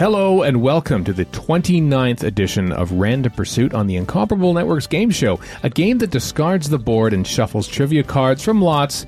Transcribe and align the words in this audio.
Hello 0.00 0.44
and 0.44 0.62
welcome 0.62 1.04
to 1.04 1.12
the 1.12 1.26
29th 1.26 2.22
edition 2.22 2.72
of 2.72 2.90
Random 2.90 3.30
Pursuit 3.32 3.74
on 3.74 3.86
the 3.86 3.96
Incomparable 3.96 4.54
Networks 4.54 4.86
game 4.86 5.10
show, 5.10 5.38
a 5.62 5.68
game 5.68 5.98
that 5.98 6.10
discards 6.10 6.70
the 6.70 6.78
board 6.78 7.12
and 7.12 7.26
shuffles 7.26 7.68
trivia 7.68 8.02
cards 8.02 8.42
from 8.42 8.62
lots 8.62 9.04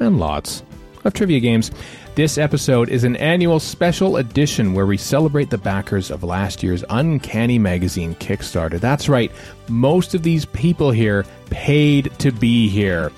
and 0.00 0.18
lots 0.18 0.62
of 1.04 1.14
trivia 1.14 1.40
games. 1.40 1.70
This 2.14 2.36
episode 2.36 2.90
is 2.90 3.04
an 3.04 3.16
annual 3.16 3.58
special 3.58 4.18
edition 4.18 4.74
where 4.74 4.84
we 4.84 4.98
celebrate 4.98 5.48
the 5.48 5.56
backers 5.56 6.10
of 6.10 6.22
last 6.22 6.62
year's 6.62 6.84
Uncanny 6.90 7.58
Magazine 7.58 8.14
Kickstarter. 8.16 8.78
That's 8.78 9.08
right, 9.08 9.32
most 9.68 10.14
of 10.14 10.24
these 10.24 10.44
people 10.44 10.90
here 10.90 11.24
paid 11.48 12.12
to 12.18 12.30
be 12.30 12.68
here 12.68 13.10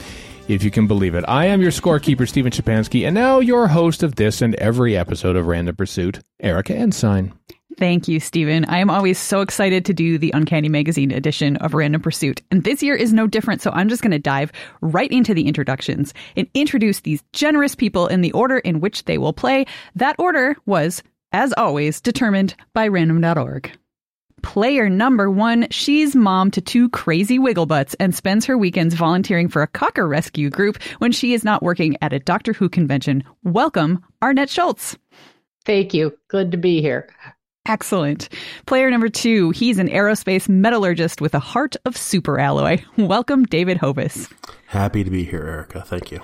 if 0.49 0.63
you 0.63 0.71
can 0.71 0.87
believe 0.87 1.15
it. 1.15 1.25
I 1.29 1.47
am 1.47 1.61
your 1.61 1.71
scorekeeper, 1.71 2.29
Steven 2.29 2.53
Schapansky, 2.53 3.07
and 3.07 3.15
now 3.15 3.41
your 3.41 3.69
host 3.69 4.03
of 4.03 4.17
this 4.17 4.43
and 4.43 4.55
every 4.57 4.97
episode 4.97 5.37
of 5.37 5.47
Random 5.47 5.77
Pursuit, 5.77 6.21
Erika 6.41 6.75
Ensign. 6.75 7.33
Thank 7.79 8.09
you, 8.09 8.21
Steven. 8.21 8.65
I 8.67 8.79
am 8.79 8.89
always 8.89 9.19
so 9.19 9.43
excited 9.43 9.85
to 9.85 9.93
do 9.93 10.17
the 10.17 10.31
Uncanny 10.33 10.71
Magazine 10.71 11.11
edition 11.11 11.57
of 11.59 11.75
Random 11.75 12.01
Pursuit. 12.01 12.41
And 12.51 12.65
this 12.65 12.83
year 12.83 12.95
is 12.95 13.13
no 13.13 13.27
different, 13.27 13.61
so 13.61 13.71
I'm 13.73 13.91
just 13.91 14.03
going 14.03 14.13
to 14.13 14.19
dive 14.19 14.51
right 14.81 15.11
into 15.13 15.35
the 15.35 15.47
introductions 15.47 16.15
and 16.37 16.49
introduce 16.55 17.01
these 17.01 17.23
generous 17.35 17.75
people 17.75 18.07
in 18.07 18.23
the 18.23 18.33
order 18.33 18.59
in 18.59 18.81
which 18.81 19.05
they 19.05 19.19
will 19.19 19.35
play. 19.35 19.67
That 19.95 20.17
order 20.19 20.57
was, 20.65 21.03
as 21.33 21.53
always, 21.59 22.01
determined 22.01 22.55
by 22.73 22.89
random.org. 22.89 23.71
Player 24.43 24.89
number 24.89 25.31
one, 25.31 25.67
she's 25.71 26.15
mom 26.15 26.51
to 26.53 26.61
two 26.61 26.89
crazy 26.91 27.39
wigglebutts 27.39 27.95
and 27.99 28.15
spends 28.15 28.45
her 28.47 28.57
weekends 28.57 28.95
volunteering 28.95 29.49
for 29.49 29.63
a 29.63 29.67
cocker 29.67 30.07
rescue 30.07 30.51
group 30.51 30.83
when 30.99 31.11
she 31.11 31.33
is 31.33 31.45
not 31.45 31.63
working 31.63 31.97
at 32.03 32.13
a 32.13 32.19
Doctor 32.19 32.53
Who 32.53 32.69
convention. 32.69 33.25
Welcome, 33.43 34.05
Arnette 34.23 34.51
Schultz. 34.51 34.97
Thank 35.65 35.95
you. 35.95 36.17
Good 36.29 36.53
to 36.53 36.57
be 36.59 36.81
here. 36.81 37.09
Excellent. 37.67 38.29
Player 38.67 38.91
number 38.91 39.09
two, 39.09 39.51
he's 39.51 39.79
an 39.79 39.89
aerospace 39.89 40.49
metallurgist 40.49 41.21
with 41.21 41.35
a 41.35 41.41
heart 41.41 41.75
of 41.85 41.97
super 41.97 42.39
alloy. 42.39 42.81
Welcome, 42.97 43.45
David 43.45 43.79
Hovis. 43.79 44.29
Happy 44.67 45.03
to 45.03 45.11
be 45.11 45.25
here, 45.25 45.43
Erika. 45.43 45.83
Thank 45.83 46.13
you. 46.13 46.21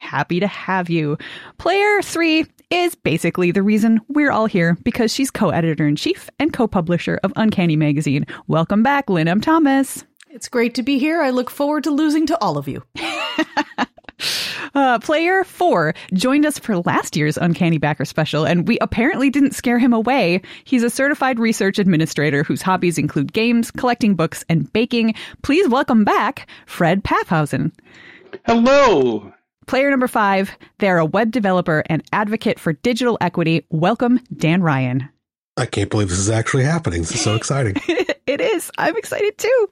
Happy 0.00 0.40
to 0.40 0.46
have 0.48 0.90
you. 0.90 1.16
Player 1.58 2.02
three 2.02 2.46
is 2.72 2.94
basically 2.94 3.50
the 3.50 3.62
reason 3.62 4.00
we're 4.08 4.32
all 4.32 4.46
here 4.46 4.78
because 4.82 5.12
she's 5.12 5.30
co 5.30 5.50
editor 5.50 5.86
in 5.86 5.94
chief 5.94 6.30
and 6.38 6.52
co 6.52 6.66
publisher 6.66 7.20
of 7.22 7.32
Uncanny 7.36 7.76
Magazine. 7.76 8.26
Welcome 8.48 8.82
back, 8.82 9.10
Lynne 9.10 9.28
M. 9.28 9.42
Thomas. 9.42 10.04
It's 10.30 10.48
great 10.48 10.74
to 10.76 10.82
be 10.82 10.98
here. 10.98 11.20
I 11.20 11.30
look 11.30 11.50
forward 11.50 11.84
to 11.84 11.90
losing 11.90 12.26
to 12.26 12.38
all 12.40 12.56
of 12.56 12.68
you. 12.68 12.82
Uh, 14.74 14.98
player 15.00 15.44
four 15.44 15.92
joined 16.14 16.46
us 16.46 16.58
for 16.58 16.78
last 16.78 17.16
year's 17.16 17.36
Uncanny 17.36 17.76
Backer 17.76 18.04
special, 18.04 18.44
and 18.44 18.66
we 18.66 18.78
apparently 18.80 19.28
didn't 19.28 19.54
scare 19.54 19.78
him 19.78 19.92
away. 19.92 20.40
He's 20.64 20.82
a 20.82 20.88
certified 20.88 21.38
research 21.38 21.78
administrator 21.78 22.42
whose 22.42 22.62
hobbies 22.62 22.96
include 22.96 23.32
games, 23.32 23.70
collecting 23.70 24.14
books, 24.14 24.44
and 24.48 24.72
baking. 24.72 25.14
Please 25.42 25.68
welcome 25.68 26.04
back 26.04 26.48
Fred 26.66 27.04
Paffhausen. 27.04 27.72
Hello. 28.46 29.32
Player 29.66 29.90
number 29.90 30.08
five, 30.08 30.50
they're 30.78 30.98
a 30.98 31.04
web 31.04 31.30
developer 31.30 31.82
and 31.86 32.02
advocate 32.12 32.58
for 32.58 32.72
digital 32.72 33.16
equity. 33.20 33.64
Welcome, 33.70 34.20
Dan 34.36 34.62
Ryan. 34.62 35.08
I 35.56 35.66
can't 35.66 35.90
believe 35.90 36.08
this 36.08 36.18
is 36.18 36.30
actually 36.30 36.64
happening. 36.64 37.02
This 37.02 37.12
is 37.12 37.20
so 37.20 37.34
exciting. 37.36 37.76
it 38.26 38.40
is. 38.40 38.70
I'm 38.78 38.96
excited 38.96 39.36
too. 39.36 39.68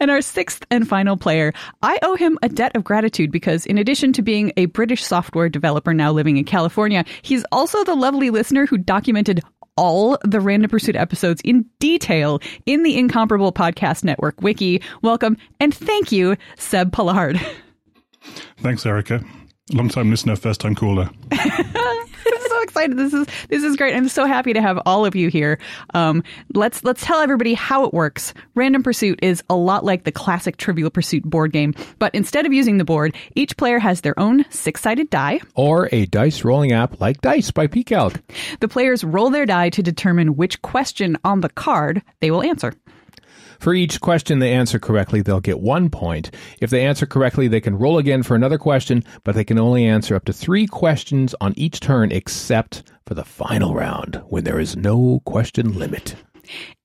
And 0.00 0.10
our 0.10 0.22
sixth 0.22 0.64
and 0.70 0.88
final 0.88 1.16
player, 1.16 1.52
I 1.82 1.98
owe 2.02 2.14
him 2.14 2.38
a 2.42 2.48
debt 2.48 2.76
of 2.76 2.84
gratitude 2.84 3.32
because 3.32 3.66
in 3.66 3.76
addition 3.76 4.12
to 4.14 4.22
being 4.22 4.52
a 4.56 4.66
British 4.66 5.04
software 5.04 5.48
developer 5.48 5.92
now 5.92 6.12
living 6.12 6.36
in 6.36 6.44
California, 6.44 7.04
he's 7.22 7.44
also 7.52 7.82
the 7.84 7.96
lovely 7.96 8.30
listener 8.30 8.66
who 8.66 8.78
documented 8.78 9.40
all 9.76 10.16
the 10.24 10.40
Random 10.40 10.70
Pursuit 10.70 10.96
episodes 10.96 11.42
in 11.44 11.66
detail 11.80 12.40
in 12.64 12.82
the 12.82 12.96
Incomparable 12.96 13.52
Podcast 13.52 14.04
Network 14.04 14.40
wiki. 14.40 14.80
Welcome 15.02 15.36
and 15.60 15.74
thank 15.74 16.12
you, 16.12 16.36
Seb 16.56 16.92
Pollard. 16.92 17.38
Thanks, 18.58 18.84
Erika. 18.86 19.24
Long 19.72 19.88
time 19.88 20.10
listener, 20.10 20.36
first 20.36 20.60
time 20.60 20.74
caller. 20.76 21.10
I'm 21.32 22.48
so 22.48 22.62
excited. 22.62 22.96
This 22.96 23.12
is 23.12 23.26
this 23.48 23.64
is 23.64 23.76
great. 23.76 23.96
I'm 23.96 24.08
so 24.08 24.24
happy 24.24 24.52
to 24.52 24.62
have 24.62 24.80
all 24.86 25.04
of 25.04 25.16
you 25.16 25.28
here. 25.28 25.58
Um, 25.92 26.22
let's 26.54 26.84
let's 26.84 27.04
tell 27.04 27.20
everybody 27.20 27.54
how 27.54 27.84
it 27.84 27.92
works. 27.92 28.32
Random 28.54 28.84
Pursuit 28.84 29.18
is 29.22 29.42
a 29.50 29.56
lot 29.56 29.84
like 29.84 30.04
the 30.04 30.12
classic 30.12 30.56
Trivial 30.56 30.90
Pursuit 30.90 31.24
board 31.24 31.52
game, 31.52 31.74
but 31.98 32.14
instead 32.14 32.46
of 32.46 32.52
using 32.52 32.78
the 32.78 32.84
board, 32.84 33.14
each 33.34 33.56
player 33.56 33.80
has 33.80 34.02
their 34.02 34.18
own 34.18 34.44
six-sided 34.50 35.10
die 35.10 35.40
or 35.56 35.88
a 35.90 36.06
dice 36.06 36.44
rolling 36.44 36.70
app 36.72 37.00
like 37.00 37.20
Dice 37.20 37.50
by 37.50 37.66
PCalc. 37.66 38.20
The 38.60 38.68
players 38.68 39.02
roll 39.02 39.30
their 39.30 39.46
die 39.46 39.70
to 39.70 39.82
determine 39.82 40.36
which 40.36 40.62
question 40.62 41.16
on 41.24 41.40
the 41.40 41.48
card 41.48 42.02
they 42.20 42.30
will 42.30 42.42
answer. 42.42 42.72
For 43.58 43.74
each 43.74 44.00
question 44.00 44.38
they 44.38 44.52
answer 44.52 44.78
correctly, 44.78 45.22
they'll 45.22 45.40
get 45.40 45.60
one 45.60 45.90
point. 45.90 46.30
If 46.60 46.70
they 46.70 46.84
answer 46.84 47.06
correctly, 47.06 47.48
they 47.48 47.60
can 47.60 47.78
roll 47.78 47.98
again 47.98 48.22
for 48.22 48.34
another 48.34 48.58
question, 48.58 49.04
but 49.24 49.34
they 49.34 49.44
can 49.44 49.58
only 49.58 49.84
answer 49.84 50.14
up 50.14 50.24
to 50.26 50.32
three 50.32 50.66
questions 50.66 51.34
on 51.40 51.54
each 51.56 51.80
turn, 51.80 52.12
except 52.12 52.84
for 53.06 53.14
the 53.14 53.24
final 53.24 53.74
round, 53.74 54.22
when 54.28 54.44
there 54.44 54.60
is 54.60 54.76
no 54.76 55.20
question 55.24 55.78
limit. 55.78 56.16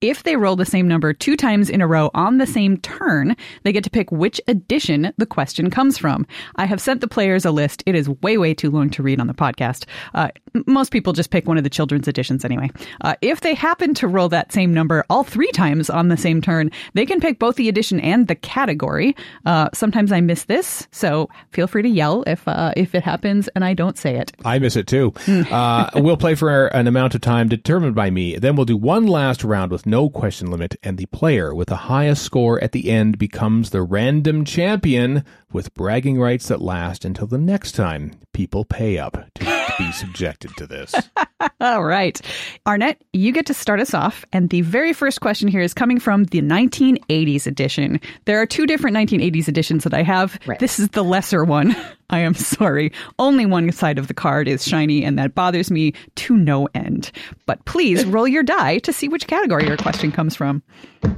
If 0.01 0.23
they 0.23 0.35
roll 0.35 0.55
the 0.55 0.65
same 0.65 0.87
number 0.87 1.13
two 1.13 1.37
times 1.37 1.69
in 1.69 1.79
a 1.79 1.85
row 1.85 2.09
on 2.15 2.39
the 2.39 2.47
same 2.47 2.77
turn, 2.77 3.35
they 3.61 3.71
get 3.71 3.83
to 3.83 3.89
pick 3.91 4.11
which 4.11 4.41
edition 4.47 5.13
the 5.17 5.27
question 5.27 5.69
comes 5.69 5.95
from. 5.95 6.25
I 6.55 6.65
have 6.65 6.81
sent 6.81 7.01
the 7.01 7.07
players 7.07 7.45
a 7.45 7.51
list. 7.51 7.83
It 7.85 7.93
is 7.93 8.09
way, 8.09 8.39
way 8.39 8.55
too 8.55 8.71
long 8.71 8.89
to 8.89 9.03
read 9.03 9.19
on 9.19 9.27
the 9.27 9.35
podcast. 9.35 9.85
Uh, 10.15 10.29
most 10.65 10.91
people 10.91 11.13
just 11.13 11.29
pick 11.29 11.47
one 11.47 11.59
of 11.59 11.63
the 11.63 11.69
children's 11.69 12.07
editions 12.07 12.43
anyway. 12.43 12.71
Uh, 13.01 13.13
if 13.21 13.41
they 13.41 13.53
happen 13.53 13.93
to 13.93 14.07
roll 14.07 14.27
that 14.29 14.51
same 14.51 14.73
number 14.73 15.05
all 15.07 15.23
three 15.23 15.51
times 15.51 15.87
on 15.87 16.07
the 16.07 16.17
same 16.17 16.41
turn, 16.41 16.71
they 16.95 17.05
can 17.05 17.19
pick 17.19 17.37
both 17.37 17.55
the 17.55 17.69
edition 17.69 17.99
and 17.99 18.27
the 18.27 18.33
category. 18.33 19.15
Uh, 19.45 19.69
sometimes 19.71 20.11
I 20.11 20.19
miss 20.19 20.45
this, 20.45 20.87
so 20.91 21.29
feel 21.51 21.67
free 21.67 21.83
to 21.83 21.89
yell 21.89 22.23
if 22.25 22.47
uh, 22.47 22.73
if 22.75 22.95
it 22.95 23.03
happens 23.03 23.49
and 23.49 23.63
I 23.63 23.75
don't 23.75 23.99
say 23.99 24.15
it. 24.15 24.31
I 24.43 24.57
miss 24.57 24.75
it 24.75 24.87
too. 24.87 25.13
Uh, 25.27 25.89
we'll 25.95 26.17
play 26.17 26.33
for 26.33 26.67
an 26.67 26.87
amount 26.87 27.13
of 27.13 27.21
time 27.21 27.49
determined 27.49 27.93
by 27.93 28.09
me. 28.09 28.37
Then 28.37 28.55
we'll 28.55 28.65
do 28.65 28.77
one 28.77 29.05
last 29.05 29.43
round 29.43 29.71
with 29.71 29.85
no 29.91 30.09
question 30.09 30.49
limit, 30.49 30.77
and 30.81 30.97
the 30.97 31.05
player 31.07 31.53
with 31.53 31.67
the 31.67 31.91
highest 31.91 32.23
score 32.23 32.63
at 32.63 32.71
the 32.71 32.89
end 32.89 33.17
becomes 33.17 33.71
the 33.71 33.83
random 33.83 34.45
champion 34.45 35.25
with 35.51 35.73
bragging 35.73 36.17
rights 36.17 36.47
that 36.47 36.61
last 36.61 37.03
until 37.03 37.27
the 37.27 37.37
next 37.37 37.73
time 37.73 38.11
people 38.31 38.63
pay 38.63 38.97
up 38.97 39.25
to 39.35 39.50
be 39.85 39.91
subjected 39.91 40.55
to 40.57 40.67
this. 40.67 40.93
All 41.61 41.83
right. 41.83 42.19
Arnette, 42.65 42.97
you 43.13 43.31
get 43.31 43.45
to 43.47 43.53
start 43.53 43.79
us 43.79 43.93
off. 43.93 44.23
And 44.31 44.49
the 44.49 44.61
very 44.61 44.93
first 44.93 45.21
question 45.21 45.47
here 45.47 45.61
is 45.61 45.73
coming 45.73 45.99
from 45.99 46.25
the 46.25 46.41
1980s 46.41 47.47
edition. 47.47 47.99
There 48.25 48.39
are 48.41 48.45
two 48.45 48.67
different 48.67 48.95
1980s 48.95 49.47
editions 49.47 49.83
that 49.83 49.93
I 49.93 50.03
have. 50.03 50.39
Right. 50.45 50.59
This 50.59 50.79
is 50.79 50.89
the 50.89 51.03
lesser 51.03 51.43
one. 51.43 51.75
I 52.11 52.19
am 52.19 52.33
sorry. 52.33 52.91
Only 53.19 53.45
one 53.45 53.71
side 53.71 53.97
of 53.97 54.07
the 54.07 54.13
card 54.13 54.47
is 54.47 54.67
shiny, 54.67 55.03
and 55.05 55.17
that 55.17 55.33
bothers 55.33 55.71
me 55.71 55.93
to 56.15 56.35
no 56.35 56.67
end. 56.75 57.09
But 57.45 57.63
please 57.65 58.03
roll 58.05 58.27
your 58.27 58.43
die 58.43 58.79
to 58.79 58.91
see 58.91 59.07
which 59.07 59.27
category 59.27 59.65
your 59.65 59.77
question 59.77 60.11
comes 60.11 60.35
from. 60.35 60.61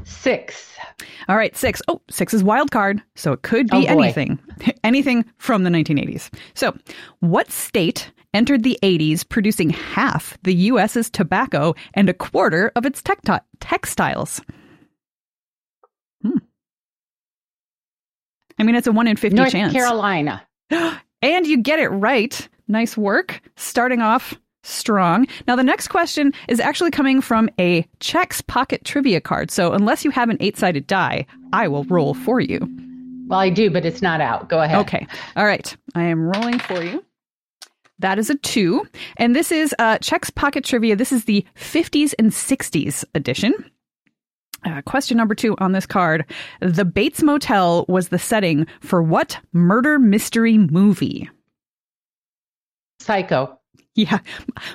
Six. 0.04 0.70
All 1.28 1.36
right, 1.36 1.58
six. 1.58 1.82
Oh, 1.88 2.00
six 2.12 2.32
is 2.34 2.44
wild 2.44 2.70
card, 2.70 3.02
so 3.16 3.34
it 3.34 3.42
could 3.42 3.68
be 3.70 3.88
Oh, 3.88 4.00
anything. 4.00 4.38
anything 4.84 5.26
from 5.40 5.64
the 5.64 5.72
1980s. 5.72 6.30
So, 6.54 6.78
what 7.22 7.50
state 7.50 8.12
entered 8.34 8.64
the 8.64 8.78
80s 8.82 9.28
producing 9.28 9.70
half 9.70 10.38
the 10.44 10.54
U.S.'s 10.56 11.10
tobacco 11.10 11.76
and 11.94 12.10
a 12.10 12.14
quarter 12.14 12.72
of 12.76 12.86
its 12.86 13.02
tecti- 13.02 13.42
textiles? 13.60 14.42
Hmm. 16.22 16.38
I 18.60 18.64
mean, 18.64 18.76
it's 18.76 18.88
a 18.88 18.92
1 18.92 19.08
in 19.08 19.16
50 19.18 19.36
North 19.36 19.52
chance. 19.52 19.74
Carolina. 19.74 20.46
And 21.24 21.48
you 21.48 21.56
get 21.56 21.80
it 21.80 21.88
right. 21.88 22.50
Nice 22.68 22.98
work. 22.98 23.40
Starting 23.56 24.02
off 24.02 24.38
strong. 24.64 25.26
Now, 25.48 25.56
the 25.56 25.64
next 25.64 25.88
question 25.88 26.34
is 26.50 26.60
actually 26.60 26.92
coming 26.92 27.22
from 27.22 27.50
a 27.58 27.84
Chex 28.02 28.46
Pocket 28.46 28.84
Trivia 28.84 29.22
card. 29.22 29.50
So, 29.50 29.72
unless 29.72 30.04
you 30.04 30.12
have 30.12 30.30
an 30.30 30.36
eight 30.42 30.58
sided 30.58 30.86
die, 30.86 31.26
I 31.54 31.70
will 31.70 31.86
roll 31.86 32.14
for 32.14 32.42
you. 32.42 32.60
Well, 33.28 33.40
I 33.40 33.50
do, 33.50 33.70
but 33.70 33.86
it's 33.86 34.02
not 34.02 34.20
out. 34.20 34.50
Go 34.50 34.60
ahead. 34.62 34.80
Okay. 34.80 35.08
All 35.38 35.46
right. 35.46 35.76
I 35.96 36.04
am 36.04 36.28
rolling 36.28 36.60
for 36.60 36.84
you. 36.84 37.04
That 38.00 38.20
is 38.20 38.30
a 38.30 38.36
two. 38.36 38.88
And 39.18 39.36
this 39.36 39.52
is 39.52 39.74
uh, 39.80 39.98
Chex 40.00 40.34
Pocket 40.34 40.64
Trivia. 40.64 40.96
This 40.96 41.12
is 41.12 41.26
the 41.26 41.46
50s 41.56 42.14
and 42.20 42.32
60s 42.32 43.06
edition. 43.16 43.54
Uh, 44.66 44.82
question 44.84 45.18
number 45.18 45.36
two 45.36 45.56
on 45.60 45.74
this 45.74 45.86
card. 45.86 46.26
The 46.62 46.86
Bates 46.86 47.22
Motel 47.22 47.86
was 47.90 48.10
the 48.10 48.20
setting 48.20 48.66
for 48.80 49.04
what 49.04 49.38
murder 49.52 50.00
mystery 50.00 50.58
movie? 50.58 51.30
Psycho. 53.00 53.60
Yeah, 53.96 54.20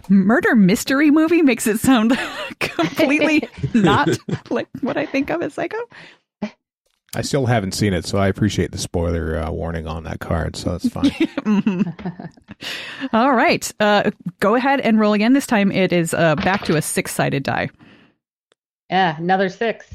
murder 0.08 0.54
mystery 0.54 1.10
movie 1.10 1.42
makes 1.42 1.66
it 1.66 1.80
sound 1.80 2.16
completely 2.60 3.48
not 3.74 4.08
like 4.50 4.68
what 4.80 4.96
I 4.96 5.06
think 5.06 5.30
of 5.30 5.42
as 5.42 5.54
psycho. 5.54 5.78
I 7.14 7.22
still 7.22 7.46
haven't 7.46 7.72
seen 7.72 7.94
it, 7.94 8.04
so 8.04 8.18
I 8.18 8.28
appreciate 8.28 8.70
the 8.70 8.78
spoiler 8.78 9.38
uh, 9.38 9.50
warning 9.50 9.86
on 9.86 10.04
that 10.04 10.20
card, 10.20 10.56
so 10.56 10.76
that's 10.76 10.88
fine. 10.88 11.10
All 13.14 13.34
right. 13.34 13.70
Uh, 13.80 14.10
go 14.40 14.54
ahead 14.54 14.80
and 14.80 15.00
roll 15.00 15.14
again. 15.14 15.32
This 15.32 15.46
time 15.46 15.72
it 15.72 15.92
is 15.92 16.12
uh, 16.12 16.36
back 16.36 16.64
to 16.64 16.76
a 16.76 16.82
six 16.82 17.14
sided 17.14 17.44
die. 17.44 17.70
Yeah, 18.90 19.16
another 19.16 19.48
six. 19.48 19.90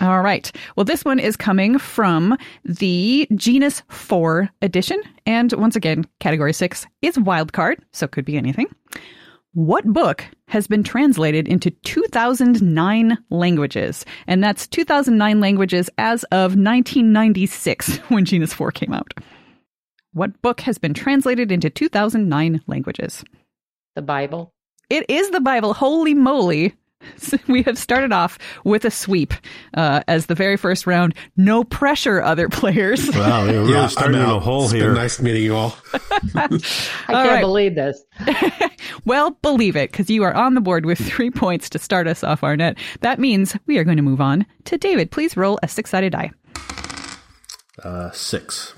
All 0.00 0.22
right. 0.22 0.50
Well, 0.74 0.84
this 0.84 1.04
one 1.04 1.20
is 1.20 1.36
coming 1.36 1.78
from 1.78 2.36
the 2.64 3.28
Genus 3.36 3.82
4 3.90 4.50
edition. 4.60 5.00
And 5.24 5.52
once 5.52 5.76
again, 5.76 6.04
category 6.18 6.52
6 6.52 6.86
is 7.02 7.18
wild 7.18 7.52
card, 7.52 7.84
so 7.92 8.06
it 8.06 8.10
could 8.10 8.24
be 8.24 8.36
anything. 8.36 8.66
What 9.54 9.84
book 9.84 10.24
has 10.48 10.66
been 10.66 10.82
translated 10.82 11.46
into 11.46 11.70
2009 11.70 13.18
languages? 13.30 14.04
And 14.26 14.42
that's 14.42 14.66
2009 14.66 15.38
languages 15.38 15.88
as 15.96 16.24
of 16.24 16.56
1996 16.56 17.98
when 18.08 18.24
Genus 18.24 18.52
4 18.52 18.72
came 18.72 18.92
out. 18.92 19.14
What 20.12 20.42
book 20.42 20.60
has 20.62 20.76
been 20.76 20.92
translated 20.92 21.52
into 21.52 21.70
2009 21.70 22.62
languages? 22.66 23.22
The 23.94 24.02
Bible. 24.02 24.52
It 24.90 25.06
is 25.08 25.30
the 25.30 25.40
Bible. 25.40 25.72
Holy 25.72 26.14
moly. 26.14 26.74
we 27.48 27.62
have 27.62 27.78
started 27.78 28.12
off 28.12 28.38
with 28.64 28.84
a 28.84 28.90
sweep 28.90 29.34
uh, 29.74 30.02
as 30.08 30.26
the 30.26 30.34
very 30.34 30.56
first 30.56 30.86
round. 30.86 31.14
No 31.36 31.64
pressure, 31.64 32.22
other 32.22 32.48
players. 32.48 33.08
Wow, 33.10 33.44
you're 33.44 33.60
really 33.62 33.72
Yeah, 33.74 33.86
starting 33.88 34.20
in 34.20 34.26
a 34.26 34.38
hole 34.40 34.64
It's 34.64 34.72
here. 34.72 34.86
been 34.86 34.94
nice 34.94 35.20
meeting 35.20 35.42
you 35.42 35.54
all. 35.56 35.76
I 36.34 36.40
All 36.42 36.48
can't 36.48 37.28
right. 37.28 37.40
believe 37.40 37.74
this. 37.74 38.02
well, 39.04 39.32
believe 39.42 39.76
it, 39.76 39.90
because 39.90 40.08
you 40.10 40.22
are 40.22 40.34
on 40.34 40.54
the 40.54 40.60
board 40.60 40.86
with 40.86 40.98
three 40.98 41.30
points 41.30 41.68
to 41.70 41.78
start 41.78 42.06
us 42.06 42.22
off, 42.24 42.40
Arnette. 42.42 42.78
That 43.00 43.18
means 43.18 43.56
we 43.66 43.78
are 43.78 43.84
going 43.84 43.96
to 43.96 44.02
move 44.02 44.20
on 44.20 44.46
to 44.64 44.78
David. 44.78 45.10
Please 45.10 45.36
roll 45.36 45.58
a 45.62 45.68
six 45.68 45.90
sided 45.90 46.12
die. 46.12 46.30
Uh, 47.82 48.10
six. 48.12 48.74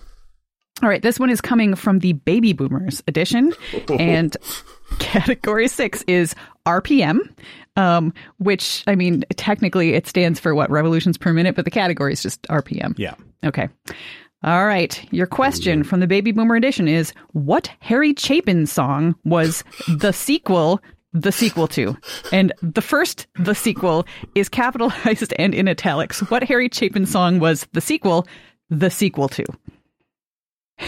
All 0.82 0.88
right, 0.88 1.00
this 1.00 1.18
one 1.18 1.30
is 1.30 1.40
coming 1.40 1.74
from 1.74 2.00
the 2.00 2.12
Baby 2.12 2.52
Boomers 2.52 3.02
edition, 3.08 3.52
and 3.98 4.36
category 4.98 5.68
six 5.68 6.02
is 6.06 6.34
RPM, 6.66 7.18
um, 7.76 8.12
which, 8.38 8.82
I 8.86 8.94
mean, 8.94 9.24
technically 9.36 9.94
it 9.94 10.06
stands 10.06 10.40
for 10.40 10.54
what, 10.54 10.70
revolutions 10.70 11.16
per 11.18 11.32
minute, 11.32 11.54
but 11.54 11.64
the 11.64 11.70
category 11.70 12.12
is 12.12 12.22
just 12.22 12.42
RPM. 12.44 12.94
yeah. 12.98 13.14
Okay. 13.44 13.68
All 14.42 14.66
right. 14.66 15.02
Your 15.12 15.26
question 15.26 15.82
from 15.82 16.00
the 16.00 16.06
Baby 16.06 16.30
Boomer 16.32 16.56
edition 16.56 16.88
is 16.88 17.12
What 17.32 17.70
Harry 17.80 18.14
Chapin 18.16 18.66
song 18.66 19.14
was 19.24 19.64
the 19.88 20.12
sequel? 20.12 20.80
The 21.12 21.32
sequel 21.32 21.66
to. 21.68 21.96
And 22.32 22.52
the 22.62 22.82
first, 22.82 23.26
the 23.36 23.54
sequel, 23.54 24.06
is 24.34 24.48
capitalized 24.50 25.32
and 25.38 25.54
in 25.54 25.68
italics. 25.68 26.20
What 26.30 26.42
Harry 26.44 26.68
Chapin 26.72 27.06
song 27.06 27.38
was 27.40 27.66
the 27.72 27.80
sequel? 27.80 28.26
The 28.68 28.90
sequel 28.90 29.28
to. 29.30 29.44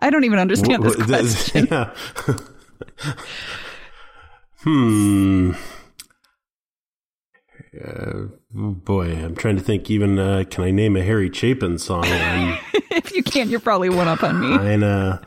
I 0.00 0.10
don't 0.10 0.24
even 0.24 0.38
understand 0.40 0.82
this 0.82 0.94
Wh- 0.96 1.02
wh- 1.02 1.06
this- 1.06 1.50
question. 1.52 1.68
yeah. 1.70 1.94
hmm. 4.62 5.52
Uh, 7.82 8.26
boy, 8.52 9.12
I'm 9.12 9.34
trying 9.34 9.56
to 9.56 9.62
think. 9.62 9.90
Even 9.90 10.18
uh, 10.18 10.44
can 10.50 10.64
I 10.64 10.70
name 10.70 10.96
a 10.96 11.02
Harry 11.02 11.30
Chapin 11.32 11.78
song? 11.78 12.04
If 12.96 13.12
you 13.12 13.24
can't, 13.24 13.50
you're 13.50 13.58
probably 13.58 13.88
one 13.88 14.06
up 14.06 14.22
on 14.22 14.40
me. 14.40 14.56
kind 14.56 14.84
of. 14.84 15.20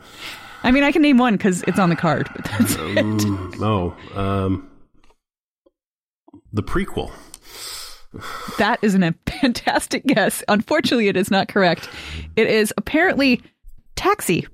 I 0.62 0.70
mean, 0.70 0.84
I 0.84 0.90
can 0.90 1.02
name 1.02 1.18
one 1.18 1.34
because 1.36 1.62
it's 1.64 1.78
on 1.78 1.90
the 1.90 1.96
card, 1.96 2.28
but 2.34 2.44
that's 2.46 2.72
it. 2.74 2.78
Mm, 2.78 3.60
oh, 3.60 4.18
um, 4.18 4.70
the 6.50 6.62
prequel. 6.62 7.10
That 8.56 8.78
is 8.80 8.94
a 8.94 9.14
fantastic 9.26 10.06
guess. 10.06 10.42
Unfortunately, 10.48 11.08
it 11.08 11.16
is 11.16 11.30
not 11.30 11.48
correct. 11.48 11.90
It 12.36 12.46
is 12.48 12.72
apparently 12.78 13.42
taxi. 13.96 14.46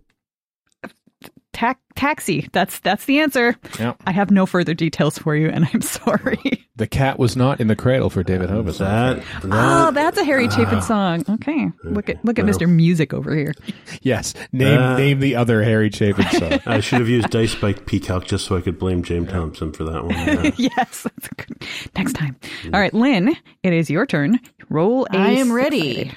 Ta- 1.52 1.76
taxi. 1.94 2.48
That's 2.52 2.80
that's 2.80 3.04
the 3.04 3.20
answer. 3.20 3.56
Yeah. 3.78 3.94
I 4.06 4.10
have 4.10 4.32
no 4.32 4.44
further 4.44 4.74
details 4.74 5.16
for 5.18 5.36
you, 5.36 5.48
and 5.48 5.68
I'm 5.72 5.80
sorry. 5.82 6.63
The 6.76 6.88
cat 6.88 7.20
was 7.20 7.36
not 7.36 7.60
in 7.60 7.68
the 7.68 7.76
cradle 7.76 8.10
for 8.10 8.24
David 8.24 8.50
Hovis. 8.50 8.78
That, 8.78 9.22
Oh, 9.44 9.92
that's 9.92 10.18
a 10.18 10.24
Harry 10.24 10.50
Chapin 10.50 10.82
song. 10.82 11.24
Okay, 11.28 11.70
look 11.84 12.08
at 12.08 12.24
look 12.24 12.38
at 12.40 12.44
Mr. 12.44 12.68
Music 12.68 13.14
over 13.14 13.34
here. 13.34 13.52
Yes. 14.02 14.34
Name 14.52 14.78
Uh, 14.80 14.96
name 14.98 15.20
the 15.20 15.36
other 15.36 15.62
Harry 15.62 15.88
Chapin 15.90 16.26
song. 16.30 16.58
I 16.66 16.80
should 16.80 16.98
have 16.98 17.08
used 17.08 17.30
Dice 17.30 17.54
by 17.54 17.72
PCalc 17.74 18.24
just 18.26 18.44
so 18.46 18.56
I 18.56 18.60
could 18.60 18.78
blame 18.78 19.02
James 19.04 19.30
Thomson 19.30 19.72
for 19.72 19.84
that 19.84 20.04
one. 20.04 20.14
Yeah. 20.56 20.70
yes, 20.76 21.02
that's 21.04 21.28
good. 21.28 21.62
Next 21.96 22.14
time. 22.14 22.36
All 22.72 22.80
right, 22.80 22.92
Lynne, 22.92 23.36
it 23.62 23.72
is 23.72 23.88
your 23.88 24.04
turn. 24.04 24.40
Roll 24.68 25.06
a 25.12 25.16
I 25.16 25.30
am 25.30 25.52
ready. 25.52 25.94
six-sided. 25.94 26.16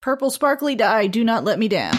Purple 0.00 0.30
sparkly 0.30 0.74
die, 0.76 1.08
do 1.08 1.22
not 1.22 1.44
let 1.44 1.58
me 1.58 1.68
down. 1.68 1.94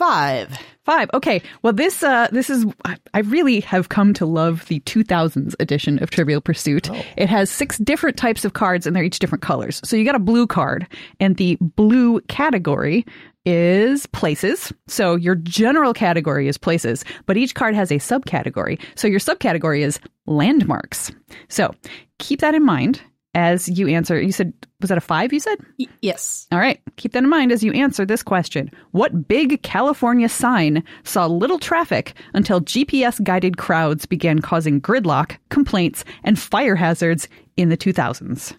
Five. 0.00 0.58
Five. 0.86 1.10
Okay. 1.12 1.42
Well, 1.62 1.74
this 1.74 2.02
uh, 2.02 2.28
this 2.32 2.48
is 2.48 2.64
I- 2.86 2.96
I 3.12 3.18
really 3.18 3.60
have 3.60 3.90
come 3.90 4.14
to 4.14 4.24
love 4.24 4.64
the 4.64 4.80
2000s 4.80 5.54
edition 5.60 6.02
of 6.02 6.08
Trivial 6.08 6.40
Pursuit. 6.40 6.88
It 7.18 7.28
has 7.28 7.50
six 7.50 7.76
different 7.76 8.16
types 8.16 8.46
of 8.46 8.54
cards, 8.54 8.86
and 8.86 8.96
they're 8.96 9.04
each 9.04 9.18
different 9.18 9.42
colors. 9.42 9.78
So 9.84 9.96
you 9.96 10.06
got 10.06 10.14
a 10.14 10.18
blue 10.18 10.46
card, 10.46 10.86
and 11.20 11.36
the 11.36 11.58
blue 11.60 12.22
category 12.22 13.04
is 13.44 14.06
places. 14.06 14.72
So 14.88 15.16
your 15.16 15.34
general 15.34 15.92
category 15.92 16.48
is 16.48 16.56
places, 16.56 17.04
but 17.26 17.36
each 17.36 17.54
card 17.54 17.74
has 17.74 17.90
a 17.90 17.96
subcategory. 17.96 18.80
So 18.94 19.06
your 19.06 19.20
subcategory 19.20 19.80
is 19.82 20.00
landmarks. 20.26 21.12
So 21.50 21.74
keep 22.18 22.40
that 22.40 22.54
in 22.54 22.64
mind 22.64 23.02
as 23.34 23.68
you 23.68 23.88
answer. 23.88 24.20
You 24.20 24.32
said 24.32 24.52
was 24.80 24.88
that 24.88 24.98
a 24.98 25.00
five? 25.00 25.32
You 25.32 25.40
said. 25.40 25.58
Y- 25.78 25.86
yes. 26.00 26.46
All 26.50 26.58
right, 26.58 26.80
keep 26.96 27.12
that 27.12 27.22
in 27.22 27.28
mind 27.28 27.52
as 27.52 27.62
you 27.62 27.72
answer 27.72 28.04
this 28.04 28.22
question. 28.22 28.70
What 28.92 29.28
big 29.28 29.62
California 29.62 30.28
sign 30.28 30.82
saw 31.04 31.26
little 31.26 31.58
traffic 31.58 32.14
until 32.34 32.60
GPS 32.60 33.22
guided 33.22 33.58
crowds 33.58 34.06
began 34.06 34.40
causing 34.40 34.80
gridlock, 34.80 35.36
complaints, 35.50 36.04
and 36.24 36.38
fire 36.38 36.76
hazards 36.76 37.28
in 37.56 37.68
the 37.68 37.76
2000s? 37.76 38.54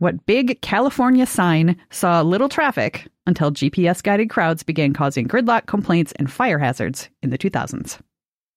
What 0.00 0.26
big 0.26 0.60
California 0.60 1.26
sign 1.26 1.76
saw 1.90 2.20
little 2.22 2.48
traffic 2.48 3.08
until 3.26 3.50
GPS 3.50 4.00
guided 4.00 4.30
crowds 4.30 4.62
began 4.62 4.92
causing 4.92 5.26
gridlock, 5.26 5.66
complaints, 5.66 6.12
and 6.12 6.30
fire 6.30 6.58
hazards 6.60 7.08
in 7.20 7.30
the 7.30 7.38
2000s? 7.38 7.98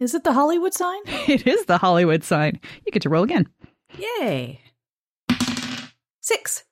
Is 0.01 0.15
it 0.15 0.23
the 0.23 0.33
Hollywood 0.33 0.73
sign? 0.73 0.99
It 1.27 1.45
is 1.45 1.65
the 1.65 1.77
Hollywood 1.77 2.23
sign. 2.23 2.59
You 2.85 2.91
get 2.91 3.03
to 3.03 3.09
roll 3.09 3.23
again. 3.23 3.47
Yay. 3.97 4.59
Six. 6.21 6.63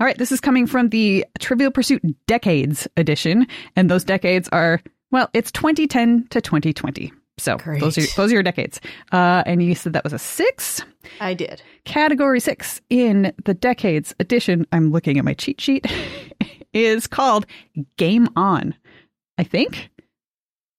All 0.00 0.06
right, 0.06 0.16
this 0.16 0.32
is 0.32 0.40
coming 0.40 0.66
from 0.66 0.88
the 0.88 1.26
Trivial 1.38 1.70
Pursuit 1.70 2.02
Decades 2.26 2.88
edition, 2.96 3.46
and 3.76 3.90
those 3.90 4.04
decades 4.04 4.48
are 4.52 4.80
well, 5.10 5.28
it's 5.34 5.52
2010 5.52 6.28
to 6.30 6.40
2020. 6.40 7.12
So 7.38 7.56
Great. 7.58 7.80
those 7.80 7.98
are 7.98 8.06
those 8.16 8.30
are 8.30 8.34
your 8.34 8.42
decades. 8.42 8.80
Uh, 9.12 9.42
and 9.44 9.62
you 9.62 9.74
said 9.74 9.92
that 9.92 10.04
was 10.04 10.14
a 10.14 10.18
six. 10.18 10.82
I 11.20 11.34
did. 11.34 11.62
Category 11.84 12.40
six 12.40 12.80
in 12.88 13.32
the 13.44 13.54
decades 13.54 14.14
edition. 14.18 14.66
I'm 14.72 14.90
looking 14.92 15.18
at 15.18 15.24
my 15.24 15.34
cheat 15.34 15.60
sheet. 15.60 15.86
is 16.72 17.06
called 17.06 17.44
Game 17.98 18.28
On. 18.34 18.74
I 19.36 19.44
think. 19.44 19.90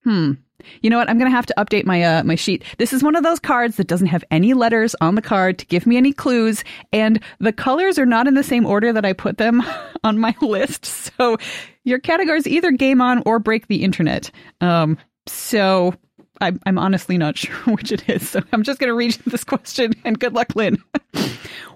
Hmm. 0.03 0.33
You 0.81 0.89
know 0.89 0.97
what? 0.97 1.09
I'm 1.09 1.17
going 1.17 1.29
to 1.29 1.35
have 1.35 1.45
to 1.47 1.53
update 1.57 1.85
my 1.85 2.03
uh, 2.03 2.23
my 2.23 2.35
sheet. 2.35 2.63
This 2.77 2.93
is 2.93 3.03
one 3.03 3.15
of 3.15 3.23
those 3.23 3.39
cards 3.39 3.77
that 3.77 3.87
doesn't 3.87 4.07
have 4.07 4.23
any 4.31 4.53
letters 4.53 4.95
on 5.01 5.15
the 5.15 5.21
card 5.21 5.57
to 5.59 5.65
give 5.65 5.85
me 5.85 5.97
any 5.97 6.13
clues, 6.13 6.63
and 6.91 7.21
the 7.39 7.53
colors 7.53 7.97
are 7.99 8.05
not 8.05 8.27
in 8.27 8.33
the 8.33 8.43
same 8.43 8.65
order 8.65 8.93
that 8.93 9.05
I 9.05 9.13
put 9.13 9.37
them 9.37 9.63
on 10.03 10.19
my 10.19 10.35
list. 10.41 10.85
So 10.85 11.37
your 11.83 11.99
categories 11.99 12.47
either 12.47 12.71
game 12.71 13.01
on 13.01 13.23
or 13.25 13.39
break 13.39 13.67
the 13.67 13.83
internet. 13.83 14.31
Um, 14.61 14.97
so 15.27 15.93
I'm, 16.41 16.59
I'm 16.65 16.77
honestly 16.77 17.17
not 17.17 17.37
sure 17.37 17.55
which 17.73 17.91
it 17.91 18.07
is. 18.09 18.29
So 18.29 18.41
I'm 18.51 18.63
just 18.63 18.79
going 18.79 18.89
to 18.89 18.95
read 18.95 19.13
this 19.25 19.43
question, 19.43 19.93
and 20.03 20.19
good 20.19 20.33
luck, 20.33 20.55
Lynne. 20.55 20.77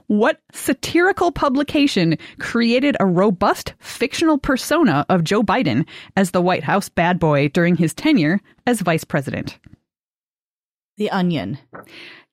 What 0.08 0.40
satirical 0.52 1.32
publication 1.32 2.18
created 2.40 2.98
a 3.00 3.06
robust 3.06 3.74
fictional 3.80 4.38
persona 4.38 5.06
of 5.10 5.24
Joe 5.24 5.44
Biden 5.44 5.86
as 6.16 6.32
the 6.32 6.42
White 6.42 6.64
House 6.64 6.90
bad 6.90 7.20
boy 7.20 7.48
during 7.50 7.76
his 7.76 7.94
tenure 7.94 8.40
as 8.68 8.82
vice 8.82 9.04
president? 9.04 9.58
The 10.98 11.10
Onion. 11.10 11.58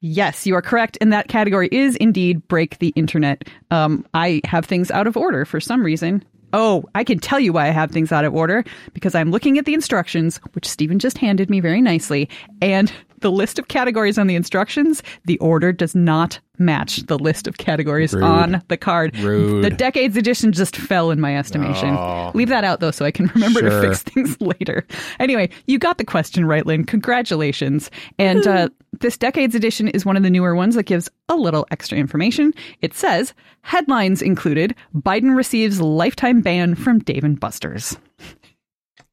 Yes, 0.01 0.47
you 0.47 0.55
are 0.55 0.63
correct. 0.63 0.99
And 1.01 1.13
that 1.13 1.29
category 1.29 1.69
is 1.71 1.97
indeed 1.97 2.47
break 2.49 2.79
the 2.79 2.93
internet. 2.97 3.49
Um, 3.71 4.07
I 4.15 4.41
have 4.45 4.65
things 4.65 4.91
out 4.91 5.07
of 5.07 5.17
order 5.17 5.45
for 5.45 5.61
some 5.61 5.83
reason. 5.83 6.25
Oh, 6.53 6.85
I 6.95 7.05
can 7.05 7.19
tell 7.19 7.39
you 7.39 7.53
why 7.53 7.69
I 7.69 7.71
have 7.71 7.91
things 7.91 8.11
out 8.11 8.25
of 8.25 8.35
order 8.35 8.65
because 8.93 9.15
I'm 9.15 9.31
looking 9.31 9.57
at 9.57 9.67
the 9.67 9.75
instructions, 9.75 10.39
which 10.53 10.67
Steven 10.69 10.99
just 10.99 11.19
handed 11.19 11.49
me 11.49 11.61
very 11.61 11.81
nicely, 11.81 12.29
and 12.61 12.93
the 13.21 13.31
list 13.31 13.59
of 13.59 13.69
categories 13.69 14.19
on 14.19 14.27
the 14.27 14.35
instructions, 14.35 15.03
the 15.25 15.39
order 15.39 15.73
does 15.73 15.95
not 15.95 16.41
match 16.59 16.99
the 17.07 17.19
list 17.19 17.47
of 17.49 17.57
categories 17.57 18.13
Rude. 18.13 18.23
on 18.23 18.63
the 18.69 18.77
card. 18.77 19.17
Rude. 19.19 19.65
The 19.65 19.71
decades 19.71 20.17
edition 20.17 20.53
just 20.53 20.77
fell 20.77 21.11
in 21.11 21.21
my 21.21 21.37
estimation. 21.37 21.91
Oh. 21.97 22.31
Leave 22.35 22.49
that 22.51 22.65
out 22.65 22.81
though 22.81 22.91
so 22.91 23.05
I 23.05 23.11
can 23.11 23.27
remember 23.35 23.63
to 23.63 23.81
fix 23.81 24.03
things 24.03 24.39
later. 24.41 24.87
Anyway, 25.19 25.49
you 25.67 25.79
got 25.79 25.99
the 25.99 26.05
question 26.05 26.45
right, 26.45 26.65
Lynne. 26.65 26.85
Congratulations. 26.85 27.91
And 28.19 28.47
uh, 28.47 28.69
this 29.01 29.17
decades 29.17 29.55
edition 29.55 29.89
is 29.89 30.05
one 30.05 30.17
of 30.17 30.23
the 30.23 30.31
newer 30.31 30.55
ones 30.55 30.75
that 30.75 30.85
gives 30.85 31.09
a 31.29 31.37
little 31.37 31.67
extra 31.71 31.99
information. 31.99 32.53
It 32.83 32.95
says 32.95 33.33
headlines 33.63 34.23
included 34.23 34.75
Biden 34.95 35.35
receives 35.35 35.81
lifetime 35.81 36.43
ban 36.43 36.75
from 36.75 36.99
Dave 37.01 37.25
and 37.25 37.41
Buster's. 37.41 37.97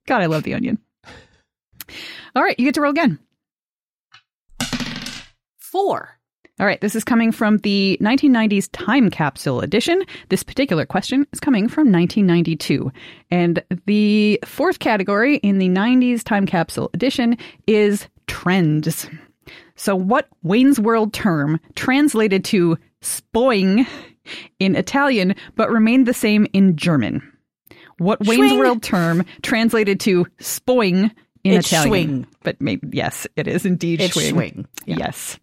God, 0.06 0.22
I 0.22 0.26
love 0.26 0.44
the 0.44 0.54
onion. 0.54 0.80
All 2.36 2.44
right, 2.44 2.58
you 2.60 2.66
get 2.66 2.76
to 2.76 2.82
roll 2.82 2.92
again. 2.92 3.20
Four. 5.78 6.10
All 6.60 6.66
right, 6.66 6.82
this 6.82 6.96
is 6.96 7.04
coming 7.04 7.32
from 7.32 7.58
the 7.60 8.00
1990s 8.02 8.68
Time 8.72 9.12
Capsule 9.12 9.62
edition. 9.62 10.04
This 10.30 10.42
particular 10.42 10.88
question 10.88 11.28
is 11.32 11.40
coming 11.40 11.68
from 11.70 11.92
1992. 11.92 12.92
And 13.30 13.64
the 13.86 14.40
fourth 14.44 14.80
category 14.80 15.36
in 15.38 15.60
the 15.60 15.70
90s 15.70 16.24
Time 16.24 16.48
Capsule 16.48 16.90
edition 16.96 17.38
is 17.68 18.08
trends. 18.26 19.08
So, 19.76 19.96
what 19.96 20.28
Wayne's 20.42 20.80
World 20.80 21.14
term 21.14 21.60
translated 21.76 22.44
to 22.46 22.80
spoing 23.04 23.86
in 24.58 24.76
Italian 24.76 25.36
but 25.58 25.70
remained 25.70 26.08
the 26.08 26.14
same 26.16 26.48
in 26.54 26.76
German? 26.76 27.22
What 28.00 28.20
Wayne's 28.26 28.52
Schwing. 28.54 28.58
World 28.58 28.82
term 28.82 29.24
translated 29.44 30.00
to 30.02 30.26
spoing 30.40 31.12
in 31.44 31.54
It's 31.54 31.68
Italian? 31.72 32.24
schwing. 32.24 32.28
But 32.42 32.60
maybe, 32.60 32.88
yes, 32.94 33.28
it 33.36 33.48
is 33.48 33.64
indeed 33.64 34.02
It's 34.02 34.18
schwing. 34.18 34.34
schwing. 34.34 34.66
Yeah. 34.88 34.96
Yes. 34.98 35.38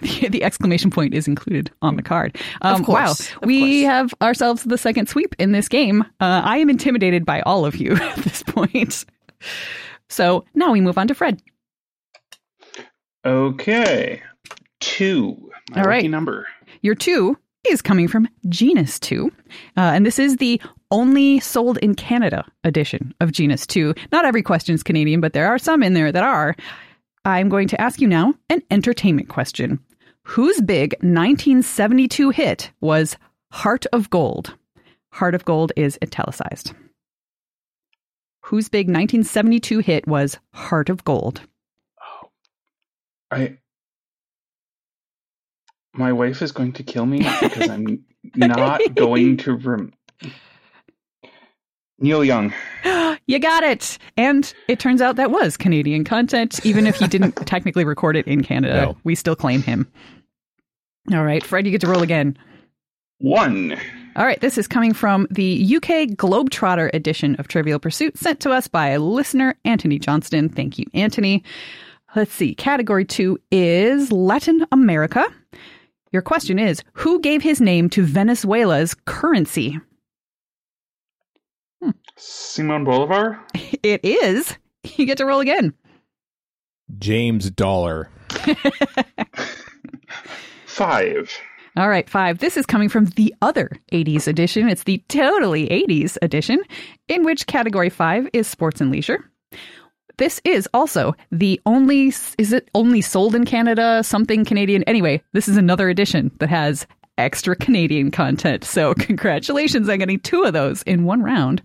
The, 0.00 0.28
the 0.30 0.44
exclamation 0.44 0.90
point 0.90 1.14
is 1.14 1.26
included 1.28 1.70
on 1.82 1.96
the 1.96 2.02
card. 2.02 2.36
Um, 2.62 2.80
Of 2.80 2.86
course, 2.86 3.30
Wow. 3.32 3.38
of 3.42 3.46
we 3.46 3.82
course. 3.82 3.92
have 3.92 4.14
ourselves 4.22 4.62
the 4.64 4.78
second 4.78 5.08
sweep 5.08 5.34
in 5.38 5.52
this 5.52 5.68
game. 5.68 6.02
Uh, 6.20 6.42
I 6.44 6.58
am 6.58 6.68
intimidated 6.70 7.24
by 7.24 7.40
all 7.42 7.64
of 7.66 7.76
you 7.76 7.92
at 8.00 8.16
this 8.16 8.42
point. 8.42 9.04
So 10.08 10.44
now 10.54 10.72
we 10.72 10.80
move 10.80 10.98
on 10.98 11.08
to 11.08 11.14
Fred. 11.14 11.40
Okay. 13.24 14.22
Two. 14.80 15.50
My 15.70 15.80
All 15.82 15.88
right. 15.88 15.96
lucky 15.98 16.08
number. 16.08 16.46
Your 16.82 16.94
two 16.94 17.36
is 17.68 17.82
coming 17.82 18.06
from 18.06 18.28
Genus 18.48 19.00
2. 19.00 19.30
Uh, 19.76 19.80
and 19.80 20.06
this 20.06 20.18
is 20.18 20.36
the 20.36 20.60
only 20.92 21.40
sold 21.40 21.78
in 21.78 21.94
Canada 21.96 22.44
edition 22.62 23.12
of 23.20 23.32
Genus 23.32 23.66
2. 23.66 23.92
Not 24.12 24.24
every 24.24 24.42
question 24.42 24.74
is 24.74 24.84
Canadian, 24.84 25.20
but 25.20 25.32
there 25.32 25.48
are 25.48 25.58
some 25.58 25.82
in 25.82 25.94
there 25.94 26.12
that 26.12 26.22
are. 26.22 26.54
I'm 27.26 27.48
going 27.48 27.66
to 27.68 27.80
ask 27.80 28.00
you 28.00 28.06
now 28.06 28.34
an 28.50 28.62
entertainment 28.70 29.28
question. 29.28 29.80
Whose 30.22 30.60
big 30.60 30.92
1972 31.00 32.30
hit 32.30 32.70
was 32.80 33.16
Heart 33.50 33.84
of 33.92 34.08
Gold? 34.10 34.54
Heart 35.10 35.34
of 35.34 35.44
Gold 35.44 35.72
is 35.74 35.98
italicized. 36.04 36.72
Whose 38.42 38.68
big 38.68 38.86
1972 38.86 39.80
hit 39.80 40.06
was 40.06 40.38
Heart 40.54 40.88
of 40.88 41.02
Gold? 41.02 41.40
Oh, 42.00 42.28
I. 43.32 43.58
My 45.94 46.12
wife 46.12 46.42
is 46.42 46.52
going 46.52 46.74
to 46.74 46.84
kill 46.84 47.06
me 47.06 47.26
because 47.40 47.68
I'm 47.68 48.04
not 48.36 48.80
going 48.94 49.38
to 49.38 49.54
rem. 49.56 49.92
Neil 51.98 52.24
Young. 52.24 52.52
you 53.26 53.38
got 53.38 53.62
it. 53.62 53.98
And 54.16 54.52
it 54.68 54.78
turns 54.78 55.00
out 55.00 55.16
that 55.16 55.30
was 55.30 55.56
Canadian 55.56 56.04
content, 56.04 56.64
even 56.64 56.86
if 56.86 56.96
he 56.96 57.06
didn't 57.06 57.32
technically 57.46 57.84
record 57.84 58.16
it 58.16 58.26
in 58.26 58.42
Canada. 58.42 58.82
No. 58.82 58.96
We 59.04 59.14
still 59.14 59.36
claim 59.36 59.62
him. 59.62 59.90
All 61.12 61.24
right, 61.24 61.44
Fred, 61.44 61.66
you 61.66 61.72
get 61.72 61.80
to 61.82 61.88
roll 61.88 62.02
again. 62.02 62.36
One. 63.18 63.78
All 64.16 64.24
right, 64.24 64.40
this 64.40 64.58
is 64.58 64.66
coming 64.66 64.92
from 64.92 65.26
the 65.30 65.76
UK 65.76 66.16
Globetrotter 66.16 66.90
edition 66.92 67.36
of 67.36 67.48
Trivial 67.48 67.78
Pursuit, 67.78 68.16
sent 68.18 68.40
to 68.40 68.50
us 68.50 68.66
by 68.66 68.96
listener 68.96 69.54
Anthony 69.64 69.98
Johnston. 69.98 70.48
Thank 70.48 70.78
you, 70.78 70.86
Anthony. 70.94 71.44
Let's 72.14 72.32
see. 72.32 72.54
Category 72.54 73.04
two 73.04 73.38
is 73.50 74.10
Latin 74.10 74.66
America. 74.72 75.24
Your 76.12 76.22
question 76.22 76.58
is 76.58 76.82
Who 76.94 77.20
gave 77.20 77.42
his 77.42 77.60
name 77.60 77.90
to 77.90 78.02
Venezuela's 78.04 78.94
currency? 79.04 79.78
Simon 82.16 82.84
Bolivar. 82.84 83.40
It 83.82 84.04
is. 84.04 84.56
You 84.96 85.06
get 85.06 85.18
to 85.18 85.26
roll 85.26 85.40
again. 85.40 85.72
James 86.98 87.50
Dollar. 87.50 88.10
Five. 90.66 91.32
All 91.76 91.88
right, 91.88 92.08
five. 92.08 92.38
This 92.38 92.56
is 92.56 92.64
coming 92.66 92.88
from 92.88 93.04
the 93.06 93.34
other 93.42 93.70
80s 93.92 94.26
edition. 94.26 94.68
It's 94.68 94.84
the 94.84 95.02
totally 95.08 95.68
80s 95.68 96.16
edition, 96.22 96.62
in 97.08 97.22
which 97.22 97.46
category 97.46 97.90
five 97.90 98.28
is 98.32 98.46
sports 98.46 98.80
and 98.80 98.90
leisure. 98.90 99.30
This 100.18 100.40
is 100.44 100.66
also 100.72 101.14
the 101.30 101.60
only, 101.66 102.08
is 102.38 102.52
it 102.52 102.70
only 102.74 103.02
sold 103.02 103.34
in 103.34 103.44
Canada, 103.44 104.02
something 104.02 104.44
Canadian? 104.46 104.82
Anyway, 104.84 105.22
this 105.34 105.48
is 105.48 105.58
another 105.58 105.90
edition 105.90 106.30
that 106.38 106.48
has 106.48 106.86
extra 107.18 107.56
Canadian 107.56 108.10
content. 108.10 108.64
So, 108.64 108.94
congratulations 108.98 109.88
on 109.88 109.98
getting 109.98 110.20
two 110.20 110.42
of 110.42 110.52
those 110.52 110.82
in 110.82 111.04
one 111.04 111.22
round. 111.22 111.62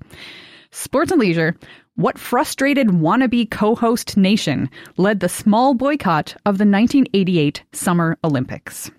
Sports 0.72 1.12
and 1.12 1.20
leisure. 1.20 1.56
What 1.96 2.18
frustrated 2.18 2.88
wannabe 2.88 3.52
co 3.52 3.76
host 3.76 4.16
nation 4.16 4.70
led 4.98 5.20
the 5.20 5.30
small 5.30 5.74
boycott 5.74 6.34
of 6.46 6.58
the 6.58 6.66
1988 6.66 7.64
Summer 7.74 8.18
Olympics? 8.24 8.90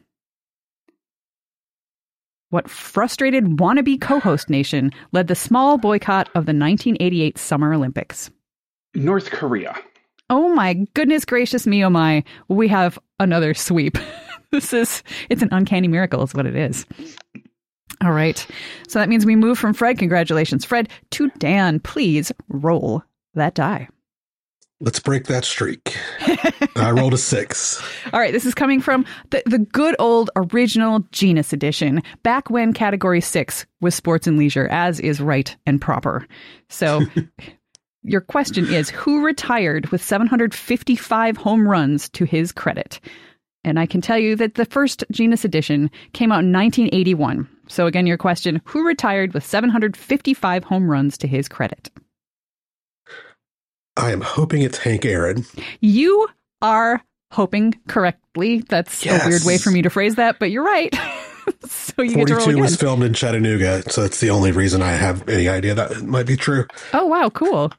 What 2.50 2.68
frustrated 2.68 3.56
wannabe 3.56 3.98
co 3.98 4.20
host 4.20 4.50
nation 4.50 4.92
led 5.12 5.28
the 5.28 5.34
small 5.34 5.78
boycott 5.78 6.28
of 6.28 6.44
the 6.44 6.52
1988 6.52 7.38
Summer 7.38 7.72
Olympics? 7.72 8.30
North 8.94 9.30
Korea. 9.30 9.74
Oh 10.28 10.54
my 10.54 10.74
goodness 10.92 11.24
gracious 11.24 11.66
me, 11.66 11.82
oh 11.82 11.90
my. 11.90 12.22
We 12.48 12.68
have 12.68 12.98
another 13.18 13.54
sweep. 13.54 13.96
this 14.52 14.72
is, 14.72 15.02
it's 15.28 15.42
an 15.42 15.48
uncanny 15.50 15.88
miracle, 15.88 16.22
is 16.22 16.34
what 16.34 16.46
it 16.46 16.54
is. 16.54 16.86
All 18.02 18.12
right. 18.12 18.46
So 18.88 18.98
that 18.98 19.08
means 19.08 19.26
we 19.26 19.36
move 19.36 19.58
from 19.58 19.74
Fred, 19.74 19.98
congratulations, 19.98 20.64
Fred, 20.64 20.88
to 21.10 21.30
Dan. 21.38 21.80
Please 21.80 22.32
roll 22.48 23.02
that 23.34 23.54
die. 23.54 23.88
Let's 24.80 24.98
break 24.98 25.26
that 25.28 25.44
streak. 25.44 25.96
I 26.74 26.90
rolled 26.90 27.14
a 27.14 27.18
six. 27.18 27.80
All 28.12 28.18
right, 28.18 28.32
this 28.32 28.44
is 28.44 28.52
coming 28.52 28.80
from 28.80 29.06
the, 29.30 29.40
the 29.46 29.60
good 29.60 29.94
old 30.00 30.28
original 30.34 31.04
Genus 31.12 31.52
edition, 31.52 32.02
back 32.24 32.50
when 32.50 32.72
category 32.72 33.20
six 33.20 33.64
was 33.80 33.94
sports 33.94 34.26
and 34.26 34.36
leisure, 34.36 34.66
as 34.72 34.98
is 34.98 35.20
right 35.20 35.56
and 35.66 35.80
proper. 35.80 36.26
So, 36.68 37.02
your 38.02 38.22
question 38.22 38.66
is 38.66 38.90
Who 38.90 39.24
retired 39.24 39.86
with 39.90 40.02
755 40.02 41.36
home 41.36 41.68
runs 41.68 42.08
to 42.08 42.24
his 42.24 42.50
credit? 42.50 42.98
And 43.64 43.78
I 43.78 43.86
can 43.86 44.00
tell 44.00 44.18
you 44.18 44.34
that 44.36 44.54
the 44.54 44.64
first 44.64 45.04
Genus 45.10 45.44
edition 45.44 45.90
came 46.12 46.32
out 46.32 46.42
in 46.42 46.52
1981. 46.52 47.48
So, 47.68 47.86
again, 47.86 48.06
your 48.06 48.18
question 48.18 48.60
Who 48.66 48.86
retired 48.86 49.34
with 49.34 49.44
755 49.44 50.64
home 50.64 50.90
runs 50.90 51.16
to 51.18 51.26
his 51.26 51.48
credit? 51.48 51.90
I 53.96 54.10
am 54.10 54.20
hoping 54.20 54.62
it's 54.62 54.78
Hank 54.78 55.04
Aaron. 55.04 55.44
You 55.80 56.28
are 56.62 57.02
hoping 57.30 57.74
correctly. 57.88 58.60
That's 58.68 59.04
a 59.06 59.20
weird 59.26 59.44
way 59.44 59.58
for 59.58 59.70
me 59.70 59.82
to 59.82 59.90
phrase 59.90 60.14
that, 60.16 60.38
but 60.38 60.50
you're 60.50 60.64
right. 60.64 60.94
so 61.68 62.02
you 62.02 62.14
get 62.14 62.28
to 62.28 62.34
roll 62.34 62.44
42 62.44 62.50
again. 62.50 62.62
was 62.62 62.76
filmed 62.76 63.02
in 63.02 63.14
Chattanooga, 63.14 63.82
so 63.90 64.02
that's 64.02 64.20
the 64.20 64.30
only 64.30 64.52
reason 64.52 64.82
I 64.82 64.92
have 64.92 65.28
any 65.28 65.48
idea 65.48 65.74
that 65.74 66.02
might 66.02 66.26
be 66.26 66.36
true. 66.36 66.66
oh 66.94 67.06
wow, 67.06 67.30
cool. 67.30 67.72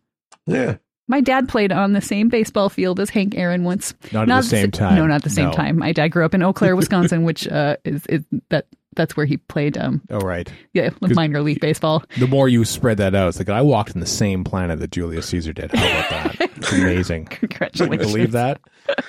Yeah. 0.46 0.78
My 1.08 1.20
dad 1.22 1.50
played 1.50 1.72
on 1.72 1.92
the 1.94 2.02
same 2.02 2.30
baseball 2.30 2.70
field 2.70 3.00
as 3.00 3.10
Hank 3.10 3.36
Aaron 3.38 3.64
once. 3.66 3.94
Not 4.14 4.30
at 4.30 4.42
the 4.44 4.48
same 4.48 4.72
time. 4.72 4.96
No, 4.96 5.06
not 5.06 5.24
the 5.24 5.30
same 5.30 5.48
No. 5.50 5.52
time. 5.52 5.78
My 5.78 5.92
dad 5.92 6.08
grew 6.10 6.24
up 6.24 6.34
in 6.34 6.42
Eau 6.42 6.54
Claire, 6.54 6.76
Wisconsin, 6.78 7.24
which 7.24 7.48
uh, 7.48 7.76
is, 7.84 8.06
is 8.08 8.24
that 8.50 8.68
that's 8.96 9.18
where 9.18 9.26
he 9.26 9.38
played. 9.38 9.78
Um, 9.78 10.02
Oh, 10.10 10.20
right. 10.20 10.48
yeah, 10.74 10.92
minor 11.02 11.42
league 11.42 11.60
baseball. 11.60 12.04
The 12.20 12.28
more 12.28 12.48
you 12.48 12.64
spread 12.64 12.98
that 12.98 13.16
out, 13.16 13.28
it's 13.30 13.40
like 13.40 13.50
I 13.50 13.62
walked 13.62 13.92
in 13.96 14.00
the 14.00 14.06
same 14.06 14.44
planet 14.44 14.80
that 14.80 14.92
Julius 14.92 15.28
Caesar 15.28 15.52
did. 15.52 15.74
How 15.74 15.86
about 15.86 16.10
that? 16.40 16.50
It's 16.64 16.72
amazing. 16.72 17.26
Can 17.26 17.70
you 17.92 17.98
believe 17.98 18.32
that? 18.32 18.62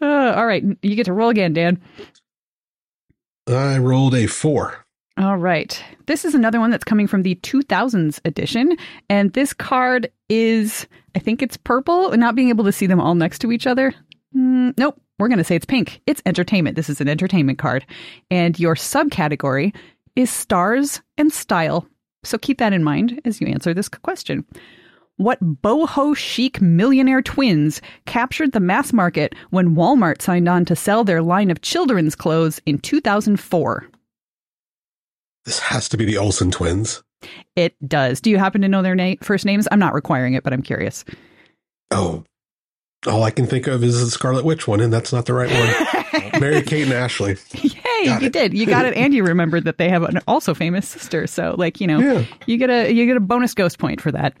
Uh, 0.00 0.32
all 0.36 0.44
right, 0.44 0.64
you 0.82 0.96
get 0.96 1.04
to 1.04 1.12
roll 1.12 1.28
again, 1.28 1.52
Dan. 1.52 1.80
I 3.46 3.78
rolled 3.78 4.16
a 4.16 4.26
four. 4.26 4.81
All 5.18 5.36
right. 5.36 5.82
This 6.06 6.24
is 6.24 6.34
another 6.34 6.58
one 6.58 6.70
that's 6.70 6.84
coming 6.84 7.06
from 7.06 7.22
the 7.22 7.34
2000s 7.36 8.20
edition. 8.24 8.76
And 9.10 9.32
this 9.32 9.52
card 9.52 10.10
is, 10.28 10.86
I 11.14 11.18
think 11.18 11.42
it's 11.42 11.56
purple, 11.56 12.16
not 12.16 12.34
being 12.34 12.48
able 12.48 12.64
to 12.64 12.72
see 12.72 12.86
them 12.86 13.00
all 13.00 13.14
next 13.14 13.40
to 13.40 13.52
each 13.52 13.66
other. 13.66 13.92
Mm, 14.34 14.76
nope. 14.78 14.98
We're 15.18 15.28
going 15.28 15.38
to 15.38 15.44
say 15.44 15.54
it's 15.54 15.66
pink. 15.66 16.00
It's 16.06 16.22
entertainment. 16.24 16.76
This 16.76 16.88
is 16.88 17.00
an 17.00 17.08
entertainment 17.08 17.58
card. 17.58 17.84
And 18.30 18.58
your 18.58 18.74
subcategory 18.74 19.74
is 20.16 20.30
stars 20.30 21.02
and 21.18 21.32
style. 21.32 21.86
So 22.24 22.38
keep 22.38 22.58
that 22.58 22.72
in 22.72 22.82
mind 22.82 23.20
as 23.24 23.40
you 23.40 23.46
answer 23.46 23.74
this 23.74 23.88
question. 23.88 24.44
What 25.16 25.40
boho 25.40 26.16
chic 26.16 26.60
millionaire 26.60 27.22
twins 27.22 27.82
captured 28.06 28.52
the 28.52 28.60
mass 28.60 28.92
market 28.92 29.34
when 29.50 29.76
Walmart 29.76 30.22
signed 30.22 30.48
on 30.48 30.64
to 30.64 30.74
sell 30.74 31.04
their 31.04 31.22
line 31.22 31.50
of 31.50 31.60
children's 31.60 32.14
clothes 32.14 32.60
in 32.64 32.78
2004? 32.78 33.86
This 35.44 35.58
has 35.58 35.88
to 35.90 35.96
be 35.96 36.04
the 36.04 36.18
Olsen 36.18 36.50
twins. 36.50 37.02
It 37.56 37.74
does. 37.86 38.20
Do 38.20 38.30
you 38.30 38.38
happen 38.38 38.62
to 38.62 38.68
know 38.68 38.82
their 38.82 38.94
na- 38.94 39.14
first 39.22 39.44
names? 39.44 39.68
I'm 39.70 39.78
not 39.78 39.94
requiring 39.94 40.34
it, 40.34 40.42
but 40.42 40.52
I'm 40.52 40.62
curious. 40.62 41.04
Oh, 41.90 42.24
all 43.06 43.22
I 43.24 43.30
can 43.30 43.46
think 43.46 43.66
of 43.66 43.82
is 43.84 44.00
the 44.00 44.10
Scarlet 44.10 44.44
Witch 44.44 44.66
one, 44.68 44.80
and 44.80 44.92
that's 44.92 45.12
not 45.12 45.26
the 45.26 45.34
right 45.34 45.50
one. 45.50 46.30
Mary 46.40 46.62
Kate 46.62 46.84
and 46.84 46.92
Ashley. 46.92 47.36
Yay, 47.52 47.70
Got 48.06 48.20
you 48.22 48.26
it. 48.28 48.32
did. 48.32 48.54
You 48.54 48.66
got 48.66 48.84
it, 48.86 48.94
and 48.96 49.12
you 49.12 49.24
remembered 49.26 49.64
that 49.64 49.78
they 49.78 49.88
have 49.88 50.02
an 50.04 50.20
also 50.26 50.54
famous 50.54 50.88
sister. 50.88 51.26
So, 51.26 51.54
like, 51.58 51.80
you 51.80 51.86
know, 51.86 51.98
Yeah. 51.98 52.24
you 52.46 52.56
get 52.58 52.70
a 52.70 52.90
you 52.92 53.06
get 53.06 53.16
a 53.16 53.20
bonus 53.20 53.54
ghost 53.54 53.78
point 53.78 54.00
for 54.00 54.12
that, 54.12 54.34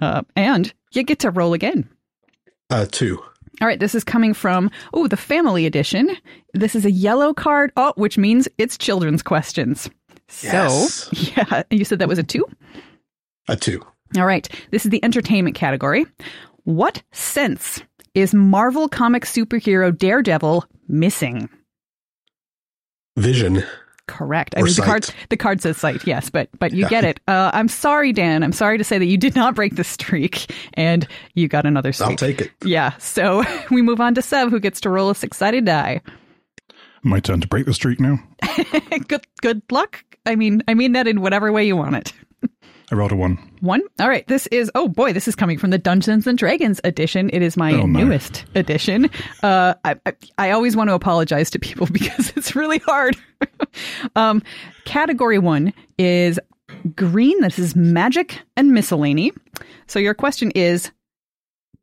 uh, 0.00 0.22
and 0.36 0.72
you 0.92 1.02
get 1.04 1.20
to 1.20 1.30
roll 1.30 1.54
again. 1.54 1.88
Uh, 2.70 2.86
two. 2.90 3.22
All 3.60 3.68
right, 3.68 3.78
this 3.78 3.94
is 3.94 4.02
coming 4.02 4.34
from 4.34 4.70
oh 4.92 5.06
the 5.06 5.16
family 5.16 5.66
edition. 5.66 6.16
This 6.54 6.74
is 6.74 6.84
a 6.84 6.90
yellow 6.90 7.32
card. 7.32 7.72
Oh, 7.76 7.92
which 7.96 8.18
means 8.18 8.48
it's 8.58 8.76
children's 8.76 9.22
questions. 9.22 9.88
Yes. 10.40 10.94
So, 10.94 11.10
yeah, 11.36 11.62
you 11.70 11.84
said 11.84 11.98
that 11.98 12.08
was 12.08 12.18
a 12.18 12.22
two. 12.22 12.44
A 13.48 13.56
two. 13.56 13.84
All 14.16 14.26
right, 14.26 14.48
this 14.70 14.84
is 14.84 14.90
the 14.90 15.02
entertainment 15.04 15.56
category. 15.56 16.04
What 16.64 17.02
sense 17.12 17.82
is 18.14 18.34
Marvel 18.34 18.88
comic 18.88 19.24
superhero 19.24 19.96
Daredevil 19.96 20.64
missing? 20.88 21.48
Vision. 23.16 23.62
Correct. 24.08 24.54
I 24.56 24.60
Or 24.60 24.64
mean, 24.64 24.74
the 24.74 24.82
card 24.82 25.04
sight. 25.04 25.14
the 25.30 25.36
card 25.36 25.62
says 25.62 25.76
sight, 25.76 26.06
yes, 26.06 26.28
but 26.28 26.48
but 26.58 26.72
you 26.72 26.88
get 26.88 27.04
it. 27.04 27.20
Uh, 27.28 27.50
I'm 27.54 27.68
sorry, 27.68 28.12
Dan. 28.12 28.42
I'm 28.42 28.52
sorry 28.52 28.76
to 28.76 28.84
say 28.84 28.98
that 28.98 29.06
you 29.06 29.16
did 29.16 29.34
not 29.36 29.54
break 29.54 29.76
the 29.76 29.84
streak, 29.84 30.52
and 30.74 31.06
you 31.34 31.46
got 31.48 31.64
another 31.66 31.92
streak. 31.92 32.10
I'll 32.10 32.16
take 32.16 32.40
it. 32.40 32.50
Yeah. 32.64 32.96
So 32.98 33.44
we 33.70 33.80
move 33.80 34.00
on 34.00 34.14
to 34.16 34.22
Seb, 34.22 34.50
who 34.50 34.58
gets 34.60 34.80
to 34.82 34.90
roll 34.90 35.08
a 35.10 35.14
six 35.14 35.36
sided 35.38 35.64
die. 35.64 36.00
My 37.02 37.20
turn 37.20 37.40
to 37.40 37.48
break 37.48 37.66
the 37.66 37.74
streak 37.74 37.98
now. 38.00 38.18
good 39.08 39.26
good 39.40 39.62
luck. 39.70 40.04
I 40.26 40.36
mean, 40.36 40.62
I 40.68 40.74
mean 40.74 40.92
that 40.92 41.08
in 41.08 41.20
whatever 41.20 41.50
way 41.52 41.66
you 41.66 41.76
want 41.76 41.96
it. 41.96 42.12
I 42.90 42.94
rolled 42.94 43.10
a 43.12 43.16
one. 43.16 43.38
One. 43.60 43.80
All 44.00 44.08
right. 44.08 44.26
This 44.28 44.46
is 44.48 44.70
oh 44.74 44.86
boy, 44.86 45.12
this 45.12 45.26
is 45.26 45.34
coming 45.34 45.58
from 45.58 45.70
the 45.70 45.78
Dungeons 45.78 46.26
and 46.26 46.36
Dragons 46.36 46.80
edition. 46.84 47.30
It 47.32 47.40
is 47.42 47.56
my 47.56 47.72
Oh, 47.72 47.86
no. 47.86 48.04
newest 48.04 48.44
edition. 48.54 49.08
Uh, 49.42 49.74
I, 49.84 49.96
I 50.06 50.12
I 50.38 50.50
always 50.50 50.76
want 50.76 50.90
to 50.90 50.94
apologize 50.94 51.48
to 51.50 51.58
people 51.58 51.86
because 51.92 52.32
it's 52.36 52.54
really 52.54 52.78
hard. 52.78 53.16
um, 54.16 54.42
category 54.84 55.38
one 55.38 55.72
is 55.98 56.38
green. 56.94 57.40
This 57.40 57.58
is 57.58 57.74
magic 57.74 58.38
and 58.56 58.72
miscellany. 58.72 59.32
So 59.86 59.98
your 59.98 60.14
question 60.14 60.50
is. 60.52 60.90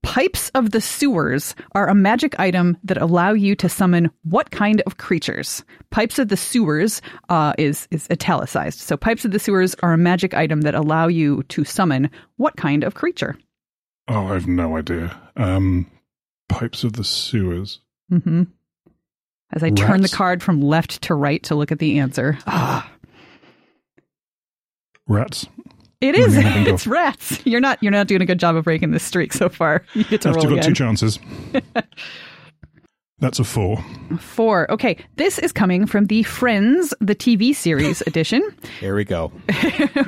Pipes 0.02 0.50
of 0.56 0.72
the 0.72 0.82
sewers 0.82 1.56
are 1.74 1.88
a 1.90 1.94
magic 1.94 2.40
item 2.40 2.78
that 2.84 2.98
allow 2.98 3.32
you 3.32 3.54
to 3.56 3.68
summon 3.70 4.10
what 4.24 4.50
kind 4.50 4.82
of 4.86 4.98
creatures? 4.98 5.64
Pipes 5.92 6.18
of 6.18 6.30
the 6.30 6.38
sewers 6.38 7.02
uh, 7.28 7.54
is 7.58 7.88
is 7.92 8.08
italicized. 8.10 8.80
So 8.80 8.96
pipes 8.98 9.26
of 9.26 9.32
the 9.32 9.40
sewers 9.40 9.76
are 9.84 9.94
a 9.94 9.98
magic 9.98 10.34
item 10.34 10.62
that 10.62 10.74
allow 10.74 11.08
you 11.08 11.44
to 11.50 11.64
summon 11.66 12.10
what 12.38 12.56
kind 12.56 12.84
of 12.84 12.96
creature? 12.96 13.38
Oh, 14.08 14.28
I 14.28 14.34
have 14.34 14.48
no 14.48 14.78
idea. 14.78 15.16
Um, 15.36 15.86
pipes 16.48 16.84
of 16.84 16.94
the 16.94 17.04
sewers. 17.04 17.80
hmm 18.10 18.44
As 19.52 19.64
I 19.64 19.70
turn 19.70 20.02
the 20.02 20.10
card 20.10 20.42
from 20.42 20.62
left 20.62 21.02
to 21.04 21.14
right 21.14 21.44
to 21.44 21.56
look 21.56 21.72
at 21.72 21.80
the 21.80 22.00
answer. 22.00 22.40
Ah, 22.48 22.90
Rats. 25.08 25.48
It 26.02 26.16
is. 26.16 26.36
Let 26.36 26.46
me 26.46 26.52
think 26.52 26.68
It's 26.70 26.88
rats. 26.88 27.46
You're 27.46 27.60
not. 27.60 27.82
You're 27.82 27.92
not 27.92 28.08
doing 28.08 28.22
a 28.22 28.26
good 28.26 28.40
job 28.40 28.56
of 28.56 28.64
breaking 28.64 28.92
this 28.92 29.04
streak 29.04 29.34
so 29.34 29.50
far. 29.50 29.84
You 29.94 30.04
get 30.06 30.22
to 30.22 30.30
I've 30.30 30.36
roll 30.36 30.46
still 30.46 30.56
got 30.56 30.64
two 30.64 30.74
chances. 30.74 31.20
That's 33.22 33.38
a 33.38 33.44
four. 33.44 33.84
Four. 34.18 34.72
Okay, 34.72 34.96
this 35.18 35.40
is 35.40 35.52
coming 35.52 35.86
from 35.86 36.06
the 36.06 36.24
Friends, 36.24 36.94
the 37.02 37.14
TV 37.16 37.54
series 37.54 38.00
edition. 38.08 38.42
Here 38.80 38.96
we 38.96 39.04
go. 39.04 39.28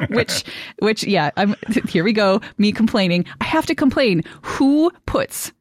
which 0.10 0.45
which 0.79 1.03
yeah 1.03 1.31
i'm 1.38 1.55
here 1.89 2.03
we 2.03 2.13
go 2.13 2.39
me 2.57 2.71
complaining 2.71 3.25
i 3.41 3.43
have 3.45 3.65
to 3.65 3.75
complain 3.75 4.24
who 4.41 4.89
puts 5.05 5.51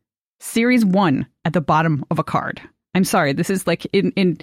series 0.40 0.84
1 0.84 1.26
at 1.44 1.52
the 1.52 1.60
bottom 1.60 2.04
of 2.10 2.18
a 2.18 2.24
card 2.24 2.60
i'm 2.94 3.04
sorry 3.04 3.32
this 3.32 3.50
is 3.50 3.66
like 3.66 3.84
in 3.92 4.10
in 4.12 4.38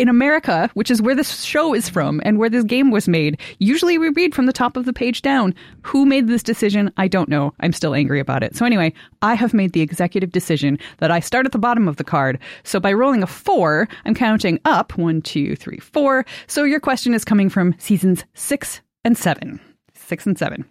in 0.00 0.08
America, 0.08 0.70
which 0.72 0.90
is 0.90 1.02
where 1.02 1.14
this 1.14 1.42
show 1.42 1.74
is 1.74 1.90
from 1.90 2.22
and 2.24 2.38
where 2.38 2.48
this 2.48 2.64
game 2.64 2.90
was 2.90 3.06
made, 3.06 3.38
usually 3.58 3.98
we 3.98 4.08
read 4.08 4.34
from 4.34 4.46
the 4.46 4.52
top 4.52 4.76
of 4.76 4.86
the 4.86 4.94
page 4.94 5.20
down. 5.20 5.54
Who 5.82 6.06
made 6.06 6.26
this 6.26 6.42
decision? 6.42 6.90
I 6.96 7.06
don't 7.06 7.28
know. 7.28 7.52
I'm 7.60 7.74
still 7.74 7.94
angry 7.94 8.18
about 8.18 8.42
it. 8.42 8.56
So, 8.56 8.64
anyway, 8.64 8.94
I 9.20 9.34
have 9.34 9.52
made 9.52 9.74
the 9.74 9.82
executive 9.82 10.32
decision 10.32 10.78
that 10.98 11.10
I 11.10 11.20
start 11.20 11.44
at 11.44 11.52
the 11.52 11.58
bottom 11.58 11.86
of 11.86 11.96
the 11.96 12.04
card. 12.04 12.38
So, 12.64 12.80
by 12.80 12.94
rolling 12.94 13.22
a 13.22 13.26
four, 13.26 13.88
I'm 14.06 14.14
counting 14.14 14.58
up 14.64 14.96
one, 14.96 15.20
two, 15.20 15.54
three, 15.54 15.78
four. 15.78 16.24
So, 16.46 16.64
your 16.64 16.80
question 16.80 17.12
is 17.12 17.22
coming 17.22 17.50
from 17.50 17.74
seasons 17.78 18.24
six 18.32 18.80
and 19.04 19.18
seven. 19.18 19.60
Six 19.92 20.24
and 20.24 20.38
seven. 20.38 20.64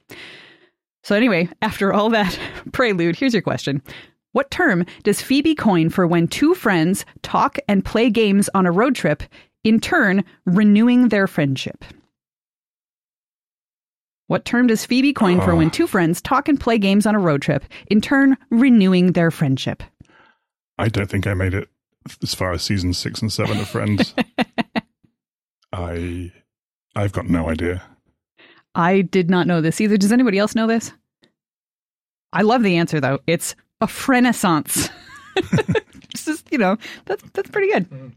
So, 1.04 1.15
anyway, 1.15 1.50
after 1.62 1.94
all 1.94 2.10
that 2.10 2.38
prelude, 2.72 3.15
here's 3.15 3.34
your 3.34 3.44
question. 3.44 3.84
What 4.32 4.52
term 4.52 4.86
does 5.04 5.22
Phoebe 5.22 5.56
coin 5.56 5.89
for 5.89 6.06
when 6.06 6.28
two 6.28 6.54
friends 6.54 7.06
talk 7.24 7.58
and 7.68 7.84
play 7.84 8.10
games 8.10 8.50
on 8.54 8.65
a 8.65 8.72
road 8.72 8.96
trip, 8.96 9.24
in 9.63 9.80
turn 9.80 10.24
renewing 10.46 11.10
their 11.10 11.28
friendship? 11.28 11.84
What 14.28 14.46
term 14.46 14.68
does 14.68 14.86
Phoebe 14.86 15.13
coin 15.13 15.42
for 15.42 15.56
when 15.56 15.68
oh. 15.68 15.72
two 15.72 15.88
friends 15.88 16.22
talk 16.22 16.48
and 16.48 16.60
play 16.60 16.78
games 16.78 17.08
on 17.08 17.15
a 17.15 17.20
road 17.20 17.42
trip, 17.42 17.63
in 17.88 18.00
turn 18.00 18.38
renewing 18.52 19.13
their 19.13 19.32
friendship? 19.32 19.82
I 20.78 20.88
don't 20.88 21.10
think 21.10 21.26
I 21.26 21.34
made 21.34 21.56
it 21.56 21.68
as 22.22 22.36
far 22.36 22.52
as 22.52 22.62
season 22.62 22.94
six 22.94 23.24
and 23.24 23.34
seven 23.34 23.60
of 23.60 23.68
Friends. 23.68 24.13
I, 25.74 26.32
I've 26.96 27.12
got 27.12 27.28
no 27.28 27.50
idea. 27.50 27.82
I 28.76 29.02
did 29.02 29.32
not 29.32 29.48
know 29.48 29.62
this 29.62 29.82
either. 29.82 29.98
Does 29.98 30.12
anybody 30.12 30.38
else 30.38 30.54
know 30.54 30.68
this? 30.68 30.94
I 32.32 32.44
love 32.44 32.62
the 32.62 32.78
answer 32.78 33.00
though. 33.00 33.20
It's 33.26 33.56
a 33.82 33.89
renaissance. 34.08 34.89
it's 35.36 36.26
just, 36.26 36.52
you 36.52 36.58
know, 36.58 36.78
that's 37.06 37.24
that's 37.34 37.50
pretty 37.50 37.72
good. 37.72 38.13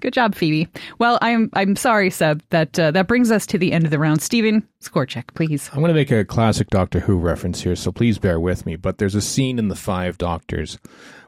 Good 0.00 0.12
job, 0.12 0.34
Phoebe. 0.34 0.68
Well, 0.98 1.18
I'm 1.22 1.48
I'm 1.54 1.76
sorry, 1.76 2.10
Seb. 2.10 2.42
That 2.50 2.78
uh, 2.78 2.90
that 2.90 3.06
brings 3.06 3.30
us 3.30 3.46
to 3.46 3.58
the 3.58 3.72
end 3.72 3.84
of 3.84 3.90
the 3.90 3.98
round. 3.98 4.20
Steven, 4.20 4.66
score 4.80 5.06
check, 5.06 5.32
please. 5.34 5.70
I'm 5.72 5.78
going 5.78 5.88
to 5.88 5.94
make 5.94 6.10
a 6.10 6.24
classic 6.24 6.68
Doctor 6.68 7.00
Who 7.00 7.16
reference 7.16 7.62
here, 7.62 7.76
so 7.76 7.90
please 7.90 8.18
bear 8.18 8.38
with 8.38 8.66
me. 8.66 8.76
But 8.76 8.98
there's 8.98 9.14
a 9.14 9.22
scene 9.22 9.58
in 9.58 9.68
The 9.68 9.76
Five 9.76 10.18
Doctors 10.18 10.78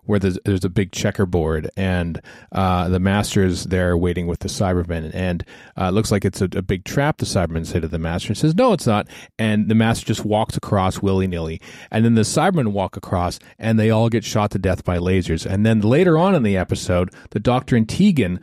where 0.07 0.19
there's, 0.19 0.39
there's 0.45 0.65
a 0.65 0.71
big 0.71 0.93
checkerboard, 0.93 1.71
and 1.77 2.21
uh, 2.53 2.89
the 2.89 3.01
Master 3.01 3.45
is 3.45 3.65
there 3.65 3.97
waiting 3.97 4.27
with 4.27 4.41
the 4.41 4.49
Cybermen, 4.49 5.11
and 5.15 5.45
uh, 5.79 5.87
it 5.87 5.93
looks 5.93 6.11
like 6.11 6.25
it's 6.25 6.41
a, 6.41 6.49
a 6.57 6.63
big 6.63 6.85
trap. 6.85 7.19
The 7.19 7.27
Cybermen 7.27 7.67
say 7.67 7.81
to 7.81 7.89
the 7.89 7.99
Master, 7.99 8.29
and 8.29 8.39
says, 8.39 8.55
"No, 8.55 8.73
it's 8.73 8.87
not." 8.87 9.09
And 9.39 9.69
the 9.69 9.75
Master 9.75 10.07
just 10.07 10.25
walks 10.25 10.57
across 10.57 11.03
willy 11.03 11.27
nilly, 11.27 11.61
and 11.91 12.05
then 12.05 12.15
the 12.15 12.23
Cybermen 12.23 12.73
walk 12.73 12.97
across, 12.97 13.39
and 13.59 13.79
they 13.79 13.91
all 13.91 14.09
get 14.09 14.25
shot 14.25 14.51
to 14.53 14.59
death 14.59 14.85
by 14.85 14.99
lasers. 14.99 15.45
And 15.45 15.67
then 15.67 15.81
later 15.81 16.17
on 16.17 16.35
in 16.35 16.43
the 16.43 16.57
episode, 16.57 17.13
the 17.31 17.41
Doctor 17.41 17.77
and 17.77 17.89
Tegan 17.89 18.41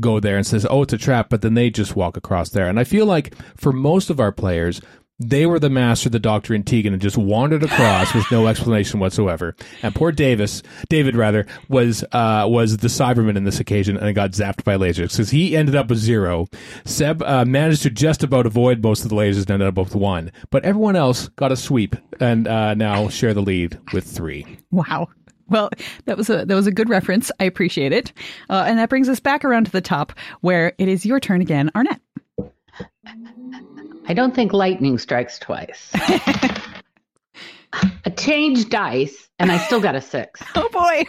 go 0.00 0.20
there 0.20 0.36
and 0.36 0.46
says, 0.46 0.66
"Oh, 0.68 0.82
it's 0.82 0.92
a 0.92 0.98
trap," 0.98 1.28
but 1.30 1.42
then 1.42 1.54
they 1.54 1.70
just 1.70 1.96
walk 1.96 2.16
across 2.16 2.50
there. 2.50 2.68
And 2.68 2.80
I 2.80 2.84
feel 2.84 3.06
like 3.06 3.34
for 3.56 3.72
most 3.72 4.10
of 4.10 4.20
our 4.20 4.32
players, 4.32 4.80
they 5.28 5.46
were 5.46 5.58
the 5.58 5.70
master, 5.70 6.08
the 6.08 6.18
doctor, 6.18 6.54
and 6.54 6.66
Tegan, 6.66 6.92
and 6.92 7.02
just 7.02 7.16
wandered 7.16 7.62
across 7.62 8.14
with 8.14 8.30
no 8.30 8.46
explanation 8.46 9.00
whatsoever. 9.00 9.54
And 9.82 9.94
poor 9.94 10.12
Davis, 10.12 10.62
David 10.88 11.16
rather, 11.16 11.46
was 11.68 12.04
uh, 12.12 12.46
was 12.48 12.76
the 12.78 12.88
Cyberman 12.88 13.36
in 13.36 13.44
this 13.44 13.60
occasion 13.60 13.96
and 13.96 14.14
got 14.14 14.32
zapped 14.32 14.64
by 14.64 14.76
lasers 14.76 15.12
because 15.12 15.30
he 15.30 15.56
ended 15.56 15.74
up 15.74 15.88
with 15.88 15.98
zero. 15.98 16.46
Seb 16.84 17.22
uh, 17.22 17.44
managed 17.44 17.82
to 17.82 17.90
just 17.90 18.22
about 18.22 18.46
avoid 18.46 18.82
most 18.82 19.04
of 19.04 19.10
the 19.10 19.16
lasers 19.16 19.42
and 19.42 19.52
ended 19.52 19.68
up 19.68 19.76
with 19.76 19.94
one, 19.94 20.32
but 20.50 20.64
everyone 20.64 20.96
else 20.96 21.28
got 21.28 21.52
a 21.52 21.56
sweep 21.56 21.96
and 22.20 22.46
uh, 22.46 22.74
now 22.74 23.08
share 23.08 23.34
the 23.34 23.42
lead 23.42 23.78
with 23.92 24.04
three. 24.04 24.46
Wow. 24.70 25.08
Well, 25.48 25.70
that 26.06 26.16
was 26.16 26.30
a 26.30 26.44
that 26.46 26.54
was 26.54 26.66
a 26.66 26.72
good 26.72 26.88
reference. 26.88 27.30
I 27.38 27.44
appreciate 27.44 27.92
it, 27.92 28.12
uh, 28.48 28.64
and 28.66 28.78
that 28.78 28.88
brings 28.88 29.08
us 29.08 29.20
back 29.20 29.44
around 29.44 29.64
to 29.66 29.70
the 29.70 29.82
top, 29.82 30.12
where 30.40 30.72
it 30.78 30.88
is 30.88 31.04
your 31.04 31.20
turn 31.20 31.42
again, 31.42 31.70
Arnette. 31.74 32.00
I 34.06 34.14
don't 34.14 34.34
think 34.34 34.52
lightning 34.52 34.98
strikes 34.98 35.38
twice. 35.38 35.90
a 38.04 38.10
change 38.16 38.68
dice, 38.68 39.28
and 39.38 39.50
I 39.50 39.58
still 39.58 39.80
got 39.80 39.94
a 39.94 40.00
six. 40.00 40.42
Oh 40.56 40.68
boy! 40.72 41.04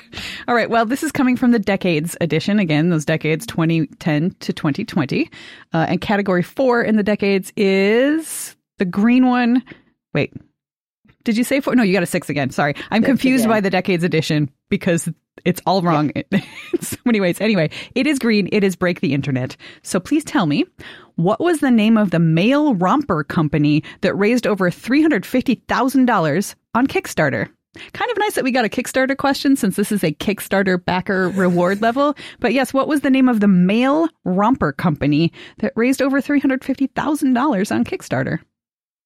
All 0.47 0.55
right. 0.55 0.69
Well, 0.69 0.85
this 0.85 1.03
is 1.03 1.11
coming 1.11 1.37
from 1.37 1.51
the 1.51 1.59
decades 1.59 2.17
edition 2.21 2.59
again. 2.59 2.89
Those 2.89 3.05
decades, 3.05 3.45
2010 3.45 4.31
to 4.39 4.53
2020, 4.53 5.29
uh, 5.73 5.85
and 5.89 6.01
category 6.01 6.43
four 6.43 6.81
in 6.81 6.95
the 6.95 7.03
decades 7.03 7.51
is 7.55 8.55
the 8.77 8.85
green 8.85 9.27
one. 9.27 9.63
Wait, 10.13 10.33
did 11.23 11.37
you 11.37 11.43
say 11.43 11.61
four? 11.61 11.75
No, 11.75 11.83
you 11.83 11.93
got 11.93 12.03
a 12.03 12.07
six 12.07 12.29
again. 12.29 12.49
Sorry, 12.49 12.75
I'm 12.91 13.01
Six 13.01 13.07
confused 13.07 13.45
again. 13.45 13.55
by 13.55 13.61
the 13.61 13.69
decades 13.69 14.03
edition 14.03 14.49
because 14.69 15.09
it's 15.43 15.61
all 15.65 15.81
wrong 15.81 16.09
in 16.11 16.41
so 16.81 16.97
many 17.05 17.19
ways. 17.19 17.41
Anyway, 17.41 17.69
it 17.93 18.07
is 18.07 18.19
green. 18.19 18.47
It 18.51 18.63
is 18.63 18.75
break 18.75 19.01
the 19.01 19.13
internet. 19.13 19.57
So 19.83 19.99
please 19.99 20.23
tell 20.23 20.45
me, 20.45 20.65
what 21.15 21.39
was 21.39 21.59
the 21.59 21.71
name 21.71 21.97
of 21.97 22.11
the 22.11 22.19
male 22.19 22.75
romper 22.75 23.23
company 23.23 23.83
that 24.01 24.15
raised 24.15 24.45
over 24.47 24.69
three 24.71 25.01
hundred 25.01 25.25
fifty 25.25 25.55
thousand 25.67 26.05
dollars 26.05 26.55
on 26.73 26.87
Kickstarter. 26.87 27.49
Kind 27.93 28.09
of 28.09 28.17
nice 28.17 28.35
that 28.35 28.43
we 28.45 28.51
got 28.51 28.63
a 28.65 28.69
Kickstarter 28.69 29.17
question 29.17 29.55
since 29.57 29.75
this 29.75 29.91
is 29.91 30.03
a 30.03 30.13
Kickstarter 30.13 30.83
backer 30.83 31.29
reward 31.29 31.81
level. 31.81 32.15
But 32.39 32.53
yes, 32.53 32.73
what 32.73 32.87
was 32.87 33.01
the 33.01 33.09
name 33.09 33.27
of 33.27 33.41
the 33.41 33.49
male 33.49 34.07
romper 34.23 34.71
company 34.71 35.33
that 35.57 35.73
raised 35.75 36.01
over 36.01 36.21
$350,000 36.21 37.71
on 37.75 37.83
Kickstarter? 37.83 38.39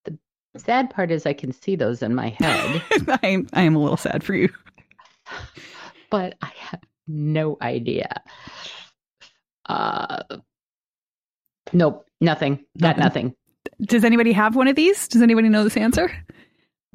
The 0.04 0.58
sad 0.58 0.90
part 0.90 1.10
is 1.10 1.26
I 1.26 1.32
can 1.32 1.52
see 1.52 1.74
those 1.74 2.00
in 2.02 2.14
my 2.14 2.28
head, 2.40 2.82
I, 3.08 3.38
I 3.52 3.62
am 3.62 3.74
a 3.74 3.80
little 3.80 3.96
sad 3.96 4.22
for 4.22 4.34
you. 4.34 4.48
but 6.10 6.34
I 6.42 6.52
have 6.56 6.80
no 7.08 7.56
idea. 7.62 8.22
Uh, 9.66 10.22
nope, 11.72 12.06
nothing. 12.20 12.64
Got 12.80 12.98
Nothing. 12.98 13.02
nothing. 13.26 13.34
Does 13.82 14.04
anybody 14.04 14.32
have 14.32 14.56
one 14.56 14.68
of 14.68 14.76
these? 14.76 15.08
Does 15.08 15.22
anybody 15.22 15.48
know 15.48 15.64
this 15.64 15.76
answer? 15.76 16.10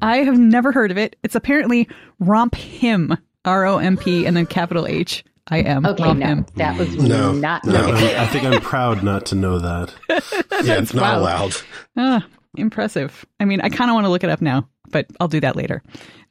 I 0.00 0.18
have 0.18 0.38
never 0.38 0.72
heard 0.72 0.90
of 0.90 0.98
it. 0.98 1.16
It's 1.22 1.34
apparently 1.34 1.88
Romp 2.20 2.54
Him, 2.54 3.16
R 3.44 3.64
O 3.66 3.78
M 3.78 3.96
P, 3.96 4.26
and 4.26 4.36
then 4.36 4.46
capital 4.46 4.86
H 4.86 5.24
I 5.48 5.60
M. 5.60 5.86
Okay, 5.86 6.02
Romp 6.04 6.18
no, 6.20 6.26
Him. 6.26 6.46
that 6.56 6.76
was 6.78 6.94
No, 6.96 7.32
not. 7.32 7.64
no. 7.64 7.74
I'm- 7.74 7.94
okay. 7.94 8.16
I 8.18 8.26
think 8.26 8.44
I'm 8.44 8.60
proud 8.60 9.02
not 9.02 9.26
to 9.26 9.34
know 9.34 9.58
that. 9.58 9.94
Yeah, 10.64 10.78
it's 10.78 10.94
not 10.94 11.02
Wow. 11.16 11.20
allowed. 11.20 11.56
Ah, 11.96 12.26
impressive. 12.56 13.24
I 13.38 13.44
mean, 13.44 13.60
I 13.60 13.68
kind 13.68 13.90
of 13.90 13.94
want 13.94 14.04
to 14.06 14.10
look 14.10 14.24
it 14.24 14.30
up 14.30 14.40
now, 14.40 14.68
but 14.90 15.06
I'll 15.20 15.28
do 15.28 15.40
that 15.40 15.54
later. 15.56 15.82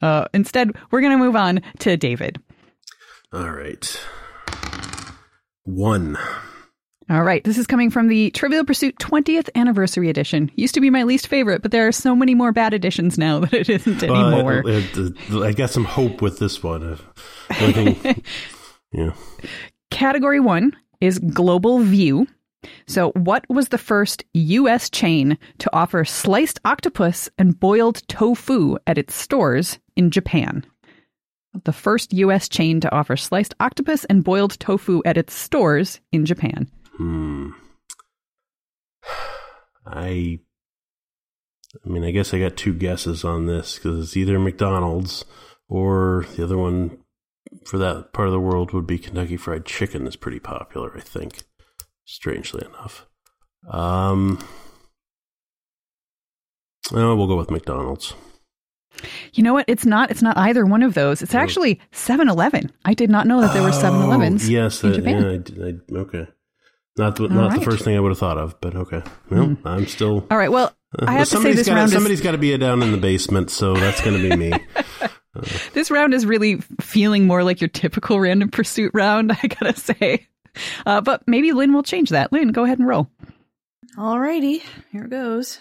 Uh, 0.02 0.26
instead, 0.34 0.72
we're 0.92 1.02
going 1.02 1.18
to 1.18 1.24
move 1.24 1.36
on 1.36 1.62
to 1.80 1.96
David. 1.96 2.38
All 3.32 3.50
right. 3.50 4.00
One. 5.64 6.18
All 7.08 7.24
right, 7.24 7.44
this 7.44 7.60
is 7.60 7.68
coming 7.68 7.92
from 7.92 8.08
the 8.08 8.32
Trivial 8.32 8.66
Pursuit 8.66 8.98
20th 8.98 9.48
Anniversary 9.54 10.10
Edition. 10.10 10.50
Used 10.56 10.74
to 10.74 10.82
be 10.82 10.90
my 10.90 11.04
least 11.04 11.28
favorite, 11.28 11.62
but 11.62 11.70
there 11.72 11.88
are 11.88 11.92
so 11.92 12.16
many 12.16 12.34
more 12.34 12.52
bad 12.52 12.74
editions 12.74 13.16
now 13.18 13.40
that 13.42 13.54
it 13.54 13.70
isn't 13.70 14.02
anymore. 14.02 14.64
Uh, 14.68 15.42
I 15.44 15.52
got 15.52 15.70
some 15.70 15.84
hope 15.86 16.22
with 16.24 16.40
this 16.40 16.64
one. 16.64 16.84
Uh, 16.84 16.98
everything- 17.52 18.24
yeah. 18.92 19.12
Category 19.92 20.40
one 20.40 20.76
is 21.00 21.20
Global 21.20 21.80
View. 21.80 22.28
So, 22.88 23.12
what 23.12 23.46
was 23.48 23.68
the 23.70 23.78
first 23.78 24.24
U.S. 24.34 24.90
chain 24.90 25.38
to 25.60 25.70
offer 25.76 26.04
sliced 26.06 26.60
octopus 26.66 27.30
and 27.38 27.60
boiled 27.60 28.02
tofu 28.08 28.78
at 28.88 28.98
its 28.98 29.14
stores 29.14 29.78
in 29.96 30.10
Japan? 30.10 30.66
The 31.66 31.72
first 31.72 32.12
U.S. 32.14 32.50
chain 32.50 32.80
to 32.82 32.92
offer 32.92 33.16
sliced 33.16 33.54
octopus 33.60 34.06
and 34.06 34.24
boiled 34.24 34.60
tofu 34.60 35.04
at 35.06 35.18
its 35.18 35.36
stores 35.36 36.00
in 36.12 36.26
Japan. 36.26 36.68
Hmm. 36.98 37.50
I. 39.86 40.40
I 41.86 41.90
mean, 41.90 42.06
I 42.06 42.12
guess 42.12 42.34
I 42.34 42.40
got 42.40 42.56
two 42.56 42.74
guesses 42.74 43.26
on 43.26 43.48
this 43.48 43.76
because 43.76 44.00
it's 44.02 44.18
either 44.18 44.40
McDonald's 44.40 45.26
or 45.68 46.26
the 46.36 46.44
other 46.44 46.58
one 46.58 47.00
for 47.66 47.78
that 47.78 48.14
part 48.14 48.28
of 48.30 48.32
the 48.34 48.40
world 48.40 48.72
would 48.72 48.88
be 48.88 48.98
Kentucky 48.98 49.36
Fried 49.36 49.66
Chicken 49.66 50.08
is 50.08 50.16
pretty 50.16 50.40
popular, 50.40 50.96
I 50.96 51.02
think. 51.02 51.44
Strangely 52.06 52.66
enough. 52.66 53.06
Um. 53.70 54.40
Oh, 56.94 57.16
we'll 57.16 57.28
go 57.28 57.36
with 57.36 57.52
McDonald's. 57.52 58.14
You 59.34 59.44
know 59.44 59.54
what? 59.54 59.66
It's 59.68 59.86
not. 59.86 60.12
It's 60.12 60.22
not 60.22 60.38
either 60.38 60.66
one 60.66 60.84
of 60.84 60.94
those. 60.94 61.22
It's 61.22 61.36
actually 61.36 61.82
7-Eleven. 61.92 62.72
I 62.86 62.94
did 62.94 63.10
not 63.10 63.28
know 63.28 63.42
that 63.42 63.54
there 63.54 63.64
were 63.64 63.72
7-Elevens 63.72 64.48
Oh, 64.48 64.52
yes, 64.52 64.82
in 64.84 64.92
uh, 64.92 64.96
Japan. 64.96 65.44
yeah, 65.58 65.66
I 65.66 65.70
I- 65.70 66.00
okay. 66.02 66.28
Not 66.98 67.18
the, 67.18 67.28
not 67.28 67.50
right. 67.50 67.60
the 67.60 67.66
first 67.66 67.84
thing 67.84 67.98
I 67.98 68.00
would 68.00 68.10
have 68.10 68.18
thought 68.18 68.38
of, 68.38 68.60
but 68.62 68.76
okay. 68.76 69.04
Well, 69.30 69.48
hmm. 69.48 69.68
I'm 69.68 69.86
still. 69.86 70.26
All 70.32 70.38
right. 70.38 70.52
Well, 70.52 70.74
uh, 70.98 71.06
I 71.08 71.14
have 71.14 71.30
to 71.30 71.42
say 71.42 71.54
this 71.54 71.68
gotta, 71.68 71.78
round 71.78 71.88
is 71.88 71.94
somebody's 71.94 72.22
got 72.22 72.32
to 72.32 72.38
be 72.38 72.56
down 72.58 72.82
in 72.82 72.92
the 72.92 72.98
basement, 72.98 73.50
so 73.50 73.74
that's 73.74 74.02
going 74.02 74.22
to 74.22 74.30
be 74.30 74.36
me. 74.36 74.54
Uh. 75.38 75.42
This 75.74 75.92
round 75.92 76.14
is 76.14 76.26
really 76.26 76.62
feeling 76.80 77.28
more 77.28 77.44
like 77.44 77.60
your 77.60 77.68
typical 77.68 78.22
random 78.22 78.48
pursuit 78.48 78.92
round, 78.94 79.34
I 79.44 79.48
gotta 79.48 79.78
say. 79.78 80.30
Uh, 80.86 81.02
but 81.02 81.28
maybe 81.28 81.52
Lynne 81.52 81.74
will 81.74 81.84
change 81.84 82.12
that. 82.12 82.32
Lynne, 82.32 82.54
go 82.54 82.64
ahead 82.64 82.80
and 82.80 82.88
roll. 82.88 83.10
Alrighty, 83.98 84.64
here 84.94 85.08
goes. 85.08 85.60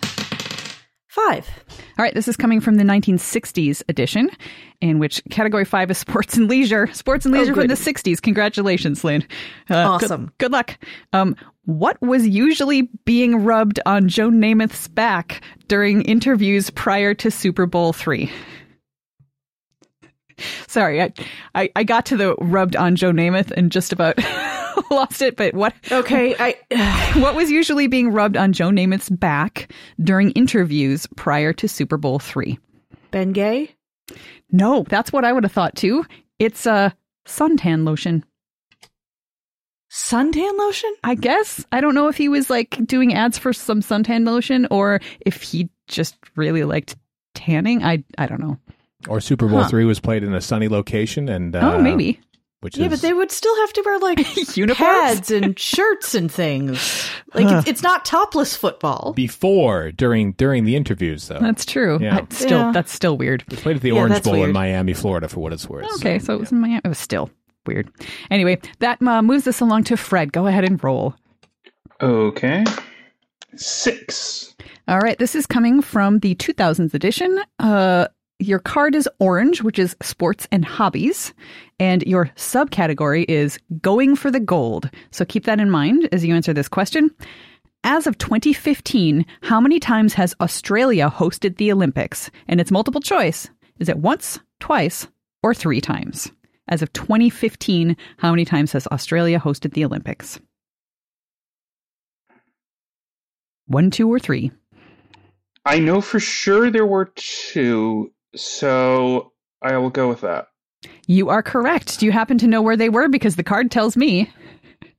Five. 1.15 1.49
All 1.97 2.03
right, 2.03 2.13
this 2.13 2.27
is 2.27 2.37
coming 2.37 2.61
from 2.61 2.75
the 2.75 2.83
1960s 2.83 3.83
edition, 3.89 4.31
in 4.81 4.99
which 4.99 5.23
category 5.31 5.65
five 5.65 5.89
is 5.93 5.97
sports 5.99 6.37
and 6.37 6.49
leisure. 6.49 6.89
Sports 6.93 7.25
and 7.25 7.33
Oh, 7.35 7.39
leisure 7.39 7.55
from 7.55 7.69
the 7.69 7.75
60s. 7.75 8.21
Congratulations, 8.21 9.05
Lynne. 9.05 9.23
Uh, 9.71 9.97
good- 9.99 10.05
Awesome. 10.07 10.33
Good, 10.39 10.51
luck. 10.51 10.77
Um, 11.13 11.37
what 11.67 12.03
was 12.03 12.27
usually 12.27 12.89
being 13.05 13.45
rubbed 13.45 13.79
on 13.87 14.09
Joe 14.09 14.29
Namath's 14.29 14.89
back 14.89 15.41
during 15.69 16.03
interviews 16.03 16.69
prior 16.71 17.15
to 17.15 17.31
Super 17.31 17.67
Bowl 17.67 17.93
three? 17.93 18.29
Sorry, 20.67 21.03
I, 21.03 21.13
I, 21.55 21.71
I 21.77 21.85
got 21.85 22.07
to 22.07 22.17
the 22.17 22.35
rubbed 22.37 22.77
on 22.77 22.97
Joe 22.97 23.13
Namath 23.13 23.51
and 23.53 23.71
just 23.71 23.93
about 23.93 24.19
lost 24.91 25.23
it. 25.23 25.37
But 25.37 25.55
what 25.55 25.75
Okay, 25.91 26.35
I. 26.39 27.13
what 27.21 27.35
was 27.35 27.51
usually 27.51 27.87
being 27.87 28.11
rubbed 28.13 28.37
on 28.37 28.53
Joe 28.53 28.71
Namath's 28.71 29.11
back 29.11 29.73
during 30.03 30.31
interviews 30.33 31.07
prior 31.17 31.53
to 31.55 31.69
Super 31.69 31.97
Bowl 31.97 32.19
three? 32.19 32.59
Ben 33.11 33.33
Gay? 33.33 33.75
No, 34.51 34.85
that's 34.89 35.13
what 35.13 35.25
I 35.25 35.33
would 35.33 35.45
have 35.45 35.53
thought 35.53 35.77
too. 35.77 36.05
It's 36.39 36.67
a 36.67 36.95
suntan 37.27 37.85
lotion. 37.87 38.25
Suntan 39.91 40.59
lotion? 40.59 40.93
I 41.05 41.15
guess. 41.15 41.65
I 41.71 41.81
don't 41.81 41.95
know 41.95 42.09
if 42.09 42.17
he 42.17 42.29
was 42.29 42.51
like 42.51 42.85
doing 42.85 43.15
ads 43.15 43.39
for 43.39 43.53
some 43.53 43.81
suntan 43.81 44.27
lotion 44.27 44.67
or 44.71 45.01
if 45.21 45.41
he 45.43 45.71
just 45.87 46.17
really 46.35 46.65
liked 46.65 46.97
tanning. 47.35 47.85
I 47.85 48.03
I 48.19 48.27
don't 48.27 48.41
know. 48.41 48.59
Or 49.09 49.21
Super 49.21 49.47
Bowl 49.49 49.63
Huh. 49.63 49.69
three 49.69 49.85
was 49.85 50.01
played 50.01 50.23
in 50.25 50.35
a 50.35 50.41
sunny 50.41 50.69
location, 50.69 51.29
and 51.29 51.55
uh, 51.55 51.75
oh, 51.75 51.79
maybe. 51.81 52.21
Which 52.61 52.79
Yeah, 52.79 52.87
is 52.87 52.93
but 52.93 53.01
they 53.03 53.13
would 53.13 53.31
still 53.31 53.55
have 53.57 53.75
to 53.75 53.83
wear 53.85 53.99
like 53.99 54.19
Uniforms? 54.57 54.79
pads 54.79 55.31
and 55.31 55.59
shirts 55.59 56.15
and 56.15 56.33
things. 56.33 57.11
Like 57.35 57.47
it's, 57.59 57.69
it's 57.69 57.83
not 57.83 58.07
topless 58.07 58.57
football. 58.57 59.13
before 59.15 59.93
during 59.93 60.33
during 60.33 60.65
the 60.65 60.75
interviews 60.75 61.29
though. 61.29 61.41
That's 61.41 61.67
true. 61.67 61.99
Yeah. 62.01 62.21
I- 62.23 62.35
still 62.35 62.61
Yeah. 62.61 62.73
that's 62.73 62.91
still 62.91 63.19
weird. 63.19 63.45
They 63.49 63.57
played 63.57 63.77
at 63.77 63.83
the 63.83 63.89
Yeah, 63.91 63.97
Orange 64.01 64.15
that's 64.15 64.25
Bowl 64.27 64.43
in. 64.43 64.53
Miami, 64.53 64.95
Florida, 64.95 65.29
for 65.29 65.41
what 65.41 65.53
it's 65.53 65.69
worth. 65.69 65.85
Okay, 65.97 66.19
so 66.19 66.33
it 66.33 66.41
was 66.41 66.53
in 66.53 66.61
Miami. 66.61 66.81
It 66.83 66.89
was 66.89 66.97
still 66.99 67.29
weird. 67.67 67.91
Anyway, 68.31 68.59
that 68.79 69.03
uh, 69.03 69.21
moves 69.21 69.47
us 69.47 69.61
along 69.61 69.85
to 69.85 69.99
Fred. 69.99 70.33
Go 70.33 70.47
ahead 70.47 70.65
and 70.65 70.83
roll. 70.83 71.15
Okay. 72.01 72.65
Six. 73.57 74.55
All 74.89 74.99
right, 75.01 75.19
this 75.19 75.35
is 75.35 75.47
coming 75.47 75.81
from 75.83 76.19
the 76.21 76.35
2000s 76.37 76.93
edition. 76.95 77.41
Uh, 77.59 78.07
your 78.39 78.59
card 78.59 78.95
is 78.95 79.09
orange, 79.19 79.63
which 79.63 79.79
is 79.79 79.97
sports 80.03 80.49
and 80.51 80.65
hobbies, 80.65 81.33
and 81.79 82.03
your 82.03 82.27
subcategory 82.37 83.25
is 83.29 83.59
going 83.81 84.17
for 84.17 84.31
the 84.31 84.41
gold. 84.41 84.91
So 85.11 85.25
keep 85.25 85.45
that 85.45 85.61
in 85.61 85.71
mind 85.71 86.09
as 86.13 86.25
you 86.25 86.35
answer 86.35 86.53
this 86.53 86.69
question. 86.69 87.11
As 87.85 88.07
of 88.07 88.17
2015, 88.19 89.27
how 89.43 89.61
many 89.61 89.79
times 89.79 90.15
has 90.15 90.35
Australia 90.41 91.13
hosted 91.15 91.59
the 91.59 91.71
Olympics? 91.71 92.31
And 92.49 92.61
it's 92.61 92.71
multiple 92.71 93.01
choice. 93.01 93.49
Is 93.79 93.89
it 93.89 93.99
once, 93.99 94.39
twice, 94.59 95.07
or 95.43 95.55
three 95.55 95.81
times? 95.81 96.31
As 96.69 96.81
of 96.81 96.93
2015, 96.95 97.95
how 98.17 98.31
many 98.31 98.47
times 98.47 98.73
has 98.73 98.87
Australia 98.87 99.39
hosted 99.39 99.75
the 99.75 99.85
Olympics? 99.85 100.41
One, 103.67 103.91
two, 103.91 104.11
or 104.11 104.19
three? 104.19 104.51
I 105.67 105.79
know 105.79 106.01
for 106.01 106.21
sure 106.21 106.71
there 106.71 106.87
were 106.87 107.13
two, 107.17 108.14
so 108.37 109.33
I 109.63 109.77
will 109.79 109.91
go 109.91 110.09
with 110.09 110.21
that. 110.23 110.49
You 111.07 111.29
are 111.31 111.43
correct. 111.43 111.99
Do 112.01 112.07
you 112.07 112.13
happen 112.13 112.39
to 112.39 112.47
know 112.47 112.61
where 112.63 112.77
they 112.77 112.89
were? 112.89 113.09
Because 113.09 113.37
the 113.37 113.43
card 113.43 113.71
tells 113.71 113.97
me. 113.97 114.31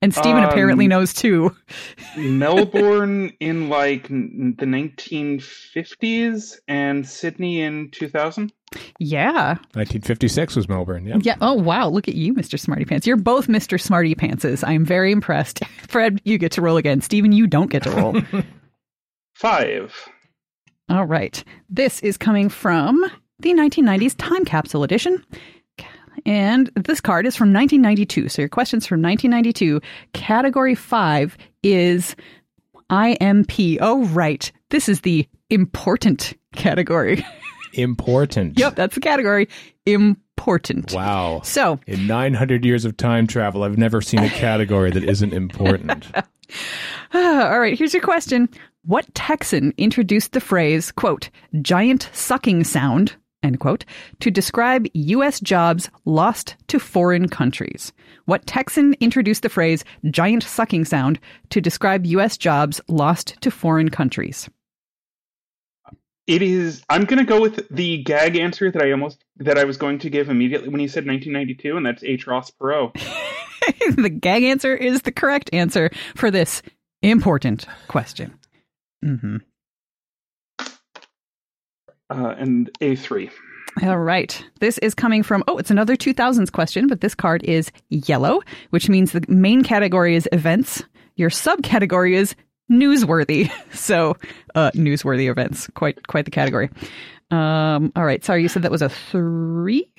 And 0.02 0.14
Steven 0.14 0.44
Um, 0.44 0.50
apparently 0.50 0.88
knows 0.88 1.14
too. 1.14 1.56
Melbourne 2.18 3.32
in 3.40 3.70
like 3.70 4.08
the 4.08 4.66
1950s 4.66 6.58
and 6.68 7.08
Sydney 7.08 7.62
in 7.62 7.90
2000. 7.92 8.52
Yeah. 9.00 9.50
1956 9.74 10.56
was 10.56 10.68
Melbourne. 10.70 11.06
Yeah. 11.06 11.18
Yeah. 11.22 11.36
Oh, 11.42 11.54
wow. 11.54 11.88
Look 11.88 12.08
at 12.08 12.16
you, 12.16 12.34
Mr. 12.34 12.60
Smarty 12.60 12.86
Pants. 12.86 13.08
You're 13.08 13.16
both 13.18 13.48
Mr. 13.48 13.80
Smarty 13.80 14.16
Pantses. 14.16 14.64
I'm 14.68 14.86
very 14.86 15.12
impressed. 15.12 15.62
Fred, 15.88 16.20
you 16.26 16.38
get 16.38 16.52
to 16.54 16.62
roll 16.62 16.78
again. 16.78 17.02
Steven, 17.02 17.32
you 17.32 17.48
don't 17.48 17.70
get 17.72 17.84
to 17.84 17.92
roll. 17.92 18.22
Five. 19.34 19.94
All 20.90 21.06
right. 21.06 21.44
This 21.70 22.00
is 22.02 22.18
coming 22.18 22.50
from 22.50 23.10
the 23.40 23.54
1990s 23.54 24.16
Time 24.18 24.46
Capsule 24.46 24.84
Edition. 24.84 25.24
And 26.26 26.72
this 26.76 27.02
card 27.02 27.26
is 27.26 27.36
from 27.36 27.54
1992. 27.54 28.30
So 28.30 28.42
your 28.42 28.50
question's 28.50 28.88
from 28.88 29.02
1992. 29.02 29.82
Category 30.14 30.74
five 30.74 31.38
is 31.62 32.16
IMP. 32.90 33.78
Oh, 33.82 34.06
right. 34.06 34.52
This 34.70 34.90
is 34.90 35.02
the 35.02 35.28
important 35.50 36.34
category. 36.54 37.26
Important. 37.74 38.58
yep, 38.58 38.76
that's 38.76 38.96
the 38.96 39.02
category. 39.02 39.50
Important. 39.86 40.94
Wow. 40.94 41.42
So, 41.44 41.78
In 41.88 42.08
900 42.08 42.64
years 42.64 42.86
of 42.86 42.96
time 42.96 43.28
travel, 43.28 43.64
I've 43.64 43.78
never 43.78 44.02
seen 44.02 44.22
a 44.22 44.30
category 44.30 44.92
that 44.92 45.04
isn't 45.04 45.34
important. 45.34 46.08
all 47.14 47.60
right, 47.60 47.78
here's 47.78 47.94
your 47.94 48.02
question. 48.02 48.48
What 48.86 49.14
Texan 49.14 49.74
introduced 49.78 50.32
the 50.32 50.40
phrase, 50.40 50.94
quote, 50.94 51.30
giant 51.62 52.10
sucking 52.14 52.64
sound, 52.64 53.18
end 53.46 53.60
quote, 53.60 53.86
to 54.20 54.30
describe 54.30 54.88
U.S. 54.94 55.40
jobs 55.40 55.90
lost 56.04 56.56
to 56.68 56.80
foreign 56.80 57.30
countries. 57.30 57.94
What 58.26 58.46
Texan 58.46 58.96
introduced 59.00 59.44
the 59.44 59.50
phrase 59.50 59.86
giant 60.10 60.44
sucking 60.44 60.86
sound 60.86 61.20
to 61.52 61.62
describe 61.62 62.06
U.S. 62.08 62.38
jobs 62.38 62.82
lost 62.88 63.40
to 63.42 63.52
foreign 63.52 63.90
countries? 63.90 64.50
It 66.28 66.42
is. 66.42 66.84
I'm 66.90 67.06
going 67.06 67.20
to 67.20 67.26
go 67.26 67.40
with 67.40 67.68
the 67.70 68.02
gag 68.04 68.36
answer 68.36 68.72
that 68.72 68.82
I 68.82 68.92
almost 68.92 69.24
that 69.38 69.60
I 69.60 69.64
was 69.64 69.78
going 69.78 70.00
to 70.00 70.10
give 70.10 70.30
immediately 70.30 70.70
when 70.70 70.82
you 70.82 70.88
said 70.88 71.06
1992, 71.06 71.78
and 71.78 71.86
that's 71.86 72.04
H. 72.04 72.26
Ross 72.26 72.50
Perot. 72.50 72.94
the 73.96 74.10
gag 74.10 74.44
answer 74.44 74.76
is 74.76 75.04
the 75.04 75.12
correct 75.12 75.52
answer 75.54 75.92
for 76.16 76.32
this 76.32 76.64
important 77.02 77.68
question. 77.88 78.34
hmm 79.04 79.38
Uh, 82.10 82.36
and 82.38 82.70
A3. 82.82 83.32
All 83.84 83.98
right. 83.98 84.44
This 84.60 84.78
is 84.78 84.94
coming 84.94 85.22
from, 85.24 85.44
oh, 85.48 85.58
it's 85.58 85.72
another 85.72 85.96
2000s 85.96 86.52
question, 86.52 86.88
but 86.88 87.02
this 87.02 87.16
card 87.16 87.44
is 87.44 87.72
yellow, 87.90 88.42
which 88.70 88.90
means 88.90 89.12
the 89.12 89.26
main 89.28 89.64
category 89.64 90.16
is 90.16 90.30
events. 90.32 90.84
Your 91.16 91.30
subcategory 91.30 92.14
is 92.14 92.36
newsworthy. 92.72 93.52
So, 93.76 94.16
uh, 94.56 94.72
newsworthy 94.72 95.30
events. 95.30 95.70
Quite, 95.76 96.08
quite 96.08 96.26
the 96.26 96.32
category. 96.32 96.70
Um, 97.30 97.92
all 97.96 98.06
right. 98.06 98.24
Sorry, 98.24 98.42
you 98.42 98.48
said 98.48 98.62
that 98.62 98.72
was 98.72 98.82
a 98.82 98.90
three? 98.90 99.92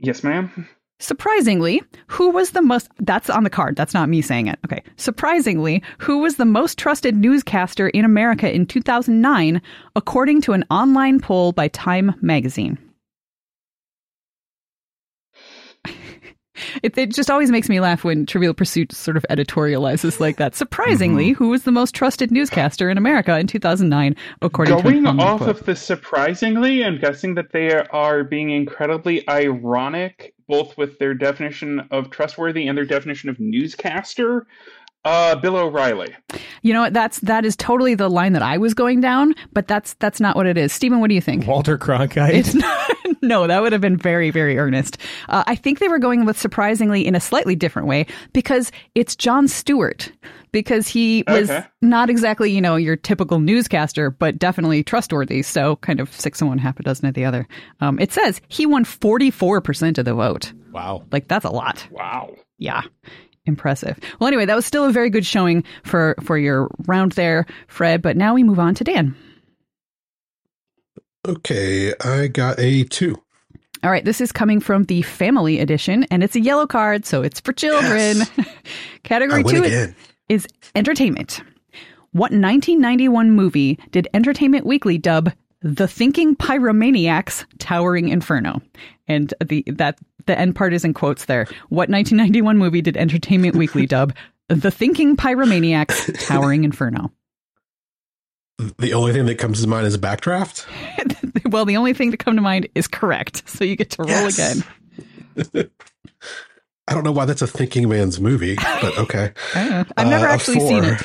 Yes, 0.00 0.24
ma'am. 0.24 0.68
Surprisingly, 0.98 1.82
who 2.06 2.30
was 2.30 2.52
the 2.52 2.62
most 2.62 2.88
that's 3.00 3.28
on 3.28 3.44
the 3.44 3.50
card, 3.50 3.76
that's 3.76 3.92
not 3.92 4.08
me 4.08 4.22
saying 4.22 4.46
it. 4.46 4.58
Okay. 4.64 4.82
Surprisingly, 4.96 5.82
who 5.98 6.18
was 6.18 6.36
the 6.36 6.46
most 6.46 6.78
trusted 6.78 7.14
newscaster 7.16 7.88
in 7.88 8.04
America 8.04 8.50
in 8.50 8.64
2009 8.64 9.60
according 9.94 10.40
to 10.40 10.52
an 10.52 10.64
online 10.70 11.20
poll 11.20 11.52
by 11.52 11.68
Time 11.68 12.14
magazine? 12.22 12.78
It, 16.82 16.96
it 16.96 17.12
just 17.12 17.30
always 17.30 17.50
makes 17.50 17.68
me 17.68 17.80
laugh 17.80 18.02
when 18.02 18.24
Trivial 18.24 18.54
Pursuit 18.54 18.90
sort 18.92 19.18
of 19.18 19.26
editorializes 19.28 20.20
like 20.20 20.36
that. 20.36 20.54
Surprisingly, 20.54 21.32
mm-hmm. 21.32 21.44
who 21.44 21.50
was 21.50 21.64
the 21.64 21.70
most 21.72 21.94
trusted 21.94 22.30
newscaster 22.30 22.88
in 22.88 22.96
America 22.96 23.38
in 23.38 23.46
2009, 23.46 24.16
according 24.40 24.76
to 24.76 24.82
Going 24.82 25.06
off 25.06 25.40
poll? 25.40 25.50
of 25.50 25.64
the 25.66 25.76
surprisingly, 25.76 26.82
I'm 26.82 26.98
guessing 26.98 27.34
that 27.34 27.52
they 27.52 27.74
are 27.74 28.24
being 28.24 28.50
incredibly 28.50 29.28
ironic, 29.28 30.34
both 30.48 30.76
with 30.76 30.98
their 30.98 31.14
definition 31.14 31.86
of 31.90 32.10
trustworthy 32.10 32.66
and 32.68 32.76
their 32.76 32.84
definition 32.84 33.28
of 33.28 33.38
newscaster. 33.40 34.46
Uh, 35.04 35.36
Bill 35.36 35.56
O'Reilly. 35.56 36.14
You 36.62 36.72
know 36.72 36.80
what? 36.80 36.92
That's 36.92 37.20
that 37.20 37.44
is 37.44 37.54
totally 37.54 37.94
the 37.94 38.10
line 38.10 38.32
that 38.32 38.42
I 38.42 38.58
was 38.58 38.74
going 38.74 39.00
down, 39.00 39.34
but 39.52 39.68
that's 39.68 39.94
that's 39.94 40.18
not 40.18 40.34
what 40.34 40.46
it 40.46 40.58
is. 40.58 40.72
Steven, 40.72 40.98
what 41.00 41.08
do 41.08 41.14
you 41.14 41.20
think? 41.20 41.46
Walter 41.46 41.78
Cronkite. 41.78 42.34
It's 42.34 42.54
not. 42.54 42.90
No, 43.22 43.46
that 43.46 43.62
would 43.62 43.72
have 43.72 43.80
been 43.80 43.96
very, 43.96 44.30
very 44.30 44.58
earnest. 44.58 44.98
Uh, 45.28 45.44
I 45.46 45.54
think 45.54 45.78
they 45.78 45.88
were 45.88 45.98
going 45.98 46.24
with 46.24 46.38
surprisingly 46.38 47.06
in 47.06 47.14
a 47.14 47.20
slightly 47.20 47.54
different 47.54 47.88
way 47.88 48.06
because 48.32 48.70
it's 48.94 49.16
Jon 49.16 49.48
Stewart. 49.48 50.10
Because 50.56 50.88
he 50.88 51.22
was 51.28 51.50
Okay. 51.50 51.66
not 51.82 52.08
exactly, 52.08 52.50
you 52.50 52.62
know, 52.62 52.76
your 52.76 52.96
typical 52.96 53.40
newscaster, 53.40 54.08
but 54.10 54.38
definitely 54.38 54.82
trustworthy. 54.82 55.42
So 55.42 55.76
kind 55.76 56.00
of 56.00 56.10
six 56.12 56.40
of 56.40 56.48
one, 56.48 56.56
half 56.56 56.80
a 56.80 56.82
dozen 56.82 57.06
of 57.06 57.12
the 57.14 57.26
other. 57.26 57.46
Um, 57.82 57.98
it 57.98 58.10
says 58.10 58.40
he 58.48 58.64
won 58.64 58.84
44% 58.86 59.98
of 59.98 60.06
the 60.06 60.14
vote. 60.14 60.54
wow. 60.72 61.04
Like, 61.12 61.28
that's 61.28 61.44
a 61.44 61.50
lot. 61.50 61.86
Wow. 61.90 62.34
Yeah. 62.56 62.82
Impressive. 63.44 63.98
Well, 64.18 64.28
anyway, 64.28 64.46
that 64.46 64.56
was 64.56 64.64
still 64.64 64.86
a 64.86 64.92
very 64.92 65.10
good 65.10 65.26
showing 65.26 65.62
for, 65.84 66.14
for 66.22 66.38
your 66.38 66.70
round 66.86 67.12
there, 67.12 67.44
Fred. 67.68 68.00
But 68.00 68.16
now 68.16 68.32
we 68.32 68.42
move 68.42 68.58
on 68.58 68.74
to 68.76 68.84
Dan. 68.84 69.14
Okay, 71.28 71.92
I 72.00 72.28
got 72.28 72.58
a 72.58 72.84
two. 72.84 73.16
All 73.84 73.90
right, 73.90 74.04
this 74.04 74.20
is 74.20 74.32
coming 74.32 74.58
from 74.60 74.84
the 74.84 75.02
family 75.02 75.60
edition, 75.60 76.04
and 76.10 76.22
it's 76.24 76.34
a 76.34 76.40
yellow 76.40 76.66
card, 76.66 77.04
so 77.04 77.22
it's 77.22 77.40
for 77.40 77.52
children. 77.52 78.18
Yes. 78.18 78.30
Category 79.02 79.40
I 79.40 79.42
win 79.42 79.54
two 79.56 79.62
again. 79.64 79.94
Is 80.28 80.46
entertainment. 80.74 81.40
What 82.12 82.32
1991 82.32 83.30
movie 83.30 83.78
did 83.90 84.08
Entertainment 84.14 84.64
Weekly 84.66 84.98
dub 84.98 85.32
"The 85.60 85.86
Thinking 85.88 86.34
Pyromaniacs: 86.36 87.44
Towering 87.58 88.08
Inferno"? 88.08 88.62
And 89.06 89.32
the 89.44 89.62
that 89.66 89.98
the 90.26 90.38
end 90.38 90.56
part 90.56 90.72
is 90.72 90.84
in 90.84 90.94
quotes 90.94 91.26
there. 91.26 91.44
What 91.68 91.88
1991 91.90 92.58
movie 92.58 92.80
did 92.82 92.96
Entertainment 92.96 93.54
Weekly 93.56 93.86
dub 93.86 94.14
"The 94.48 94.70
Thinking 94.70 95.16
Pyromaniacs: 95.16 96.26
Towering 96.26 96.64
Inferno"? 96.64 97.12
The 98.78 98.94
only 98.94 99.12
thing 99.12 99.26
that 99.26 99.34
comes 99.36 99.60
to 99.60 99.68
mind 99.68 99.86
is 99.86 99.94
a 99.94 99.98
backdraft. 99.98 100.64
well, 101.50 101.66
the 101.66 101.76
only 101.76 101.92
thing 101.92 102.10
to 102.12 102.16
come 102.16 102.36
to 102.36 102.42
mind 102.42 102.66
is 102.74 102.88
correct, 102.88 103.46
so 103.46 103.64
you 103.64 103.76
get 103.76 103.90
to 103.90 104.02
roll 104.02 104.08
Yes. 104.10 104.64
again. 105.36 105.70
I 106.88 106.94
don't 106.94 107.02
know 107.02 107.10
why 107.12 107.24
that's 107.24 107.42
a 107.42 107.46
thinking 107.48 107.88
man's 107.88 108.20
movie, 108.20 108.54
but 108.56 108.96
okay. 108.98 109.32
I 109.54 109.64
don't 109.64 109.70
know. 109.70 109.84
I've 109.96 110.06
never 110.08 110.26
Uh, 110.28 110.32
actually 110.32 110.60
seen 110.60 110.84
it. 110.84 111.02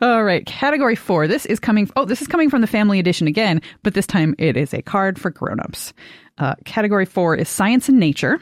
All 0.00 0.22
right, 0.22 0.46
category 0.46 0.94
four. 0.94 1.26
This 1.26 1.46
is 1.46 1.58
coming. 1.58 1.90
Oh, 1.96 2.04
this 2.04 2.22
is 2.22 2.28
coming 2.28 2.48
from 2.48 2.60
the 2.60 2.66
family 2.68 2.98
edition 3.00 3.26
again, 3.26 3.60
but 3.82 3.94
this 3.94 4.06
time 4.06 4.34
it 4.38 4.56
is 4.56 4.72
a 4.72 4.82
card 4.82 5.18
for 5.18 5.30
grown-ups. 5.30 5.92
Uh, 6.38 6.54
category 6.64 7.06
four 7.06 7.34
is 7.34 7.48
science 7.48 7.88
and 7.88 7.98
nature. 7.98 8.38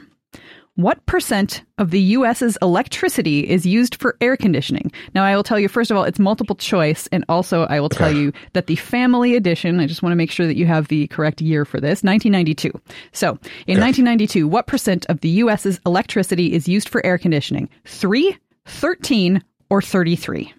What 0.77 1.07
percent 1.07 1.63
of 1.79 1.93
the 1.93 2.01
U.S.'s 2.01 2.59
electricity 2.61 3.49
is 3.49 3.65
used 3.65 3.95
for 3.95 4.17
air 4.21 4.37
conditioning? 4.37 4.91
Now, 5.15 5.23
I 5.23 5.37
will 5.37 5.45
tell 5.45 5.59
you, 5.61 5.69
first 5.69 5.93
of 5.93 5.97
all, 5.97 6.03
it's 6.03 6.19
multiple 6.19 6.57
choice. 6.57 7.07
And 7.13 7.25
also, 7.29 7.63
I 7.67 7.79
will 7.79 7.89
tell 7.89 8.11
you 8.11 8.33
that 8.55 8.67
the 8.67 8.75
family 8.75 9.37
edition, 9.37 9.79
I 9.79 9.87
just 9.87 10.03
want 10.03 10.11
to 10.11 10.17
make 10.17 10.33
sure 10.33 10.49
that 10.49 10.57
you 10.57 10.67
have 10.67 10.89
the 10.89 11.07
correct 11.07 11.41
year 11.41 11.65
for 11.65 11.79
this 11.79 12.03
1992. 12.03 12.73
So, 13.13 13.39
in 13.69 13.79
1992, 13.79 14.49
what 14.49 14.67
percent 14.67 15.07
of 15.09 15.21
the 15.21 15.29
U.S.'s 15.29 15.79
electricity 15.87 16.53
is 16.53 16.67
used 16.67 16.89
for 16.89 17.07
air 17.07 17.19
conditioning? 17.19 17.69
3, 17.85 18.37
13, 18.67 19.45
or 19.71 19.81
33? 19.81 20.53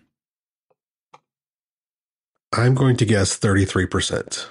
I'm 2.54 2.74
going 2.74 2.96
to 2.98 3.06
guess 3.06 3.38
33%. 3.38 4.48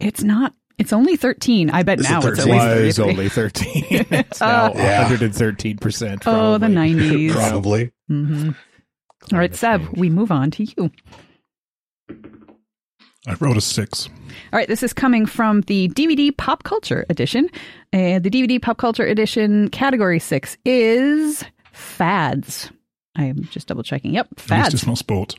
It's 0.00 0.22
not. 0.22 0.54
It's 0.78 0.92
only 0.92 1.16
13. 1.16 1.70
I 1.70 1.82
bet 1.84 2.00
Is 2.00 2.06
it 2.06 2.10
now 2.10 2.18
it's 2.18 2.26
at 2.26 2.36
13? 2.36 2.52
least 2.52 2.64
was 2.66 2.96
33. 2.96 3.10
only 3.12 3.28
13. 3.28 3.84
it's 4.10 4.40
now 4.40 4.72
Yeah. 4.74 5.08
113%. 5.08 6.22
Oh, 6.26 6.58
the 6.58 6.66
90s. 6.66 7.30
Probably. 7.32 7.92
hmm 8.08 8.50
All 9.32 9.38
right, 9.38 9.54
Seb, 9.54 9.82
we 9.96 10.10
move 10.10 10.30
on 10.32 10.50
to 10.52 10.64
you. 10.64 10.90
I 13.26 13.34
wrote 13.40 13.56
a 13.56 13.60
six. 13.60 14.08
All 14.52 14.58
right, 14.58 14.68
this 14.68 14.82
is 14.82 14.92
coming 14.92 15.24
from 15.24 15.62
the 15.62 15.88
DVD 15.90 16.36
Pop 16.36 16.62
Culture 16.64 17.06
Edition. 17.08 17.48
Uh, 17.92 18.18
the 18.18 18.28
DVD 18.30 18.60
Pop 18.60 18.76
Culture 18.76 19.06
Edition 19.06 19.68
category 19.70 20.18
six 20.18 20.58
is 20.66 21.42
fads. 21.72 22.70
I 23.16 23.24
am 23.24 23.44
just 23.44 23.68
double 23.68 23.82
checking. 23.82 24.12
Yep, 24.12 24.26
At 24.26 24.36
least 24.38 24.48
fads. 24.48 24.74
it's 24.74 24.86
not 24.86 24.98
sport. 24.98 25.36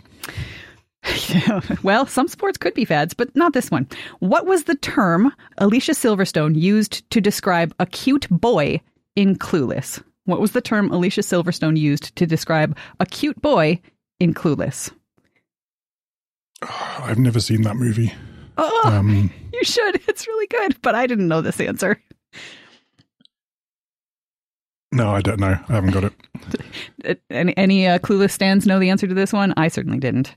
well, 1.84 2.06
some 2.06 2.28
sports 2.28 2.58
could 2.58 2.74
be 2.74 2.86
fads, 2.86 3.14
but 3.14 3.36
not 3.36 3.54
this 3.54 3.70
one. 3.72 3.88
What 4.20 4.46
was 4.46 4.64
the 4.64 4.76
term 4.76 5.32
Alicia 5.58 5.92
Silverstone 5.92 6.56
used 6.56 7.10
to 7.12 7.22
describe 7.22 7.74
a 7.80 7.86
cute 7.86 8.28
boy 8.30 8.82
in 9.16 9.36
Clueless? 9.36 10.02
What 10.26 10.40
was 10.42 10.52
the 10.52 10.62
term 10.62 10.92
Alicia 10.92 11.22
Silverstone 11.22 11.78
used 11.78 12.16
to 12.16 12.26
describe 12.26 12.76
a 13.00 13.06
cute 13.06 13.40
boy 13.42 13.80
in 14.20 14.34
Clueless? 14.34 14.92
I've 16.62 17.20
never 17.20 17.40
seen 17.40 17.62
that 17.64 17.76
movie. 17.76 18.14
Oh, 18.58 18.82
Um, 18.86 19.32
you 19.54 19.64
should. 19.64 20.02
It's 20.08 20.28
really 20.28 20.48
good, 20.48 20.82
but 20.82 20.96
I 20.96 21.08
didn't 21.08 21.28
know 21.28 21.42
this 21.42 21.60
answer. 21.60 22.02
no, 24.92 25.12
I 25.12 25.22
don't 25.22 25.40
know. 25.40 25.58
I 25.70 25.74
haven't 25.74 25.92
got 25.92 26.06
it. 26.06 26.14
Any, 27.30 27.56
any 27.58 27.88
uh, 27.88 28.00
Clueless 28.00 28.32
stands 28.32 28.66
know 28.66 28.80
the 28.80 28.90
answer 28.90 29.08
to 29.08 29.14
this 29.14 29.34
one? 29.34 29.54
I 29.58 29.68
certainly 29.68 30.00
didn't. 30.00 30.36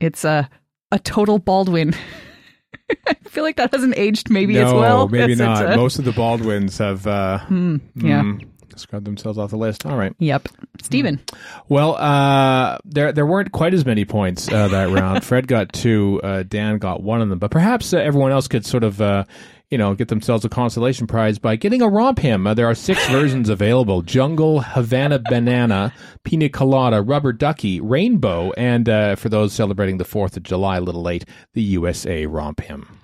It's 0.00 0.24
uh, 0.24 0.46
a 0.92 0.98
total 0.98 1.38
Baldwin. 1.38 1.94
I 3.06 3.14
feel 3.24 3.44
like 3.44 3.56
that 3.56 3.72
hasn't 3.72 3.98
aged 3.98 4.30
maybe 4.30 4.54
no, 4.54 4.66
as 4.66 4.72
well. 4.72 5.08
maybe 5.08 5.32
as 5.32 5.38
not. 5.38 5.66
uh, 5.72 5.76
Most 5.76 5.98
of 5.98 6.04
the 6.04 6.12
Baldwins 6.12 6.78
have 6.78 7.06
uh, 7.06 7.38
hmm, 7.40 7.76
yeah. 7.96 8.22
mm, 8.22 8.48
scrubbed 8.76 9.06
themselves 9.06 9.38
off 9.38 9.50
the 9.50 9.56
list. 9.58 9.84
All 9.84 9.96
right. 9.96 10.14
Yep. 10.18 10.48
Steven. 10.82 11.20
Well, 11.68 11.96
uh, 11.96 12.78
there 12.84 13.12
there 13.12 13.26
weren't 13.26 13.52
quite 13.52 13.74
as 13.74 13.84
many 13.84 14.04
points 14.04 14.50
uh, 14.50 14.68
that 14.68 14.88
round. 14.90 15.24
Fred 15.24 15.46
got 15.48 15.72
two. 15.72 16.20
Uh, 16.22 16.44
Dan 16.44 16.78
got 16.78 17.02
one 17.02 17.20
of 17.20 17.28
them. 17.28 17.38
But 17.38 17.50
perhaps 17.50 17.92
uh, 17.92 17.98
everyone 17.98 18.32
else 18.32 18.48
could 18.48 18.64
sort 18.64 18.84
of, 18.84 19.00
uh, 19.00 19.24
you 19.70 19.78
know, 19.78 19.94
get 19.94 20.08
themselves 20.08 20.44
a 20.44 20.48
consolation 20.48 21.06
prize 21.06 21.38
by 21.38 21.56
getting 21.56 21.82
a 21.82 21.86
RompHim. 21.86 22.48
Uh, 22.48 22.54
there 22.54 22.68
are 22.68 22.74
six 22.74 23.06
versions 23.10 23.48
available: 23.48 24.02
Jungle, 24.02 24.60
Havana 24.60 25.18
Banana, 25.18 25.92
Pina 26.24 26.48
Colada, 26.48 27.02
Rubber 27.02 27.32
Ducky, 27.32 27.80
Rainbow, 27.80 28.52
and 28.52 28.88
uh, 28.88 29.16
for 29.16 29.28
those 29.28 29.52
celebrating 29.52 29.98
the 29.98 30.04
Fourth 30.04 30.36
of 30.36 30.42
July, 30.42 30.78
a 30.78 30.80
little 30.80 31.02
late, 31.02 31.24
the 31.54 31.62
USA 31.62 32.26
RompHim. 32.26 32.86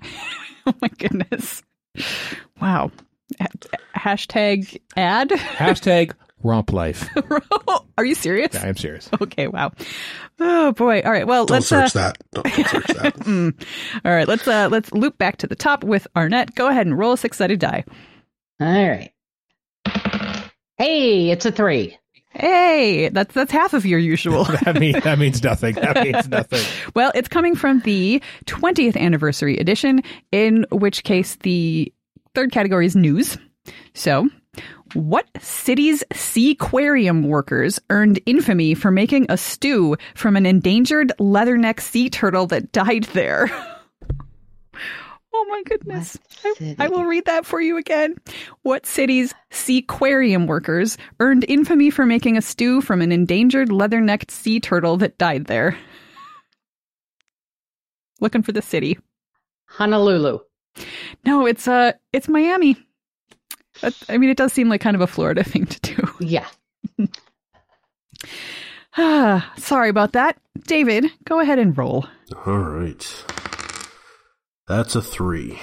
Oh 0.67 0.73
my 0.81 0.89
goodness. 0.97 1.63
Wow. 2.59 2.91
Hashtag 3.95 4.81
ad. 4.97 5.29
Hashtag 5.29 6.13
romp 6.45 6.73
life. 6.73 7.09
Are 7.99 8.05
you 8.05 8.15
serious? 8.15 8.55
Yeah, 8.55 8.67
I'm 8.67 8.77
serious. 8.77 9.09
Okay, 9.21 9.49
wow. 9.49 9.73
Oh 10.39 10.73
boy. 10.73 11.01
All 11.05 11.11
right. 11.11 11.27
Well, 11.27 11.47
Don't 11.47 11.57
let's 11.57 11.67
search 11.67 11.97
uh, 11.97 12.13
that. 12.13 12.19
Don't, 12.33 12.45
don't 12.45 12.69
search 12.69 12.87
that. 12.87 13.15
mm. 13.21 13.67
All 14.05 14.13
right, 14.13 14.29
let's 14.29 14.47
uh 14.47 14.69
let's 14.71 14.93
loop 14.93 15.19
back 15.19 15.39
to 15.39 15.47
the 15.47 15.57
top 15.57 15.83
with 15.83 16.07
Arnette. 16.15 16.55
Go 16.55 16.69
ahead 16.69 16.87
and 16.87 16.97
roll 16.97 17.15
a 17.15 17.19
six-sided 17.19 17.59
die. 17.59 17.85
All 18.61 18.89
right. 18.89 19.11
Hey, 20.77 21.31
it's 21.31 21.47
a 21.47 21.53
three. 21.53 21.99
Hey, 22.31 23.11
that's 23.11 23.33
that's 23.33 23.53
half 23.53 23.75
of 23.75 23.87
your 23.87 24.01
usual. 24.01 24.45
that 24.65 24.79
means 24.79 25.03
that 25.05 25.19
means 25.19 25.43
nothing. 25.43 25.77
That 25.77 26.03
means 26.03 26.29
nothing. 26.29 26.65
well, 26.95 27.13
it's 27.15 27.29
coming 27.29 27.55
from 27.55 27.81
the 27.81 28.21
20th 28.47 28.97
anniversary 28.97 29.57
edition, 29.59 30.03
in 30.33 30.67
which 30.73 31.05
case 31.05 31.37
the 31.37 31.93
third 32.35 32.51
category 32.51 32.87
is 32.87 32.97
news. 32.97 33.39
So, 33.95 34.29
what 34.95 35.27
city's 35.41 36.03
seaquarium 36.13 37.27
workers 37.27 37.81
earned 37.91 38.21
infamy 38.27 38.75
for 38.75 38.91
making 38.91 39.27
a 39.29 39.37
stew 39.37 39.97
from 40.15 40.37
an 40.37 40.47
endangered 40.47 41.13
leatherneck 41.19 41.81
sea 41.81 42.09
turtle 42.09 42.47
that 42.47 42.73
died 42.73 43.05
there? 43.13 43.51
oh 45.35 45.47
my 45.49 45.63
goodness. 45.67 46.19
I, 46.45 46.77
I 46.79 46.89
will 46.89 47.05
read 47.05 47.25
that 47.27 47.45
for 47.45 47.61
you 47.61 47.77
again. 47.77 48.17
What 48.63 48.87
city's 48.87 49.35
seaquarium 49.51 50.47
workers 50.47 50.97
earned 51.21 51.45
infamy 51.49 51.91
for 51.91 52.07
making 52.07 52.37
a 52.37 52.43
stew 52.43 52.81
from 52.81 53.03
an 53.03 53.13
endangered 53.13 53.73
leather-necked 53.73 54.31
sea 54.31 54.61
turtle 54.61 54.97
that 54.99 55.19
died 55.19 55.47
there? 55.47 55.77
Looking 58.21 58.43
for 58.43 58.53
the 58.53 58.63
city. 58.63 58.99
Honolulu. 59.67 60.39
No, 61.25 61.47
it's 61.47 61.69
uh 61.69 61.93
it's 62.13 62.29
Miami. 62.29 62.77
That, 63.85 63.95
I 64.09 64.17
mean, 64.17 64.31
it 64.31 64.39
does 64.39 64.51
seem 64.51 64.71
like 64.71 64.81
kind 64.81 64.97
of 64.97 65.03
a 65.03 65.07
Florida 65.07 65.45
thing 65.53 65.67
to 65.67 65.81
do. 65.81 66.09
Yeah. 66.21 66.47
Ah, 68.97 69.53
sorry 69.59 69.91
about 69.91 70.13
that. 70.13 70.39
David, 70.67 71.05
go 71.25 71.39
ahead 71.41 71.59
and 71.59 71.77
roll. 71.77 72.07
All 72.47 72.59
right. 72.59 73.25
That's 74.67 74.95
a 74.95 75.03
three. 75.03 75.61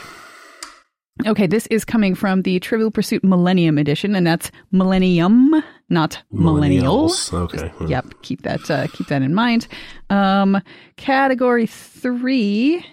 Okay, 1.25 1.47
this 1.47 1.65
is 1.67 1.84
coming 1.84 2.13
from 2.13 2.43
the 2.43 2.60
Trivial 2.60 2.91
Pursuit 2.91 3.23
Millennium 3.23 3.79
Edition, 3.79 4.15
and 4.15 4.25
that's 4.25 4.51
Millennium, 4.71 5.63
not 5.89 6.21
Millennial. 6.31 7.07
Millennials. 7.10 7.34
Okay. 7.34 7.71
well, 7.79 7.89
Yep, 7.89 8.05
keep 8.21 8.43
that 8.43 8.69
uh, 8.69 8.88
keep 8.93 9.07
that 9.07 9.21
in 9.23 9.34
mind. 9.34 9.67
Um, 10.12 10.62
category 10.97 11.65
three. 11.65 12.86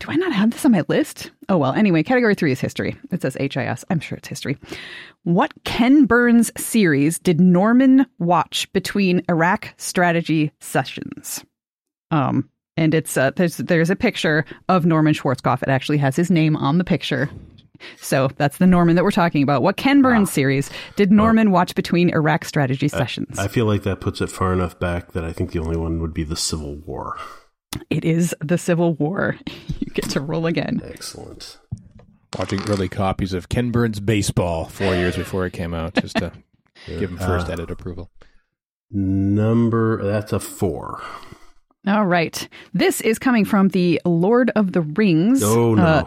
Do 0.00 0.10
I 0.10 0.16
not 0.16 0.32
have 0.32 0.50
this 0.50 0.64
on 0.64 0.72
my 0.72 0.84
list? 0.88 1.30
Oh 1.48 1.56
well. 1.56 1.72
Anyway, 1.72 2.02
category 2.02 2.34
three 2.34 2.52
is 2.52 2.60
history. 2.60 2.96
It 3.10 3.22
says 3.22 3.36
HIS. 3.40 3.84
I'm 3.88 4.00
sure 4.00 4.18
it's 4.18 4.28
history. 4.28 4.58
What 5.22 5.52
Ken 5.64 6.04
Burns 6.04 6.52
series 6.56 7.18
did 7.18 7.40
Norman 7.40 8.06
watch 8.18 8.70
between 8.72 9.22
Iraq 9.28 9.72
strategy 9.78 10.52
sessions? 10.60 11.44
Um, 12.10 12.48
and 12.76 12.94
it's 12.94 13.16
uh, 13.16 13.30
there's 13.36 13.56
there's 13.56 13.90
a 13.90 13.96
picture 13.96 14.44
of 14.68 14.84
Norman 14.84 15.14
Schwarzkopf. 15.14 15.62
It 15.62 15.68
actually 15.70 15.98
has 15.98 16.14
his 16.14 16.30
name 16.30 16.56
on 16.56 16.76
the 16.76 16.84
picture. 16.84 17.30
So 17.98 18.30
that's 18.36 18.58
the 18.58 18.66
Norman 18.66 18.96
that 18.96 19.04
we're 19.04 19.10
talking 19.10 19.42
about. 19.42 19.62
What 19.62 19.76
Ken 19.76 20.00
Burns 20.00 20.32
series 20.32 20.70
did 20.96 21.12
Norman 21.12 21.50
watch 21.50 21.74
between 21.74 22.08
Iraq 22.10 22.44
strategy 22.46 22.88
sessions? 22.88 23.38
I 23.38 23.48
feel 23.48 23.66
like 23.66 23.82
that 23.82 24.00
puts 24.00 24.22
it 24.22 24.30
far 24.30 24.52
enough 24.52 24.78
back 24.78 25.12
that 25.12 25.24
I 25.24 25.32
think 25.32 25.52
the 25.52 25.58
only 25.58 25.76
one 25.76 26.00
would 26.00 26.14
be 26.14 26.24
the 26.24 26.36
Civil 26.36 26.76
War. 26.76 27.18
It 27.90 28.04
is 28.04 28.34
the 28.40 28.58
Civil 28.58 28.94
War. 28.94 29.36
you 29.80 29.86
get 29.92 30.08
to 30.10 30.20
roll 30.20 30.46
again. 30.46 30.80
Excellent. 30.84 31.58
Watching 32.38 32.60
early 32.68 32.88
copies 32.88 33.32
of 33.32 33.48
Ken 33.48 33.70
Burns 33.70 34.00
Baseball 34.00 34.66
four 34.66 34.94
years 34.94 35.16
before 35.16 35.46
it 35.46 35.52
came 35.52 35.72
out, 35.74 35.94
just 35.94 36.16
to 36.16 36.32
give 36.86 37.10
him 37.10 37.18
first 37.18 37.48
Uh, 37.48 37.52
edit 37.52 37.70
approval. 37.70 38.10
Number 38.90 40.02
that's 40.04 40.32
a 40.32 40.40
four. 40.40 41.02
All 41.86 42.04
right. 42.04 42.48
This 42.74 43.00
is 43.00 43.18
coming 43.18 43.44
from 43.44 43.68
the 43.68 44.00
Lord 44.04 44.50
of 44.56 44.72
the 44.72 44.80
Rings 44.80 45.40
Oh 45.42 45.74
no, 45.74 45.82
uh, 45.82 46.04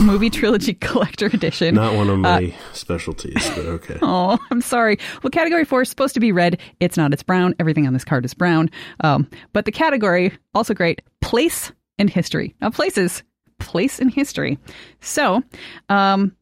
movie 0.00 0.30
trilogy 0.30 0.72
collector 0.80 1.26
edition. 1.26 1.74
not 1.74 1.94
one 1.94 2.08
of 2.08 2.18
my 2.18 2.54
specialties, 2.72 3.34
but 3.50 3.66
okay. 3.66 3.98
Oh, 4.02 4.38
I'm 4.50 4.62
sorry. 4.62 4.98
Well, 5.22 5.30
category 5.30 5.64
four 5.66 5.82
is 5.82 5.90
supposed 5.90 6.14
to 6.14 6.20
be 6.20 6.32
red. 6.32 6.58
It's 6.80 6.96
not. 6.96 7.12
It's 7.12 7.22
brown. 7.22 7.54
Everything 7.58 7.86
on 7.86 7.92
this 7.92 8.04
card 8.04 8.24
is 8.24 8.32
brown. 8.32 8.70
Um, 9.04 9.28
but 9.52 9.66
the 9.66 9.72
category, 9.72 10.32
also 10.54 10.72
great, 10.72 11.02
place 11.20 11.70
and 11.98 12.08
history. 12.08 12.54
Now, 12.62 12.70
places, 12.70 13.22
place 13.58 13.98
and 13.98 14.10
history. 14.10 14.58
So, 15.00 15.42
um, 15.90 16.34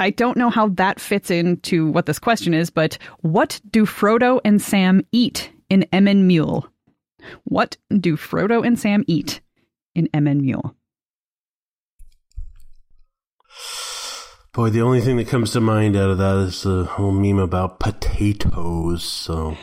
I 0.00 0.10
don't 0.10 0.36
know 0.36 0.50
how 0.50 0.68
that 0.70 1.00
fits 1.00 1.30
into 1.30 1.90
what 1.90 2.04
this 2.06 2.18
question 2.18 2.52
is, 2.52 2.68
but 2.68 2.98
what 3.20 3.60
do 3.70 3.86
Frodo 3.86 4.40
and 4.44 4.60
Sam 4.60 5.00
eat 5.12 5.50
in 5.70 5.84
Emyn 5.92 6.28
Muil? 6.28 6.68
What 7.44 7.76
do 7.90 8.16
Frodo 8.16 8.64
and 8.66 8.78
Sam 8.78 9.04
eat 9.06 9.40
in 9.94 10.08
Emyn 10.14 10.40
Muil? 10.42 10.74
Boy, 14.52 14.70
the 14.70 14.80
only 14.82 15.00
thing 15.00 15.16
that 15.18 15.28
comes 15.28 15.52
to 15.52 15.60
mind 15.60 15.96
out 15.96 16.10
of 16.10 16.18
that 16.18 16.36
is 16.38 16.62
the 16.62 16.84
whole 16.84 17.12
meme 17.12 17.38
about 17.38 17.78
potatoes. 17.78 19.04
So 19.04 19.56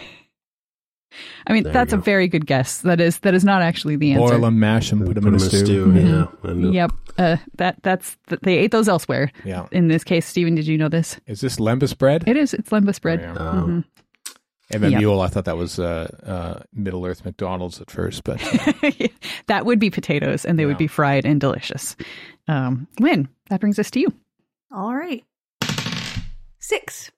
I 1.48 1.54
mean, 1.54 1.64
There 1.64 1.74
that's 1.74 1.94
a 1.94 1.98
very 1.98 2.28
good 2.28 2.46
guess. 2.46 2.82
That 2.82 3.02
is 3.02 3.20
that 3.20 3.34
is 3.34 3.44
not 3.44 3.62
actually 3.62 3.96
the 3.98 4.12
answer. 4.14 4.34
Boil 4.34 4.42
them, 4.42 4.60
mash 4.60 4.90
them, 4.90 5.06
put 5.06 5.16
them 5.16 5.28
in 5.28 5.36
a 5.36 5.40
stew. 5.40 5.88
Mhm. 5.88 6.44
Yeah, 6.44 6.72
Yep. 6.72 6.92
Uh, 7.18 7.38
that 7.58 7.78
that's 7.82 8.18
they 8.42 8.58
ate 8.58 8.72
those 8.72 8.88
elsewhere. 8.88 9.32
Yeah. 9.44 9.68
In 9.72 9.88
this 9.88 10.04
case, 10.04 10.26
Steven, 10.26 10.56
did 10.56 10.68
you 10.68 10.78
know 10.78 10.90
this? 10.90 11.20
Is 11.28 11.42
this 11.42 11.58
lembas 11.58 11.98
bread? 11.98 12.24
It 12.28 12.36
is. 12.38 12.54
It's 12.54 12.70
lembas 12.72 13.02
bread. 13.02 13.22
Oh, 13.22 13.34
yeah. 13.34 13.50
Um, 13.50 13.86
MM 14.74 14.92
Yep. 14.92 15.00
Mule, 15.00 15.22
I 15.22 15.28
thought 15.28 15.46
that 15.46 15.58
was 15.58 15.78
uh, 15.80 16.10
uh, 16.26 16.64
Middle 16.74 17.06
Earth 17.06 17.24
McDonald's 17.24 17.80
at 17.82 17.92
first, 17.92 18.24
but 18.24 18.40
that 19.48 19.66
would 19.66 19.80
be 19.80 19.90
potatoes, 19.90 20.44
and 20.46 20.58
they 20.58 20.64
Yeah. 20.64 20.68
would 20.68 20.78
be 20.78 20.88
fried 20.88 21.26
and 21.26 21.40
delicious. 21.40 21.96
Um, 22.48 22.88
Lynne, 23.00 23.28
that 23.50 23.60
brings 23.60 23.78
us 23.80 23.92
to 23.92 24.00
you. 24.00 24.14
All 24.72 24.96
right. 24.96 25.24
Six. 26.60 27.12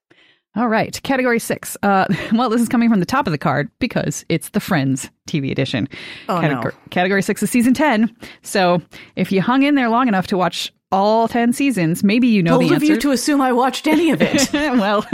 All 0.56 0.68
right, 0.68 1.00
category 1.04 1.40
six. 1.40 1.78
Uh, 1.84 2.06
well, 2.34 2.50
this 2.50 2.62
is 2.62 2.68
coming 2.68 2.90
from 2.90 3.00
the 3.00 3.06
top 3.06 3.28
of 3.28 3.32
the 3.32 3.38
card 3.38 3.70
because 3.80 4.26
it's 4.28 4.50
the 4.50 4.60
Friends 4.60 5.10
TV 5.28 5.52
edition. 5.52 5.88
Oh, 6.28 6.42
category, 6.42 6.74
no. 6.74 6.80
category 6.90 7.22
six 7.22 7.44
is 7.44 7.52
season 7.52 7.74
ten. 7.76 8.14
So 8.42 8.82
if 9.16 9.32
you 9.32 9.42
hung 9.42 9.62
in 9.64 9.76
there 9.76 9.88
long 9.90 10.08
enough 10.08 10.26
to 10.28 10.38
watch 10.38 10.74
all 10.92 11.28
ten 11.28 11.54
seasons, 11.54 12.04
maybe 12.04 12.28
you 12.28 12.42
know 12.42 12.58
Bold 12.58 12.64
the 12.64 12.76
of 12.76 12.82
answer. 12.82 12.94
you 12.94 13.00
to 13.02 13.12
assume 13.12 13.40
I 13.40 13.52
watched 13.54 13.86
any 13.86 14.10
of 14.10 14.20
it. 14.22 14.52
well, 14.54 15.06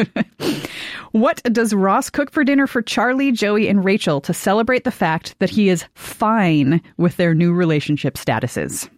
what 1.14 1.42
does 1.44 1.74
Ross 1.74 2.10
cook 2.10 2.32
for 2.32 2.44
dinner 2.44 2.68
for 2.68 2.82
Charlie, 2.82 3.32
Joey, 3.32 3.68
and 3.70 3.86
Rachel 3.86 4.20
to 4.22 4.34
celebrate 4.34 4.84
the 4.84 4.92
fact 4.92 5.36
that 5.40 5.50
he 5.50 5.70
is 5.70 5.86
fine 5.96 6.82
with 6.98 7.16
their 7.18 7.34
new 7.34 7.54
relationship 7.54 8.16
statuses? 8.16 8.90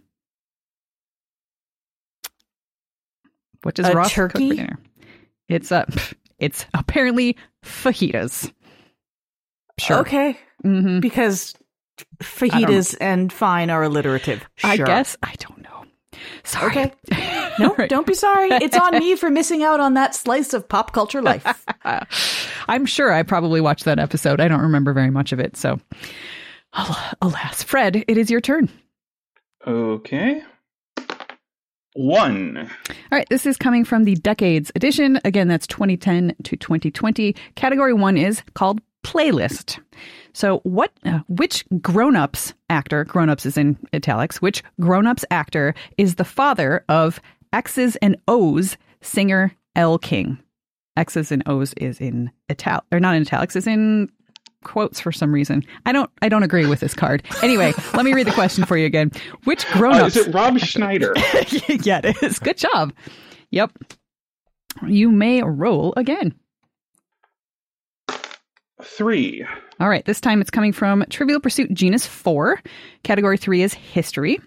What 3.62 3.74
does 3.74 3.86
A 3.86 3.92
Ross 3.94 4.12
cook 4.14 4.32
for 4.32 4.38
dinner? 4.38 4.78
It's 5.48 5.70
uh, 5.70 5.84
it's 6.38 6.66
apparently 6.74 7.36
fajitas. 7.64 8.52
Sure. 9.78 9.98
Okay. 9.98 10.38
hmm 10.62 11.00
Because 11.00 11.54
fajitas 12.22 12.96
and 13.00 13.32
fine 13.32 13.68
are 13.70 13.82
alliterative. 13.82 14.42
I 14.64 14.76
guess 14.78 15.16
I 15.22 15.34
don't 15.38 15.62
know. 15.62 15.84
Sorry. 16.44 16.70
Okay. 16.70 16.92
No, 17.58 17.68
All 17.70 17.74
right. 17.76 17.88
don't 17.88 18.06
be 18.06 18.14
sorry. 18.14 18.48
It's 18.50 18.76
on 18.76 18.98
me 18.98 19.16
for 19.16 19.30
missing 19.30 19.62
out 19.62 19.80
on 19.80 19.94
that 19.94 20.14
slice 20.14 20.52
of 20.52 20.68
pop 20.68 20.92
culture 20.92 21.22
life. 21.22 21.64
I'm 22.68 22.84
sure 22.86 23.12
I 23.12 23.22
probably 23.22 23.60
watched 23.60 23.84
that 23.84 23.98
episode. 23.98 24.40
I 24.40 24.48
don't 24.48 24.60
remember 24.60 24.92
very 24.92 25.10
much 25.10 25.32
of 25.32 25.40
it. 25.40 25.56
So, 25.56 25.78
al- 26.74 26.98
alas, 27.22 27.62
Fred, 27.62 28.04
it 28.08 28.18
is 28.18 28.30
your 28.30 28.40
turn. 28.40 28.68
Okay. 29.66 30.42
One. 31.94 32.58
All 32.58 32.94
right, 33.18 33.28
this 33.30 33.46
is 33.46 33.56
coming 33.56 33.84
from 33.84 34.04
the 34.04 34.16
Decades 34.16 34.70
edition. 34.74 35.18
Again, 35.24 35.48
that's 35.48 35.66
2010 35.66 36.36
to 36.44 36.56
2020. 36.56 37.34
Category 37.54 37.94
one 37.94 38.18
is 38.18 38.42
called 38.54 38.80
playlist. 39.02 39.78
So, 40.34 40.58
what, 40.64 40.92
uh, 41.06 41.20
which 41.28 41.64
grown-ups 41.80 42.52
actor, 42.68 43.04
grown-ups 43.04 43.46
is 43.46 43.56
in 43.56 43.78
italics, 43.94 44.42
which 44.42 44.62
grown-ups 44.78 45.24
actor 45.30 45.74
is 45.96 46.16
the 46.16 46.24
father 46.24 46.84
of 46.90 47.18
X's 47.56 47.96
and 47.96 48.16
O's 48.28 48.76
singer 49.00 49.50
Elle 49.74 49.98
King? 49.98 50.38
X's 50.96 51.32
and 51.32 51.42
O's 51.46 51.72
is 51.74 52.00
in 52.00 52.30
ital, 52.50 52.82
or 52.92 53.00
not 53.00 53.14
in 53.16 53.22
italics, 53.22 53.56
is 53.56 53.66
in 53.66 54.10
quotes 54.62 55.00
for 55.00 55.10
some 55.10 55.32
reason. 55.32 55.62
I 55.86 55.92
don't, 55.92 56.10
I 56.20 56.28
don't 56.28 56.42
agree 56.42 56.66
with 56.66 56.80
this 56.80 56.92
card. 56.92 57.22
Anyway, 57.42 57.72
let 57.94 58.04
me 58.04 58.12
read 58.12 58.26
the 58.26 58.32
question 58.32 58.64
for 58.66 58.76
you 58.76 58.84
again. 58.84 59.10
Which 59.44 59.64
Uh, 59.70 59.78
grown-ups? 59.78 60.16
is 60.16 60.26
it 60.26 60.34
Rob 60.34 60.58
Schneider? 60.58 61.14
yeah, 61.82 62.00
it 62.04 62.22
is. 62.22 62.38
Good 62.38 62.58
job. 62.58 62.92
Yep. 63.50 63.72
You 64.86 65.10
may 65.10 65.42
roll 65.42 65.94
again. 65.96 66.34
Three. 68.82 69.46
All 69.80 69.88
right, 69.88 70.04
this 70.04 70.20
time 70.20 70.40
it's 70.42 70.50
coming 70.50 70.72
from 70.72 71.04
Trivial 71.08 71.40
Pursuit 71.40 71.72
Genus 71.72 72.06
4. 72.06 72.60
Category 73.02 73.38
3 73.38 73.62
is 73.62 73.72
History. 73.74 74.38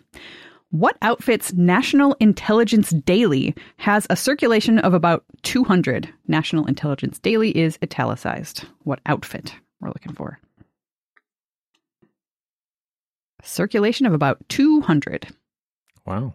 What 0.71 0.97
outfit's 1.01 1.51
National 1.53 2.15
Intelligence 2.19 2.91
Daily 2.91 3.55
has 3.77 4.05
a 4.09 4.15
circulation 4.15 4.77
of 4.79 4.93
about 4.93 5.23
200? 5.41 6.07
National 6.27 6.65
Intelligence 6.67 7.17
Daily 7.17 7.57
is 7.57 7.79
italicized. 7.81 8.65
What 8.83 8.99
outfit? 9.07 9.53
we're 9.81 9.89
looking 9.89 10.13
for. 10.13 10.37
Circulation 13.41 14.05
of 14.05 14.13
about 14.13 14.37
200. 14.49 15.27
Wow. 16.05 16.33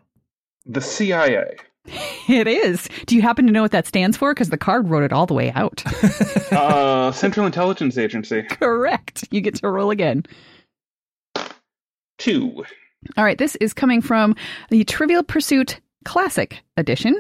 The 0.67 0.81
CIA. 0.81 1.57
It 2.27 2.49
is. 2.49 2.89
Do 3.05 3.15
you 3.15 3.21
happen 3.21 3.45
to 3.47 3.53
know 3.53 3.61
what 3.61 3.73
that 3.73 3.87
stands 3.87 4.17
for? 4.17 4.33
Because 4.33 4.49
the 4.49 4.57
card 4.57 4.89
wrote 4.89 5.03
it 5.03 5.13
all 5.13 5.27
the 5.27 5.35
way 5.35 5.53
out. 5.53 5.83
Uh, 6.51 7.11
Central 7.13 7.45
Intelligence 7.47 7.99
Agency. 7.99 8.43
Correct. 8.49 9.25
You 9.31 9.41
get 9.41 9.57
to 9.57 9.69
roll 9.69 9.91
again. 9.91 10.25
Two. 12.17 12.65
All 13.17 13.25
right, 13.25 13.39
this 13.39 13.57
is 13.57 13.73
coming 13.73 14.01
from 14.01 14.35
the 14.71 14.85
Trivial 14.85 15.23
Pursuit 15.23 15.81
Classic 16.05 16.63
Edition. 16.77 17.17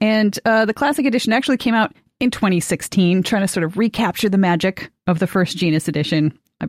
And 0.00 0.38
uh, 0.44 0.64
the 0.64 0.74
Classic 0.74 1.06
Edition 1.06 1.32
actually 1.32 1.56
came 1.56 1.74
out 1.74 1.94
in 2.20 2.30
2016, 2.30 3.22
trying 3.22 3.42
to 3.42 3.48
sort 3.48 3.64
of 3.64 3.76
recapture 3.76 4.28
the 4.28 4.38
magic 4.38 4.90
of 5.06 5.18
the 5.18 5.26
first 5.26 5.56
Genus 5.56 5.88
Edition. 5.88 6.36
I, 6.60 6.66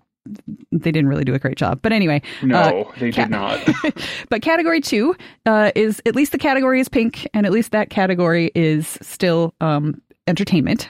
they 0.71 0.91
didn't 0.91 1.07
really 1.07 1.23
do 1.23 1.33
a 1.33 1.39
great 1.39 1.57
job. 1.57 1.79
But 1.81 1.91
anyway. 1.91 2.21
No, 2.41 2.57
uh, 2.57 2.91
they 2.97 3.11
ca- 3.11 3.23
did 3.23 3.31
not. 3.31 3.69
but 4.29 4.41
category 4.41 4.81
two 4.81 5.15
uh, 5.45 5.71
is 5.75 6.01
at 6.05 6.15
least 6.15 6.31
the 6.31 6.37
category 6.37 6.79
is 6.79 6.89
pink, 6.89 7.27
and 7.33 7.45
at 7.45 7.51
least 7.51 7.71
that 7.71 7.89
category 7.89 8.51
is 8.55 8.97
still 9.01 9.53
um, 9.61 10.01
entertainment. 10.27 10.89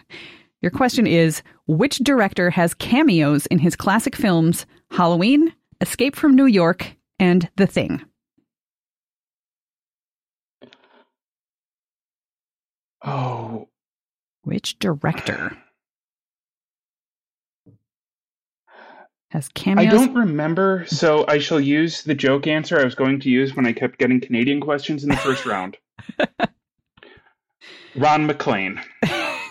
Your 0.61 0.71
question 0.71 1.05
is 1.05 1.43
which 1.67 1.97
director 1.97 2.49
has 2.49 2.73
cameos 2.73 3.45
in 3.47 3.59
his 3.59 3.75
classic 3.75 4.15
films 4.15 4.65
Halloween, 4.91 5.53
Escape 5.81 6.15
from 6.15 6.35
New 6.35 6.45
York, 6.45 6.95
and 7.19 7.49
The 7.55 7.67
Thing? 7.67 8.03
Oh, 13.05 13.67
Which 14.43 14.79
director 14.79 15.57
has 19.31 19.49
cameos? 19.49 19.87
I 19.87 19.89
don't 19.89 20.13
remember, 20.15 20.85
so 20.87 21.25
I 21.27 21.39
shall 21.39 21.59
use 21.59 22.03
the 22.03 22.15
joke 22.15 22.47
answer 22.47 22.79
I 22.79 22.85
was 22.85 22.95
going 22.95 23.19
to 23.21 23.29
use 23.29 23.55
when 23.55 23.65
I 23.65 23.73
kept 23.73 23.97
getting 23.99 24.21
Canadian 24.21 24.61
questions 24.61 25.03
in 25.03 25.09
the 25.09 25.17
first 25.17 25.45
round. 25.45 25.77
Ron 27.95 28.25
MacLean. 28.25 28.79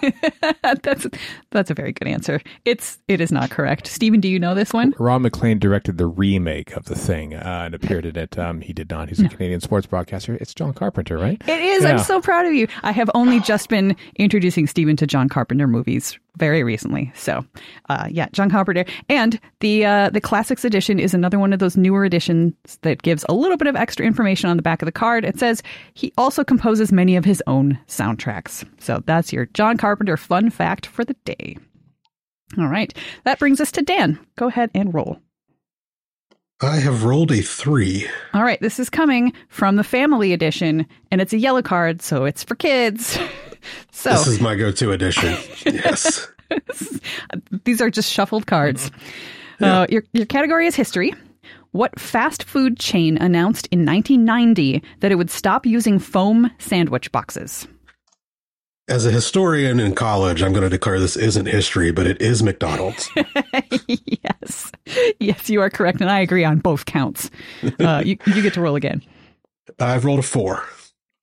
that's 0.82 1.06
that's 1.50 1.70
a 1.70 1.74
very 1.74 1.92
good 1.92 2.08
answer. 2.08 2.40
It's 2.64 2.98
it 3.08 3.20
is 3.20 3.32
not 3.32 3.50
correct. 3.50 3.86
Steven, 3.86 4.20
do 4.20 4.28
you 4.28 4.38
know 4.38 4.54
this 4.54 4.72
one? 4.72 4.94
Ron 4.98 5.22
MacLean 5.22 5.58
directed 5.58 5.98
the 5.98 6.06
remake 6.06 6.72
of 6.76 6.86
The 6.86 6.94
Thing 6.94 7.34
uh, 7.34 7.62
and 7.66 7.74
appeared 7.74 8.06
in 8.06 8.16
it. 8.16 8.38
Um, 8.38 8.60
he 8.60 8.72
did 8.72 8.90
not. 8.90 9.08
He's 9.08 9.20
a 9.20 9.28
Canadian 9.28 9.60
sports 9.60 9.86
broadcaster. 9.86 10.34
It's 10.34 10.54
John 10.54 10.72
Carpenter, 10.72 11.18
right? 11.18 11.40
It 11.46 11.60
is. 11.60 11.84
I'm 11.84 11.98
so 11.98 12.20
proud 12.20 12.46
of 12.46 12.52
you. 12.52 12.68
I 12.82 12.92
have 12.92 13.10
only 13.14 13.40
just 13.40 13.68
been 13.68 13.96
introducing 14.16 14.66
Steven 14.66 14.96
to 14.96 15.06
John 15.06 15.28
Carpenter 15.28 15.66
movies 15.66 16.18
very 16.36 16.62
recently. 16.62 17.12
So, 17.14 17.44
uh, 17.88 18.08
yeah, 18.10 18.28
John 18.32 18.50
Carpenter, 18.50 18.84
and 19.08 19.38
the 19.60 19.84
uh, 19.84 20.10
the 20.10 20.20
classics 20.20 20.64
edition 20.64 20.98
is 20.98 21.14
another 21.14 21.38
one 21.38 21.52
of 21.52 21.58
those 21.58 21.76
newer 21.76 22.04
editions 22.04 22.54
that 22.82 23.02
gives 23.02 23.24
a 23.28 23.34
little 23.34 23.56
bit 23.56 23.68
of 23.68 23.76
extra 23.76 24.06
information 24.06 24.48
on 24.48 24.56
the 24.56 24.62
back 24.62 24.82
of 24.82 24.86
the 24.86 24.92
card. 24.92 25.24
It 25.24 25.38
says 25.38 25.62
he 25.94 26.12
also 26.16 26.44
composes 26.44 26.92
many 26.92 27.16
of 27.16 27.24
his 27.24 27.42
own 27.46 27.78
soundtracks. 27.86 28.66
So 28.78 29.02
that's 29.06 29.32
your 29.32 29.46
John 29.46 29.76
Carpenter 29.76 30.16
fun 30.16 30.50
fact 30.50 30.86
for 30.86 31.04
the 31.04 31.16
day. 31.24 31.56
All 32.58 32.68
right, 32.68 32.92
that 33.24 33.38
brings 33.38 33.60
us 33.60 33.72
to 33.72 33.82
Dan. 33.82 34.18
Go 34.36 34.48
ahead 34.48 34.70
and 34.74 34.92
roll. 34.92 35.20
I 36.60 36.76
have 36.76 37.02
rolled 37.02 37.32
a 37.32 37.42
three. 37.42 38.06
All 38.34 38.44
right, 38.44 38.60
this 38.60 38.78
is 38.78 38.88
coming 38.88 39.32
from 39.48 39.76
the 39.76 39.82
family 39.82 40.32
edition, 40.32 40.86
and 41.10 41.20
it's 41.20 41.32
a 41.32 41.38
yellow 41.38 41.62
card, 41.62 42.00
so 42.02 42.24
it's 42.24 42.44
for 42.44 42.54
kids. 42.54 43.18
so 43.90 44.10
This 44.10 44.26
is 44.26 44.40
my 44.40 44.54
go-to 44.54 44.92
edition. 44.92 45.36
yes. 45.66 46.28
these 47.64 47.80
are 47.80 47.90
just 47.90 48.10
shuffled 48.12 48.46
cards. 48.46 48.90
Uh, 49.60 49.86
your 49.88 50.02
your 50.12 50.26
category 50.26 50.66
is 50.66 50.74
history. 50.74 51.14
What 51.70 51.98
fast 51.98 52.44
food 52.44 52.78
chain 52.78 53.16
announced 53.16 53.66
in 53.70 53.86
1990 53.86 54.82
that 55.00 55.10
it 55.10 55.14
would 55.14 55.30
stop 55.30 55.64
using 55.64 55.98
foam 55.98 56.50
sandwich 56.58 57.10
boxes? 57.12 57.66
As 58.88 59.06
a 59.06 59.10
historian 59.10 59.80
in 59.80 59.94
college, 59.94 60.42
I'm 60.42 60.52
going 60.52 60.64
to 60.64 60.68
declare 60.68 60.98
this 61.00 61.16
isn't 61.16 61.46
history, 61.46 61.92
but 61.92 62.06
it 62.06 62.20
is 62.20 62.42
McDonald's. 62.42 63.08
yes, 63.86 64.72
yes, 65.20 65.48
you 65.48 65.60
are 65.60 65.70
correct, 65.70 66.00
and 66.00 66.10
I 66.10 66.20
agree 66.20 66.44
on 66.44 66.58
both 66.58 66.84
counts. 66.84 67.30
Uh, 67.80 68.02
you 68.04 68.18
you 68.26 68.42
get 68.42 68.54
to 68.54 68.60
roll 68.60 68.74
again. 68.74 69.00
I've 69.78 70.04
rolled 70.04 70.18
a 70.18 70.22
four. 70.22 70.64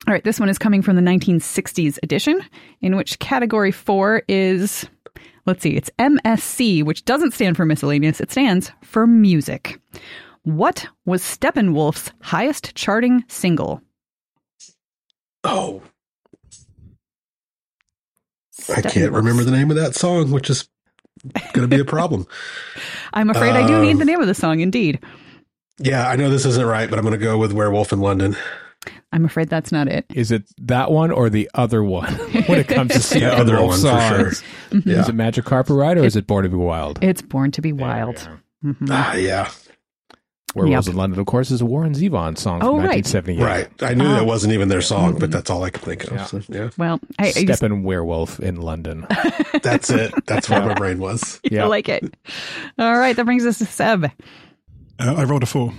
All 0.08 0.14
right, 0.14 0.24
this 0.24 0.40
one 0.40 0.50
is 0.50 0.58
coming 0.58 0.82
from 0.82 0.96
the 0.96 1.02
1960s 1.02 2.00
edition, 2.04 2.42
in 2.82 2.96
which 2.96 3.20
category 3.20 3.72
four 3.72 4.24
is, 4.28 4.88
let's 5.46 5.62
see, 5.62 5.76
it's 5.76 5.92
MSC, 6.00 6.84
which 6.84 7.06
doesn't 7.06 7.34
stand 7.34 7.58
for 7.58 7.66
miscellaneous, 7.66 8.22
it 8.22 8.32
stands 8.32 8.72
for 8.82 9.06
music. 9.06 9.80
What 10.44 10.88
was 11.06 11.22
Steppenwolf's 11.22 12.12
highest 12.22 12.74
charting 12.76 13.24
single? 13.28 13.82
Oh, 15.44 15.82
I 18.76 18.82
can't 18.82 19.12
remember 19.12 19.44
the 19.44 19.52
name 19.52 19.70
of 19.70 19.78
that 19.78 19.96
song, 19.96 20.32
which 20.32 20.50
is 20.50 20.68
going 21.54 21.68
to 21.70 21.76
be 21.76 21.82
a 21.82 21.86
problem. 21.86 22.26
I'm 23.14 23.30
afraid 23.30 23.56
I 23.56 23.68
do 23.68 23.82
need 23.82 23.94
Um, 23.94 24.00
the 24.00 24.06
name 24.06 24.22
of 24.22 24.28
the 24.28 24.34
song, 24.34 24.60
indeed. 24.60 25.00
Yeah, 25.78 26.08
I 26.08 26.16
know 26.16 26.30
this 26.30 26.46
isn't 26.46 26.66
right, 26.66 26.90
but 26.90 27.00
I'm 27.00 27.06
going 27.06 27.18
to 27.18 27.24
go 27.24 27.38
with 27.38 27.54
Werewolf 27.54 27.92
in 27.94 28.00
London. 28.00 28.36
I'm 29.12 29.26
afraid 29.26 29.50
that's 29.50 29.72
not 29.72 29.88
it. 29.88 30.06
Is 30.14 30.32
it 30.32 30.44
that 30.68 30.92
one 30.92 31.10
or 31.12 31.30
the 31.30 31.50
other 31.56 31.84
one 31.84 32.14
when 32.48 32.60
it 32.60 32.68
comes 32.68 33.10
to 33.10 33.20
The 33.20 33.26
other 33.36 33.62
one 33.64 33.80
for 33.80 33.88
sure. 33.88 34.32
songs? 34.32 34.44
Yeah. 34.86 35.00
Is 35.02 35.10
it 35.10 35.16
Magic 35.16 35.46
Carpet 35.46 35.76
Ride 35.76 35.98
or 35.98 36.04
is 36.06 36.16
it 36.16 36.28
Born 36.28 36.44
to 36.44 36.50
Be 36.50 36.56
Wild? 36.58 37.00
It's 37.04 37.22
Born 37.22 37.52
to 37.52 37.62
Be 37.62 37.72
There 37.72 37.78
we 37.78 37.92
Wild. 37.92 38.18
are. 38.28 38.42
Mhm. 38.74 38.88
Ah, 38.92 39.16
yeah. 39.16 39.50
Werewolves 40.56 40.88
Yep. 40.88 40.94
in 40.94 40.98
London, 40.98 41.20
of 41.20 41.28
course, 41.28 41.52
is 41.52 41.62
a 41.62 41.66
Warren 41.66 41.94
Zevon 41.94 42.36
song 42.36 42.60
from 42.60 42.70
Oh, 42.70 42.78
right. 42.78 43.04
1978. 43.06 43.44
Right. 43.44 43.68
I 43.84 43.94
knew 43.94 44.06
Ah. 44.08 44.16
that 44.16 44.26
wasn't 44.26 44.54
even 44.54 44.68
their 44.68 44.82
song, 44.82 45.18
but 45.20 45.30
that's 45.30 45.50
all 45.52 45.64
I 45.64 45.70
could 45.70 45.84
think 45.84 46.06
of. 46.06 46.14
Yeah. 46.14 46.26
So, 46.26 46.42
yeah. 46.50 46.70
Well, 46.76 47.00
I, 47.20 47.28
I 47.36 47.46
just 47.46 47.62
Steppen 47.62 47.84
Werewolf 47.84 48.40
in 48.40 48.56
London. 48.58 49.06
That's 49.62 49.90
it. 49.92 50.12
That's 50.26 50.50
where 50.50 50.62
my 50.66 50.74
brain 50.74 50.98
was. 51.00 51.40
Yeah. 51.52 51.66
I 51.66 51.68
like 51.68 51.88
it. 51.90 52.16
All 52.80 52.98
right, 52.98 53.16
that 53.16 53.26
brings 53.26 53.46
us 53.46 53.60
to 53.60 53.66
Seb. 53.66 54.06
Uh, 54.06 54.10
I 55.00 55.24
rolled 55.24 55.44
a 55.44 55.46
four. 55.46 55.72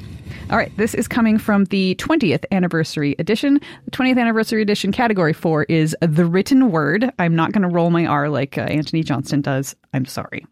All 0.51 0.57
right, 0.57 0.77
this 0.77 0.95
is 0.95 1.07
coming 1.07 1.39
from 1.39 1.67
the 1.67 1.95
20th 1.95 2.45
anniversary 2.51 3.15
edition. 3.21 3.61
The 3.85 3.93
20th 3.93 4.19
anniversary 4.19 4.63
edition 4.63 4.91
category 4.91 5.33
four 5.33 5.63
is 5.65 5.97
the 6.03 6.25
written 6.25 6.73
word. 6.73 7.09
I'm 7.21 7.37
not 7.37 7.53
going 7.53 7.63
to 7.63 7.69
roll 7.69 7.91
my 7.91 8.05
R 8.05 8.29
like 8.29 8.59
uh, 8.59 8.63
Anthony 8.63 9.05
Johnston 9.05 9.43
does. 9.43 9.77
I'm 9.95 10.07
sorry. 10.07 10.45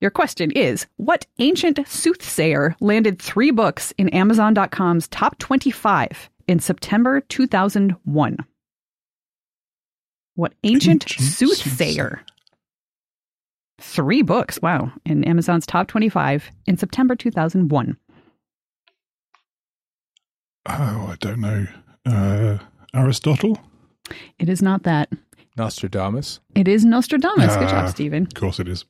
Your 0.00 0.10
question 0.10 0.50
is 0.50 0.86
What 0.96 1.24
ancient 1.38 1.78
soothsayer 1.86 2.74
landed 2.80 3.22
three 3.22 3.52
books 3.52 3.94
in 3.96 4.08
Amazon.com's 4.08 5.06
top 5.06 5.38
25 5.38 6.28
in 6.48 6.58
September 6.58 7.20
2001? 7.20 8.36
What 10.34 10.52
ancient, 10.64 11.04
Ancient 11.04 11.28
soothsayer? 11.32 12.22
Three 13.80 14.22
books, 14.22 14.60
wow, 14.60 14.90
in 15.04 15.22
Amazon's 15.22 15.64
top 15.64 15.86
25 15.86 16.50
in 16.66 16.76
September 16.76 17.14
2001. 17.14 17.96
Oh, 20.68 21.08
I 21.12 21.16
don't 21.20 21.40
know. 21.40 21.66
Uh, 22.04 22.58
Aristotle? 22.94 23.58
It 24.38 24.48
is 24.48 24.62
not 24.62 24.82
that. 24.84 25.10
Nostradamus. 25.56 26.40
It 26.54 26.68
is 26.68 26.84
Nostradamus. 26.84 27.54
Good 27.56 27.64
Ah. 27.68 27.70
job, 27.70 27.90
Steven. 27.90 28.24
Of 28.24 28.34
course 28.34 28.60
it 28.60 28.68
is. 28.68 28.84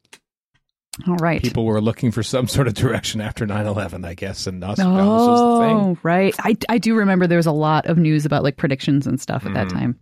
All 1.07 1.17
right. 1.17 1.43
People 1.43 1.65
were 1.67 1.81
looking 1.81 2.11
for 2.11 2.23
some 2.23 2.49
sort 2.57 2.67
of 2.67 2.75
direction 2.75 3.21
after 3.21 3.47
9 3.47 3.67
11, 3.67 4.05
I 4.05 4.15
guess, 4.15 4.47
and 4.47 4.61
Nostradamus 4.61 5.07
was 5.07 5.59
the 5.61 5.67
thing. 5.67 5.77
Oh, 5.77 5.99
right. 6.03 6.35
I, 6.41 6.57
I 6.69 6.79
do 6.79 6.95
remember 6.95 7.27
there 7.27 7.37
was 7.39 7.47
a 7.47 7.53
lot 7.53 7.87
of 7.87 7.99
news 7.99 8.25
about 8.27 8.43
like 8.43 8.57
predictions 8.57 9.07
and 9.07 9.21
stuff 9.21 9.47
at 9.47 9.55
that 9.55 9.69
time. 9.69 9.99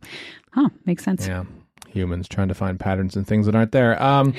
Huh. 0.53 0.69
Makes 0.87 1.05
sense. 1.05 1.27
Yeah. 1.27 1.45
Humans 1.89 2.29
trying 2.29 2.49
to 2.49 2.55
find 2.55 2.79
patterns 2.81 3.15
and 3.17 3.27
things 3.27 3.47
that 3.47 3.55
aren't 3.55 3.71
there. 3.73 4.01
Um, 4.03 4.35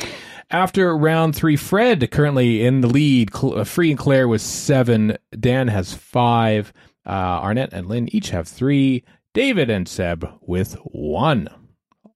after 0.51 0.95
round 0.97 1.35
three, 1.35 1.55
Fred 1.55 2.09
currently 2.11 2.65
in 2.65 2.81
the 2.81 2.87
lead. 2.87 3.33
Cl- 3.33 3.59
uh, 3.59 3.63
Free 3.63 3.91
and 3.91 3.99
Claire 3.99 4.27
with 4.27 4.41
seven. 4.41 5.17
Dan 5.39 5.67
has 5.69 5.93
five. 5.93 6.73
Uh, 7.05 7.41
Arnette 7.41 7.71
and 7.73 7.87
Lynne 7.87 8.09
each 8.11 8.29
have 8.31 8.47
three. 8.47 9.03
David 9.33 9.69
and 9.69 9.87
Seb 9.87 10.27
with 10.41 10.73
one. 10.85 11.49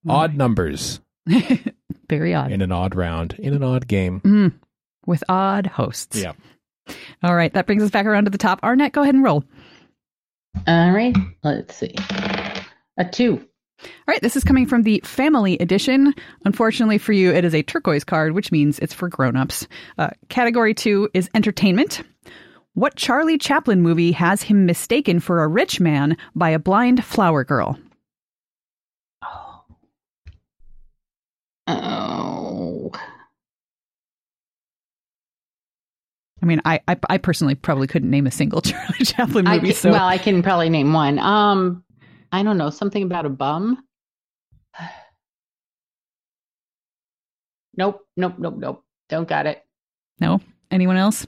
Odd 0.07 0.35
numbers 0.35 1.01
Very 2.09 2.33
odd. 2.33 2.51
in 2.51 2.61
an 2.61 2.71
odd 2.71 2.95
round, 2.95 3.35
in 3.37 3.53
an 3.53 3.61
odd 3.63 3.85
game. 3.87 4.21
Mm, 4.21 4.53
with 5.05 5.23
odd 5.27 5.67
hosts. 5.67 6.17
Yeah. 6.21 6.31
All 7.21 7.35
right. 7.35 7.53
That 7.53 7.65
brings 7.65 7.83
us 7.83 7.91
back 7.91 8.05
around 8.05 8.23
to 8.25 8.31
the 8.31 8.37
top. 8.37 8.61
Arnette, 8.61 8.93
go 8.93 9.01
ahead 9.03 9.13
and 9.13 9.23
roll. 9.23 9.43
All 10.65 10.91
right, 10.91 11.15
let's 11.43 11.75
see. 11.75 11.93
A 12.97 13.05
two. 13.11 13.45
All 13.81 13.89
right. 14.07 14.21
This 14.21 14.35
is 14.35 14.43
coming 14.43 14.65
from 14.65 14.83
the 14.83 15.01
family 15.03 15.57
edition. 15.59 16.13
Unfortunately 16.45 16.97
for 16.97 17.13
you, 17.13 17.31
it 17.31 17.45
is 17.45 17.53
a 17.53 17.61
turquoise 17.61 18.03
card, 18.03 18.33
which 18.33 18.51
means 18.51 18.79
it's 18.79 18.93
for 18.93 19.07
grown-ups. 19.09 19.67
Uh, 19.97 20.09
category 20.29 20.73
two 20.73 21.09
is 21.13 21.29
entertainment. 21.35 22.01
What 22.73 22.95
Charlie 22.95 23.37
Chaplin 23.37 23.81
movie 23.81 24.11
has 24.13 24.43
him 24.43 24.65
mistaken 24.65 25.19
for 25.19 25.43
a 25.43 25.47
rich 25.47 25.79
man 25.79 26.15
by 26.35 26.49
a 26.51 26.59
blind 26.59 27.03
flower 27.03 27.43
girl? 27.43 27.77
Oh. 31.67 32.91
I 36.41 36.45
mean, 36.45 36.61
I, 36.63 36.79
I, 36.87 36.97
I 37.09 37.17
personally 37.17 37.55
probably 37.55 37.87
couldn't 37.87 38.09
name 38.09 38.25
a 38.25 38.31
single 38.31 38.61
Charlie 38.63 39.05
Chaplin 39.05 39.45
I 39.47 39.55
movie. 39.55 39.67
can, 39.67 39.75
so 39.75 39.91
well, 39.91 40.07
I 40.07 40.17
can 40.17 40.41
probably 40.41 40.69
name 40.69 40.93
one. 40.93 41.19
Um, 41.19 41.83
I 42.31 42.43
don't 42.43 42.57
know 42.57 42.69
something 42.69 43.03
about 43.03 43.25
a 43.25 43.29
bum. 43.29 43.83
Nope, 47.77 48.01
nope, 48.17 48.33
nope, 48.37 48.55
nope. 48.57 48.83
Don't 49.07 49.27
got 49.27 49.45
it. 49.45 49.63
no. 50.19 50.41
Anyone 50.69 50.97
else? 50.97 51.25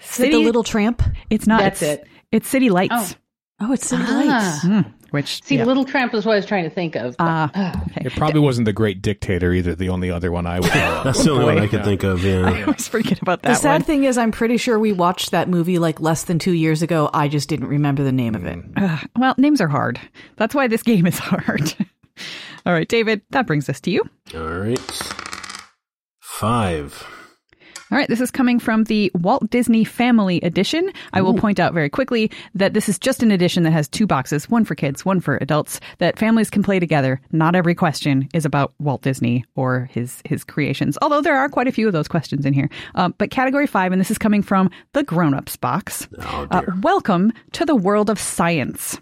Is 0.00 0.20
it 0.20 0.30
the 0.30 0.38
Little 0.38 0.62
Tramp? 0.64 1.02
It's 1.30 1.46
not. 1.46 1.60
That's 1.60 1.82
it's, 1.82 2.02
it. 2.02 2.08
It's 2.32 2.48
City 2.48 2.70
Lights. 2.70 2.92
Oh. 2.94 3.10
Oh, 3.60 3.72
it's 3.72 3.88
City 3.88 4.04
Ah. 4.06 4.60
Lights. 4.62 4.64
Mm, 4.64 4.92
which 5.10 5.42
See, 5.42 5.56
yeah. 5.56 5.64
Little 5.64 5.84
Tramp 5.84 6.12
was 6.12 6.24
what 6.24 6.34
I 6.34 6.36
was 6.36 6.46
trying 6.46 6.62
to 6.62 6.70
think 6.70 6.94
of. 6.94 7.16
but- 7.16 7.24
Ah, 7.26 7.50
Ugh. 7.54 7.82
okay. 7.90 8.02
It 8.06 8.12
probably 8.12 8.38
wasn't 8.40 8.66
the 8.66 8.72
Great 8.72 9.02
Dictator 9.02 9.52
either. 9.52 9.74
The 9.74 9.88
only 9.88 10.12
other 10.12 10.30
one 10.30 10.46
I 10.46 10.60
would. 10.60 10.70
That's 10.70 11.24
the 11.24 11.32
only 11.32 11.44
one 11.46 11.58
I 11.58 11.66
could 11.66 11.82
think 11.84 12.04
of. 12.04 12.22
Yeah, 12.22 12.42
I 12.46 12.58
Yeah. 12.58 12.66
always 12.66 12.86
forget 12.86 13.20
about 13.20 13.42
The 13.42 13.54
sad 13.54 13.72
one. 13.72 13.82
thing 13.82 14.04
is, 14.04 14.16
I'm 14.16 14.30
pretty 14.30 14.58
sure 14.58 14.78
we 14.78 14.92
watched 14.92 15.32
that 15.32 15.48
movie 15.48 15.80
like 15.80 15.98
less 16.00 16.22
than 16.24 16.38
two 16.38 16.52
years 16.52 16.82
ago. 16.82 17.10
I 17.12 17.26
just 17.26 17.48
didn't 17.48 17.66
remember 17.66 18.04
the 18.04 18.12
name 18.12 18.36
of 18.36 18.44
it. 18.46 18.60
Ugh, 18.76 19.08
well, 19.18 19.34
names 19.38 19.60
are 19.60 19.66
hard. 19.68 19.98
That's 20.36 20.54
why 20.54 20.68
this 20.68 20.82
game 20.84 21.06
is 21.06 21.18
hard. 21.18 21.74
All 22.64 22.72
right, 22.72 22.86
David, 22.88 23.22
that 23.30 23.48
brings 23.48 23.68
us 23.68 23.80
to 23.80 23.90
you. 23.90 24.02
All 24.36 24.40
right. 24.46 24.78
Five. 26.20 27.04
All 27.90 27.96
right, 27.96 28.08
this 28.08 28.20
is 28.20 28.30
coming 28.30 28.58
from 28.58 28.84
the 28.84 29.10
Walt 29.14 29.48
Disney 29.48 29.82
Family 29.82 30.42
Edition. 30.42 30.92
I 31.14 31.22
will 31.22 31.32
point 31.32 31.58
out 31.58 31.72
very 31.72 31.88
quickly 31.88 32.30
that 32.54 32.74
this 32.74 32.86
is 32.86 32.98
just 32.98 33.22
an 33.22 33.30
edition 33.30 33.62
that 33.62 33.70
has 33.70 33.88
two 33.88 34.06
boxes, 34.06 34.50
one 34.50 34.66
for 34.66 34.74
kids, 34.74 35.06
one 35.06 35.20
for 35.20 35.38
adults, 35.40 35.80
that 35.96 36.18
families 36.18 36.50
can 36.50 36.62
play 36.62 36.78
together. 36.78 37.18
Not 37.32 37.54
every 37.54 37.74
question 37.74 38.28
is 38.34 38.44
about 38.44 38.74
Walt 38.78 39.00
Disney 39.00 39.46
or 39.54 39.88
his 39.90 40.20
his 40.26 40.44
creations, 40.44 40.98
although 41.00 41.22
there 41.22 41.38
are 41.38 41.48
quite 41.48 41.66
a 41.66 41.72
few 41.72 41.86
of 41.86 41.94
those 41.94 42.08
questions 42.08 42.44
in 42.44 42.52
here. 42.52 42.68
Um, 42.94 43.14
but 43.16 43.30
category 43.30 43.66
five, 43.66 43.90
and 43.90 43.98
this 43.98 44.10
is 44.10 44.18
coming 44.18 44.42
from 44.42 44.70
the 44.92 45.02
grown-ups 45.02 45.56
box. 45.56 46.06
Oh, 46.20 46.46
Uh, 46.50 46.62
welcome 46.82 47.32
to 47.52 47.64
the 47.64 47.76
world 47.76 48.10
of 48.10 48.18
science. 48.18 48.98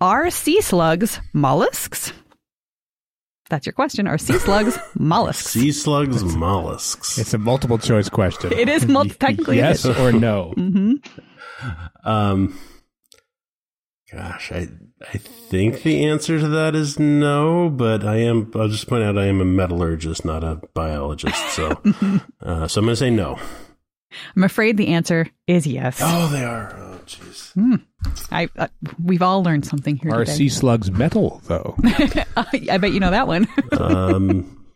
Are 0.00 0.28
sea 0.30 0.60
slugs 0.60 1.20
mollusks? 1.32 2.12
That's 3.50 3.66
your 3.66 3.72
question. 3.72 4.06
Are 4.06 4.18
sea 4.18 4.38
slugs 4.38 4.78
mollusks? 4.94 5.50
Sea 5.52 5.72
slugs, 5.72 6.22
mollusks. 6.22 7.18
It's 7.18 7.32
a 7.34 7.38
multiple 7.38 7.78
choice 7.78 8.08
question. 8.08 8.52
It 8.52 8.68
is 8.68 8.86
mul- 8.86 9.04
technically 9.20 9.56
yes 9.56 9.84
or 9.86 10.12
no. 10.12 10.52
hmm 10.56 10.94
Um, 12.04 12.58
gosh, 14.12 14.52
I 14.52 14.68
I 15.12 15.18
think 15.18 15.82
the 15.82 16.04
answer 16.06 16.38
to 16.40 16.48
that 16.48 16.74
is 16.74 16.98
no, 16.98 17.70
but 17.70 18.04
I 18.04 18.16
am. 18.16 18.50
I'll 18.54 18.68
just 18.68 18.88
point 18.88 19.04
out 19.04 19.16
I 19.16 19.26
am 19.26 19.40
a 19.40 19.44
metallurgist, 19.44 20.24
not 20.24 20.42
a 20.44 20.60
biologist. 20.74 21.36
So, 21.50 21.70
uh, 22.42 22.66
so 22.68 22.80
I'm 22.80 22.84
going 22.86 22.92
to 22.92 22.96
say 22.96 23.10
no. 23.10 23.38
I'm 24.36 24.42
afraid 24.44 24.76
the 24.76 24.88
answer 24.88 25.28
is 25.46 25.66
yes. 25.66 26.00
Oh, 26.02 26.28
they 26.28 26.44
are. 26.44 26.74
Oh, 26.76 27.00
jeez. 27.06 27.52
I 28.30 28.48
uh, 28.56 28.68
we've 29.02 29.22
all 29.22 29.42
learned 29.42 29.66
something 29.66 29.96
here 29.96 30.12
Are 30.12 30.24
today. 30.24 30.36
sea 30.36 30.48
slugs 30.48 30.90
metal 30.90 31.40
though? 31.46 31.74
I 32.36 32.78
bet 32.78 32.92
you 32.92 33.00
know 33.00 33.10
that 33.10 33.26
one. 33.26 33.48
Um, 33.72 34.66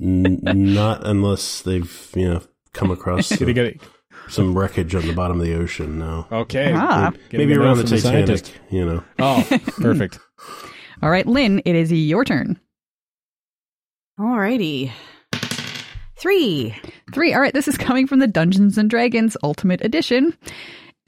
n- 0.00 0.40
not 0.44 1.06
unless 1.06 1.62
they've 1.62 2.10
you 2.14 2.28
know 2.28 2.42
come 2.72 2.90
across 2.90 3.28
Did 3.30 3.54
get 3.54 3.80
some 4.28 4.56
wreckage 4.56 4.94
on 4.94 5.06
the 5.06 5.12
bottom 5.14 5.40
of 5.40 5.46
the 5.46 5.54
ocean. 5.54 5.98
No, 5.98 6.26
Okay. 6.30 6.72
Ah. 6.74 7.10
Getting 7.30 7.48
maybe 7.48 7.58
around 7.58 7.78
the 7.78 7.82
from 7.86 7.96
Titanic. 7.96 8.02
scientist. 8.28 8.52
You 8.70 8.84
know. 8.84 9.04
Oh, 9.18 9.44
perfect. 9.80 10.18
All 11.02 11.10
right, 11.10 11.26
Lynne, 11.26 11.60
it 11.64 11.74
is 11.74 11.90
your 11.92 12.24
turn. 12.24 12.58
Alrighty. 14.18 14.90
Three. 16.16 16.74
Three. 17.12 17.32
All 17.32 17.40
right, 17.40 17.54
this 17.54 17.68
is 17.68 17.76
coming 17.78 18.06
from 18.06 18.18
the 18.18 18.26
Dungeons 18.26 18.76
and 18.76 18.90
Dragons 18.90 19.36
Ultimate 19.42 19.80
Edition, 19.84 20.36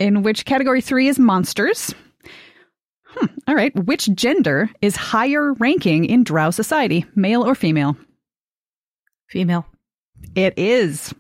in 0.00 0.22
which 0.22 0.44
category 0.44 0.80
three 0.80 1.06
is 1.06 1.18
monsters. 1.18 1.94
Hmm. 3.04 3.26
All 3.46 3.54
right, 3.54 3.74
which 3.84 4.12
gender 4.14 4.70
is 4.82 4.96
higher 4.96 5.52
ranking 5.54 6.04
in 6.04 6.24
Drow 6.24 6.50
society, 6.50 7.04
male 7.14 7.46
or 7.46 7.54
female? 7.54 7.96
Female. 9.28 9.66
It 10.34 10.54
is. 10.56 11.14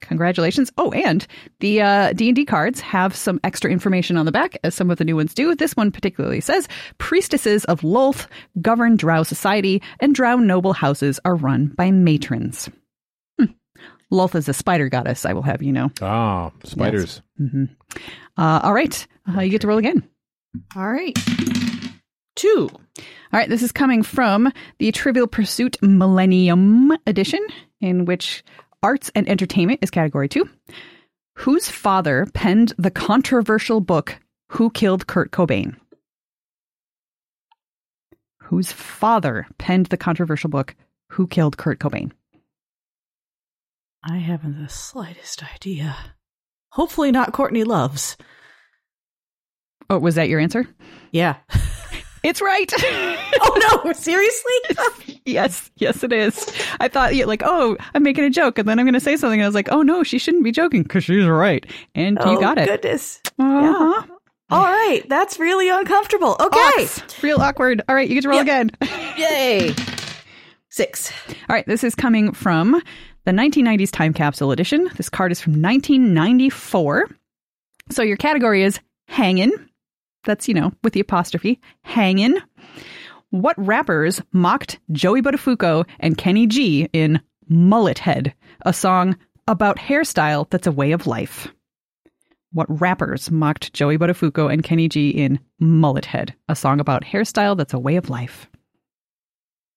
Congratulations. 0.00 0.70
Oh, 0.76 0.92
and 0.92 1.26
the 1.60 1.80
uh, 1.80 2.12
D&D 2.12 2.44
cards 2.44 2.80
have 2.80 3.16
some 3.16 3.40
extra 3.44 3.70
information 3.70 4.16
on 4.16 4.26
the 4.26 4.32
back, 4.32 4.58
as 4.62 4.74
some 4.74 4.90
of 4.90 4.98
the 4.98 5.04
new 5.04 5.16
ones 5.16 5.34
do. 5.34 5.54
This 5.54 5.74
one 5.74 5.90
particularly 5.90 6.40
says, 6.40 6.68
Priestesses 6.98 7.64
of 7.64 7.80
Lolth 7.80 8.26
govern 8.60 8.96
Drow 8.96 9.22
society, 9.22 9.82
and 10.00 10.14
Drow 10.14 10.36
noble 10.36 10.74
houses 10.74 11.18
are 11.24 11.34
run 11.34 11.68
by 11.76 11.90
matrons. 11.90 12.68
Lolth 14.12 14.34
is 14.34 14.48
a 14.48 14.52
spider 14.54 14.88
goddess, 14.88 15.24
I 15.26 15.32
will 15.32 15.42
have 15.42 15.62
you 15.62 15.72
know. 15.72 15.90
Ah, 16.00 16.52
spiders. 16.64 17.22
hmm 17.38 17.64
Uh, 18.36 18.60
all 18.62 18.72
right, 18.74 19.06
uh, 19.34 19.40
you 19.40 19.50
get 19.50 19.62
to 19.62 19.66
roll 19.66 19.78
again. 19.78 20.06
All 20.76 20.88
right. 20.90 21.16
Two. 22.36 22.68
All 22.72 23.40
right, 23.40 23.48
this 23.48 23.62
is 23.62 23.72
coming 23.72 24.02
from 24.02 24.52
the 24.78 24.92
Trivial 24.92 25.26
Pursuit 25.26 25.76
Millennium 25.82 26.92
Edition, 27.06 27.44
in 27.80 28.04
which 28.04 28.44
arts 28.82 29.10
and 29.14 29.28
entertainment 29.28 29.80
is 29.82 29.90
category 29.90 30.28
two. 30.28 30.48
Whose 31.34 31.68
father 31.70 32.26
penned 32.32 32.72
the 32.78 32.90
controversial 32.90 33.80
book 33.80 34.18
Who 34.52 34.70
Killed 34.70 35.06
Kurt 35.06 35.30
Cobain? 35.32 35.76
Whose 38.42 38.70
father 38.72 39.46
penned 39.58 39.86
the 39.86 39.96
controversial 39.96 40.48
book 40.50 40.74
Who 41.12 41.26
Killed 41.26 41.56
Kurt 41.56 41.78
Cobain? 41.80 42.12
I 44.08 44.18
haven't 44.18 44.62
the 44.62 44.68
slightest 44.68 45.42
idea. 45.54 45.96
Hopefully 46.70 47.10
not 47.10 47.32
Courtney 47.32 47.64
Loves. 47.64 48.16
Oh, 49.90 49.98
was 49.98 50.14
that 50.16 50.28
your 50.28 50.40
answer? 50.40 50.66
Yeah. 51.12 51.36
It's 52.22 52.40
right. 52.42 52.70
oh 53.40 53.80
no, 53.84 53.92
seriously? 53.92 55.20
yes, 55.26 55.70
yes, 55.76 56.02
it 56.02 56.12
is. 56.12 56.52
I 56.80 56.88
thought, 56.88 57.14
yeah, 57.14 57.24
like, 57.24 57.42
oh, 57.44 57.76
I'm 57.94 58.02
making 58.02 58.24
a 58.24 58.30
joke, 58.30 58.58
and 58.58 58.68
then 58.68 58.78
I'm 58.80 58.84
going 58.84 58.94
to 58.94 59.00
say 59.00 59.16
something. 59.16 59.38
And 59.40 59.44
I 59.44 59.48
was 59.48 59.54
like, 59.54 59.70
oh 59.70 59.82
no, 59.82 60.02
she 60.02 60.18
shouldn't 60.18 60.42
be 60.42 60.50
joking 60.50 60.82
because 60.82 61.04
she's 61.04 61.24
right, 61.26 61.64
and 61.94 62.18
you 62.24 62.36
Oh, 62.36 62.40
got 62.40 62.58
it. 62.58 62.66
Goodness. 62.66 63.20
Uh-huh. 63.38 64.06
All 64.50 64.62
right, 64.64 65.02
that's 65.08 65.38
really 65.38 65.68
uncomfortable. 65.68 66.36
Okay. 66.40 66.82
Ox. 66.82 67.22
Real 67.22 67.40
awkward. 67.40 67.82
All 67.88 67.94
right, 67.94 68.08
you 68.08 68.14
get 68.14 68.22
to 68.22 68.28
roll 68.28 68.40
again. 68.40 68.70
Yay. 69.16 69.74
Six. 70.68 71.12
All 71.28 71.34
right, 71.54 71.66
this 71.66 71.84
is 71.84 71.94
coming 71.94 72.32
from 72.32 72.82
the 73.26 73.32
1990s 73.32 73.90
Time 73.90 74.14
Capsule 74.14 74.52
Edition. 74.52 74.88
This 74.96 75.10
card 75.10 75.32
is 75.32 75.40
from 75.40 75.60
1994. 75.60 77.10
So 77.90 78.02
your 78.02 78.16
category 78.16 78.62
is 78.62 78.78
hangin'. 79.08 79.50
That's, 80.24 80.46
you 80.48 80.54
know, 80.54 80.72
with 80.84 80.92
the 80.92 81.00
apostrophe. 81.00 81.60
Hangin'. 81.82 82.40
What 83.30 83.56
rappers 83.58 84.22
mocked 84.32 84.78
Joey 84.92 85.22
Buttafuoco 85.22 85.84
and 85.98 86.16
Kenny 86.16 86.46
G 86.46 86.88
in 86.92 87.20
Mullet 87.48 87.98
Head, 87.98 88.32
a 88.64 88.72
song 88.72 89.16
about 89.48 89.76
hairstyle 89.76 90.48
that's 90.48 90.68
a 90.68 90.72
way 90.72 90.92
of 90.92 91.08
life? 91.08 91.48
What 92.52 92.80
rappers 92.80 93.28
mocked 93.28 93.72
Joey 93.72 93.98
Buttafuoco 93.98 94.52
and 94.52 94.62
Kenny 94.62 94.88
G 94.88 95.10
in 95.10 95.40
Mullet 95.58 96.04
Head, 96.04 96.32
a 96.48 96.54
song 96.54 96.78
about 96.78 97.04
hairstyle 97.04 97.56
that's 97.56 97.74
a 97.74 97.78
way 97.78 97.96
of 97.96 98.08
life? 98.08 98.46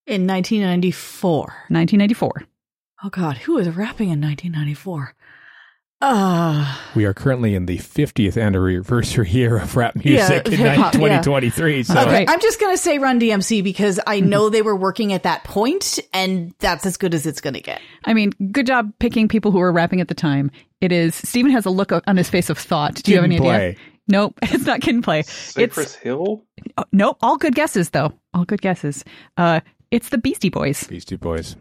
In 0.06 0.28
1994. 0.28 1.40
1994. 1.70 2.44
Oh 3.04 3.10
God, 3.10 3.38
who 3.38 3.54
was 3.54 3.68
rapping 3.70 4.10
in 4.10 4.20
1994? 4.22 5.14
Uh, 6.02 6.78
We 6.96 7.04
are 7.06 7.14
currently 7.14 7.56
in 7.56 7.66
the 7.66 7.78
50th 7.78 8.42
anniversary 8.42 9.30
year 9.30 9.58
of 9.58 9.76
rap 9.76 9.96
Yeah, 9.98 10.30
music 10.30 10.46
in 10.48 10.54
hip-hop, 10.54 10.94
yeah. 10.94 11.00
2023. 11.22 11.84
So 11.84 12.00
okay. 12.00 12.26
I'm 12.28 12.40
just 12.40 12.60
gonna 12.60 12.78
say 12.78 13.00
Run 13.00 13.20
DMC 13.20 13.62
because 13.64 14.00
I 14.08 14.22
know 14.22 14.50
they 14.50 14.62
were 14.62 14.76
working 14.78 15.12
at 15.12 15.24
that 15.24 15.44
point, 15.44 16.00
and 16.14 16.54
that's 16.60 16.86
as 16.86 16.96
good 16.96 17.14
as 17.14 17.26
it's 17.26 17.42
gonna 17.42 17.60
get. 17.60 17.82
I 18.06 18.14
mean, 18.14 18.32
good 18.52 18.66
job 18.66 18.94
picking 19.00 19.28
people 19.28 19.52
who 19.52 19.60
were 19.60 19.74
rapping 19.74 20.00
at 20.00 20.08
the 20.08 20.14
time. 20.16 20.52
It 20.80 20.94
is. 20.94 21.16
Steven 21.16 21.52
has 21.52 21.66
a 21.66 21.70
look 21.70 21.92
on 22.08 22.16
his 22.16 22.30
face 22.30 22.50
of 22.50 22.58
thought. 22.58 22.96
Do 22.96 23.12
you 23.12 23.18
have 23.18 23.26
any 23.26 23.36
and 23.36 23.46
idea? 23.46 23.76
Nope, 24.08 24.36
it's 24.42 24.66
not 24.66 24.80
Kid 24.80 24.96
and 24.96 25.04
Play. 25.04 25.24
Cypress 25.24 25.78
It's 25.88 25.96
Hill. 25.96 26.46
oh, 26.78 26.86
nope. 26.94 27.18
All 27.22 27.36
good 27.38 27.56
guesses 27.56 27.90
though. 27.90 28.14
All 28.34 28.46
good 28.46 28.62
guesses. 28.62 29.04
Uh, 29.36 29.60
it's 29.92 30.10
the 30.10 30.18
Beastie 30.18 30.50
Boys. 30.50 30.86
Beastie 30.88 31.18
Boys. 31.18 31.58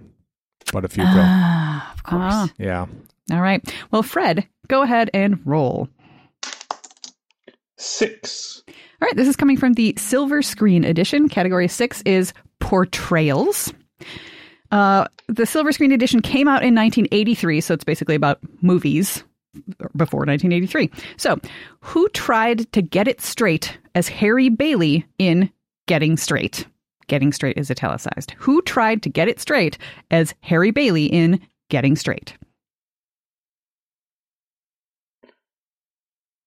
But 0.73 0.85
a 0.85 0.89
few 0.89 1.03
go. 1.05 1.11
Ah, 1.14 1.93
of 1.95 2.03
course. 2.03 2.23
Ah, 2.23 2.49
yeah. 2.59 2.87
all 3.33 3.41
right. 3.41 3.62
Well, 3.91 4.03
Fred, 4.03 4.47
go 4.69 4.83
ahead 4.83 5.11
and 5.14 5.41
roll. 5.47 5.89
Six. 7.77 8.62
All 8.69 9.07
right, 9.07 9.16
this 9.16 9.29
is 9.29 9.37
coming 9.37 9.57
from 9.57 9.75
the 9.75 9.95
Silver 9.97 10.43
Screen 10.43 10.85
Edition. 10.85 11.29
Category 11.29 11.69
six 11.69 12.03
is 12.03 12.33
portrayals. 12.59 13.73
Uh, 14.73 15.07
the 15.29 15.47
Silver 15.47 15.73
Screen 15.73 15.93
Edition 15.93 16.21
came 16.21 16.49
out 16.49 16.62
in 16.62 16.75
1983, 16.75 17.61
so 17.61 17.75
it's 17.75 17.85
basically 17.85 18.14
about 18.16 18.41
movies 18.61 19.23
before 19.97 20.21
1983. 20.21 20.91
So, 21.16 21.39
who 21.81 22.09
tried 22.11 22.71
to 22.73 22.83
get 22.83 23.09
it 23.09 23.21
straight 23.21 23.79
as 23.95 24.09
Harry 24.09 24.49
Bailey 24.49 25.07
in 25.19 25.51
Getting 25.87 26.16
Straight? 26.16 26.66
Getting 27.09 27.33
Straight 27.33 27.59
is 27.59 27.71
italicized, 27.71 28.33
who 28.39 28.63
tried 28.63 29.03
to 29.03 29.09
get 29.09 29.29
it 29.29 29.41
straight 29.41 29.79
as 30.11 30.35
Harry 30.43 30.71
Bailey 30.71 31.07
in 31.07 31.41
Getting 31.71 31.97
Straight. 31.97 32.37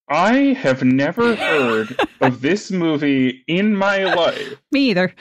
I 0.08 0.56
have 0.60 0.84
never 0.84 1.34
heard 1.34 1.96
of 2.20 2.42
this 2.42 2.70
movie 2.70 3.44
in 3.46 3.74
my 3.74 4.04
life. 4.14 4.56
Me 4.72 4.90
either. 4.90 5.14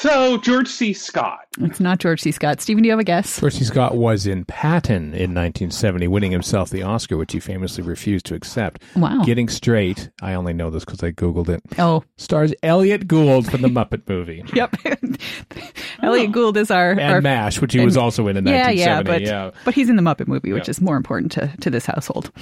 So, 0.00 0.38
George 0.38 0.66
C. 0.66 0.94
Scott. 0.94 1.40
It's 1.58 1.78
not 1.78 1.98
George 1.98 2.22
C. 2.22 2.32
Scott. 2.32 2.62
Steven, 2.62 2.82
do 2.82 2.86
you 2.86 2.92
have 2.92 3.00
a 3.00 3.04
guess? 3.04 3.38
George 3.38 3.52
C. 3.52 3.64
Scott 3.64 3.94
was 3.98 4.26
in 4.26 4.46
Patton 4.46 5.12
in 5.12 5.34
1970, 5.34 6.08
winning 6.08 6.32
himself 6.32 6.70
the 6.70 6.82
Oscar, 6.82 7.18
which 7.18 7.32
he 7.34 7.38
famously 7.38 7.84
refused 7.84 8.24
to 8.26 8.34
accept. 8.34 8.82
Wow. 8.96 9.22
Getting 9.24 9.50
straight, 9.50 10.08
I 10.22 10.32
only 10.32 10.54
know 10.54 10.70
this 10.70 10.86
because 10.86 11.02
I 11.02 11.10
Googled 11.12 11.50
it, 11.50 11.60
Oh, 11.78 12.02
stars 12.16 12.54
Elliott 12.62 13.08
Gould 13.08 13.50
from 13.50 13.60
the 13.60 13.68
Muppet 13.68 14.08
movie. 14.08 14.42
yep. 14.54 14.74
Elliott 16.02 16.32
Gould 16.32 16.56
is 16.56 16.70
our, 16.70 16.92
And 16.92 17.00
our 17.00 17.20
MASH, 17.20 17.60
which 17.60 17.74
he 17.74 17.84
was 17.84 17.98
also 17.98 18.26
in 18.26 18.38
in 18.38 18.46
yeah, 18.46 18.70
yeah, 18.70 19.02
but 19.02 19.20
yeah. 19.20 19.50
but 19.66 19.74
he's 19.74 19.90
in 19.90 19.96
the 19.96 20.02
Muppet 20.02 20.28
movie, 20.28 20.54
which 20.54 20.66
Yeah. 20.66 20.70
is 20.70 20.80
more 20.80 20.96
important 20.96 21.30
to 21.32 21.52
to 21.60 21.68
this 21.68 21.84
household. 21.84 22.32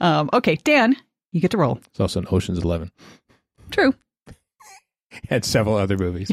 Um, 0.00 0.30
okay, 0.32 0.56
Dan, 0.64 0.96
you 1.30 1.42
get 1.42 1.50
to 1.50 1.58
roll. 1.58 1.78
It's 1.88 2.00
also 2.00 2.20
in 2.20 2.26
Ocean's 2.30 2.60
Eleven. 2.60 2.90
True. 3.70 3.92
And 5.28 5.44
several 5.44 5.76
other 5.76 5.98
movies. 5.98 6.30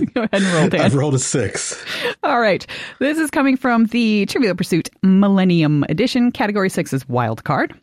Go 0.14 0.22
ahead 0.22 0.42
and 0.42 0.52
roll, 0.52 0.68
Dan. 0.68 0.80
I've 0.80 0.94
rolled 0.94 1.14
a 1.14 1.18
six. 1.18 1.82
All 2.22 2.40
right. 2.40 2.66
This 2.98 3.18
is 3.18 3.30
coming 3.30 3.56
from 3.56 3.86
the 3.86 4.26
Trivial 4.26 4.54
Pursuit 4.54 4.88
Millennium 5.02 5.84
Edition. 5.88 6.32
Category 6.32 6.70
six 6.70 6.92
is 6.92 7.08
wild 7.08 7.44
card. 7.44 7.74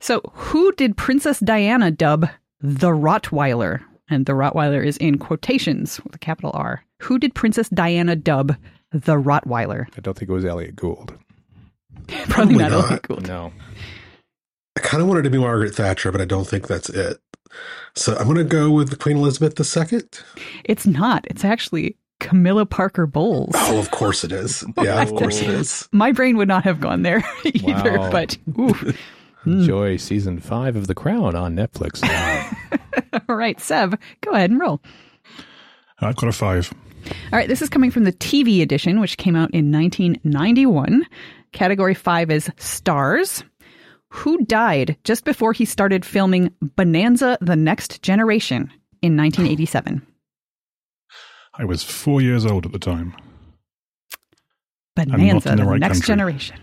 So, 0.00 0.20
who 0.32 0.72
did 0.72 0.96
Princess 0.96 1.40
Diana 1.40 1.90
dub 1.90 2.28
the 2.60 2.88
Rottweiler? 2.88 3.80
And 4.10 4.24
the 4.24 4.32
Rottweiler 4.32 4.84
is 4.84 4.96
in 4.96 5.18
quotations 5.18 6.00
with 6.02 6.14
a 6.14 6.18
capital 6.18 6.50
R. 6.54 6.82
Who 7.02 7.18
did 7.18 7.34
Princess 7.34 7.68
Diana 7.68 8.16
dub 8.16 8.56
the 8.90 9.14
Rottweiler? 9.14 9.86
I 9.96 10.00
don't 10.00 10.16
think 10.16 10.30
it 10.30 10.32
was 10.32 10.44
Elliott 10.44 10.76
Gould. 10.76 11.12
Probably 12.28 12.56
not 12.56 12.70
not. 12.70 12.84
Elliott 12.84 13.02
Gould. 13.02 13.26
No. 13.28 13.52
I 14.76 14.80
kind 14.80 15.02
of 15.02 15.08
wanted 15.08 15.22
to 15.24 15.30
be 15.30 15.38
Margaret 15.38 15.74
Thatcher, 15.74 16.12
but 16.12 16.20
I 16.20 16.24
don't 16.24 16.46
think 16.46 16.68
that's 16.68 16.88
it. 16.88 17.18
So 17.94 18.16
I'm 18.16 18.24
going 18.24 18.36
to 18.36 18.44
go 18.44 18.70
with 18.70 18.98
Queen 18.98 19.16
Elizabeth 19.16 19.58
II. 19.92 20.00
It's 20.64 20.86
not. 20.86 21.26
It's 21.28 21.44
actually 21.44 21.96
Camilla 22.20 22.66
Parker 22.66 23.06
Bowles. 23.06 23.52
Oh, 23.54 23.78
of 23.78 23.90
course 23.90 24.24
it 24.24 24.32
is. 24.32 24.64
Yeah, 24.82 25.02
of 25.02 25.10
course 25.10 25.40
it 25.40 25.48
is. 25.50 25.88
My 25.92 26.12
brain 26.12 26.36
would 26.36 26.48
not 26.48 26.64
have 26.64 26.80
gone 26.80 27.02
there 27.02 27.22
either, 27.44 27.98
Wow. 27.98 28.10
but 28.10 28.36
ooh. 28.58 28.92
Enjoy 29.46 29.96
season 29.96 30.40
five 30.40 30.76
of 30.76 30.88
The 30.88 30.94
Crown 30.94 31.34
on 31.36 31.54
Netflix. 31.56 32.02
All 33.28 33.36
right, 33.36 33.58
Seb, 33.60 33.98
go 34.20 34.32
ahead 34.32 34.50
and 34.50 34.58
roll. 34.60 34.80
I've 36.00 36.16
got 36.16 36.28
a 36.28 36.32
five. 36.32 36.72
All 37.32 37.38
right, 37.38 37.48
this 37.48 37.62
is 37.62 37.68
coming 37.68 37.90
from 37.90 38.04
the 38.04 38.12
TV 38.12 38.60
edition, 38.60 39.00
which 39.00 39.16
came 39.16 39.36
out 39.36 39.50
in 39.54 39.72
1991. 39.72 41.06
Category 41.52 41.94
five 41.94 42.30
is 42.30 42.50
stars. 42.58 43.42
Who 44.10 44.44
died 44.44 44.96
just 45.04 45.24
before 45.24 45.52
he 45.52 45.64
started 45.64 46.04
filming 46.04 46.54
Bonanza 46.76 47.36
the 47.40 47.56
Next 47.56 48.02
Generation 48.02 48.72
in 49.02 49.16
1987? 49.16 50.06
I 51.54 51.64
was 51.64 51.82
four 51.82 52.20
years 52.20 52.46
old 52.46 52.64
at 52.64 52.72
the 52.72 52.78
time. 52.78 53.14
Bonanza 54.96 55.50
the 55.50 55.56
the, 55.56 55.64
right 55.64 55.80
Next 55.80 55.98
country. 55.98 56.12
Generation. 56.12 56.56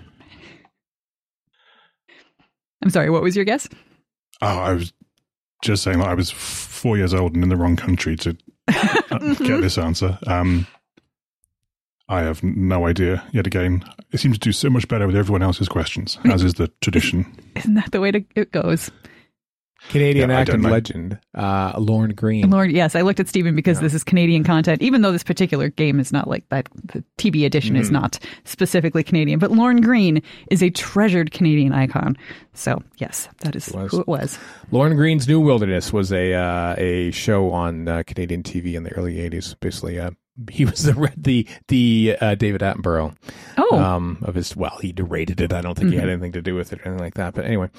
I'm 2.81 2.89
sorry, 2.89 3.09
what 3.09 3.21
was 3.21 3.35
your 3.35 3.45
guess? 3.45 3.67
Oh, 4.41 4.47
I 4.47 4.73
was 4.73 4.93
just 5.63 5.83
saying 5.83 5.99
that 5.99 6.09
I 6.09 6.13
was 6.13 6.29
four 6.29 6.97
years 6.97 7.13
old 7.13 7.33
and 7.33 7.43
in 7.43 7.49
the 7.49 7.55
wrong 7.55 7.75
country 7.75 8.15
to 8.17 8.37
uh, 8.67 9.01
get 9.35 9.37
this 9.61 9.77
answer. 9.77 10.17
Um, 10.27 10.67
I 12.07 12.21
have 12.21 12.43
no 12.43 12.85
idea. 12.85 13.23
Yet 13.31 13.47
again, 13.47 13.83
it 14.11 14.19
seems 14.19 14.37
to 14.37 14.39
do 14.39 14.51
so 14.51 14.69
much 14.69 14.87
better 14.87 15.07
with 15.07 15.15
everyone 15.15 15.41
else's 15.41 15.67
questions, 15.67 16.17
as 16.25 16.43
is 16.43 16.55
the 16.55 16.71
tradition. 16.81 17.25
Isn't 17.55 17.73
that 17.75 17.91
the 17.91 18.01
way 18.01 18.11
to, 18.11 18.23
it 18.35 18.51
goes? 18.51 18.91
Canadian 19.89 20.29
Yeah, 20.29 20.37
I 20.37 20.41
actor 20.41 20.53
and 20.53 20.63
legend, 20.63 21.19
uh, 21.35 21.73
Lorne 21.77 22.11
Greene. 22.11 22.49
Lord, 22.49 22.71
yes, 22.71 22.95
I 22.95 23.01
looked 23.01 23.19
at 23.19 23.27
Steven 23.27 23.55
because 23.55 23.81
this 23.81 23.93
is 23.93 24.03
Canadian 24.03 24.43
content, 24.43 24.81
even 24.81 25.01
though 25.01 25.11
this 25.11 25.23
particular 25.23 25.69
game 25.69 25.99
is 25.99 26.11
not 26.11 26.27
like 26.27 26.47
that. 26.49 26.69
The 26.85 27.03
TV 27.17 27.45
edition 27.45 27.75
is 27.75 27.91
not 27.91 28.17
specifically 28.45 29.03
Canadian, 29.03 29.37
but 29.37 29.51
Lorne 29.51 29.81
Greene 29.81 30.23
is 30.49 30.63
a 30.63 30.71
treasured 30.71 31.31
Canadian 31.31 31.71
icon. 31.71 32.17
So, 32.53 32.81
yes, 32.97 33.29
that 33.41 33.55
is 33.55 33.69
was. 33.71 33.91
who 33.91 33.99
it 33.99 34.07
was. 34.07 34.39
Lorne 34.71 34.95
Greene's 34.95 35.27
New 35.27 35.39
Wilderness 35.39 35.93
was 35.93 36.11
a 36.11 36.33
uh, 36.33 36.75
a 36.77 37.11
show 37.11 37.51
on 37.51 37.87
uh, 37.87 38.03
Canadian 38.07 38.41
TV 38.41 38.73
in 38.73 38.83
the 38.83 38.93
early 38.93 39.17
'80s. 39.17 39.55
Basically, 39.59 39.99
uh, 39.99 40.11
he 40.51 40.65
was 40.65 40.83
the 40.83 41.11
the 41.17 41.47
the 41.67 42.17
uh, 42.19 42.35
David 42.35 42.61
Attenborough 42.61 43.15
Oh, 43.57 43.77
um, 43.79 44.17
of 44.23 44.35
his. 44.35 44.55
Well, 44.55 44.77
he 44.81 44.91
narrated 44.91 45.39
it. 45.39 45.53
I 45.53 45.61
don't 45.61 45.75
think 45.77 45.91
he 45.91 45.95
had 45.97 46.09
anything 46.09 46.33
to 46.33 46.41
do 46.41 46.55
with 46.55 46.73
it 46.73 46.79
or 46.79 46.87
anything 46.89 47.03
like 47.05 47.13
that. 47.13 47.33
But 47.33 47.45
anyway, 47.45 47.69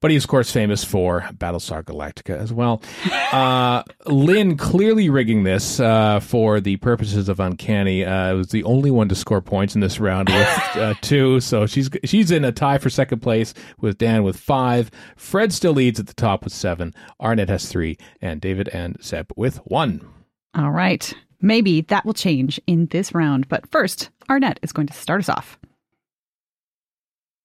but 0.00 0.10
he's 0.12 0.24
of 0.24 0.30
course 0.30 0.50
famous 0.50 0.84
for 0.84 1.22
Battlestar 1.32 1.82
Galactica 1.82 2.38
as 2.38 2.52
well. 2.52 2.82
Uh, 3.34 3.82
Lynne 4.06 4.56
clearly 4.56 5.10
rigging 5.10 5.42
this 5.42 5.80
uh, 5.80 6.20
for 6.20 6.60
the 6.60 6.76
purposes 6.76 7.28
of 7.28 7.40
Uncanny. 7.40 8.04
Uh, 8.04 8.32
was 8.36 8.48
the 8.50 8.62
only 8.62 8.92
one 8.92 9.08
to 9.08 9.16
score 9.16 9.40
points 9.40 9.74
in 9.74 9.80
this 9.80 9.98
round 9.98 10.28
with 10.28 10.58
uh, 10.76 10.94
two. 11.00 11.40
So 11.40 11.66
she's 11.66 11.90
she's 12.04 12.30
in 12.30 12.44
a 12.44 12.52
tie 12.52 12.78
for 12.78 12.90
second 12.90 13.20
place 13.20 13.52
with 13.80 13.98
Dan 13.98 14.22
with 14.22 14.36
five. 14.38 14.88
Fred 15.16 15.52
still 15.52 15.72
leads 15.72 15.98
at 15.98 16.06
the 16.06 16.14
top 16.14 16.44
with 16.44 16.52
seven. 16.52 16.94
Arnette 17.20 17.48
has 17.48 17.68
three, 17.68 17.98
and 18.20 18.40
David 18.40 18.68
and 18.68 18.96
Seb 19.00 19.32
with 19.36 19.56
one. 19.64 20.06
all 20.54 20.70
right. 20.70 21.12
Maybe 21.40 21.82
that 21.82 22.04
will 22.04 22.14
change 22.14 22.60
in 22.66 22.86
this 22.86 23.14
round. 23.14 23.48
But 23.48 23.70
first, 23.70 24.10
Arnette 24.28 24.58
is 24.62 24.72
going 24.72 24.86
to 24.86 24.94
start 24.94 25.20
us 25.20 25.28
off. 25.28 25.58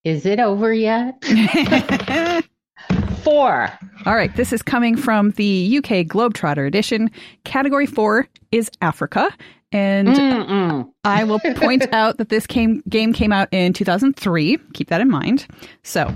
Is 0.03 0.25
it 0.25 0.39
over 0.39 0.73
yet? 0.73 1.23
Four. 3.23 3.69
All 4.05 4.15
right, 4.15 4.33
this 4.35 4.53
is 4.53 4.61
coming 4.61 4.95
from 4.95 5.31
the 5.31 5.77
UK 5.77 6.07
Globetrotter 6.07 6.65
edition. 6.65 7.11
Category 7.43 7.85
four 7.85 8.27
is 8.51 8.71
Africa. 8.81 9.29
And 9.71 10.07
Mm-mm. 10.07 10.91
I 11.03 11.23
will 11.25 11.39
point 11.39 11.85
out 11.93 12.17
that 12.17 12.29
this 12.29 12.47
came, 12.47 12.81
game 12.89 13.13
came 13.13 13.31
out 13.31 13.49
in 13.51 13.73
2003. 13.73 14.57
Keep 14.73 14.87
that 14.89 15.01
in 15.01 15.09
mind. 15.09 15.45
So, 15.83 16.11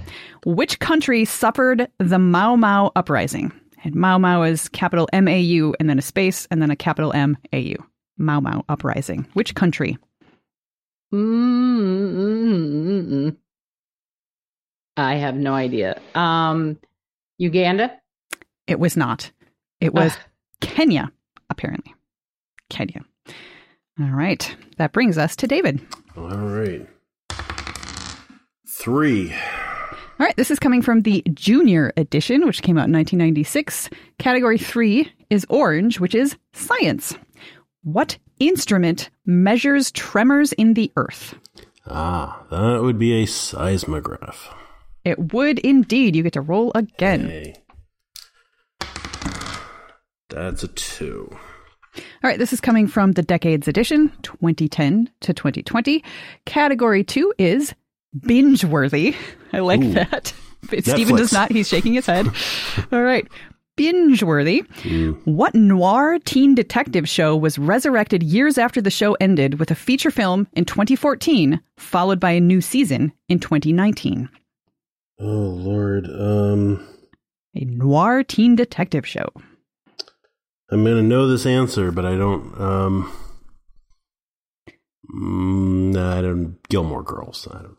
which 0.45 0.79
country 0.79 1.23
suffered 1.25 1.87
the 1.99 2.17
Mau 2.17 2.55
Mau 2.55 2.91
uprising? 2.95 3.51
And 3.83 3.95
Mau 3.95 4.17
Mau 4.17 4.43
is 4.43 4.69
capital 4.69 5.09
M 5.11 5.27
A 5.27 5.37
U 5.39 5.75
and 5.79 5.89
then 5.89 5.99
a 5.99 6.01
space 6.01 6.47
and 6.49 6.61
then 6.61 6.71
a 6.71 6.75
capital 6.75 7.11
M 7.13 7.37
A 7.51 7.59
U. 7.59 7.75
Mau 8.17 8.39
Mau 8.39 8.63
uprising. 8.69 9.27
Which 9.33 9.53
country? 9.55 9.97
Mm-mm-mm-mm. 11.13 13.35
I 14.95 15.15
have 15.15 15.35
no 15.35 15.53
idea. 15.53 15.99
Um, 16.15 16.79
Uganda? 17.37 17.91
It 18.67 18.79
was 18.79 18.95
not. 18.95 19.31
It 19.81 19.93
was 19.93 20.13
Ugh. 20.13 20.19
Kenya, 20.61 21.11
apparently. 21.49 21.93
Kenya. 22.69 23.01
All 23.99 24.11
right. 24.11 24.55
That 24.77 24.93
brings 24.93 25.17
us 25.17 25.35
to 25.37 25.47
David. 25.47 25.81
All 26.15 26.29
right. 26.29 26.87
Three. 28.67 29.33
All 30.23 30.27
right, 30.27 30.37
this 30.37 30.51
is 30.51 30.57
coming 30.57 30.81
from 30.81 31.01
the 31.01 31.21
junior 31.33 31.91
edition, 31.97 32.45
which 32.45 32.61
came 32.61 32.77
out 32.77 32.87
in 32.87 32.93
1996. 32.93 33.89
Category 34.19 34.57
three 34.57 35.11
is 35.29 35.45
orange, 35.49 35.99
which 35.99 36.15
is 36.15 36.37
science. 36.53 37.13
What 37.83 38.17
instrument 38.39 39.09
measures 39.25 39.91
tremors 39.91 40.53
in 40.53 40.75
the 40.75 40.93
earth? 40.95 41.35
Ah, 41.87 42.41
that 42.51 42.81
would 42.81 42.97
be 42.97 43.21
a 43.21 43.25
seismograph. 43.25 44.47
It 45.03 45.33
would 45.33 45.59
indeed. 45.59 46.15
You 46.15 46.23
get 46.23 46.31
to 46.33 46.41
roll 46.41 46.71
again. 46.73 47.25
Okay. 47.25 47.55
That's 50.29 50.63
a 50.63 50.69
two. 50.69 51.27
All 51.97 52.29
right, 52.29 52.39
this 52.39 52.53
is 52.53 52.61
coming 52.61 52.87
from 52.87 53.11
the 53.11 53.23
Decades 53.23 53.67
edition, 53.67 54.09
2010 54.21 55.09
to 55.19 55.33
2020. 55.33 56.01
Category 56.45 57.03
two 57.03 57.33
is 57.37 57.75
binge 58.19 58.63
worthy. 58.65 59.15
I 59.51 59.59
like 59.59 59.81
Ooh. 59.81 59.93
that. 59.93 60.33
Steven 60.81 61.15
does 61.15 61.33
not. 61.33 61.51
He's 61.51 61.67
shaking 61.67 61.93
his 61.93 62.05
head. 62.05 62.27
All 62.91 63.03
right. 63.03 63.27
Binge 63.75 64.21
worthy. 64.21 64.61
Mm. 64.83 65.25
What 65.25 65.55
noir 65.55 66.19
teen 66.23 66.53
detective 66.53 67.09
show 67.09 67.35
was 67.35 67.57
resurrected 67.57 68.21
years 68.21 68.57
after 68.59 68.81
the 68.81 68.91
show 68.91 69.13
ended 69.15 69.59
with 69.59 69.71
a 69.71 69.75
feature 69.75 70.11
film 70.11 70.47
in 70.53 70.63
2014, 70.65 71.59
followed 71.77 72.19
by 72.19 72.31
a 72.31 72.39
new 72.39 72.61
season 72.61 73.11
in 73.29 73.39
2019? 73.39 74.29
Oh 75.19 75.25
Lord. 75.25 76.05
Um, 76.07 76.87
A 77.55 77.65
noir 77.65 78.23
teen 78.23 78.55
detective 78.55 79.07
show. 79.07 79.27
I'm 80.71 80.83
gonna 80.83 81.01
know 81.03 81.27
this 81.27 81.45
answer, 81.45 81.91
but 81.91 82.05
I 82.05 82.15
don't. 82.15 82.59
Um, 82.59 83.11
mm, 85.13 85.97
I 85.97 86.21
don't. 86.21 86.57
Gilmore 86.69 87.03
Girls. 87.03 87.47
I 87.51 87.61
don't. 87.63 87.77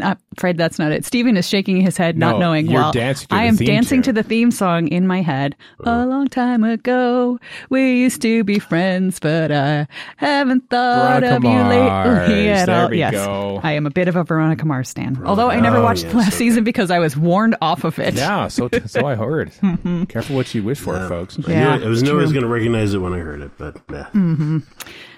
Uh, 0.00 0.02
I'm 0.10 0.16
afraid 0.36 0.56
that's 0.56 0.78
not 0.78 0.92
it. 0.92 1.04
Steven 1.04 1.36
is 1.36 1.48
shaking 1.48 1.80
his 1.80 1.96
head, 1.96 2.16
not 2.16 2.34
No, 2.34 2.38
knowing. 2.38 2.66
you're 2.66 2.80
while 2.80 2.92
dancing 2.92 3.26
to 3.28 3.34
I 3.34 3.44
am 3.44 3.56
theme 3.56 3.66
dancing 3.66 3.96
tune. 4.02 4.14
to 4.14 4.22
the 4.22 4.22
theme 4.22 4.52
song 4.52 4.86
in 4.86 5.08
my 5.08 5.22
head. 5.22 5.56
A 5.84 5.90
oh. 5.90 6.04
long 6.04 6.28
time 6.28 6.62
ago, 6.62 7.40
we 7.68 7.96
used 7.96 8.22
to 8.22 8.44
be 8.44 8.60
friends, 8.60 9.18
but 9.18 9.50
I 9.50 9.88
haven't 10.16 10.70
thought 10.70 11.20
Veronica 11.22 11.36
of 11.38 11.42
you 11.42 11.50
Mars. 11.50 12.28
lately 12.28 12.48
at 12.50 12.66
There 12.66 12.82
all. 12.84 12.88
we 12.90 12.98
yes, 12.98 13.12
go. 13.12 13.60
I 13.64 13.72
am 13.72 13.86
a 13.86 13.90
bit 13.90 14.06
of 14.06 14.14
a 14.14 14.22
Veronica 14.22 14.64
Mars 14.64 14.88
stan. 14.88 15.20
Although 15.24 15.50
I 15.50 15.58
never 15.58 15.78
Oh, 15.78 15.82
watched 15.82 16.04
yes, 16.04 16.12
the 16.12 16.18
last 16.18 16.28
okay. 16.28 16.36
season 16.36 16.62
because 16.62 16.92
I 16.92 17.00
was 17.00 17.16
warned 17.16 17.56
off 17.60 17.82
of 17.82 17.98
it. 17.98 18.14
Yeah, 18.14 18.46
so 18.46 18.68
so 18.86 19.04
I 19.04 19.16
heard. 19.16 19.50
Mm-hmm. 19.62 20.04
Careful 20.04 20.36
what 20.36 20.54
you 20.54 20.62
wish 20.62 20.78
for, 20.78 20.94
folks. 21.08 21.38
I, 21.48 21.50
Yeah, 21.52 21.74
I 21.74 21.86
was 21.88 22.02
knew 22.04 22.12
I 22.12 22.14
was 22.22 22.30
true. 22.30 22.40
going 22.40 22.42
to 22.48 22.54
recognize 22.54 22.94
it 22.94 22.98
when 22.98 23.14
I 23.14 23.18
heard 23.18 23.40
it, 23.40 23.50
but 23.58 23.76
nah. 23.90 24.04
Mm-hmm. 24.10 24.58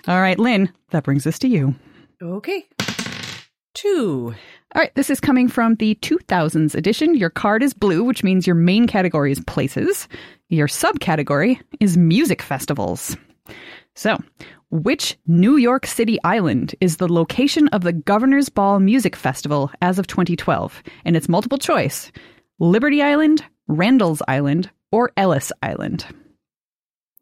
All 0.08 0.20
right, 0.22 0.38
Lynne, 0.38 0.72
that 0.90 1.04
brings 1.04 1.26
us 1.26 1.38
to 1.40 1.48
you. 1.48 1.74
Okay. 2.22 2.66
Two. 3.74 4.34
All 4.74 4.80
right, 4.80 4.94
this 4.94 5.10
is 5.10 5.20
coming 5.20 5.48
from 5.48 5.76
the 5.76 5.94
2000s 5.96 6.74
edition. 6.74 7.14
Your 7.14 7.30
card 7.30 7.62
is 7.62 7.74
blue, 7.74 8.04
which 8.04 8.24
means 8.24 8.46
your 8.46 8.56
main 8.56 8.86
category 8.86 9.32
is 9.32 9.40
places. 9.40 10.08
Your 10.48 10.66
subcategory 10.66 11.60
is 11.78 11.96
music 11.96 12.42
festivals. 12.42 13.16
So, 13.94 14.18
which 14.70 15.18
New 15.26 15.56
York 15.56 15.86
City 15.86 16.18
island 16.22 16.74
is 16.80 16.96
the 16.96 17.12
location 17.12 17.68
of 17.68 17.82
the 17.82 17.92
Governor's 17.92 18.48
Ball 18.48 18.78
Music 18.78 19.16
Festival 19.16 19.70
as 19.82 19.98
of 19.98 20.06
2012? 20.06 20.82
And 21.04 21.16
it's 21.16 21.28
multiple 21.28 21.58
choice 21.58 22.12
Liberty 22.58 23.02
Island, 23.02 23.44
Randall's 23.68 24.22
Island, 24.28 24.70
or 24.92 25.12
Ellis 25.16 25.52
Island. 25.62 26.06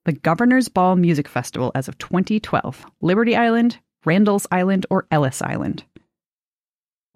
The 0.05 0.13
Governor's 0.13 0.69
Ball 0.69 0.97
Music 0.97 1.29
Festival 1.29 1.73
as 1.75 1.89
of 1.89 1.99
2012. 1.99 2.85
Liberty 3.01 3.37
Island, 3.37 3.79
Randall's 4.05 4.47
Island, 4.51 4.87
or 4.91 5.07
Ellis 5.11 5.43
Island? 5.43 5.85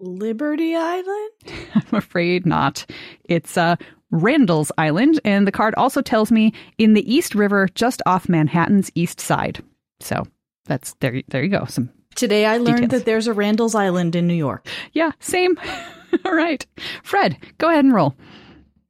Liberty 0.03 0.75
Island? 0.75 1.31
I'm 1.75 1.93
afraid 1.97 2.45
not. 2.45 2.85
It's 3.25 3.57
uh, 3.57 3.75
Randall's 4.11 4.71
Island, 4.77 5.19
and 5.25 5.47
the 5.47 5.51
card 5.51 5.73
also 5.75 6.01
tells 6.01 6.31
me 6.31 6.53
in 6.77 6.93
the 6.93 7.13
East 7.13 7.33
River, 7.35 7.67
just 7.73 8.01
off 8.05 8.29
Manhattan's 8.29 8.91
east 8.95 9.19
side. 9.19 9.63
So 9.99 10.23
that's 10.65 10.93
there. 10.99 11.21
There 11.29 11.43
you 11.43 11.49
go. 11.49 11.65
Some 11.65 11.89
Today 12.15 12.45
I 12.45 12.57
learned 12.57 12.81
Details. 12.83 12.91
that 12.91 13.05
there's 13.05 13.27
a 13.27 13.33
Randall's 13.33 13.73
Island 13.75 14.15
in 14.15 14.27
New 14.27 14.35
York. 14.35 14.67
yeah, 14.91 15.11
same. 15.19 15.57
All 16.25 16.35
right, 16.35 16.63
Fred, 17.03 17.37
go 17.57 17.69
ahead 17.69 17.85
and 17.85 17.93
roll. 17.93 18.15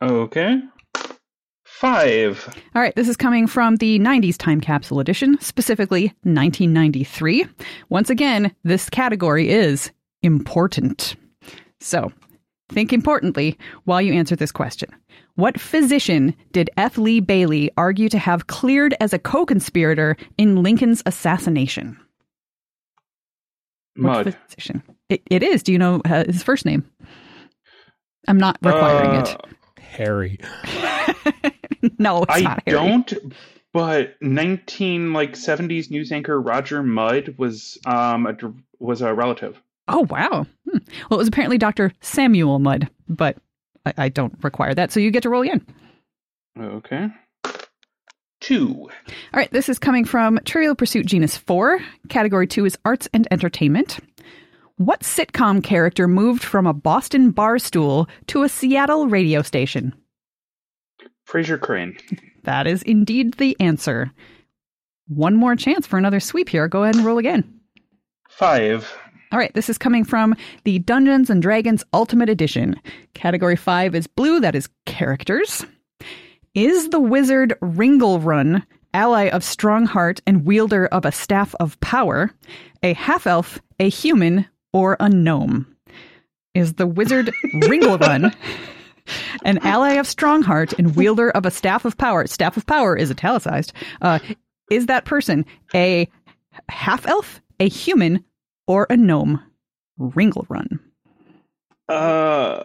Okay. 0.01 0.59
Five. 1.63 2.47
All 2.75 2.81
right, 2.81 2.95
this 2.95 3.07
is 3.09 3.17
coming 3.17 3.47
from 3.47 3.77
the 3.77 3.99
90s 3.99 4.37
time 4.37 4.61
capsule 4.61 4.99
edition, 4.99 5.37
specifically 5.41 6.07
1993. 6.23 7.45
Once 7.89 8.09
again, 8.09 8.53
this 8.63 8.89
category 8.89 9.49
is 9.49 9.91
important. 10.23 11.15
So, 11.79 12.11
think 12.69 12.91
importantly 12.93 13.57
while 13.83 14.01
you 14.01 14.13
answer 14.13 14.35
this 14.35 14.51
question. 14.51 14.89
What 15.35 15.59
physician 15.59 16.33
did 16.51 16.69
F. 16.77 16.97
Lee 16.97 17.19
Bailey 17.19 17.69
argue 17.77 18.07
to 18.09 18.17
have 18.17 18.47
cleared 18.47 18.95
as 18.99 19.13
a 19.13 19.19
co 19.19 19.45
conspirator 19.45 20.15
in 20.37 20.63
Lincoln's 20.63 21.03
assassination? 21.05 21.99
Mud. 23.95 24.35
physician? 24.47 24.81
It, 25.09 25.21
it 25.29 25.43
is. 25.43 25.61
Do 25.63 25.71
you 25.71 25.77
know 25.77 26.01
uh, 26.05 26.23
his 26.25 26.41
first 26.43 26.65
name? 26.65 26.83
I'm 28.27 28.37
not 28.37 28.57
requiring 28.63 29.21
Uh, 29.21 29.37
Harry. 29.79 30.39
No, 31.99 32.23
it's 32.23 32.33
I 32.37 32.39
not 32.39 32.63
Harry. 32.65 32.77
don't. 32.77 33.13
But 33.73 34.15
nineteen 34.21 35.11
like 35.11 35.35
seventies 35.35 35.91
news 35.91 36.13
anchor 36.13 36.39
Roger 36.39 36.81
Mudd 36.81 37.35
was 37.37 37.77
um 37.85 38.25
a, 38.25 38.37
was 38.79 39.01
a 39.01 39.13
relative. 39.13 39.61
Oh, 39.87 40.05
wow. 40.09 40.45
Hmm. 40.69 40.77
Well, 41.09 41.17
it 41.17 41.21
was 41.21 41.27
apparently 41.27 41.57
Dr. 41.57 41.91
Samuel 42.01 42.59
Mudd, 42.59 42.89
but 43.07 43.37
I, 43.85 43.93
I 43.97 44.09
don't 44.09 44.35
require 44.43 44.73
that. 44.73 44.91
So 44.91 44.99
you 44.99 45.11
get 45.11 45.23
to 45.23 45.29
roll 45.29 45.41
again. 45.41 45.65
Okay. 46.59 47.07
Two. 48.39 48.89
All 48.89 48.89
right, 49.39 49.51
this 49.51 49.69
is 49.69 49.79
coming 49.79 50.05
from 50.05 50.39
Trivial 50.45 50.75
Pursuit 50.75 51.05
Genus 51.05 51.37
4. 51.37 51.79
Category 52.09 52.45
2 52.47 52.65
is 52.65 52.77
Arts 52.83 53.07
and 53.13 53.27
Entertainment. 53.31 53.99
What 54.77 55.01
sitcom 55.01 55.63
character 55.63 56.07
moved 56.07 56.43
from 56.43 56.67
a 56.67 56.73
Boston 56.73 57.31
bar 57.31 57.57
stool 57.59 58.07
to 58.27 58.43
a 58.43 58.49
Seattle 58.49 59.07
radio 59.07 59.41
station? 59.41 59.93
Frasier 61.27 61.59
Crane. 61.59 61.95
That 62.43 62.67
is 62.67 62.83
indeed 62.83 63.35
the 63.35 63.55
answer. 63.59 64.11
One 65.07 65.35
more 65.35 65.55
chance 65.55 65.87
for 65.87 65.97
another 65.97 66.19
sweep 66.19 66.49
here. 66.49 66.67
Go 66.67 66.83
ahead 66.83 66.95
and 66.95 67.05
roll 67.05 67.17
again. 67.17 67.61
Five. 68.29 68.93
All 69.33 69.39
right, 69.39 69.53
this 69.55 69.67
is 69.67 69.79
coming 69.79 70.03
from 70.03 70.35
the 70.63 70.77
Dungeons 70.77 71.31
and 71.31 71.41
Dragons 71.41 71.83
Ultimate 71.91 72.29
Edition. 72.29 72.79
Category 73.15 73.55
5 73.55 73.95
is 73.95 74.05
blue, 74.05 74.39
that 74.39 74.53
is 74.53 74.69
characters. 74.85 75.65
Is 76.53 76.89
the 76.89 76.99
wizard 76.99 77.55
Ringlerun, 77.59 78.63
ally 78.93 79.29
of 79.29 79.41
Strongheart 79.41 80.21
and 80.27 80.45
wielder 80.45 80.85
of 80.85 81.03
a 81.03 81.11
staff 81.11 81.55
of 81.59 81.79
power, 81.79 82.31
a 82.83 82.93
half 82.93 83.25
elf, 83.25 83.59
a 83.79 83.89
human, 83.89 84.45
or 84.71 84.97
a 84.99 85.09
gnome? 85.09 85.65
Is 86.53 86.73
the 86.73 86.85
wizard 86.85 87.33
Ringlerun 87.55 88.35
an 89.43 89.57
ally 89.63 89.93
of 89.93 90.05
Strongheart 90.05 90.77
and 90.77 90.95
wielder 90.95 91.31
of 91.31 91.47
a 91.47 91.51
staff 91.51 91.85
of 91.85 91.97
power? 91.97 92.27
Staff 92.27 92.55
of 92.55 92.67
power 92.67 92.95
is 92.95 93.09
italicized. 93.09 93.73
Uh, 93.99 94.19
is 94.69 94.85
that 94.85 95.05
person 95.05 95.43
a 95.73 96.07
half 96.69 97.07
elf, 97.07 97.41
a 97.59 97.67
human, 97.67 98.23
or 98.67 98.87
a 98.89 98.97
gnome? 98.97 99.41
Ringlerun. 99.99 100.79
Uh, 101.87 102.63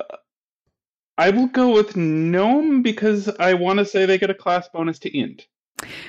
I 1.18 1.30
will 1.30 1.48
go 1.48 1.72
with 1.74 1.96
gnome 1.96 2.82
because 2.82 3.28
I 3.28 3.54
want 3.54 3.78
to 3.80 3.84
say 3.84 4.06
they 4.06 4.18
get 4.18 4.30
a 4.30 4.34
class 4.34 4.68
bonus 4.68 4.98
to 5.00 5.16
int. 5.18 5.46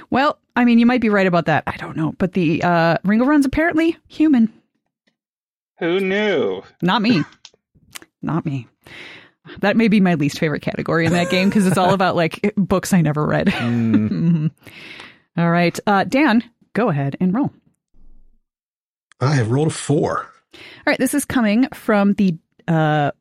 Well, 0.09 0.39
I 0.55 0.65
mean, 0.65 0.79
you 0.79 0.85
might 0.85 1.01
be 1.01 1.09
right 1.09 1.27
about 1.27 1.45
that. 1.45 1.63
I 1.67 1.77
don't 1.77 1.97
know, 1.97 2.13
but 2.17 2.33
the 2.33 2.63
uh, 2.63 2.97
Ringlerun's 3.05 3.45
apparently 3.45 3.97
human. 4.07 4.51
Who 5.79 5.99
knew? 5.99 6.63
Not 6.81 7.01
me. 7.01 7.23
Not 8.21 8.45
me. 8.45 8.67
That 9.59 9.77
may 9.77 9.87
be 9.87 9.99
my 9.99 10.15
least 10.15 10.37
favorite 10.39 10.61
category 10.61 11.05
in 11.05 11.13
that 11.13 11.29
game 11.31 11.49
because 11.49 11.65
it's 11.65 11.77
all 11.77 11.93
about 11.95 12.15
like 12.15 12.53
books 12.57 12.93
I 12.93 13.01
never 13.01 13.25
read. 13.25 13.47
Mhm. 13.59 14.51
All 15.37 15.49
right, 15.49 15.79
uh, 15.87 16.03
Dan, 16.03 16.43
go 16.73 16.89
ahead 16.89 17.15
and 17.21 17.33
roll. 17.33 17.53
I 19.21 19.35
have 19.35 19.51
rolled 19.51 19.67
a 19.67 19.71
four. 19.71 20.25
All 20.53 20.59
right, 20.87 20.99
this 20.99 21.13
is 21.13 21.25
coming 21.25 21.67
from 21.73 22.13
the 22.13 22.35
uh 22.67 23.11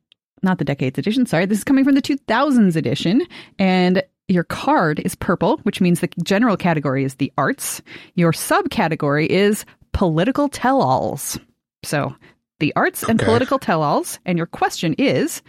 not 0.41 0.57
the 0.57 0.63
decades 0.65 0.97
edition, 0.97 1.25
sorry. 1.25 1.45
This 1.45 1.57
is 1.59 1.63
coming 1.65 1.83
from 1.83 1.95
the 1.95 2.01
2000s 2.01 2.75
edition 2.77 3.25
and 3.57 4.01
your 4.29 4.43
card 4.45 4.99
is 4.99 5.15
purple, 5.15 5.57
which 5.63 5.81
means 5.81 5.99
the 5.99 6.09
general 6.23 6.55
category 6.55 7.03
is 7.03 7.15
the 7.15 7.33
arts. 7.37 7.81
Your 8.15 8.31
subcategory 8.31 9.25
is 9.27 9.65
political 9.91 10.47
tell-alls. 10.47 11.37
So, 11.83 12.15
the 12.59 12.71
arts 12.75 13.03
and 13.03 13.19
Okay. 13.19 13.25
political 13.25 13.59
tell-alls 13.59 14.19
and 14.25 14.37
your 14.37 14.47
question 14.47 14.93
is 14.97 15.41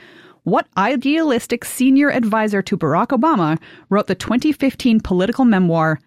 what 0.44 0.66
idealistic 0.76 1.64
senior 1.64 2.10
advisor 2.10 2.62
to 2.62 2.76
Barack 2.76 3.08
Obama 3.08 3.58
wrote 3.90 4.06
the 4.08 4.14
2015 4.16 4.98
political 5.00 5.44
memoir 5.44 6.00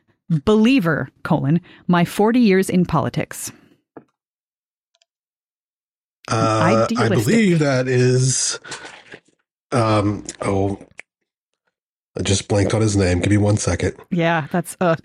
Believer, 0.43 1.07
colon, 1.23 1.61
My 1.87 2.03
40 2.03 2.39
Years 2.39 2.69
in 2.69 2.85
Politics? 2.85 3.51
Uh, 6.29 6.87
I 6.97 7.09
believe 7.09 7.59
that 7.59 7.87
is. 7.87 8.59
Um. 9.71 10.23
Oh, 10.41 10.79
I 12.17 12.21
just 12.21 12.47
blanked 12.47 12.73
on 12.73 12.81
his 12.81 12.95
name. 12.95 13.19
Give 13.19 13.31
me 13.31 13.37
one 13.37 13.57
second. 13.57 13.95
Yeah, 14.11 14.47
that's 14.51 14.77
uh 14.79 14.95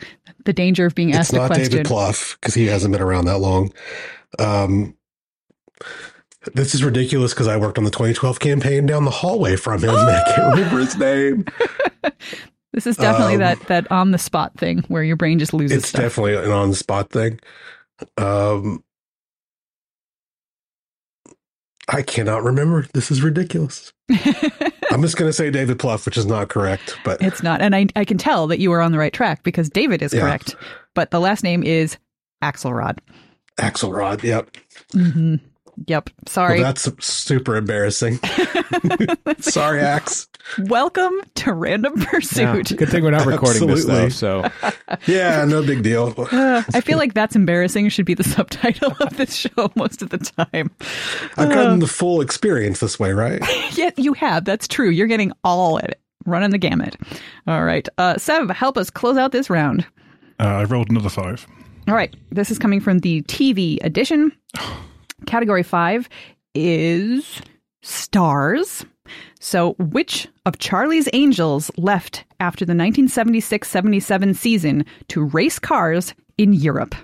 the 0.44 0.52
danger 0.52 0.86
of 0.86 0.94
being 0.94 1.08
It's 1.10 1.18
asked 1.18 1.32
a 1.32 1.36
not. 1.36 1.52
David 1.54 1.86
Plouffe 1.86 2.36
because 2.40 2.54
he 2.54 2.66
hasn't 2.66 2.92
been 2.92 3.02
around 3.02 3.24
that 3.26 3.38
long. 3.38 3.72
Um. 4.38 4.94
This 6.54 6.74
is 6.74 6.82
ridiculous 6.84 7.34
because 7.34 7.48
I 7.48 7.56
worked 7.56 7.78
on 7.78 7.84
the 7.84 7.90
2012 7.90 8.38
campaign 8.40 8.86
down 8.86 9.04
the 9.04 9.10
hallway 9.10 9.56
from 9.56 9.82
him. 9.82 9.90
and 9.90 9.98
I 10.08 10.22
can't 10.34 10.54
remember 10.56 10.78
his 10.78 10.96
name. 10.96 11.44
This 12.72 12.86
is 12.86 12.96
definitely 12.96 13.34
Um, 13.34 13.40
that 13.40 13.60
that 13.66 13.90
on 13.90 14.12
the 14.12 14.18
spot 14.18 14.56
thing 14.56 14.84
where 14.88 15.02
your 15.02 15.16
brain 15.16 15.38
just 15.38 15.52
loses 15.52 15.78
It's 15.78 15.88
stuff. 15.88 16.00
definitely 16.02 16.36
an 16.36 16.50
on 16.50 16.70
the 16.70 16.76
spot 16.76 17.10
thing. 17.10 17.40
Um, 18.16 18.82
I 21.88 22.02
cannot 22.02 22.42
remember. 22.44 22.86
This 22.92 23.10
is 23.10 23.22
ridiculous. 23.22 23.92
I'm 24.90 25.02
just 25.02 25.16
going 25.16 25.28
to 25.28 25.32
say 25.32 25.50
David 25.50 25.78
Plouffe, 25.78 26.04
which 26.06 26.16
is 26.18 26.26
not 26.26 26.48
correct, 26.48 26.96
but 27.04 27.20
it's 27.22 27.42
not, 27.42 27.60
and 27.62 27.74
I 27.74 27.86
I 27.96 28.04
can 28.04 28.18
tell 28.18 28.46
that 28.48 28.58
you 28.58 28.72
are 28.72 28.80
on 28.80 28.92
the 28.92 28.98
right 28.98 29.12
track 29.12 29.42
because 29.42 29.68
David 29.70 30.02
is 30.02 30.12
Yeah. 30.12 30.20
correct, 30.20 30.54
but 30.94 31.10
the 31.10 31.20
last 31.20 31.42
name 31.44 31.62
is 31.62 31.96
Axelrod. 32.42 32.98
Axelrod. 33.58 34.22
Yep. 34.22 34.50
hmm 34.92 35.36
Yep. 35.86 36.10
Sorry. 36.26 36.60
Well, 36.60 36.72
that's 36.72 37.06
super 37.06 37.56
embarrassing. 37.56 38.18
Sorry, 39.38 39.80
Axe. 39.80 40.28
Welcome 40.58 41.14
to 41.36 41.52
Random 41.52 41.92
Yeah. 41.96 42.04
Pursuit. 42.06 42.76
Good 42.76 42.88
thing 42.88 43.04
we're 43.04 43.10
not 43.10 43.26
recording 43.26 43.66
this 43.66 43.84
though. 43.84 44.08
So 44.08 44.50
Yeah, 45.06 45.44
no 45.44 45.62
big 45.62 45.82
deal. 45.82 46.14
Uh, 46.16 46.62
I 46.74 46.80
feel 46.80 46.98
like 46.98 47.14
that's 47.14 47.36
embarrassing 47.36 47.88
should 47.90 48.06
be 48.06 48.14
the 48.14 48.24
subtitle 48.24 48.94
of 49.00 49.16
this 49.16 49.34
show 49.34 49.70
most 49.76 50.02
of 50.02 50.10
the 50.10 50.18
time. 50.18 50.70
I've 51.36 51.50
gotten 51.50 51.80
the 51.80 51.86
full 51.86 52.20
experience 52.20 52.80
this 52.80 52.98
way, 52.98 53.12
right? 53.12 53.42
yeah, 53.76 53.90
you 53.96 54.14
have. 54.14 54.44
That's 54.44 54.66
true. 54.66 54.88
You're 54.88 55.06
getting 55.06 55.32
all 55.44 55.78
at 55.78 55.90
it, 55.90 56.00
running 56.24 56.50
the 56.50 56.58
gamut. 56.58 56.96
All 57.46 57.64
right. 57.64 57.86
Uh, 57.98 58.16
Seb, 58.16 58.50
help 58.50 58.78
us 58.78 58.90
close 58.90 59.16
out 59.16 59.32
this 59.32 59.50
round. 59.50 59.86
Uh, 60.40 60.44
I 60.44 60.64
rolled 60.64 60.90
another 60.90 61.10
five. 61.10 61.46
All 61.88 61.94
right. 61.94 62.14
This 62.30 62.50
is 62.50 62.58
coming 62.58 62.80
from 62.80 63.00
the 63.00 63.22
TV 63.22 63.78
edition. 63.84 64.32
Category 65.26 65.62
five 65.62 66.08
is 66.54 67.40
stars. 67.82 68.84
So, 69.40 69.74
which 69.78 70.28
of 70.44 70.58
Charlie's 70.58 71.08
Angels 71.12 71.70
left 71.76 72.24
after 72.40 72.64
the 72.64 72.70
1976 72.70 73.68
77 73.68 74.34
season 74.34 74.84
to 75.08 75.24
race 75.24 75.58
cars 75.58 76.14
in 76.36 76.52
Europe? 76.52 76.94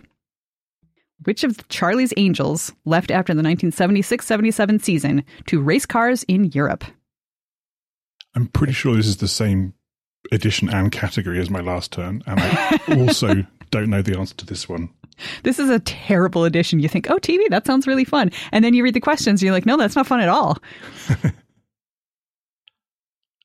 Which 1.24 1.44
of 1.44 1.66
Charlie's 1.68 2.12
Angels 2.16 2.72
left 2.84 3.10
after 3.10 3.32
the 3.32 3.42
1976 3.42 4.26
77 4.26 4.78
season 4.80 5.24
to 5.46 5.60
race 5.60 5.86
cars 5.86 6.22
in 6.24 6.44
Europe? 6.46 6.84
I'm 8.34 8.48
pretty 8.48 8.72
sure 8.72 8.96
this 8.96 9.06
is 9.06 9.18
the 9.18 9.28
same 9.28 9.74
edition 10.32 10.68
and 10.68 10.90
category 10.90 11.38
as 11.38 11.50
my 11.50 11.60
last 11.60 11.92
turn, 11.92 12.22
and 12.26 12.40
I 12.40 12.80
also 12.98 13.46
don't 13.70 13.90
know 13.90 14.02
the 14.02 14.18
answer 14.18 14.34
to 14.36 14.46
this 14.46 14.68
one. 14.68 14.90
This 15.42 15.58
is 15.58 15.70
a 15.70 15.78
terrible 15.80 16.44
edition. 16.44 16.80
You 16.80 16.88
think, 16.88 17.10
oh, 17.10 17.18
TV, 17.18 17.48
that 17.50 17.66
sounds 17.66 17.86
really 17.86 18.04
fun. 18.04 18.30
And 18.52 18.64
then 18.64 18.74
you 18.74 18.82
read 18.82 18.94
the 18.94 19.00
questions 19.00 19.42
you're 19.42 19.52
like, 19.52 19.66
no, 19.66 19.76
that's 19.76 19.96
not 19.96 20.06
fun 20.06 20.20
at 20.20 20.28
all. 20.28 20.58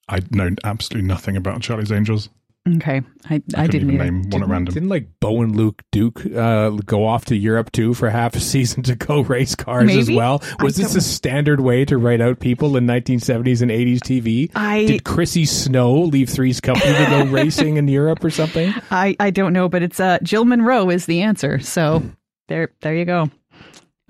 I 0.09 0.20
know 0.32 0.49
absolutely 0.63 1.07
nothing 1.07 1.38
about 1.38 1.61
Charlie's 1.61 1.91
Angels. 1.91 2.30
Okay. 2.76 3.01
I, 3.30 3.41
I, 3.55 3.64
I, 3.64 3.68
didn't 3.68 3.89
even 3.89 4.01
either. 4.01 4.12
name 4.12 4.30
one 4.30 4.43
at 4.43 4.49
random. 4.49 4.74
didn't 4.74 4.89
like 4.89 5.07
Bo 5.22 5.41
and 5.41 5.55
Luke 5.55 5.82
Duke 5.91 6.24
uh, 6.36 6.70
go 6.86 7.05
off 7.07 7.26
to 7.26 7.36
Europe 7.36 7.72
too 7.72 7.93
for 7.95 8.10
half 8.10 8.36
a 8.36 8.39
season 8.53 8.84
to 8.84 8.95
go 8.95 9.22
race 9.22 9.55
cars 9.55 9.95
as 9.95 10.12
well? 10.12 10.43
Was 10.60 10.78
I 10.80 10.84
this 10.84 10.91
don't- 10.91 10.97
a 10.97 11.01
standard 11.01 11.62
way 11.62 11.84
to 11.86 11.97
write 11.97 12.22
out 12.22 12.39
people 12.39 12.78
in 12.78 12.86
1970s 12.86 13.62
and 13.62 13.72
80s 13.72 13.99
TV? 13.99 14.51
I- 14.55 14.86
Did 14.86 15.03
Chrissy 15.03 15.45
Snow 15.45 15.93
leave 16.03 16.30
Three's 16.30 16.60
Company 16.62 16.93
to 16.93 17.05
go 17.10 17.24
racing 17.32 17.78
in 17.78 17.88
Europe 17.88 18.24
or 18.24 18.30
something? 18.30 18.72
I, 18.91 19.16
I 19.20 19.30
don't 19.32 19.53
know, 19.53 19.68
but 19.70 19.82
it's 19.82 19.99
uh, 19.99 20.20
Jill 20.22 20.45
Monroe 20.45 20.89
is 20.91 21.05
the 21.07 21.22
answer. 21.22 21.60
So 21.60 22.03
there 22.49 22.72
there 22.82 22.95
you 22.95 23.05
go. 23.05 23.32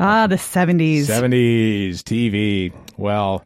Ah, 0.02 0.28
the 0.28 0.36
70s. 0.38 1.02
70s 1.04 1.98
TV. 2.04 2.74
Well, 2.98 3.46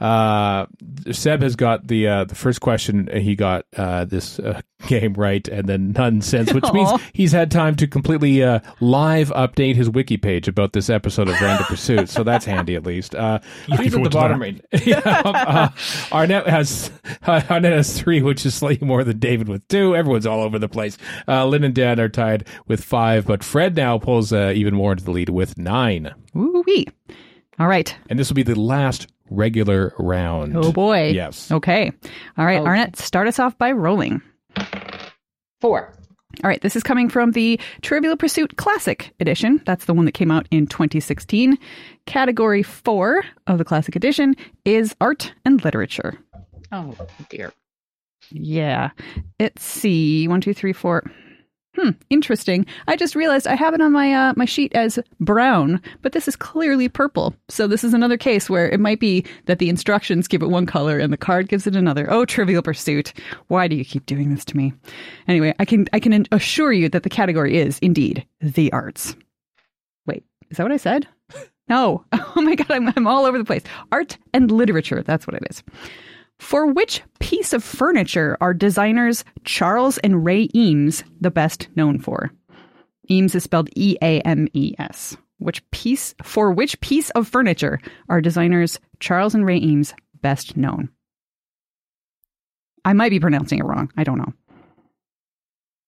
uh, 0.00 0.66
Seb 1.10 1.42
has 1.42 1.56
got 1.56 1.86
the 1.86 2.06
uh, 2.06 2.24
the 2.24 2.34
first 2.34 2.60
question. 2.60 3.08
He 3.12 3.34
got 3.34 3.64
uh, 3.76 4.04
this 4.04 4.38
uh, 4.38 4.60
game 4.86 5.14
right, 5.14 5.46
and 5.48 5.68
then 5.68 5.92
none 5.92 6.20
since, 6.20 6.52
which 6.52 6.70
means 6.72 6.90
he's 7.12 7.32
had 7.32 7.50
time 7.50 7.76
to 7.76 7.86
completely 7.86 8.42
uh, 8.42 8.60
live 8.80 9.30
update 9.30 9.76
his 9.76 9.88
wiki 9.88 10.16
page 10.16 10.48
about 10.48 10.72
this 10.74 10.90
episode 10.90 11.28
of 11.28 11.40
Random 11.40 11.66
Pursuit. 11.66 12.08
So 12.10 12.22
that's 12.24 12.44
handy 12.44 12.74
at 12.74 12.84
least. 12.84 13.14
Uh, 13.14 13.38
Looking 13.68 13.90
three's 13.90 13.94
at 13.94 14.02
the 14.04 14.10
bottom 14.10 14.40
that. 14.40 14.44
right. 14.44 14.60
yeah, 14.86 15.00
uh, 15.04 15.68
Arnette 16.10 16.46
has 16.46 16.90
uh, 17.22 17.40
Arnette 17.48 17.72
has 17.72 17.98
three, 17.98 18.20
which 18.20 18.44
is 18.44 18.54
slightly 18.54 18.86
more 18.86 19.02
than 19.02 19.18
David 19.18 19.48
with 19.48 19.66
two. 19.68 19.96
Everyone's 19.96 20.26
all 20.26 20.42
over 20.42 20.58
the 20.58 20.68
place. 20.68 20.98
Uh, 21.26 21.46
Lynne 21.46 21.64
and 21.64 21.74
Dan 21.74 21.98
are 22.00 22.08
tied 22.10 22.46
with 22.66 22.84
five, 22.84 23.26
but 23.26 23.42
Fred 23.42 23.76
now 23.76 23.98
pulls 23.98 24.32
uh, 24.32 24.52
even 24.54 24.74
more 24.74 24.92
into 24.92 25.04
the 25.04 25.10
lead 25.10 25.30
with 25.30 25.56
nine. 25.56 26.14
Ooh 26.36 26.62
wee. 26.66 26.86
All 27.58 27.68
right. 27.68 27.96
And 28.10 28.18
this 28.18 28.28
will 28.28 28.34
be 28.34 28.42
the 28.42 28.58
last 28.58 29.06
regular 29.30 29.92
round. 29.98 30.56
Oh 30.56 30.72
boy. 30.72 31.10
Yes. 31.14 31.50
Okay. 31.50 31.92
All 32.38 32.44
right, 32.46 32.60
Okay. 32.60 32.68
Arnette, 32.68 32.96
start 32.96 33.26
us 33.28 33.38
off 33.38 33.56
by 33.58 33.72
rolling. 33.72 34.22
Four. 35.60 35.92
All 36.44 36.48
right, 36.50 36.60
this 36.60 36.76
is 36.76 36.82
coming 36.82 37.08
from 37.08 37.32
the 37.32 37.58
Trivial 37.80 38.14
Pursuit 38.16 38.56
Classic 38.58 39.14
Edition. 39.20 39.62
That's 39.64 39.86
the 39.86 39.94
one 39.94 40.04
that 40.04 40.12
came 40.12 40.30
out 40.30 40.46
in 40.50 40.66
2016. 40.66 41.56
Category 42.04 42.62
four 42.62 43.24
of 43.46 43.56
the 43.56 43.64
Classic 43.64 43.96
Edition 43.96 44.36
is 44.66 44.94
art 45.00 45.32
and 45.46 45.64
literature. 45.64 46.18
Oh 46.72 46.94
dear. 47.30 47.52
Yeah. 48.30 48.90
Let's 49.40 49.62
see. 49.64 50.28
One, 50.28 50.40
two, 50.40 50.52
three, 50.52 50.72
four. 50.74 51.04
Hmm. 51.76 51.90
Interesting. 52.08 52.64
I 52.88 52.96
just 52.96 53.14
realized 53.14 53.46
I 53.46 53.54
have 53.54 53.74
it 53.74 53.82
on 53.82 53.92
my 53.92 54.12
uh, 54.12 54.32
my 54.34 54.46
sheet 54.46 54.74
as 54.74 54.98
brown, 55.20 55.80
but 56.00 56.12
this 56.12 56.26
is 56.26 56.34
clearly 56.34 56.88
purple. 56.88 57.34
So 57.50 57.66
this 57.66 57.84
is 57.84 57.92
another 57.92 58.16
case 58.16 58.48
where 58.48 58.68
it 58.70 58.80
might 58.80 58.98
be 58.98 59.26
that 59.44 59.58
the 59.58 59.68
instructions 59.68 60.26
give 60.26 60.42
it 60.42 60.48
one 60.48 60.64
color 60.64 60.98
and 60.98 61.12
the 61.12 61.18
card 61.18 61.48
gives 61.48 61.66
it 61.66 61.76
another. 61.76 62.10
Oh, 62.10 62.24
Trivial 62.24 62.62
Pursuit! 62.62 63.12
Why 63.48 63.68
do 63.68 63.76
you 63.76 63.84
keep 63.84 64.06
doing 64.06 64.34
this 64.34 64.44
to 64.46 64.56
me? 64.56 64.72
Anyway, 65.28 65.54
I 65.58 65.66
can 65.66 65.86
I 65.92 66.00
can 66.00 66.26
assure 66.32 66.72
you 66.72 66.88
that 66.88 67.02
the 67.02 67.10
category 67.10 67.58
is 67.58 67.78
indeed 67.80 68.26
the 68.40 68.72
arts. 68.72 69.14
Wait, 70.06 70.24
is 70.50 70.56
that 70.56 70.62
what 70.62 70.72
I 70.72 70.78
said? 70.78 71.06
No. 71.68 72.04
Oh 72.36 72.42
my 72.42 72.54
god, 72.54 72.70
I'm 72.70 72.92
I'm 72.94 73.06
all 73.06 73.24
over 73.24 73.38
the 73.38 73.44
place. 73.46 73.62
Art 73.90 74.18
and 74.34 74.50
literature. 74.50 75.02
That's 75.02 75.26
what 75.26 75.34
it 75.36 75.42
is. 75.50 75.62
For 76.38 76.66
which 76.66 77.02
piece 77.18 77.52
of 77.52 77.64
furniture 77.64 78.36
are 78.40 78.52
designers 78.54 79.24
Charles 79.44 79.98
and 79.98 80.24
Ray 80.24 80.48
Eames 80.54 81.02
the 81.20 81.30
best 81.30 81.68
known 81.76 81.98
for? 81.98 82.30
Eames 83.10 83.34
is 83.34 83.44
spelled 83.44 83.68
E 83.76 83.96
A 84.02 84.20
M 84.20 84.48
E 84.52 84.74
S. 84.78 85.16
Which 85.38 85.68
piece 85.70 86.14
for 86.22 86.50
which 86.50 86.80
piece 86.80 87.10
of 87.10 87.28
furniture 87.28 87.78
are 88.08 88.20
designers 88.20 88.78
Charles 89.00 89.34
and 89.34 89.44
Ray 89.46 89.58
Eames 89.58 89.94
best 90.22 90.56
known? 90.56 90.88
I 92.84 92.92
might 92.92 93.10
be 93.10 93.20
pronouncing 93.20 93.58
it 93.58 93.64
wrong. 93.64 93.90
I 93.96 94.04
don't 94.04 94.18
know. 94.18 94.32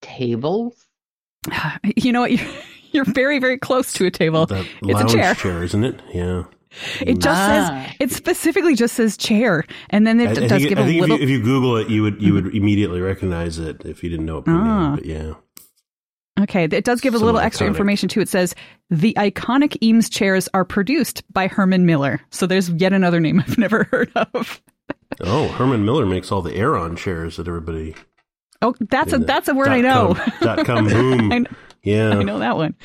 Tables. 0.01 0.85
You 1.95 2.11
know 2.11 2.21
what? 2.21 2.31
You're, 2.31 2.47
you're 2.91 3.05
very, 3.05 3.39
very 3.39 3.57
close 3.57 3.93
to 3.93 4.05
a 4.05 4.11
table. 4.11 4.45
That 4.45 4.65
It's 4.81 5.01
a 5.01 5.15
chair. 5.15 5.35
chair, 5.35 5.63
isn't 5.63 5.83
it? 5.83 6.01
Yeah. 6.13 6.43
It 7.01 7.15
just 7.19 7.27
Ah. 7.39 7.85
says 7.87 7.95
it 7.99 8.11
specifically 8.11 8.75
just 8.75 8.95
says 8.95 9.17
chair, 9.17 9.63
and 9.89 10.05
then 10.05 10.19
it 10.19 10.27
I, 10.27 10.31
I 10.31 10.33
does 10.47 10.49
think, 10.49 10.69
give 10.69 10.77
I 10.77 10.81
a 10.81 10.85
think 10.85 11.01
little. 11.01 11.15
if, 11.15 11.21
you, 11.21 11.25
if 11.25 11.29
you 11.31 11.41
Google 11.43 11.77
it, 11.77 11.89
you 11.89 12.03
would 12.03 12.21
you 12.21 12.33
would 12.35 12.55
immediately 12.55 13.01
recognize 13.01 13.57
it 13.59 13.81
if 13.85 14.03
you 14.03 14.09
didn't 14.09 14.25
know 14.27 14.37
it 14.37 14.43
Ah. 14.47 14.87
name. 14.89 14.95
But 14.95 15.05
yeah, 15.05 15.33
Okay, 16.41 16.63
it 16.65 16.85
does 16.85 17.01
give 17.01 17.15
a 17.15 17.17
Some 17.17 17.25
little 17.25 17.41
extra 17.41 17.65
iconic. 17.65 17.71
information 17.71 18.07
too. 18.09 18.21
It 18.21 18.29
says 18.29 18.55
the 18.89 19.13
iconic 19.17 19.77
Eames 19.83 20.09
chairs 20.09 20.47
are 20.53 20.63
produced 20.63 21.21
by 21.33 21.47
Herman 21.47 21.85
Miller. 21.85 22.21
So 22.29 22.45
there's 22.47 22.69
yet 22.69 22.93
another 22.93 23.19
name 23.19 23.39
I've 23.45 23.57
never 23.57 23.83
heard 23.91 24.09
of. 24.15 24.61
oh, 25.21 25.49
Herman 25.49 25.83
Miller 25.83 26.05
makes 26.05 26.31
all 26.31 26.41
the 26.41 26.55
Aeron 26.55 26.95
chairs 26.95 27.35
that 27.37 27.47
everybody. 27.47 27.93
Oh, 28.61 28.73
that's 28.89 29.11
a 29.11 29.17
that's 29.17 29.47
a 29.47 29.53
word 29.53 29.69
I 29.69 29.81
know. 29.81 30.15
com- 30.15 30.33
dot 30.41 30.65
com 30.65 30.87
boom. 30.87 31.19
I, 31.31 31.35
kn- 31.41 31.47
yeah, 31.83 32.09
I 32.11 32.23
know 32.23 32.39
that 32.39 32.55
one. 32.57 32.75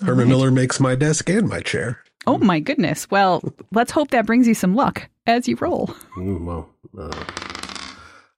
Herman 0.00 0.28
Miller 0.28 0.50
makes 0.50 0.78
my 0.80 0.94
desk 0.94 1.28
and 1.30 1.48
my 1.48 1.60
chair. 1.60 2.02
Oh 2.26 2.38
my 2.38 2.60
goodness. 2.60 3.10
Well, 3.10 3.42
let's 3.72 3.90
hope 3.90 4.10
that 4.10 4.26
brings 4.26 4.46
you 4.46 4.54
some 4.54 4.74
luck 4.74 5.08
as 5.26 5.48
you 5.48 5.56
roll. 5.56 5.88
Mm, 6.16 6.44
well, 6.44 6.68
uh, 6.98 7.24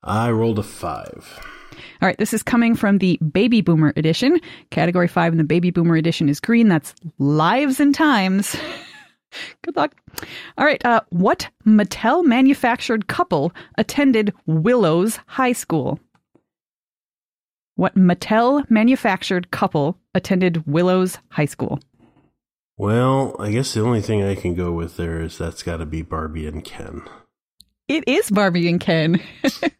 I 0.02 0.30
rolled 0.30 0.58
a 0.58 0.62
five. 0.62 1.40
All 2.02 2.06
right, 2.06 2.18
this 2.18 2.32
is 2.32 2.42
coming 2.42 2.74
from 2.74 2.98
the 2.98 3.18
Baby 3.18 3.60
Boomer 3.60 3.92
edition. 3.96 4.38
Category 4.70 5.08
5 5.08 5.32
in 5.32 5.38
the 5.38 5.44
Baby 5.44 5.70
Boomer 5.70 5.96
edition 5.96 6.28
is 6.28 6.40
green. 6.40 6.68
That's 6.68 6.94
lives 7.18 7.78
and 7.80 7.94
times. 7.94 8.56
Good 9.62 9.76
luck. 9.76 9.94
All 10.58 10.64
right, 10.64 10.84
uh, 10.84 11.00
what 11.10 11.48
Mattel 11.66 12.24
manufactured 12.24 13.06
couple 13.06 13.52
attended 13.78 14.32
Willows 14.46 15.20
High 15.26 15.52
School? 15.52 16.00
What 17.76 17.94
Mattel 17.96 18.68
manufactured 18.70 19.50
couple 19.50 19.96
attended 20.14 20.66
Willows 20.66 21.18
High 21.30 21.44
School? 21.46 21.80
Well, 22.80 23.36
I 23.38 23.50
guess 23.50 23.74
the 23.74 23.82
only 23.82 24.00
thing 24.00 24.22
I 24.22 24.34
can 24.34 24.54
go 24.54 24.72
with 24.72 24.96
there 24.96 25.20
is 25.20 25.36
that's 25.36 25.62
got 25.62 25.76
to 25.76 25.84
be 25.86 26.00
Barbie 26.00 26.46
and 26.46 26.64
Ken. 26.64 27.02
It 27.88 28.04
is 28.06 28.30
Barbie 28.30 28.70
and 28.70 28.80
Ken. 28.80 29.20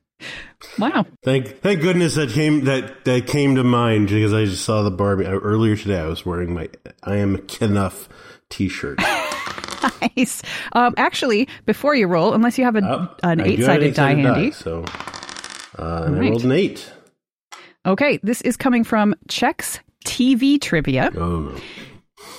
wow. 0.78 1.06
Thank 1.24 1.60
thank 1.62 1.80
goodness 1.80 2.16
that 2.16 2.28
came 2.28 2.64
that 2.66 3.06
that 3.06 3.26
came 3.26 3.54
to 3.54 3.64
mind 3.64 4.08
because 4.08 4.34
I 4.34 4.44
just 4.44 4.66
saw 4.66 4.82
the 4.82 4.90
Barbie 4.90 5.24
uh, 5.24 5.30
earlier 5.30 5.76
today. 5.76 5.98
I 5.98 6.08
was 6.08 6.26
wearing 6.26 6.52
my 6.52 6.68
I 7.02 7.16
am 7.16 7.38
Kenough 7.46 8.10
T-shirt. 8.50 8.98
Nice. 10.14 10.42
Um, 10.74 10.92
actually, 10.98 11.48
before 11.64 11.94
you 11.94 12.06
roll, 12.06 12.34
unless 12.34 12.58
you 12.58 12.64
have 12.64 12.76
a, 12.76 12.82
Oh, 12.84 13.16
an 13.22 13.40
eight-sided 13.40 13.94
die 13.94 14.12
handy. 14.14 14.50
so 14.50 14.84
uh, 15.78 16.02
and 16.06 16.16
I 16.16 16.28
rolled 16.28 16.44
an 16.44 16.52
eight. 16.52 16.92
Okay, 17.86 18.20
this 18.22 18.42
is 18.42 18.58
coming 18.58 18.84
from 18.84 19.14
Chex 19.28 19.78
TV 20.04 20.60
Trivia. 20.60 21.10
Oh 21.16 21.40
no! 21.40 21.56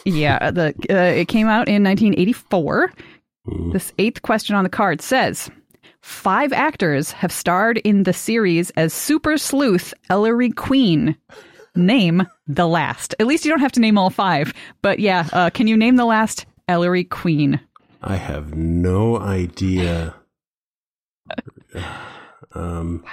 Yeah, 0.05 0.51
the 0.51 0.73
uh, 0.89 1.19
it 1.19 1.27
came 1.27 1.47
out 1.47 1.67
in 1.67 1.84
1984. 1.84 2.93
Mm. 3.47 3.73
This 3.73 3.93
eighth 3.97 4.21
question 4.21 4.55
on 4.55 4.63
the 4.63 4.69
card 4.69 5.01
says 5.01 5.49
Five 6.01 6.51
actors 6.51 7.11
have 7.11 7.32
starred 7.32 7.77
in 7.77 8.03
the 8.03 8.13
series 8.13 8.71
as 8.71 8.93
super 8.93 9.38
sleuth 9.38 9.93
Ellery 10.09 10.49
Queen. 10.49 11.15
Name 11.75 12.27
the 12.47 12.67
last. 12.67 13.15
At 13.19 13.27
least 13.27 13.45
you 13.45 13.51
don't 13.51 13.61
have 13.61 13.71
to 13.73 13.79
name 13.79 13.97
all 13.97 14.09
five. 14.09 14.53
But 14.82 14.99
yeah, 14.99 15.29
uh, 15.32 15.49
can 15.51 15.67
you 15.67 15.77
name 15.77 15.95
the 15.95 16.05
last 16.05 16.45
Ellery 16.67 17.03
Queen? 17.03 17.59
I 18.01 18.15
have 18.15 18.55
no 18.55 19.17
idea. 19.17 20.15
um, 22.53 23.05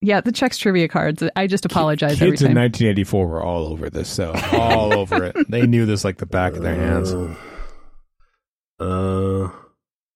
Yeah, 0.00 0.20
the 0.20 0.30
Chex 0.32 0.58
trivia 0.58 0.86
cards. 0.88 1.22
I 1.34 1.46
just 1.48 1.64
apologize 1.64 2.18
Kids 2.18 2.42
every 2.42 2.52
in 2.52 2.56
1984 2.56 3.26
were 3.26 3.42
all 3.42 3.66
over 3.66 3.90
this, 3.90 4.08
so 4.08 4.32
all 4.52 4.96
over 4.96 5.24
it. 5.24 5.36
They 5.48 5.66
knew 5.66 5.86
this 5.86 6.04
like 6.04 6.18
the 6.18 6.26
back 6.26 6.52
of 6.54 6.62
their 6.62 6.74
hands. 6.76 7.12
Uh, 7.12 7.34
uh, 8.80 9.50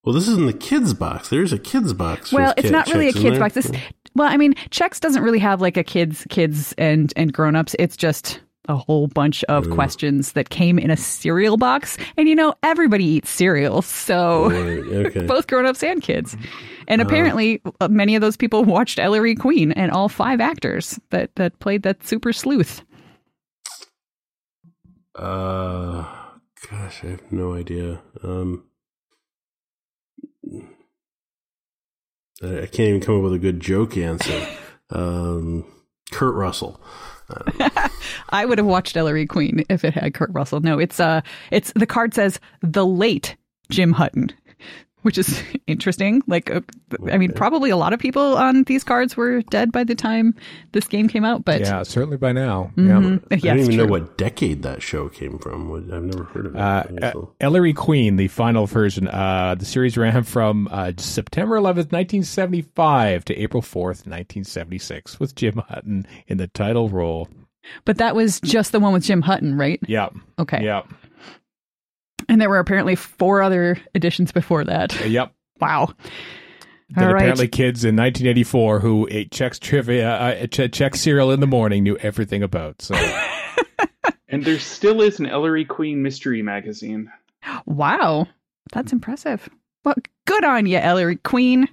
well, 0.04 0.12
this 0.14 0.28
is 0.28 0.36
in 0.36 0.46
the 0.46 0.52
kids 0.52 0.94
box. 0.94 1.28
There's 1.28 1.52
a 1.52 1.58
kids 1.58 1.92
box. 1.92 2.32
well, 2.32 2.54
it's 2.56 2.66
kid 2.68 2.72
not 2.72 2.86
really 2.88 3.08
a 3.08 3.12
checks, 3.12 3.18
isn't 3.24 3.30
kids 3.30 3.38
box. 3.40 3.54
This, 3.54 3.70
well, 4.14 4.28
I 4.28 4.36
mean, 4.36 4.54
Chex 4.70 5.00
doesn't 5.00 5.22
really 5.22 5.38
have 5.38 5.60
like 5.60 5.76
a 5.76 5.84
kids, 5.84 6.26
kids 6.30 6.74
and 6.78 7.12
and 7.16 7.32
grown-ups. 7.32 7.74
It's 7.78 7.96
just 7.96 8.40
a 8.68 8.76
whole 8.76 9.08
bunch 9.08 9.42
of 9.44 9.64
Mm. 9.66 9.74
questions 9.74 10.32
that 10.32 10.50
came 10.50 10.78
in 10.78 10.90
a 10.90 10.96
cereal 10.96 11.56
box. 11.56 11.98
And 12.16 12.28
you 12.28 12.34
know, 12.36 12.54
everybody 12.62 13.04
eats 13.04 13.30
cereal, 13.30 13.82
so 13.82 14.50
Right, 14.50 15.06
okay. 15.06 15.22
both 15.26 15.46
grown-ups 15.48 15.82
and 15.82 16.00
kids. 16.02 16.36
And 16.88 17.00
Uh-huh. 17.00 17.08
apparently, 17.08 17.62
uh, 17.80 17.88
many 17.88 18.14
of 18.14 18.20
those 18.20 18.36
people 18.36 18.64
watched 18.76 18.98
Ellery 18.98 19.34
Queen 19.34 19.72
and 19.72 19.90
all 19.90 20.08
five 20.08 20.40
actors 20.40 20.98
that 21.10 21.34
that 21.36 21.58
played 21.58 21.82
that 21.82 22.04
super 22.06 22.32
sleuth. 22.32 22.82
Uh, 25.14 26.04
gosh, 26.70 27.04
I 27.04 27.08
have 27.08 27.30
no 27.32 27.54
idea. 27.54 28.00
Um, 28.22 28.64
I 32.42 32.62
I 32.62 32.66
can't 32.66 32.88
even 32.88 33.00
come 33.00 33.16
up 33.18 33.22
with 33.22 33.34
a 33.34 33.38
good 33.38 33.60
joke 33.60 33.96
answer. 33.96 34.46
Um, 34.94 35.64
Kurt 36.10 36.34
Russell. 36.34 36.78
I 38.28 38.44
would 38.44 38.58
have 38.58 38.66
watched 38.66 38.94
Ellery 38.94 39.24
Queen 39.24 39.64
if 39.70 39.86
it 39.86 39.94
had 39.94 40.12
Kurt 40.12 40.28
Russell. 40.34 40.60
No, 40.60 40.78
it's 40.78 41.00
uh 41.00 41.22
it's 41.50 41.72
the 41.74 41.86
card 41.86 42.12
says 42.12 42.38
the 42.60 42.84
late 42.84 43.36
Jim 43.70 43.92
Hutton, 43.92 44.32
which 45.02 45.18
is 45.18 45.42
interesting. 45.66 46.22
Like 46.26 46.50
uh, 46.50 46.60
I 47.10 47.18
mean 47.18 47.32
probably 47.32 47.70
a 47.70 47.76
lot 47.76 47.92
of 47.92 48.00
people 48.00 48.36
on 48.36 48.64
these 48.64 48.82
cards 48.84 49.16
were 49.16 49.42
dead 49.42 49.70
by 49.72 49.84
the 49.84 49.94
time 49.94 50.34
this 50.72 50.86
game 50.86 51.08
came 51.08 51.24
out, 51.24 51.44
but 51.44 51.60
Yeah, 51.60 51.82
certainly 51.82 52.16
by 52.16 52.32
now. 52.32 52.70
Mhm. 52.76 53.22
I 53.30 53.34
Yeah, 53.42 53.52
don't 53.52 53.60
it's 53.60 53.68
even 53.68 53.76
know 53.84 53.90
what 53.90 54.16
decade 54.18 54.62
that 54.62 54.82
show 54.82 55.08
came 55.08 55.38
from. 55.38 55.72
I've 55.92 56.02
never 56.02 56.24
heard 56.24 56.46
of 56.46 56.54
it. 56.54 56.58
Uh, 56.60 56.84
uh, 57.02 57.26
Ellery 57.40 57.72
Queen, 57.72 58.16
the 58.16 58.28
final 58.28 58.66
version. 58.66 59.08
Uh, 59.08 59.54
the 59.58 59.64
series 59.64 59.96
ran 59.96 60.22
from 60.24 60.68
uh, 60.70 60.92
September 60.96 61.56
11th, 61.56 61.92
1975 61.92 63.24
to 63.26 63.36
April 63.36 63.62
4th, 63.62 64.06
1976, 64.06 65.18
with 65.20 65.34
Jim 65.34 65.62
Hutton 65.68 66.06
in 66.26 66.38
the 66.38 66.48
title 66.48 66.88
role. 66.88 67.28
But 67.84 67.98
that 67.98 68.16
was 68.16 68.40
just 68.40 68.72
the 68.72 68.80
one 68.80 68.92
with 68.92 69.04
Jim 69.04 69.22
Hutton, 69.22 69.56
right? 69.56 69.80
Yeah. 69.86 70.08
Okay. 70.38 70.62
Yeah. 70.64 70.82
And 72.32 72.40
there 72.40 72.48
were 72.48 72.58
apparently 72.58 72.94
four 72.94 73.42
other 73.42 73.78
editions 73.94 74.32
before 74.32 74.64
that. 74.64 74.98
Yep. 75.06 75.32
Wow. 75.60 75.90
That 76.96 77.04
All 77.06 77.12
right. 77.12 77.20
apparently 77.20 77.46
kids 77.46 77.84
in 77.84 77.94
1984 77.94 78.80
who 78.80 79.06
ate 79.12 79.30
Chex 79.30 79.60
trivia, 79.60 80.10
uh, 80.10 80.46
Che- 80.48 80.90
cereal 80.94 81.30
in 81.30 81.38
the 81.40 81.46
morning 81.46 81.84
knew 81.84 81.96
everything 81.98 82.42
about. 82.42 82.82
So 82.82 82.94
And 84.28 84.44
there 84.44 84.58
still 84.58 85.02
is 85.02 85.20
an 85.20 85.26
Ellery 85.26 85.64
Queen 85.64 86.02
mystery 86.02 86.42
magazine. 86.42 87.12
Wow. 87.66 88.26
That's 88.72 88.92
impressive. 88.92 89.48
Well, 89.84 89.94
good 90.24 90.42
on 90.44 90.66
you, 90.66 90.78
Ellery 90.78 91.16
Queen. 91.16 91.68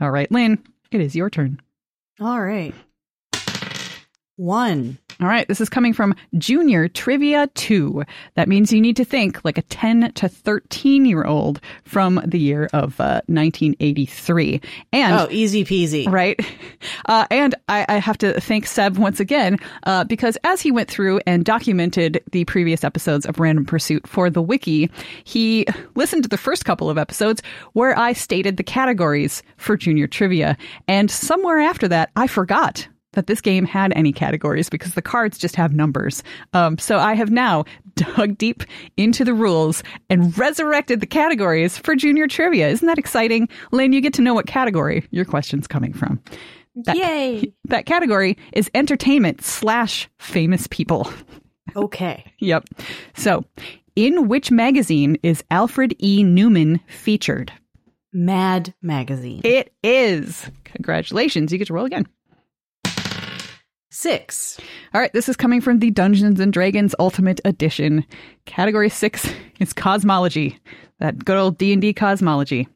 All 0.00 0.10
right, 0.10 0.30
Lynne, 0.30 0.58
it 0.90 1.00
is 1.00 1.14
your 1.16 1.30
turn. 1.30 1.62
All 2.20 2.42
right. 2.42 2.74
One. 4.36 4.98
All 5.20 5.28
right, 5.28 5.46
this 5.48 5.60
is 5.60 5.68
coming 5.68 5.92
from 5.92 6.14
Junior 6.38 6.88
Trivia 6.88 7.46
2. 7.48 8.04
That 8.36 8.48
means 8.48 8.72
you 8.72 8.80
need 8.80 8.96
to 8.96 9.04
think 9.04 9.44
like 9.44 9.58
a 9.58 9.62
10 9.62 10.12
to 10.14 10.28
13 10.30 11.04
year 11.04 11.24
old 11.24 11.60
from 11.84 12.22
the 12.24 12.38
year 12.38 12.70
of 12.72 12.98
uh, 12.98 13.20
1983. 13.26 14.62
And 14.94 15.14
Oh, 15.14 15.28
easy 15.30 15.64
peasy. 15.64 16.10
Right. 16.10 16.40
Uh, 17.06 17.26
and 17.30 17.54
I, 17.68 17.84
I 17.88 17.94
have 17.98 18.18
to 18.18 18.40
thank 18.40 18.66
Seb 18.66 18.96
once 18.96 19.20
again 19.20 19.58
uh, 19.84 20.04
because 20.04 20.38
as 20.44 20.60
he 20.60 20.70
went 20.70 20.88
through 20.88 21.20
and 21.26 21.44
documented 21.44 22.22
the 22.30 22.44
previous 22.44 22.84
episodes 22.84 23.26
of 23.26 23.40
Random 23.40 23.64
Pursuit 23.64 24.06
for 24.06 24.30
the 24.30 24.40
wiki, 24.40 24.90
he 25.24 25.66
listened 25.96 26.22
to 26.22 26.28
the 26.28 26.38
first 26.38 26.64
couple 26.64 26.88
of 26.88 26.98
episodes 26.98 27.42
where 27.72 27.98
I 27.98 28.12
stated 28.12 28.56
the 28.58 28.62
categories 28.62 29.42
for 29.56 29.76
junior 29.76 30.06
trivia. 30.06 30.56
And 30.86 31.10
somewhere 31.10 31.58
after 31.58 31.88
that, 31.88 32.10
I 32.16 32.26
forgot 32.28 32.86
that 33.12 33.26
this 33.26 33.40
game 33.40 33.64
had 33.64 33.92
any 33.96 34.12
categories 34.12 34.68
because 34.68 34.94
the 34.94 35.02
cards 35.02 35.38
just 35.38 35.56
have 35.56 35.72
numbers. 35.72 36.22
Um, 36.52 36.78
so 36.78 36.98
I 36.98 37.14
have 37.14 37.30
now 37.30 37.64
dug 37.96 38.38
deep 38.38 38.62
into 38.96 39.24
the 39.24 39.34
rules 39.34 39.82
and 40.08 40.36
resurrected 40.38 41.00
the 41.00 41.06
categories 41.06 41.76
for 41.76 41.94
junior 41.96 42.26
trivia. 42.26 42.68
Isn't 42.68 42.86
that 42.86 42.98
exciting? 42.98 43.48
Lynne, 43.72 43.92
you 43.92 44.00
get 44.00 44.14
to 44.14 44.22
know 44.22 44.34
what 44.34 44.46
category 44.46 45.06
your 45.10 45.24
question's 45.24 45.66
coming 45.66 45.92
from. 45.92 46.20
That, 46.84 46.96
Yay. 46.96 47.52
That 47.64 47.86
category 47.86 48.36
is 48.52 48.70
entertainment 48.74 49.42
slash 49.42 50.08
famous 50.18 50.66
people. 50.68 51.10
Okay. 51.76 52.24
Yep. 52.42 52.64
So, 53.14 53.44
in 53.96 54.26
which 54.28 54.50
magazine 54.50 55.18
is 55.22 55.44
Alfred 55.50 55.94
E. 55.98 56.24
Neuman 56.24 56.80
featured? 56.88 57.52
Mad 58.14 58.72
Magazine. 58.80 59.42
It 59.44 59.72
is. 59.84 60.50
Congratulations. 60.64 61.52
You 61.52 61.58
get 61.58 61.66
to 61.66 61.74
roll 61.74 61.84
again. 61.84 62.06
Six. 64.00 64.58
All 64.94 65.00
right, 65.02 65.12
this 65.12 65.28
is 65.28 65.36
coming 65.36 65.60
from 65.60 65.78
the 65.78 65.90
Dungeons 65.90 66.40
and 66.40 66.50
Dragons 66.50 66.94
Ultimate 66.98 67.38
Edition. 67.44 68.06
Category 68.46 68.88
6 68.88 69.30
is 69.58 69.74
cosmology. 69.74 70.58
That 71.00 71.22
good 71.22 71.36
old 71.36 71.58
D&D 71.58 71.92
cosmology. 71.92 72.66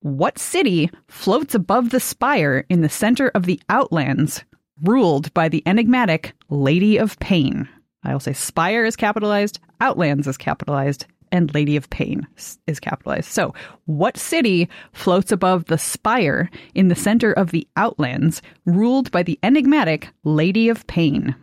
What 0.00 0.40
city 0.40 0.90
floats 1.06 1.54
above 1.54 1.90
the 1.90 2.00
spire 2.00 2.66
in 2.68 2.80
the 2.80 2.88
center 2.88 3.28
of 3.28 3.46
the 3.46 3.60
Outlands, 3.68 4.42
ruled 4.82 5.32
by 5.34 5.48
the 5.48 5.62
enigmatic 5.66 6.32
Lady 6.48 6.96
of 6.96 7.16
Pain? 7.20 7.68
I'll 8.02 8.18
say 8.18 8.32
spire 8.32 8.84
is 8.84 8.96
capitalized, 8.96 9.60
Outlands 9.80 10.26
is 10.26 10.36
capitalized, 10.36 11.06
and 11.34 11.52
Lady 11.52 11.76
of 11.76 11.90
Pain 11.90 12.26
is 12.68 12.78
capitalized. 12.80 13.28
So, 13.30 13.52
what 13.86 14.16
city 14.16 14.68
floats 14.92 15.32
above 15.32 15.64
the 15.64 15.78
spire 15.78 16.48
in 16.76 16.86
the 16.88 16.94
center 16.94 17.32
of 17.32 17.50
the 17.50 17.66
Outlands, 17.76 18.40
ruled 18.64 19.10
by 19.10 19.24
the 19.24 19.38
enigmatic 19.42 20.08
Lady 20.22 20.68
of 20.68 20.86
Pain? 20.86 21.34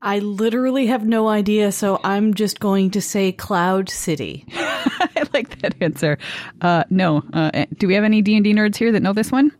I 0.00 0.20
literally 0.20 0.86
have 0.86 1.04
no 1.04 1.28
idea, 1.28 1.72
so 1.72 2.00
I'm 2.04 2.32
just 2.32 2.60
going 2.60 2.92
to 2.92 3.02
say 3.02 3.32
Cloud 3.32 3.90
City. 3.90 4.44
I 4.54 5.26
like 5.34 5.60
that 5.60 5.74
answer. 5.80 6.16
Uh, 6.60 6.84
no, 6.88 7.24
uh, 7.32 7.66
do 7.76 7.88
we 7.88 7.94
have 7.94 8.04
any 8.04 8.22
D 8.22 8.36
and 8.36 8.44
D 8.44 8.54
nerds 8.54 8.76
here 8.76 8.92
that 8.92 9.02
know 9.02 9.12
this 9.12 9.32
one? 9.32 9.50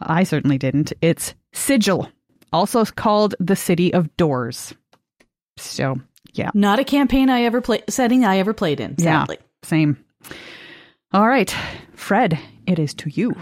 I 0.00 0.24
certainly 0.24 0.58
didn't. 0.58 0.92
It's 1.00 1.34
Sigil, 1.54 2.08
also 2.52 2.84
called 2.84 3.34
the 3.40 3.56
City 3.56 3.94
of 3.94 4.14
Doors. 4.18 4.74
So, 5.56 5.96
yeah, 6.34 6.50
Not 6.54 6.78
a 6.78 6.84
campaign 6.84 7.30
I 7.30 7.42
ever 7.42 7.60
played 7.60 7.84
setting 7.88 8.24
I 8.24 8.38
ever 8.38 8.52
played 8.52 8.80
in, 8.80 8.98
sadly. 8.98 9.38
yeah, 9.40 9.46
same. 9.62 10.04
All 11.12 11.26
right, 11.28 11.54
Fred, 11.94 12.38
it 12.66 12.78
is 12.78 12.92
to 12.94 13.10
you. 13.10 13.34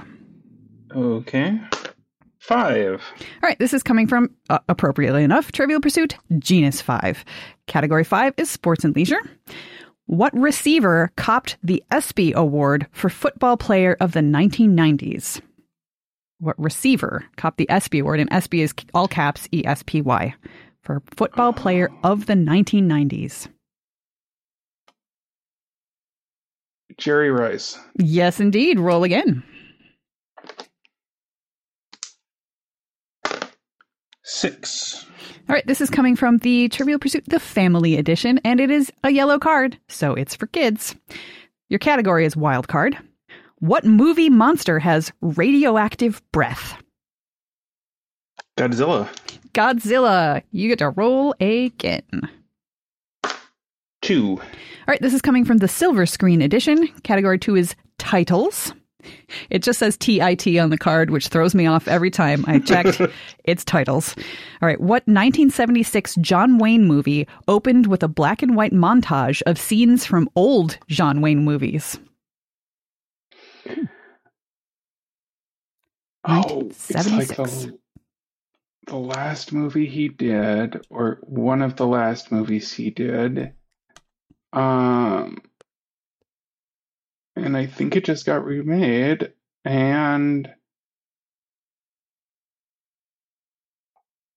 Okay. 0.95 1.59
Five. 2.39 3.01
All 3.43 3.49
right, 3.49 3.59
this 3.59 3.73
is 3.73 3.83
coming 3.83 4.07
from, 4.07 4.31
uh, 4.51 4.59
appropriately 4.69 5.23
enough, 5.23 5.53
Trivial 5.53 5.81
Pursuit, 5.81 6.17
Genus 6.39 6.81
5. 6.81 7.25
Category 7.67 8.05
5 8.05 8.35
is 8.37 8.51
Sports 8.51 8.85
and 8.85 8.95
Leisure. 8.97 9.21
What 10.07 10.37
receiver 10.37 11.13
copped 11.17 11.57
the 11.63 11.83
ESPY 11.93 12.33
Award 12.35 12.89
for 12.91 13.09
Football 13.09 13.57
Player 13.57 13.97
of 14.01 14.13
the 14.13 14.21
1990s? 14.21 15.41
What 16.41 16.59
receiver 16.59 17.25
copped 17.37 17.59
the 17.59 17.71
ESPY 17.71 18.01
Award? 18.01 18.19
And 18.19 18.31
ESPY 18.33 18.61
is 18.63 18.75
all 18.93 19.07
caps 19.07 19.49
E 19.53 19.63
S 19.65 19.85
P 19.87 20.03
Y 20.03 20.35
for 20.83 21.03
Football 21.17 21.53
Player 21.53 21.91
of 22.03 22.27
the 22.27 22.35
1990s. 22.35 23.49
Jerry 26.99 27.31
Rice. 27.31 27.79
Yes, 27.99 28.41
indeed. 28.41 28.79
Roll 28.79 29.05
again. 29.05 29.43
Six. 34.25 35.07
All 35.49 35.55
right, 35.55 35.67
this 35.67 35.81
is 35.81 35.91
coming 35.91 36.17
from 36.17 36.39
the 36.39 36.69
Trivial 36.69 36.99
Pursuit, 36.99 37.25
the 37.27 37.41
Family 37.41 37.97
Edition, 37.97 38.41
and 38.45 38.61
it 38.61 38.71
is 38.71 38.93
a 39.05 39.11
yellow 39.11 39.39
card, 39.39 39.79
so 39.89 40.15
it's 40.15 40.35
for 40.35 40.47
kids. 40.47 40.95
Your 41.69 41.79
category 41.79 42.25
is 42.25 42.37
wild 42.37 42.69
card. 42.69 42.97
What 43.59 43.85
movie 43.85 44.31
monster 44.31 44.79
has 44.79 45.13
radioactive 45.21 46.23
breath? 46.33 46.83
Godzilla. 48.57 49.09
Godzilla. 49.55 50.43
You 50.53 50.69
get 50.69 50.79
to 50.79 50.91
roll 50.91 51.35
again. 51.41 52.29
Two. 54.01 54.39
All 54.41 54.89
right, 54.89 55.01
this 55.01 55.15
is 55.15 55.23
coming 55.23 55.45
from 55.45 55.59
the 55.59 55.69
Silver 55.69 56.07
Screen 56.07 56.43
Edition. 56.43 56.89
Category 57.05 57.39
two 57.39 57.55
is 57.57 57.75
titles. 57.99 58.73
It 59.51 59.63
just 59.63 59.79
says 59.79 59.97
TIT 59.97 60.59
on 60.59 60.71
the 60.71 60.79
card, 60.79 61.11
which 61.11 61.29
throws 61.29 61.55
me 61.55 61.67
off 61.67 61.89
every 61.89 62.11
time 62.11 62.45
I 62.47 62.61
checked 62.61 63.01
its 63.45 63.65
titles. 63.65 64.15
All 64.61 64.67
right. 64.67 64.81
What 64.81 65.03
1976 65.07 66.17
John 66.17 66.59
Wayne 66.59 66.85
movie 66.87 67.27
opened 67.49 67.87
with 67.89 68.03
a 68.03 68.09
black 68.09 68.43
and 68.43 68.57
white 68.57 68.73
montage 68.73 69.43
of 69.47 69.59
scenes 69.59 70.07
from 70.07 70.29
old 70.37 70.79
John 70.89 71.21
Wayne 71.21 71.45
movies? 71.45 71.99
Oh, 76.25 76.69
it's 76.71 76.95
like 76.95 77.07
um, 77.07 77.17
1976. 77.17 77.73
The, 78.87 78.97
last 78.97 79.53
movie 79.53 79.87
he 79.87 80.09
did, 80.09 80.87
or 80.91 81.19
one 81.23 81.63
of 81.63 81.77
the 81.77 81.87
last 81.87 82.33
movies 82.33 82.73
he 82.73 82.91
did. 82.91 83.53
Um, 84.53 85.39
and 87.37 87.57
I 87.57 87.67
think 87.67 87.97
it 87.97 88.05
just 88.05 88.27
got 88.27 88.45
remade, 88.45 89.33
and 89.65 90.53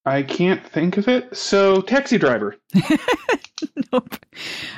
I 0.07 0.21
can't 0.21 0.63
think 0.67 0.97
of 0.97 1.07
it. 1.07 1.35
So, 1.35 1.81
Taxi 1.81 2.17
Driver. 2.19 2.55
nope. 3.91 4.15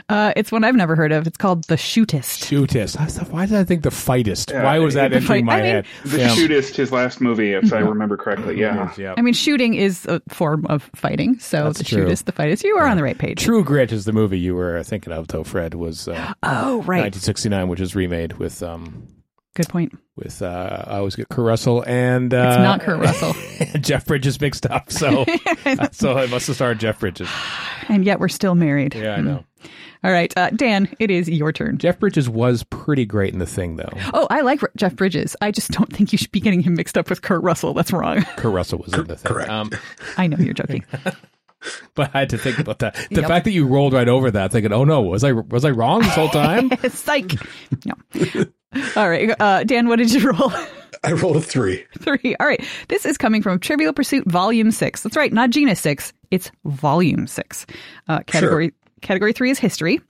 Uh, 0.07 0.31
it's 0.37 0.51
one 0.53 0.63
I've 0.63 0.75
never 0.75 0.95
heard 0.95 1.11
of. 1.11 1.27
It's 1.27 1.35
called 1.37 1.65
The 1.65 1.75
Shootist. 1.75 2.45
Shootist. 2.45 3.29
Why 3.29 3.45
did 3.45 3.57
I 3.57 3.63
think 3.65 3.83
the 3.83 3.89
fightist? 3.89 4.51
Yeah, 4.51 4.63
Why 4.63 4.79
was 4.79 4.93
that 4.93 5.09
the 5.09 5.17
entering 5.17 5.45
fight- 5.45 5.45
my 5.45 5.53
I 5.55 5.61
mean, 5.61 5.65
head? 5.65 5.85
The 6.05 6.17
Yeah. 6.19 6.29
Shootist, 6.29 6.75
his 6.75 6.91
last 6.93 7.19
movie, 7.19 7.51
if 7.53 7.73
I 7.73 7.79
remember 7.79 8.15
correctly. 8.15 8.57
Yeah. 8.59 8.93
Yeah. 8.97 9.15
I 9.17 9.21
mean, 9.21 9.33
shooting 9.33 9.73
is 9.73 10.05
a 10.05 10.21
form 10.29 10.65
of 10.67 10.89
fighting. 10.95 11.39
So 11.39 11.65
That's 11.65 11.79
the 11.79 11.83
true. 11.83 12.05
shootist, 12.05 12.23
the 12.25 12.31
fightist. 12.31 12.63
You 12.63 12.77
are 12.77 12.87
on 12.87 12.95
the 12.95 13.03
right 13.03 13.17
page. 13.17 13.43
True 13.43 13.63
Grit 13.65 13.91
is 13.91 14.05
the 14.05 14.13
movie 14.13 14.39
you 14.39 14.55
were 14.55 14.81
thinking 14.83 15.11
of, 15.11 15.27
though. 15.27 15.43
Fred 15.43 15.73
was 15.73 16.07
uh, 16.07 16.33
Oh, 16.43 16.77
right. 16.83 17.03
1969, 17.03 17.67
which 17.67 17.81
is 17.81 17.95
remade 17.95 18.33
with 18.33 18.63
um 18.63 19.07
Good 19.57 19.69
point. 19.69 19.97
with 20.15 20.41
uh, 20.41 20.83
I 20.87 20.97
always 20.99 21.15
get 21.15 21.27
Kurt 21.29 21.43
Russell 21.45 21.83
and 21.85 22.33
uh, 22.33 22.47
It's 22.47 22.57
not 22.57 22.79
Kurt 22.81 22.99
Russell. 22.99 23.33
Jeff 23.81 24.05
Bridges 24.05 24.39
mixed 24.39 24.65
up. 24.67 24.91
So 24.91 25.25
so 25.91 26.17
I 26.17 26.27
must 26.27 26.47
have 26.47 26.55
started 26.55 26.79
Jeff 26.79 26.99
Bridges. 26.99 27.27
and 27.89 28.05
yet 28.05 28.19
we're 28.19 28.27
still 28.29 28.55
married. 28.55 28.93
Yeah, 28.95 29.15
I 29.15 29.21
know. 29.21 29.43
All 30.03 30.11
right, 30.11 30.31
uh, 30.37 30.51
Dan, 30.51 30.87
it 30.99 31.09
is 31.09 31.27
your 31.27 31.51
turn. 31.51 31.79
Jeff 31.79 31.99
Bridges 31.99 32.29
was 32.29 32.63
pretty 32.69 33.03
great 33.03 33.33
in 33.33 33.39
the 33.39 33.47
thing, 33.47 33.77
though. 33.77 33.89
Oh, 34.13 34.27
I 34.29 34.41
like 34.41 34.61
R- 34.61 34.69
Jeff 34.77 34.95
Bridges. 34.95 35.35
I 35.41 35.49
just 35.49 35.71
don't 35.71 35.91
think 35.91 36.11
you 36.11 36.19
should 36.19 36.31
be 36.31 36.39
getting 36.39 36.61
him 36.61 36.75
mixed 36.75 36.99
up 36.99 37.09
with 37.09 37.23
Kurt 37.23 37.41
Russell. 37.41 37.73
That's 37.73 37.91
wrong. 37.91 38.21
Kurt 38.37 38.53
Russell 38.53 38.77
was 38.77 38.93
in 38.93 39.07
the 39.07 39.15
thing. 39.17 39.31
correct. 39.33 39.49
Um, 39.49 39.71
I 40.15 40.27
know 40.27 40.37
you're 40.37 40.53
joking. 40.53 40.85
but 41.95 42.11
I 42.13 42.19
had 42.19 42.29
to 42.29 42.37
think 42.37 42.59
about 42.59 42.77
that. 42.79 42.93
The 43.09 43.21
Yep. 43.21 43.27
fact 43.27 43.45
that 43.45 43.51
you 43.51 43.65
rolled 43.65 43.93
right 43.93 44.07
over 44.07 44.29
that, 44.29 44.51
thinking, 44.51 44.71
"Oh 44.71 44.83
no, 44.83 45.01
was 45.01 45.23
I 45.23 45.31
was 45.31 45.65
I 45.65 45.71
wrong 45.71 46.01
this 46.01 46.13
whole 46.13 46.29
time?" 46.29 46.69
Psych. 46.89 47.33
No. 47.83 47.95
All 48.95 49.09
right, 49.09 49.33
uh, 49.39 49.63
Dan, 49.63 49.87
what 49.87 49.97
did 49.97 50.11
you 50.11 50.31
roll? 50.31 50.51
I 51.03 51.13
rolled 51.13 51.37
a 51.37 51.41
three. 51.41 51.85
Three. 51.99 52.35
All 52.39 52.47
right. 52.47 52.63
This 52.87 53.05
is 53.05 53.17
coming 53.17 53.41
from 53.41 53.59
Trivial 53.59 53.93
Pursuit 53.93 54.25
Volume 54.25 54.71
6. 54.71 55.03
That's 55.03 55.15
right, 55.15 55.31
not 55.31 55.51
Genus 55.51 55.79
6. 55.81 56.11
It's 56.31 56.51
Volume 56.65 57.27
6. 57.27 57.65
Uh, 58.07 58.19
category 58.21 58.73
Category 59.01 59.31
3 59.31 59.51
is 59.51 59.59
History. 59.59 60.01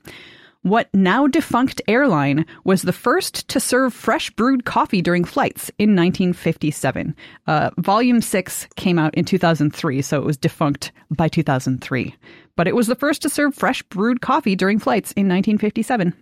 What 0.64 0.90
now 0.94 1.28
defunct 1.28 1.82
airline 1.88 2.46
was 2.64 2.82
the 2.82 2.92
first 2.92 3.48
to 3.50 3.60
serve 3.60 3.94
fresh 3.94 4.32
brewed 4.32 4.66
coffee 4.66 5.02
during 5.02 5.24
flights 5.24 5.70
in 5.78 5.96
1957? 5.96 7.16
Uh, 7.46 7.70
volume 7.78 8.22
6 8.22 8.68
came 8.76 9.00
out 9.00 9.16
in 9.16 9.24
2003, 9.24 10.02
so 10.02 10.18
it 10.18 10.26
was 10.26 10.36
defunct 10.36 10.92
by 11.10 11.30
2003. 11.30 12.16
But 12.56 12.68
it 12.68 12.76
was 12.76 12.88
the 12.88 12.96
first 12.96 13.22
to 13.22 13.30
serve 13.30 13.56
fresh 13.56 13.84
brewed 13.84 14.20
coffee 14.20 14.56
during 14.56 14.80
flights 14.80 15.12
in 15.14 15.28
1957. 15.28 16.14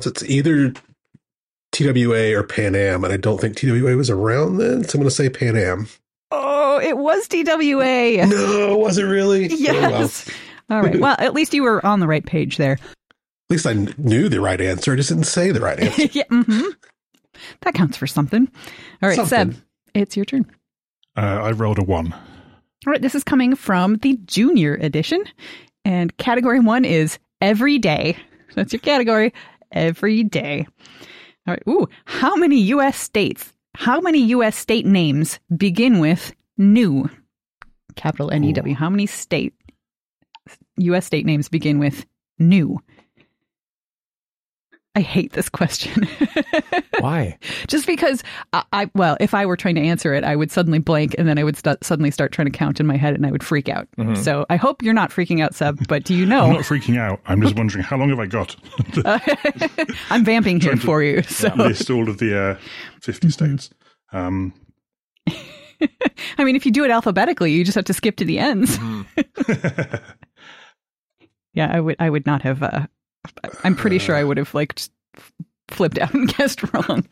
So 0.00 0.10
it's 0.10 0.22
either 0.24 0.72
TWA 1.72 2.34
or 2.36 2.42
Pan 2.42 2.74
Am, 2.74 3.04
and 3.04 3.12
I 3.12 3.16
don't 3.16 3.40
think 3.40 3.56
TWA 3.56 3.96
was 3.96 4.10
around 4.10 4.58
then, 4.58 4.84
so 4.84 4.96
I'm 4.96 5.00
going 5.02 5.08
to 5.08 5.10
say 5.10 5.28
Pan 5.28 5.56
Am. 5.56 5.88
Oh, 6.30 6.78
it 6.80 6.96
was 6.98 7.26
TWA. 7.28 8.26
No, 8.26 8.76
was 8.78 8.98
it 8.98 9.04
really? 9.04 9.46
Oh, 9.46 9.48
well. 9.50 9.90
Yes. 10.02 10.28
All 10.70 10.82
right. 10.82 10.98
Well, 11.00 11.16
at 11.18 11.34
least 11.34 11.54
you 11.54 11.62
were 11.62 11.84
on 11.84 12.00
the 12.00 12.06
right 12.06 12.24
page 12.24 12.56
there. 12.58 12.72
At 12.72 12.80
least 13.50 13.66
I 13.66 13.72
knew 13.96 14.28
the 14.28 14.40
right 14.40 14.60
answer. 14.60 14.92
I 14.92 14.96
just 14.96 15.08
didn't 15.08 15.24
say 15.24 15.50
the 15.50 15.60
right 15.60 15.80
answer. 15.80 16.02
yeah. 16.12 16.24
hmm 16.30 16.68
That 17.62 17.74
counts 17.74 17.96
for 17.96 18.06
something. 18.06 18.48
All 19.02 19.08
right, 19.08 19.16
Something. 19.16 19.52
Seb, 19.52 19.62
it's 19.94 20.16
your 20.16 20.26
turn. 20.26 20.44
Uh, 21.16 21.20
I 21.20 21.50
rolled 21.52 21.78
a 21.78 21.82
one. 21.84 22.12
All 22.12 22.92
right, 22.92 23.00
this 23.02 23.14
is 23.14 23.24
coming 23.24 23.56
from 23.56 23.96
the 23.96 24.18
junior 24.26 24.74
edition, 24.74 25.24
and 25.84 26.16
category 26.18 26.60
one 26.60 26.84
is 26.84 27.18
every 27.40 27.78
day. 27.78 28.16
That's 28.54 28.72
your 28.72 28.80
category, 28.80 29.32
every 29.72 30.22
day. 30.24 30.66
All 31.46 31.54
right. 31.54 31.62
Ooh, 31.68 31.88
how 32.04 32.36
many 32.36 32.60
U.S. 32.60 32.98
states? 32.98 33.52
How 33.74 34.00
many 34.00 34.18
U.S. 34.18 34.56
state 34.56 34.86
names 34.86 35.38
begin 35.56 35.98
with 35.98 36.32
new? 36.56 37.08
Capital 37.96 38.30
N 38.30 38.44
E 38.44 38.52
W. 38.52 38.74
How 38.74 38.90
many 38.90 39.06
state 39.06 39.54
U.S. 40.76 41.06
state 41.06 41.26
names 41.26 41.48
begin 41.48 41.78
with 41.78 42.06
new? 42.38 42.78
I 44.94 45.00
hate 45.00 45.32
this 45.32 45.48
question. 45.48 46.08
Why? 46.98 47.38
Just 47.68 47.86
because 47.86 48.24
I, 48.52 48.64
I, 48.72 48.90
well, 48.94 49.16
if 49.20 49.32
I 49.32 49.46
were 49.46 49.56
trying 49.56 49.76
to 49.76 49.80
answer 49.80 50.12
it, 50.12 50.24
I 50.24 50.34
would 50.34 50.50
suddenly 50.50 50.80
blank 50.80 51.14
and 51.16 51.28
then 51.28 51.38
I 51.38 51.44
would 51.44 51.56
st- 51.56 51.84
suddenly 51.84 52.10
start 52.10 52.32
trying 52.32 52.46
to 52.46 52.50
count 52.58 52.80
in 52.80 52.86
my 52.86 52.96
head 52.96 53.14
and 53.14 53.24
I 53.24 53.30
would 53.30 53.44
freak 53.44 53.68
out. 53.68 53.86
So 54.16 54.44
I 54.50 54.56
hope 54.56 54.82
you're 54.82 54.94
not 54.94 55.10
freaking 55.10 55.40
out, 55.40 55.54
Seb, 55.54 55.86
but 55.86 56.02
do 56.04 56.14
you 56.14 56.26
know? 56.26 56.46
I'm 56.46 56.52
not 56.54 56.62
freaking 56.64 56.98
out. 56.98 57.20
I'm 57.26 57.40
just 57.40 57.54
wondering 57.56 57.84
how 57.84 57.96
long 57.96 58.08
have 58.08 58.18
I 58.18 58.26
got 58.26 58.56
to 58.94 59.86
I'm 60.10 60.24
vamping 60.24 60.60
here 60.60 60.72
to- 60.74 60.80
for 60.80 61.02
you. 61.02 61.22
So, 61.22 61.48
list 61.54 61.90
all 61.90 62.08
of 62.08 62.18
the 62.18 62.36
uh, 62.36 62.58
50 63.02 63.30
states. 63.30 63.70
Um, 64.12 64.52
I 65.28 66.44
mean, 66.44 66.56
if 66.56 66.66
you 66.66 66.72
do 66.72 66.84
it 66.84 66.90
alphabetically, 66.90 67.52
you 67.52 67.64
just 67.64 67.76
have 67.76 67.84
to 67.84 67.94
skip 67.94 68.16
to 68.16 68.24
the 68.24 68.40
ends. 68.40 68.78
yeah, 71.54 71.70
I 71.72 71.78
would, 71.80 71.96
I 72.00 72.10
would 72.10 72.26
not 72.26 72.42
have, 72.42 72.62
uh, 72.64 72.86
I'm 73.64 73.74
pretty 73.74 73.98
sure 73.98 74.14
I 74.16 74.24
would 74.24 74.36
have 74.36 74.54
like 74.54 74.80
flipped 75.68 75.98
out 75.98 76.14
and 76.14 76.34
guessed 76.36 76.62
wrong. 76.72 77.06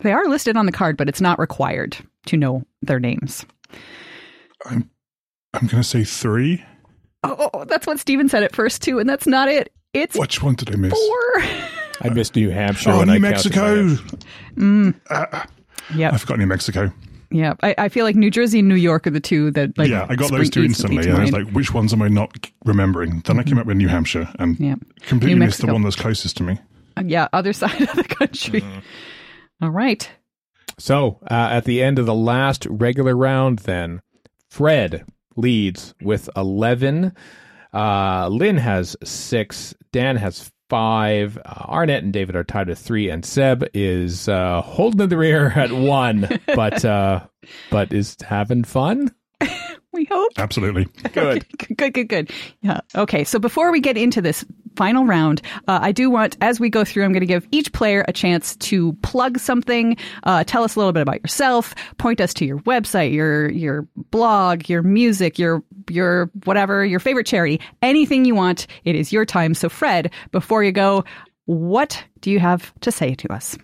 They 0.00 0.12
are 0.12 0.26
listed 0.28 0.56
on 0.56 0.66
the 0.66 0.72
card, 0.72 0.96
but 0.96 1.08
it's 1.08 1.20
not 1.20 1.38
required 1.38 1.96
to 2.26 2.36
know 2.36 2.62
their 2.82 3.00
names. 3.00 3.46
I'm 4.66 4.90
I'm 5.54 5.66
going 5.68 5.82
to 5.82 5.88
say 5.88 6.04
three. 6.04 6.62
Oh, 7.24 7.34
oh, 7.38 7.50
oh, 7.54 7.64
that's 7.64 7.86
what 7.86 7.98
Steven 7.98 8.28
said 8.28 8.42
at 8.42 8.54
first 8.54 8.82
too, 8.82 8.98
and 8.98 9.08
that's 9.08 9.26
not 9.26 9.48
it. 9.48 9.72
It's 9.94 10.16
Which 10.18 10.42
one 10.42 10.54
did 10.54 10.70
I 10.72 10.76
miss? 10.76 10.92
four. 10.92 11.42
I 12.02 12.10
missed 12.12 12.36
New 12.36 12.50
Hampshire. 12.50 12.90
Oh, 12.90 12.98
when 12.98 13.08
I 13.08 13.16
New 13.16 13.30
counted 13.30 13.56
my 13.56 13.72
Mexico. 13.72 15.46
head. 15.96 16.12
I 16.12 16.18
forgot 16.18 16.38
New 16.38 16.46
Mexico. 16.46 16.92
Yeah. 17.30 17.54
I, 17.62 17.74
I 17.78 17.88
feel 17.88 18.04
like 18.04 18.16
New 18.16 18.30
Jersey 18.30 18.60
and 18.60 18.68
New 18.68 18.74
York 18.76 19.06
are 19.06 19.10
the 19.10 19.20
two 19.20 19.50
that 19.52 19.76
like. 19.78 19.88
yeah, 19.88 20.06
I 20.08 20.14
got 20.16 20.28
spring 20.28 20.40
those 20.42 20.50
two 20.50 20.64
instantly 20.64 20.96
instantly. 20.98 21.02
to 21.02 21.10
And 21.10 21.18
I 21.18 21.22
was 21.22 21.32
like, 21.32 21.54
which 21.54 21.74
ones 21.74 21.92
am 21.92 22.02
I 22.02 22.08
not 22.08 22.50
remembering? 22.64 23.20
Then 23.24 23.38
I 23.38 23.42
came 23.42 23.58
up 23.58 23.66
with 23.66 23.76
New 23.76 23.88
Hampshire 23.88 24.32
and 24.38 24.58
yeah, 24.60 24.76
completely 25.02 25.38
missed 25.38 25.60
the 25.60 25.72
one 25.72 25.82
that's 25.82 25.96
closest 25.96 26.36
to 26.38 26.42
me. 26.42 26.58
yeah. 27.04 27.28
Other 27.32 27.52
side 27.54 27.80
of 27.82 27.96
the 27.96 28.04
country. 28.04 28.64
All 29.62 29.70
right. 29.70 30.08
So 30.78 31.18
uh, 31.30 31.48
at 31.52 31.64
the 31.64 31.82
end 31.82 31.98
of 31.98 32.06
the 32.06 32.14
last 32.14 32.66
regular 32.68 33.16
round, 33.16 33.60
then 33.60 34.02
Fred 34.50 35.04
leads 35.36 35.94
with 36.02 36.28
eleven. 36.36 37.14
Uh, 37.72 38.28
Lynne 38.28 38.58
has 38.58 38.96
six. 39.04 39.74
Dan 39.92 40.16
has 40.16 40.50
five. 40.68 41.38
Uh, 41.44 41.66
Arnette 41.72 41.98
and 41.98 42.12
David 42.12 42.36
are 42.36 42.44
tied 42.44 42.70
at 42.70 42.78
three, 42.78 43.10
and 43.10 43.24
Seb 43.24 43.64
is 43.74 44.28
uh, 44.28 44.62
holding 44.62 45.08
the 45.08 45.16
rear 45.16 45.50
at 45.50 45.72
one, 45.72 46.28
but 46.54 46.84
uh, 46.84 47.26
but 47.70 47.92
is 47.92 48.16
having 48.22 48.64
fun. 48.64 49.14
We 49.96 50.04
hope. 50.04 50.32
Absolutely. 50.36 50.84
Good. 51.14 51.46
good, 51.78 51.94
good, 51.94 52.08
good. 52.08 52.30
Yeah. 52.60 52.80
Okay. 52.94 53.24
So 53.24 53.38
before 53.38 53.72
we 53.72 53.80
get 53.80 53.96
into 53.96 54.20
this 54.20 54.44
final 54.76 55.06
round, 55.06 55.40
uh, 55.68 55.78
I 55.80 55.90
do 55.90 56.10
want, 56.10 56.36
as 56.42 56.60
we 56.60 56.68
go 56.68 56.84
through, 56.84 57.04
I'm 57.04 57.12
going 57.12 57.20
to 57.22 57.26
give 57.26 57.48
each 57.50 57.72
player 57.72 58.04
a 58.06 58.12
chance 58.12 58.56
to 58.56 58.92
plug 59.00 59.38
something, 59.38 59.96
uh, 60.24 60.44
tell 60.44 60.64
us 60.64 60.76
a 60.76 60.78
little 60.78 60.92
bit 60.92 61.00
about 61.00 61.22
yourself, 61.22 61.74
point 61.96 62.20
us 62.20 62.34
to 62.34 62.44
your 62.44 62.58
website, 62.58 63.14
your 63.14 63.50
your 63.50 63.88
blog, 64.10 64.68
your 64.68 64.82
music, 64.82 65.38
your 65.38 65.62
your 65.88 66.30
whatever, 66.44 66.84
your 66.84 67.00
favorite 67.00 67.26
charity, 67.26 67.58
anything 67.80 68.26
you 68.26 68.34
want. 68.34 68.66
It 68.84 68.96
is 68.96 69.14
your 69.14 69.24
time. 69.24 69.54
So, 69.54 69.70
Fred, 69.70 70.12
before 70.30 70.62
you 70.62 70.72
go, 70.72 71.06
what 71.46 72.04
do 72.20 72.30
you 72.30 72.38
have 72.38 72.70
to 72.80 72.92
say 72.92 73.14
to 73.14 73.32
us? 73.32 73.56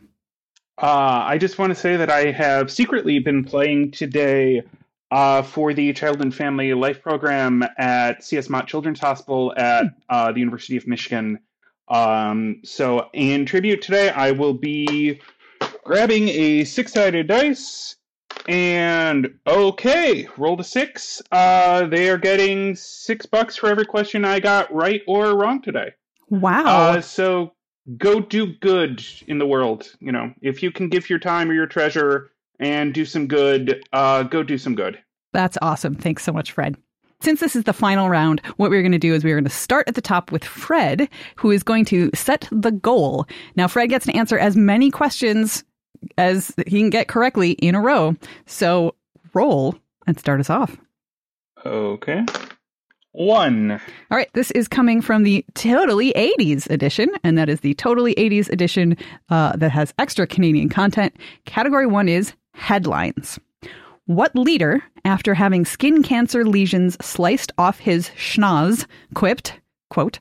Uh, 0.78 1.24
I 1.26 1.36
just 1.36 1.58
want 1.58 1.72
to 1.72 1.74
say 1.74 1.96
that 1.96 2.10
I 2.10 2.30
have 2.30 2.70
secretly 2.70 3.18
been 3.18 3.44
playing 3.44 3.90
today 3.90 4.62
uh, 5.12 5.42
for 5.42 5.74
the 5.74 5.92
Child 5.92 6.22
and 6.22 6.34
Family 6.34 6.72
Life 6.72 7.02
Program 7.02 7.62
at 7.76 8.24
CS 8.24 8.48
Mott 8.48 8.66
Children's 8.66 8.98
Hospital 8.98 9.52
at 9.58 9.84
uh, 10.08 10.32
the 10.32 10.40
University 10.40 10.78
of 10.78 10.86
Michigan. 10.86 11.38
Um, 11.88 12.62
so, 12.64 13.10
in 13.12 13.44
tribute 13.44 13.82
today, 13.82 14.08
I 14.08 14.30
will 14.30 14.54
be 14.54 15.20
grabbing 15.84 16.28
a 16.30 16.64
six 16.64 16.94
sided 16.94 17.26
dice. 17.28 17.96
And 18.48 19.38
okay, 19.46 20.26
roll 20.38 20.58
a 20.58 20.64
six. 20.64 21.20
Uh, 21.30 21.86
they 21.86 22.08
are 22.08 22.16
getting 22.16 22.74
six 22.74 23.26
bucks 23.26 23.54
for 23.54 23.68
every 23.68 23.84
question 23.84 24.24
I 24.24 24.40
got 24.40 24.72
right 24.74 25.02
or 25.06 25.38
wrong 25.38 25.60
today. 25.60 25.92
Wow. 26.30 26.64
Uh, 26.64 27.00
so 27.02 27.52
go 27.98 28.18
do 28.18 28.46
good 28.46 29.04
in 29.26 29.36
the 29.36 29.46
world. 29.46 29.94
You 30.00 30.12
know, 30.12 30.32
if 30.40 30.62
you 30.62 30.72
can 30.72 30.88
give 30.88 31.10
your 31.10 31.18
time 31.18 31.50
or 31.50 31.54
your 31.54 31.66
treasure 31.66 32.30
and 32.58 32.94
do 32.94 33.04
some 33.04 33.26
good, 33.26 33.84
uh, 33.92 34.22
go 34.22 34.42
do 34.42 34.56
some 34.56 34.74
good. 34.74 34.98
That's 35.32 35.58
awesome. 35.62 35.94
Thanks 35.94 36.22
so 36.22 36.32
much, 36.32 36.52
Fred. 36.52 36.76
Since 37.20 37.40
this 37.40 37.54
is 37.54 37.64
the 37.64 37.72
final 37.72 38.08
round, 38.10 38.40
what 38.56 38.70
we're 38.70 38.82
going 38.82 38.92
to 38.92 38.98
do 38.98 39.14
is 39.14 39.22
we're 39.22 39.36
going 39.36 39.44
to 39.44 39.50
start 39.50 39.88
at 39.88 39.94
the 39.94 40.00
top 40.00 40.32
with 40.32 40.44
Fred, 40.44 41.08
who 41.36 41.52
is 41.52 41.62
going 41.62 41.84
to 41.86 42.10
set 42.14 42.48
the 42.50 42.72
goal. 42.72 43.26
Now, 43.54 43.68
Fred 43.68 43.90
gets 43.90 44.06
to 44.06 44.16
answer 44.16 44.38
as 44.38 44.56
many 44.56 44.90
questions 44.90 45.62
as 46.18 46.52
he 46.66 46.80
can 46.80 46.90
get 46.90 47.06
correctly 47.06 47.52
in 47.52 47.76
a 47.76 47.80
row. 47.80 48.16
So 48.46 48.96
roll 49.34 49.76
and 50.06 50.18
start 50.18 50.40
us 50.40 50.50
off. 50.50 50.76
Okay. 51.64 52.24
One. 53.12 53.72
All 53.72 54.16
right, 54.16 54.30
this 54.32 54.50
is 54.52 54.66
coming 54.66 55.00
from 55.00 55.22
the 55.22 55.44
Totally 55.54 56.12
80s 56.14 56.68
edition, 56.70 57.08
and 57.22 57.36
that 57.36 57.48
is 57.48 57.60
the 57.60 57.74
Totally 57.74 58.14
80s 58.14 58.50
edition 58.50 58.96
uh, 59.28 59.54
that 59.56 59.70
has 59.70 59.94
extra 59.98 60.26
Canadian 60.26 60.70
content. 60.70 61.14
Category 61.44 61.86
one 61.86 62.08
is 62.08 62.32
headlines. 62.54 63.38
What 64.06 64.34
leader, 64.34 64.82
after 65.04 65.34
having 65.34 65.64
skin 65.64 66.02
cancer 66.02 66.44
lesions 66.44 66.96
sliced 67.04 67.52
off 67.56 67.78
his 67.78 68.10
schnoz, 68.10 68.86
quipped, 69.14 69.58
quote, 69.90 70.18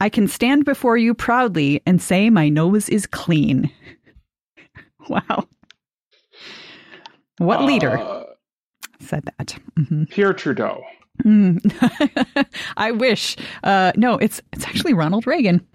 I 0.00 0.08
can 0.08 0.26
stand 0.26 0.64
before 0.64 0.96
you 0.96 1.12
proudly 1.12 1.82
and 1.86 2.00
say 2.00 2.30
my 2.30 2.48
nose 2.48 2.88
is 2.88 3.06
clean. 3.06 3.70
wow. 5.08 5.46
What 7.38 7.62
leader 7.64 7.98
Uh, 7.98 8.24
said 9.00 9.24
that? 9.38 9.58
Mhm. 9.78 10.08
Pierre 10.10 10.32
Trudeau. 10.32 10.82
Mm. 11.22 11.58
I 12.78 12.90
wish. 12.92 13.36
Uh, 13.62 13.92
no, 13.96 14.14
it's 14.16 14.40
it's 14.52 14.64
actually 14.66 14.94
Ronald 14.94 15.26
Reagan. 15.26 15.66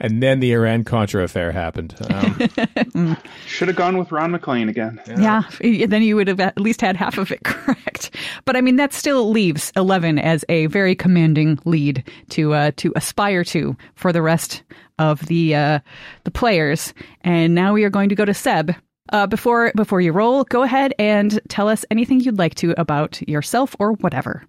And 0.00 0.22
then 0.22 0.40
the 0.40 0.52
Iran 0.52 0.82
Contra 0.82 1.22
affair 1.22 1.52
happened. 1.52 1.94
Um. 2.10 3.16
Should 3.46 3.68
have 3.68 3.76
gone 3.76 3.96
with 3.96 4.10
Ron 4.10 4.32
MacLean 4.32 4.68
again. 4.68 5.00
Yeah, 5.06 5.42
f- 5.46 5.88
then 5.88 6.02
you 6.02 6.16
would 6.16 6.26
have 6.26 6.40
at 6.40 6.58
least 6.58 6.80
had 6.80 6.96
half 6.96 7.16
of 7.16 7.30
it 7.30 7.42
correct. 7.44 8.10
But 8.44 8.56
I 8.56 8.60
mean, 8.60 8.76
that 8.76 8.92
still 8.92 9.30
leaves 9.30 9.72
Eleven 9.76 10.18
as 10.18 10.44
a 10.48 10.66
very 10.66 10.96
commanding 10.96 11.58
lead 11.64 12.02
to 12.30 12.54
uh, 12.54 12.70
to 12.76 12.92
aspire 12.96 13.44
to 13.44 13.76
for 13.94 14.12
the 14.12 14.22
rest 14.22 14.62
of 14.98 15.20
the 15.26 15.54
uh, 15.54 15.78
the 16.24 16.30
players. 16.30 16.92
And 17.20 17.54
now 17.54 17.72
we 17.72 17.84
are 17.84 17.90
going 17.90 18.08
to 18.08 18.14
go 18.16 18.24
to 18.24 18.34
Seb. 18.34 18.74
Uh, 19.12 19.26
before 19.26 19.70
before 19.76 20.00
you 20.00 20.12
roll, 20.12 20.44
go 20.44 20.62
ahead 20.62 20.92
and 20.98 21.38
tell 21.48 21.68
us 21.68 21.84
anything 21.90 22.20
you'd 22.20 22.38
like 22.38 22.54
to 22.56 22.74
about 22.78 23.20
yourself 23.28 23.76
or 23.78 23.92
whatever. 23.92 24.42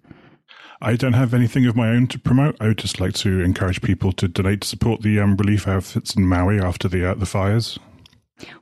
I 0.80 0.96
don't 0.96 1.14
have 1.14 1.32
anything 1.32 1.66
of 1.66 1.74
my 1.76 1.88
own 1.88 2.06
to 2.08 2.18
promote. 2.18 2.56
I 2.60 2.68
would 2.68 2.78
just 2.78 3.00
like 3.00 3.14
to 3.14 3.40
encourage 3.40 3.80
people 3.80 4.12
to 4.12 4.28
donate 4.28 4.60
to 4.62 4.68
support 4.68 5.02
the 5.02 5.18
um, 5.20 5.36
relief 5.36 5.66
outfits 5.66 6.14
in 6.14 6.26
Maui 6.26 6.60
after 6.60 6.88
the 6.88 7.10
uh, 7.10 7.14
the 7.14 7.26
fires. 7.26 7.78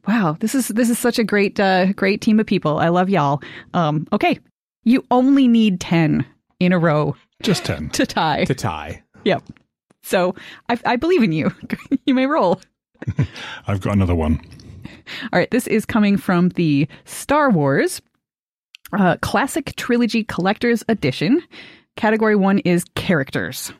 Wow, 0.07 0.37
this 0.39 0.55
is 0.55 0.69
this 0.69 0.89
is 0.89 0.99
such 0.99 1.19
a 1.19 1.25
great 1.25 1.59
uh, 1.59 1.93
great 1.95 2.21
team 2.21 2.39
of 2.39 2.47
people. 2.47 2.79
I 2.79 2.89
love 2.89 3.11
y'all. 3.11 3.43
Um, 3.73 4.07
okay, 4.13 4.39
you 4.85 5.05
only 5.11 5.49
need 5.49 5.81
ten 5.81 6.25
in 6.61 6.73
a 6.73 6.79
row 6.79 7.17
Just 7.43 7.65
ten. 7.65 7.89
to 7.91 8.07
tie. 8.07 8.45
to 8.45 8.55
tie. 8.55 9.03
Yep. 9.25 9.43
So 10.03 10.35
I, 10.69 10.79
I 10.85 10.97
believe 10.97 11.23
in 11.23 11.33
you. 11.33 11.53
you 12.07 12.15
may 12.15 12.27
roll. 12.27 12.61
I've 13.67 13.81
got 13.81 13.95
another 13.95 14.15
one. 14.15 14.41
All 15.33 15.39
right, 15.39 15.51
this 15.51 15.67
is 15.67 15.85
coming 15.85 16.17
from 16.17 16.51
the 16.51 16.87
Star 17.05 17.51
Wars 17.51 18.01
uh, 18.93 19.17
Classic 19.23 19.75
Trilogy 19.77 20.25
Collector's 20.25 20.85
Edition. 20.89 21.43
Category 21.97 22.37
one 22.37 22.59
is 22.61 22.85
characters. 22.95 23.73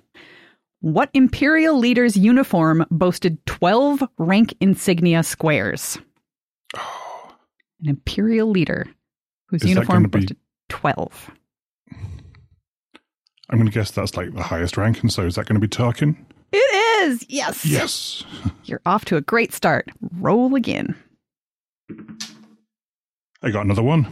What 0.81 1.11
Imperial 1.15 1.79
leader's 1.79 2.17
uniform 2.17 2.85
boasted 2.91 3.45
12 3.47 4.03
rank 4.19 4.55
insignia 4.61 5.23
squares? 5.23 5.99
Oh. 6.77 7.35
An 7.83 7.89
Imperial 7.91 8.49
leader 8.51 8.87
whose 9.49 9.63
Is 9.63 9.71
uniform 9.71 10.05
gonna 10.05 10.09
be- 10.09 10.19
boasted 10.21 10.37
12. 10.69 11.31
I'm 13.51 13.59
going 13.59 13.67
to 13.71 13.73
guess 13.75 13.91
that's 13.91 14.17
like 14.17 14.33
the 14.35 14.43
highest 14.43 14.79
rank, 14.79 15.03
and 15.03 15.13
so 15.13 15.23
is 15.27 15.35
that 15.35 15.45
going 15.47 15.61
to 15.61 15.61
be 15.61 15.69
Tarkin? 15.69 16.17
It 16.51 16.57
is! 17.05 17.25
Yes! 17.29 17.65
Yes. 17.67 18.25
You're 18.65 18.81
off 18.87 19.05
to 19.07 19.17
a 19.17 19.21
great 19.21 19.53
start. 19.53 19.89
Roll 20.19 20.55
again. 20.55 20.97
I 23.45 23.51
got 23.51 23.65
another 23.65 23.83
one. 23.83 24.07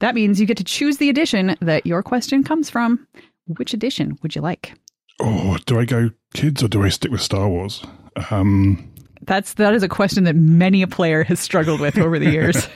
That 0.00 0.14
means 0.14 0.40
you 0.40 0.46
get 0.46 0.56
to 0.58 0.64
choose 0.64 0.98
the 0.98 1.08
edition 1.08 1.56
that 1.60 1.86
your 1.86 2.02
question 2.02 2.42
comes 2.42 2.68
from. 2.68 3.06
Which 3.46 3.72
edition 3.72 4.18
would 4.22 4.34
you 4.34 4.42
like? 4.42 4.74
Oh, 5.20 5.56
do 5.66 5.78
I 5.78 5.84
go 5.84 6.10
kids 6.34 6.62
or 6.62 6.68
do 6.68 6.82
I 6.84 6.88
stick 6.90 7.10
with 7.10 7.22
Star 7.22 7.48
Wars? 7.48 7.82
Um, 8.30 8.92
That's 9.22 9.54
that 9.54 9.74
is 9.74 9.82
a 9.82 9.88
question 9.88 10.24
that 10.24 10.36
many 10.36 10.82
a 10.82 10.86
player 10.86 11.24
has 11.24 11.40
struggled 11.40 11.80
with 11.80 11.98
over 11.98 12.18
the 12.18 12.30
years. 12.30 12.68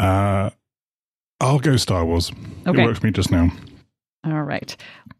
uh, 0.00 0.50
I'll 1.40 1.58
go 1.58 1.76
Star 1.76 2.04
Wars. 2.04 2.32
Okay. 2.66 2.82
It 2.82 2.84
worked 2.86 3.00
for 3.00 3.06
me 3.06 3.12
just 3.12 3.30
now. 3.30 3.50
All 4.24 4.42
right. 4.42 4.76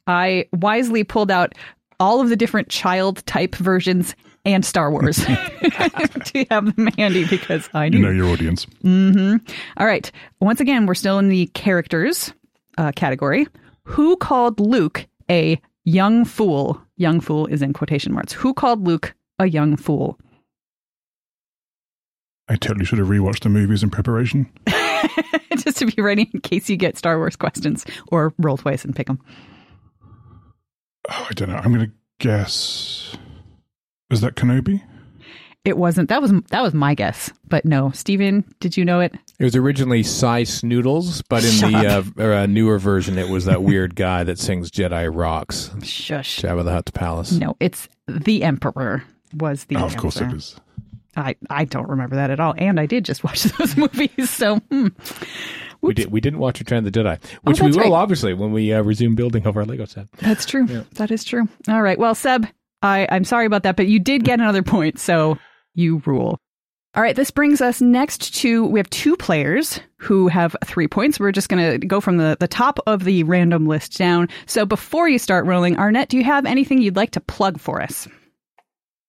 I 0.06 0.46
wisely 0.52 1.04
pulled 1.04 1.30
out 1.30 1.54
all 1.98 2.20
of 2.20 2.28
the 2.28 2.36
different 2.36 2.68
child 2.68 3.24
type 3.26 3.54
versions 3.56 4.14
and 4.46 4.64
Star 4.64 4.90
Wars 4.90 5.16
to 5.26 6.46
have 6.50 6.74
them 6.76 6.86
handy 6.96 7.26
because 7.26 7.68
I 7.74 7.86
You 7.86 7.98
know 7.98 8.10
your 8.10 8.28
audience. 8.28 8.64
hmm 8.80 9.36
All 9.76 9.86
right. 9.86 10.10
Once 10.40 10.60
again, 10.60 10.86
we're 10.86 10.94
still 10.94 11.18
in 11.18 11.28
the 11.28 11.46
characters 11.48 12.32
uh, 12.78 12.92
category. 12.96 13.46
Who 13.84 14.16
called 14.16 14.58
Luke 14.60 15.06
a 15.30 15.60
young 15.84 16.24
fool? 16.24 16.80
Young 16.96 17.20
fool 17.20 17.46
is 17.46 17.60
in 17.60 17.72
quotation 17.74 18.12
marks. 18.14 18.32
Who 18.32 18.54
called 18.54 18.86
Luke 18.86 19.14
a 19.38 19.46
young 19.46 19.76
fool? 19.76 20.18
I 22.48 22.54
totally 22.56 22.84
should 22.84 22.98
have 23.00 23.08
rewatched 23.08 23.40
the 23.42 23.48
movies 23.48 23.82
in 23.82 23.90
preparation. 23.90 24.48
Just 25.56 25.78
to 25.78 25.86
be 25.86 26.00
ready 26.00 26.30
in 26.32 26.40
case 26.40 26.70
you 26.70 26.76
get 26.76 26.96
Star 26.96 27.18
Wars 27.18 27.34
questions 27.34 27.84
or 28.08 28.32
roll 28.38 28.56
twice 28.56 28.84
and 28.84 28.94
pick 28.94 29.08
them. 29.08 29.18
Oh, 31.10 31.26
I 31.28 31.32
don't 31.34 31.48
know. 31.50 31.56
I'm 31.56 31.72
going 31.74 31.86
to 31.86 31.92
guess. 32.20 33.16
Is 34.10 34.20
that 34.20 34.34
Kenobi? 34.34 34.82
It 35.66 35.76
wasn't. 35.76 36.08
That 36.10 36.22
was 36.22 36.32
that 36.50 36.62
was 36.62 36.74
my 36.74 36.94
guess, 36.94 37.32
but 37.48 37.64
no. 37.64 37.90
Steven, 37.90 38.44
did 38.60 38.76
you 38.76 38.84
know 38.84 39.00
it? 39.00 39.12
It 39.40 39.44
was 39.44 39.56
originally 39.56 40.04
Sy 40.04 40.42
Snootles, 40.42 41.24
but 41.28 41.44
in 41.44 41.50
Shut 41.50 41.72
the 42.16 42.24
uh, 42.24 42.42
uh, 42.42 42.46
newer 42.46 42.78
version, 42.78 43.18
it 43.18 43.28
was 43.28 43.46
that 43.46 43.64
weird 43.64 43.96
guy 43.96 44.22
that 44.22 44.38
sings 44.38 44.70
Jedi 44.70 45.10
Rocks. 45.12 45.72
Shush. 45.82 46.38
Jabba 46.40 46.62
the 46.62 46.70
Hutt's 46.70 46.92
Palace. 46.92 47.32
No, 47.32 47.56
it's 47.58 47.88
the 48.06 48.44
Emperor 48.44 49.02
was 49.34 49.64
the. 49.64 49.74
oh, 49.74 49.86
of 49.86 49.96
course 49.96 50.18
it 50.18 50.24
answer. 50.24 50.36
is. 50.36 50.56
I 51.16 51.34
I 51.50 51.64
don't 51.64 51.88
remember 51.88 52.14
that 52.14 52.30
at 52.30 52.38
all, 52.38 52.54
and 52.56 52.78
I 52.78 52.86
did 52.86 53.04
just 53.04 53.24
watch 53.24 53.42
those 53.42 53.76
movies. 53.76 54.30
So 54.30 54.58
hmm. 54.70 54.88
We 55.80 55.94
did. 55.94 56.12
We 56.12 56.20
didn't 56.20 56.38
watch 56.38 56.60
Return 56.60 56.86
of 56.86 56.92
the 56.92 56.92
Jedi, 56.92 57.18
which 57.42 57.60
we 57.60 57.70
will 57.70 57.78
right. 57.78 57.92
obviously 57.92 58.34
when 58.34 58.52
we 58.52 58.72
uh, 58.72 58.82
resume 58.82 59.14
building 59.14 59.46
of 59.46 59.56
our 59.56 59.64
Lego 59.64 59.84
set. 59.84 60.10
that's 60.12 60.46
true. 60.46 60.66
That 60.94 61.10
is 61.10 61.24
true. 61.24 61.48
All 61.68 61.82
right. 61.82 61.98
Well, 61.98 62.14
Seb, 62.14 62.46
I 62.82 63.08
I'm 63.10 63.24
sorry 63.24 63.46
about 63.46 63.62
that, 63.64 63.76
but 63.76 63.86
you 63.86 63.98
did 63.98 64.24
get 64.24 64.40
another 64.40 64.62
point, 64.62 64.98
so 64.98 65.38
you 65.74 66.02
rule. 66.06 66.38
All 66.96 67.02
right, 67.02 67.14
this 67.14 67.30
brings 67.30 67.60
us 67.60 67.82
next 67.82 68.34
to 68.36 68.64
we 68.64 68.78
have 68.80 68.88
two 68.88 69.16
players 69.18 69.80
who 69.98 70.28
have 70.28 70.56
three 70.64 70.88
points. 70.88 71.20
We're 71.20 71.30
just 71.30 71.50
going 71.50 71.80
to 71.80 71.86
go 71.86 72.00
from 72.00 72.16
the, 72.16 72.38
the 72.40 72.48
top 72.48 72.78
of 72.86 73.04
the 73.04 73.22
random 73.24 73.66
list 73.66 73.98
down. 73.98 74.28
So 74.46 74.64
before 74.64 75.06
you 75.06 75.18
start 75.18 75.44
rolling, 75.44 75.76
Arnette, 75.76 76.08
do 76.08 76.16
you 76.16 76.24
have 76.24 76.46
anything 76.46 76.80
you'd 76.80 76.96
like 76.96 77.10
to 77.10 77.20
plug 77.20 77.60
for 77.60 77.82
us? 77.82 78.08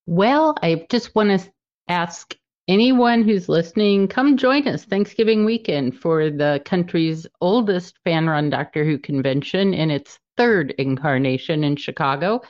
Well, 0.05 0.55
I 0.61 0.85
just 0.89 1.15
want 1.15 1.39
to 1.39 1.49
ask 1.87 2.35
anyone 2.67 3.23
who's 3.23 3.47
listening, 3.47 4.09
come 4.09 4.35
join 4.35 4.67
us 4.67 4.83
Thanksgiving 4.83 5.45
weekend 5.45 5.97
for 5.97 6.29
the 6.29 6.61
country's 6.65 7.25
oldest 7.39 7.97
fan 8.03 8.27
run 8.27 8.49
Doctor 8.49 8.83
Who 8.83 8.97
convention 8.97 9.73
in 9.73 9.91
its 9.91 10.19
third 10.35 10.73
incarnation 10.77 11.63
in 11.63 11.75
Chicago, 11.75 12.41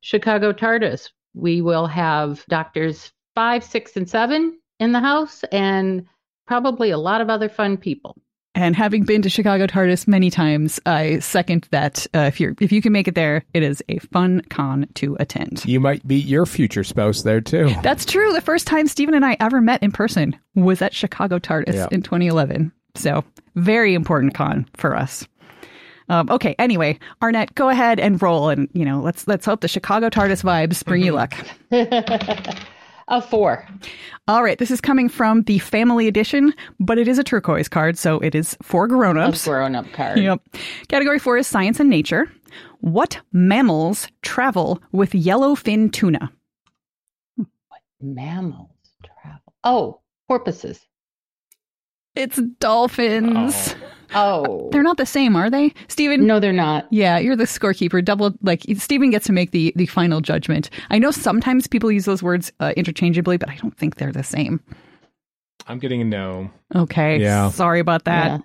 Chicago 0.00 0.52
TARDIS. 0.52 1.10
We 1.34 1.60
will 1.62 1.86
have 1.86 2.44
doctors 2.48 3.12
five, 3.34 3.62
six, 3.64 3.96
and 3.96 4.08
seven 4.08 4.58
in 4.78 4.92
the 4.92 5.00
house 5.00 5.44
and 5.52 6.06
probably 6.46 6.90
a 6.90 6.98
lot 6.98 7.20
of 7.20 7.30
other 7.30 7.48
fun 7.48 7.76
people. 7.76 8.16
And 8.56 8.74
having 8.74 9.04
been 9.04 9.22
to 9.22 9.30
Chicago 9.30 9.66
TARDIS 9.68 10.08
many 10.08 10.28
times, 10.28 10.80
I 10.84 11.20
second 11.20 11.68
that. 11.70 12.04
Uh, 12.12 12.22
if 12.22 12.40
you're 12.40 12.54
if 12.60 12.72
you 12.72 12.82
can 12.82 12.92
make 12.92 13.06
it 13.06 13.14
there, 13.14 13.44
it 13.54 13.62
is 13.62 13.80
a 13.88 13.98
fun 13.98 14.42
con 14.50 14.88
to 14.94 15.16
attend. 15.20 15.64
You 15.64 15.78
might 15.78 16.04
meet 16.04 16.26
your 16.26 16.46
future 16.46 16.82
spouse 16.82 17.22
there 17.22 17.40
too. 17.40 17.72
That's 17.82 18.04
true. 18.04 18.32
The 18.32 18.40
first 18.40 18.66
time 18.66 18.88
Steven 18.88 19.14
and 19.14 19.24
I 19.24 19.36
ever 19.38 19.60
met 19.60 19.82
in 19.84 19.92
person 19.92 20.36
was 20.56 20.82
at 20.82 20.92
Chicago 20.92 21.38
TARDIS 21.38 21.74
Yeah. 21.74 21.88
in 21.92 22.02
2011. 22.02 22.72
So 22.96 23.22
very 23.54 23.94
important 23.94 24.34
con 24.34 24.66
for 24.76 24.96
us. 24.96 25.24
Um, 26.10 26.28
okay. 26.28 26.56
Anyway, 26.58 26.98
Arnette, 27.22 27.54
go 27.54 27.68
ahead 27.68 28.00
and 28.00 28.20
roll, 28.20 28.48
and 28.48 28.68
you 28.72 28.84
know, 28.84 29.00
let's 29.00 29.28
let's 29.28 29.46
hope 29.46 29.60
the 29.60 29.68
Chicago 29.68 30.10
TARDIS 30.10 30.42
vibes 30.42 30.84
bring 30.84 31.02
you 31.02 31.12
luck. 31.12 31.34
A 33.08 33.20
four. 33.20 33.66
All 34.28 34.44
right, 34.44 34.58
this 34.58 34.70
is 34.70 34.80
coming 34.80 35.08
from 35.08 35.42
the 35.42 35.58
family 35.58 36.06
edition, 36.06 36.54
but 36.78 36.96
it 36.96 37.08
is 37.08 37.18
a 37.18 37.24
turquoise 37.24 37.68
card, 37.68 37.98
so 37.98 38.20
it 38.20 38.36
is 38.36 38.56
for 38.62 38.86
grown-ups. 38.86 39.44
grown 39.44 39.74
up 39.74 39.90
card. 39.92 40.18
Yep. 40.18 40.40
Category 40.88 41.18
four 41.18 41.36
is 41.36 41.46
science 41.48 41.80
and 41.80 41.90
nature. 41.90 42.30
What 42.80 43.18
mammals 43.32 44.06
travel 44.22 44.80
with 44.92 45.10
yellowfin 45.10 45.92
tuna? 45.92 46.30
What 47.36 47.80
mammals 48.00 48.70
travel. 49.04 49.54
Oh, 49.64 50.00
porpoises. 50.28 50.80
It's 52.14 52.40
dolphins. 52.60 53.74
Oh. 53.76 53.89
They're 54.12 54.82
not 54.82 54.96
the 54.96 55.06
same, 55.06 55.36
are 55.36 55.50
they? 55.50 55.72
Steven? 55.88 56.26
No, 56.26 56.40
they're 56.40 56.52
not. 56.52 56.86
Yeah, 56.90 57.18
you're 57.18 57.36
the 57.36 57.44
scorekeeper. 57.44 58.04
Double 58.04 58.34
like 58.42 58.64
Steven 58.76 59.10
gets 59.10 59.26
to 59.26 59.32
make 59.32 59.50
the 59.50 59.72
the 59.76 59.86
final 59.86 60.20
judgment. 60.20 60.70
I 60.90 60.98
know 60.98 61.10
sometimes 61.10 61.66
people 61.66 61.90
use 61.90 62.04
those 62.04 62.22
words 62.22 62.52
uh, 62.60 62.72
interchangeably, 62.76 63.36
but 63.36 63.48
I 63.48 63.56
don't 63.56 63.76
think 63.76 63.96
they're 63.96 64.12
the 64.12 64.24
same. 64.24 64.60
I'm 65.66 65.78
getting 65.78 66.00
a 66.00 66.04
no. 66.04 66.50
Okay. 66.74 67.20
Yeah. 67.20 67.50
Sorry 67.50 67.80
about 67.80 68.04
that. 68.04 68.42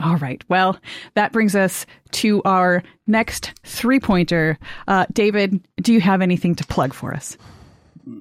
All 0.00 0.16
right. 0.16 0.42
Well, 0.48 0.78
that 1.14 1.32
brings 1.32 1.56
us 1.56 1.86
to 2.12 2.42
our 2.44 2.82
next 3.06 3.52
three 3.64 4.00
pointer. 4.00 4.58
Uh, 4.86 5.06
David, 5.12 5.66
do 5.80 5.92
you 5.92 6.00
have 6.00 6.20
anything 6.20 6.54
to 6.56 6.66
plug 6.66 6.92
for 6.92 7.14
us? 7.14 7.36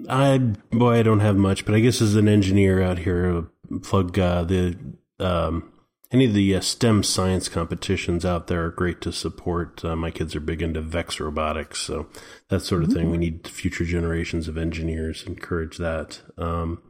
I 0.10 0.38
boy, 0.72 1.00
I 1.00 1.04
don't 1.04 1.20
have 1.20 1.36
much, 1.36 1.66
but 1.66 1.76
I 1.76 1.80
guess 1.80 2.02
as 2.02 2.16
an 2.16 2.28
engineer 2.28 2.82
out 2.82 3.00
here, 3.00 3.46
uh, 3.72 3.80
plug 3.80 4.18
uh, 4.18 4.44
the 4.44 4.78
um, 5.20 5.73
any 6.14 6.26
of 6.26 6.34
the 6.34 6.56
uh, 6.56 6.62
STEM 6.62 7.02
science 7.04 7.50
competitions 7.50 8.24
out 8.24 8.48
there 8.48 8.64
are 8.66 8.72
great 8.72 9.02
to 9.02 9.12
support. 9.12 9.84
Uh, 9.84 9.96
my 9.96 10.12
kids 10.12 10.36
are 10.36 10.40
big 10.40 10.62
into 10.62 10.80
Vex 10.80 11.20
robotics, 11.20 11.80
so 11.80 12.08
that 12.50 12.62
sort 12.62 12.84
of 12.84 12.94
thing. 12.94 13.10
We 13.10 13.18
need 13.18 13.48
future 13.48 13.84
generations 13.84 14.48
of 14.48 14.58
engineers. 14.58 15.24
Encourage 15.26 15.78
that. 15.80 16.22
Um, 16.38 16.82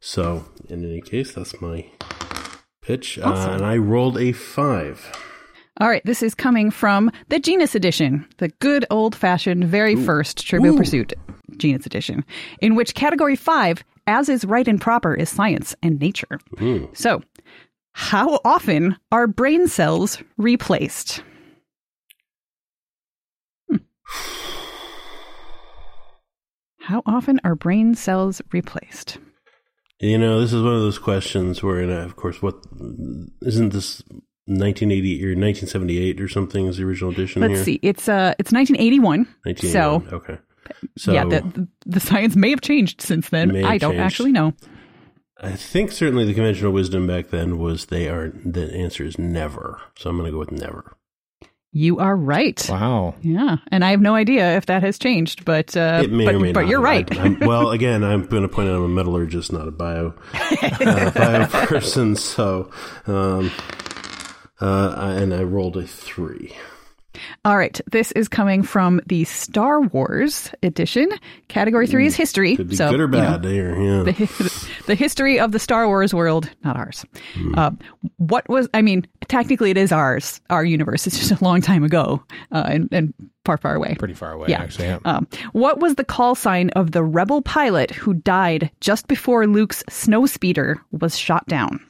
so, 0.00 0.46
in 0.68 0.84
any 0.84 1.00
case, 1.00 1.32
that's 1.32 1.60
my 1.60 1.86
pitch, 2.82 3.18
uh, 3.18 3.50
and 3.52 3.64
I 3.64 3.76
rolled 3.76 4.18
a 4.18 4.32
five. 4.32 5.16
All 5.78 5.88
right. 5.88 6.04
This 6.04 6.22
is 6.22 6.34
coming 6.34 6.70
from 6.70 7.12
the 7.28 7.38
Genus 7.38 7.74
Edition, 7.74 8.26
the 8.38 8.48
good 8.48 8.86
old 8.90 9.14
fashioned, 9.14 9.64
very 9.64 9.94
first 9.94 10.46
Trivial 10.46 10.76
Pursuit 10.76 11.12
Genus 11.58 11.84
Edition, 11.84 12.24
in 12.60 12.74
which 12.74 12.94
category 12.94 13.36
five, 13.36 13.84
as 14.06 14.28
is 14.30 14.44
right 14.46 14.66
and 14.66 14.80
proper, 14.80 15.14
is 15.14 15.28
science 15.28 15.76
and 15.82 16.00
nature. 16.00 16.40
So, 16.94 17.22
how 17.96 18.40
often 18.44 18.94
are 19.10 19.26
brain 19.26 19.68
cells 19.68 20.22
replaced? 20.36 21.22
Hmm. 23.70 23.76
How 26.78 27.02
often 27.06 27.40
are 27.42 27.54
brain 27.54 27.94
cells 27.94 28.42
replaced? 28.52 29.16
You 29.98 30.18
know, 30.18 30.42
this 30.42 30.52
is 30.52 30.62
one 30.62 30.74
of 30.74 30.80
those 30.82 30.98
questions 30.98 31.62
where, 31.62 31.80
and 31.80 31.90
of 31.90 32.16
course, 32.16 32.42
what 32.42 32.56
isn't 33.40 33.72
this 33.72 34.02
1980 34.44 35.24
or 35.24 35.28
1978 35.28 36.20
or 36.20 36.28
something 36.28 36.66
is 36.66 36.76
the 36.76 36.84
original 36.84 37.12
edition 37.12 37.40
Let's 37.40 37.54
here? 37.54 37.64
see. 37.64 37.80
It's 37.82 38.10
uh, 38.10 38.34
it's 38.38 38.52
1981. 38.52 39.20
1981. 39.44 40.10
So 40.10 40.16
okay. 40.16 40.38
So 40.98 41.14
yeah, 41.14 41.24
the, 41.24 41.66
the 41.86 42.00
science 42.00 42.36
may 42.36 42.50
have 42.50 42.60
changed 42.60 43.00
since 43.00 43.30
then. 43.30 43.64
I 43.64 43.78
don't 43.78 43.92
changed. 43.92 44.04
actually 44.04 44.32
know. 44.32 44.52
I 45.38 45.52
think 45.52 45.92
certainly 45.92 46.24
the 46.24 46.34
conventional 46.34 46.72
wisdom 46.72 47.06
back 47.06 47.28
then 47.28 47.58
was 47.58 47.86
they 47.86 48.08
are 48.08 48.32
the 48.44 48.72
answer 48.72 49.04
is 49.04 49.18
never. 49.18 49.80
So 49.96 50.08
I'm 50.08 50.16
going 50.16 50.26
to 50.26 50.32
go 50.32 50.38
with 50.38 50.52
never. 50.52 50.96
You 51.72 51.98
are 51.98 52.16
right. 52.16 52.66
Wow. 52.70 53.16
Yeah, 53.20 53.56
and 53.70 53.84
I 53.84 53.90
have 53.90 54.00
no 54.00 54.14
idea 54.14 54.56
if 54.56 54.64
that 54.66 54.82
has 54.82 54.98
changed, 54.98 55.44
but 55.44 55.76
uh, 55.76 56.00
it 56.04 56.10
may 56.10 56.24
but, 56.24 56.34
or 56.34 56.38
may 56.38 56.52
but 56.52 56.60
not. 56.62 56.70
you're 56.70 56.80
right. 56.80 57.18
I, 57.18 57.24
I'm, 57.24 57.38
well, 57.40 57.70
again, 57.72 58.02
I'm 58.02 58.24
going 58.24 58.44
to 58.44 58.48
point 58.48 58.70
out 58.70 58.76
I'm 58.76 58.84
a 58.84 58.88
metallurgist, 58.88 59.52
not 59.52 59.68
a 59.68 59.72
bio 59.72 60.14
uh, 60.32 61.10
bio 61.10 61.46
person. 61.66 62.16
So, 62.16 62.70
um, 63.06 63.50
uh, 64.58 65.16
and 65.18 65.34
I 65.34 65.42
rolled 65.42 65.76
a 65.76 65.86
three. 65.86 66.56
All 67.44 67.56
right, 67.56 67.80
this 67.90 68.12
is 68.12 68.28
coming 68.28 68.62
from 68.62 69.00
the 69.06 69.24
Star 69.24 69.80
Wars 69.80 70.50
edition. 70.62 71.08
Category 71.48 71.86
three 71.86 72.06
is 72.06 72.14
history. 72.16 72.52
Hmm. 72.52 72.56
Could 72.56 72.68
be 72.68 72.76
so, 72.76 72.90
good 72.90 73.00
or 73.00 73.04
you 73.04 73.08
know, 73.10 73.18
bad 73.32 73.42
there. 73.42 73.80
Yeah. 73.80 74.02
the, 74.04 74.68
the 74.86 74.94
history 74.94 75.38
of 75.38 75.52
the 75.52 75.58
Star 75.58 75.86
Wars 75.86 76.12
world, 76.14 76.50
not 76.64 76.76
ours. 76.76 77.04
Uh, 77.54 77.70
what 78.16 78.48
was, 78.48 78.68
I 78.74 78.82
mean, 78.82 79.06
technically 79.28 79.70
it 79.70 79.76
is 79.76 79.92
ours, 79.92 80.40
our 80.50 80.64
universe. 80.64 81.06
It's 81.06 81.18
just 81.18 81.40
a 81.40 81.44
long 81.44 81.60
time 81.60 81.84
ago 81.84 82.22
uh, 82.52 82.64
and, 82.68 82.88
and 82.92 83.14
far, 83.44 83.56
far 83.56 83.74
away. 83.74 83.94
Pretty 83.98 84.14
far 84.14 84.32
away, 84.32 84.48
Yeah. 84.48 84.60
actually. 84.62 84.86
Yeah. 84.86 84.98
Um, 85.04 85.26
what 85.52 85.80
was 85.80 85.94
the 85.94 86.04
call 86.04 86.34
sign 86.34 86.70
of 86.70 86.92
the 86.92 87.02
rebel 87.04 87.42
pilot 87.42 87.90
who 87.92 88.14
died 88.14 88.70
just 88.80 89.06
before 89.08 89.46
Luke's 89.46 89.82
snowspeeder 89.90 90.76
was 90.92 91.16
shot 91.16 91.46
down? 91.46 91.80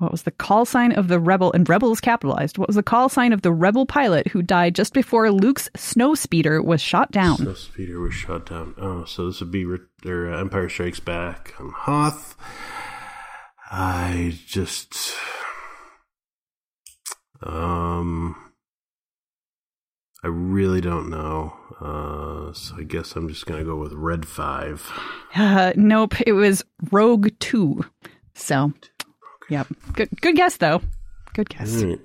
What 0.00 0.10
was 0.12 0.22
the 0.22 0.30
call 0.30 0.64
sign 0.64 0.92
of 0.92 1.08
the 1.08 1.20
rebel, 1.20 1.52
and 1.52 1.68
rebel 1.68 1.92
is 1.92 2.00
capitalized. 2.00 2.56
What 2.56 2.70
was 2.70 2.76
the 2.76 2.82
call 2.82 3.10
sign 3.10 3.34
of 3.34 3.42
the 3.42 3.52
rebel 3.52 3.84
pilot 3.84 4.28
who 4.28 4.40
died 4.40 4.74
just 4.74 4.94
before 4.94 5.30
Luke's 5.30 5.68
snowspeeder 5.76 6.64
was 6.64 6.80
shot 6.80 7.10
down? 7.12 7.36
So 7.36 7.52
Speeder 7.52 8.00
was 8.00 8.14
shot 8.14 8.46
down. 8.46 8.74
Oh, 8.78 9.04
so 9.04 9.26
this 9.26 9.40
would 9.40 9.50
be 9.50 9.66
Re- 9.66 9.78
or, 10.06 10.32
uh, 10.32 10.40
Empire 10.40 10.70
Strikes 10.70 11.00
Back 11.00 11.52
on 11.60 11.70
Hoth. 11.70 12.34
I 13.70 14.38
just, 14.46 15.12
um, 17.42 18.34
I 20.24 20.28
really 20.28 20.80
don't 20.80 21.10
know. 21.10 21.52
Uh, 21.78 22.54
so 22.54 22.76
I 22.78 22.84
guess 22.84 23.16
I'm 23.16 23.28
just 23.28 23.44
gonna 23.44 23.64
go 23.64 23.76
with 23.76 23.92
Red 23.92 24.26
Five. 24.26 24.90
Uh, 25.34 25.74
nope, 25.76 26.14
it 26.26 26.32
was 26.32 26.64
Rogue 26.90 27.28
2. 27.38 27.84
So, 28.34 28.72
yep. 29.50 29.66
Good, 29.92 30.08
good 30.20 30.36
guess, 30.36 30.56
though. 30.56 30.80
Good 31.34 31.48
guess. 31.50 31.82
All 31.82 31.88
right. 31.88 32.00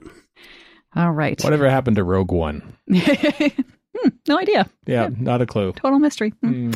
All 0.96 1.12
right. 1.12 1.44
Whatever 1.44 1.70
happened 1.70 1.96
to 1.98 2.04
Rogue 2.04 2.32
One? 2.32 2.76
Hmm, 3.98 4.10
no 4.28 4.38
idea. 4.38 4.70
Yeah, 4.86 5.10
not 5.18 5.42
a 5.42 5.46
clue. 5.46 5.72
Total 5.72 6.00
mystery. 6.00 6.32
Hmm. 6.42 6.72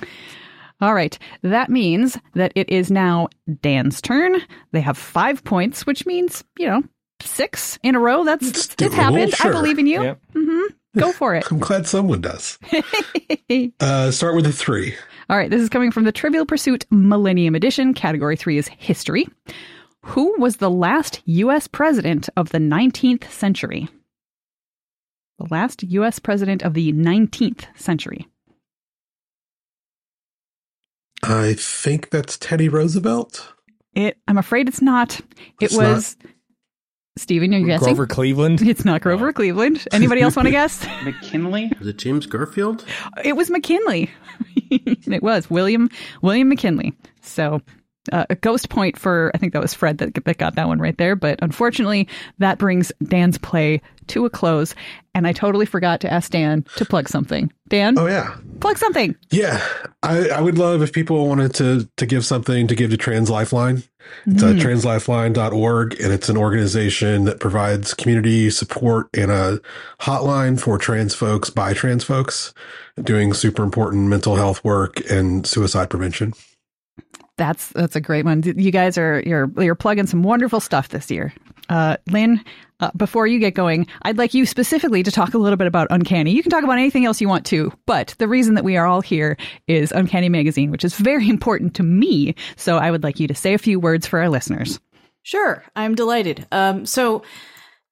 All 0.82 0.94
right. 0.94 1.18
That 1.42 1.70
means 1.70 2.18
that 2.36 2.54
it 2.56 2.70
is 2.70 2.90
now 2.90 3.28
Dan's 3.62 4.02
turn. 4.02 4.38
They 4.72 4.80
have 4.80 4.98
five 4.98 5.44
points, 5.44 5.86
which 5.86 6.06
means, 6.06 6.46
you 6.58 6.66
know, 6.68 6.82
six 7.22 7.78
in 7.84 7.96
a 7.96 8.00
row. 8.00 8.24
That's 8.24 8.48
it's, 8.48 8.68
doable, 8.68 8.94
happened. 8.94 9.34
I 9.42 9.50
believe 9.52 9.80
in 9.80 9.88
you. 9.88 10.02
Yep. 10.02 10.22
hmm 10.34 10.62
Go 10.98 11.12
for 11.12 11.36
it. 11.36 11.46
I'm 11.52 11.60
glad 11.60 11.86
someone 11.88 12.22
does. 12.22 12.58
Uh, 13.80 14.12
start 14.12 14.36
with 14.36 14.46
a 14.46 14.52
three. 14.54 14.94
All 15.30 15.36
right. 15.36 15.50
This 15.50 15.62
is 15.62 15.70
coming 15.70 15.92
from 15.92 16.04
the 16.04 16.12
Trivial 16.12 16.46
Pursuit 16.46 16.86
Millennium 16.92 17.56
Edition. 17.56 17.96
Category 17.96 18.36
three 18.36 18.58
is 18.60 18.68
history. 18.68 19.28
Who 20.06 20.40
was 20.40 20.58
the 20.58 20.70
last 20.70 21.22
U.S. 21.26 21.68
president 21.68 22.30
of 22.38 22.50
the 22.50 22.58
19th 22.58 23.30
century? 23.30 23.90
The 25.38 25.48
last 25.52 25.84
U.S. 25.84 26.20
president 26.20 26.64
of 26.64 26.74
the 26.74 26.94
19th 26.94 27.66
century. 27.78 28.28
I 31.24 31.54
think 31.58 32.10
that's 32.10 32.38
Teddy 32.38 32.70
Roosevelt. 32.70 33.54
It. 33.94 34.18
I'm 34.28 34.38
afraid 34.38 34.68
it's 34.68 34.82
not. 34.82 35.20
It 35.20 35.26
It's 35.62 35.78
was. 35.78 36.18
Steven, 37.18 37.52
you're 37.52 37.66
guessing. 37.66 37.88
Grover 37.88 38.08
Cleveland. 38.08 38.62
It's 38.62 38.86
not 38.86 39.02
Grover 39.02 39.30
oh. 39.30 39.34
Cleveland. 39.34 39.86
Anybody 39.92 40.22
else 40.22 40.38
want 40.38 40.46
to 40.46 40.52
guess? 40.52 40.86
McKinley? 41.04 41.70
Is 41.82 41.88
it 41.88 41.98
James 41.98 42.26
Garfield? 42.26 42.86
It 43.26 43.36
was 43.36 43.50
McKinley. 43.50 44.10
it 44.72 45.22
was 45.22 45.50
William 45.50 45.90
William 46.22 46.48
McKinley. 46.48 46.94
So 47.22 47.62
uh, 48.12 48.26
a 48.30 48.36
ghost 48.36 48.70
point 48.70 48.98
for 48.98 49.32
I 49.34 49.38
think 49.38 49.54
that 49.54 49.62
was 49.62 49.74
Fred 49.74 50.00
that, 50.00 50.14
that 50.26 50.38
got 50.38 50.56
that 50.56 50.68
one 50.68 50.80
right 50.80 50.98
there. 50.98 51.16
But 51.16 51.40
unfortunately, 51.42 52.08
that 52.40 52.58
brings 52.58 52.92
Dan's 53.04 53.38
play 53.38 53.82
to 54.08 54.26
a 54.26 54.30
close. 54.30 54.74
And 55.14 55.28
I 55.28 55.34
totally 55.34 55.66
forgot 55.66 56.02
to 56.02 56.12
ask 56.12 56.32
Dan 56.32 56.66
to 56.78 56.86
plug 56.86 57.10
something. 57.10 57.52
Dan, 57.68 57.98
Oh 57.98 58.08
yeah, 58.08 58.36
plug 58.60 58.78
something. 58.78 59.16
yeah. 59.32 59.62
I, 60.02 60.30
I 60.30 60.42
would 60.42 60.58
love 60.58 60.82
if 60.82 60.94
people 60.94 61.28
wanted 61.28 61.54
to 61.56 61.90
to 61.98 62.06
give 62.06 62.26
something 62.26 62.68
to 62.68 62.76
give 62.76 62.90
to 62.92 62.98
Trans 62.98 63.30
Lifeline. 63.30 63.84
It's 64.26 64.42
uh, 64.42 64.54
translifeline.org, 64.54 66.00
and 66.00 66.14
it's 66.14 66.30
an 66.30 66.38
organization 66.38 67.26
that 67.26 67.40
provides 67.40 67.94
community 67.94 68.50
support 68.50 69.08
and 69.14 69.30
a 69.30 69.60
hotline 70.00 70.60
for 70.60 70.78
trans 70.78 71.14
folks 71.14 71.50
by 71.50 71.74
trans 71.74 72.04
folks 72.04 72.54
doing 73.02 73.34
super 73.34 73.62
important 73.62 74.08
mental 74.08 74.36
health 74.36 74.64
work 74.64 75.00
and 75.12 75.46
suicide 75.46 75.90
prevention. 75.90 76.34
That's 77.40 77.70
that's 77.70 77.96
a 77.96 78.02
great 78.02 78.26
one. 78.26 78.44
You 78.44 78.70
guys 78.70 78.98
are 78.98 79.24
you're 79.26 79.50
you're 79.58 79.74
plugging 79.74 80.08
some 80.08 80.24
wonderful 80.24 80.60
stuff 80.60 80.90
this 80.90 81.10
year. 81.10 81.34
Uh, 81.70 81.96
Lynne, 82.10 82.44
uh, 82.82 82.92
before 82.98 83.28
you 83.28 83.40
get 83.40 83.54
going, 83.54 83.88
I'd 84.02 84.18
like 84.18 84.34
you 84.34 84.46
specifically 84.46 85.04
to 85.04 85.12
talk 85.12 85.34
a 85.34 85.38
little 85.38 85.56
bit 85.56 85.68
about 85.68 85.88
Uncanny. 85.90 86.32
You 86.32 86.44
can 86.44 86.50
talk 86.50 86.66
about 86.66 86.78
anything 86.78 87.06
else 87.06 87.22
you 87.22 87.30
want 87.30 87.46
to, 87.48 87.72
but 87.86 88.14
the 88.18 88.28
reason 88.28 88.56
that 88.56 88.66
we 88.66 88.76
are 88.76 88.86
all 88.86 89.00
here 89.00 89.38
is 89.68 89.94
Uncanny 89.94 90.28
Magazine, 90.28 90.70
which 90.70 90.84
is 90.84 90.98
very 90.98 91.30
important 91.30 91.76
to 91.76 91.84
me. 91.84 92.36
So 92.58 92.78
I 92.78 92.92
would 92.92 93.04
like 93.04 93.22
you 93.22 93.28
to 93.30 93.36
say 93.36 93.54
a 93.54 93.58
few 93.58 93.80
words 93.80 94.06
for 94.06 94.20
our 94.20 94.30
listeners. 94.30 94.80
Sure, 95.24 95.64
I'm 95.78 95.96
delighted. 95.96 96.46
Um, 96.52 96.86
so, 96.86 97.24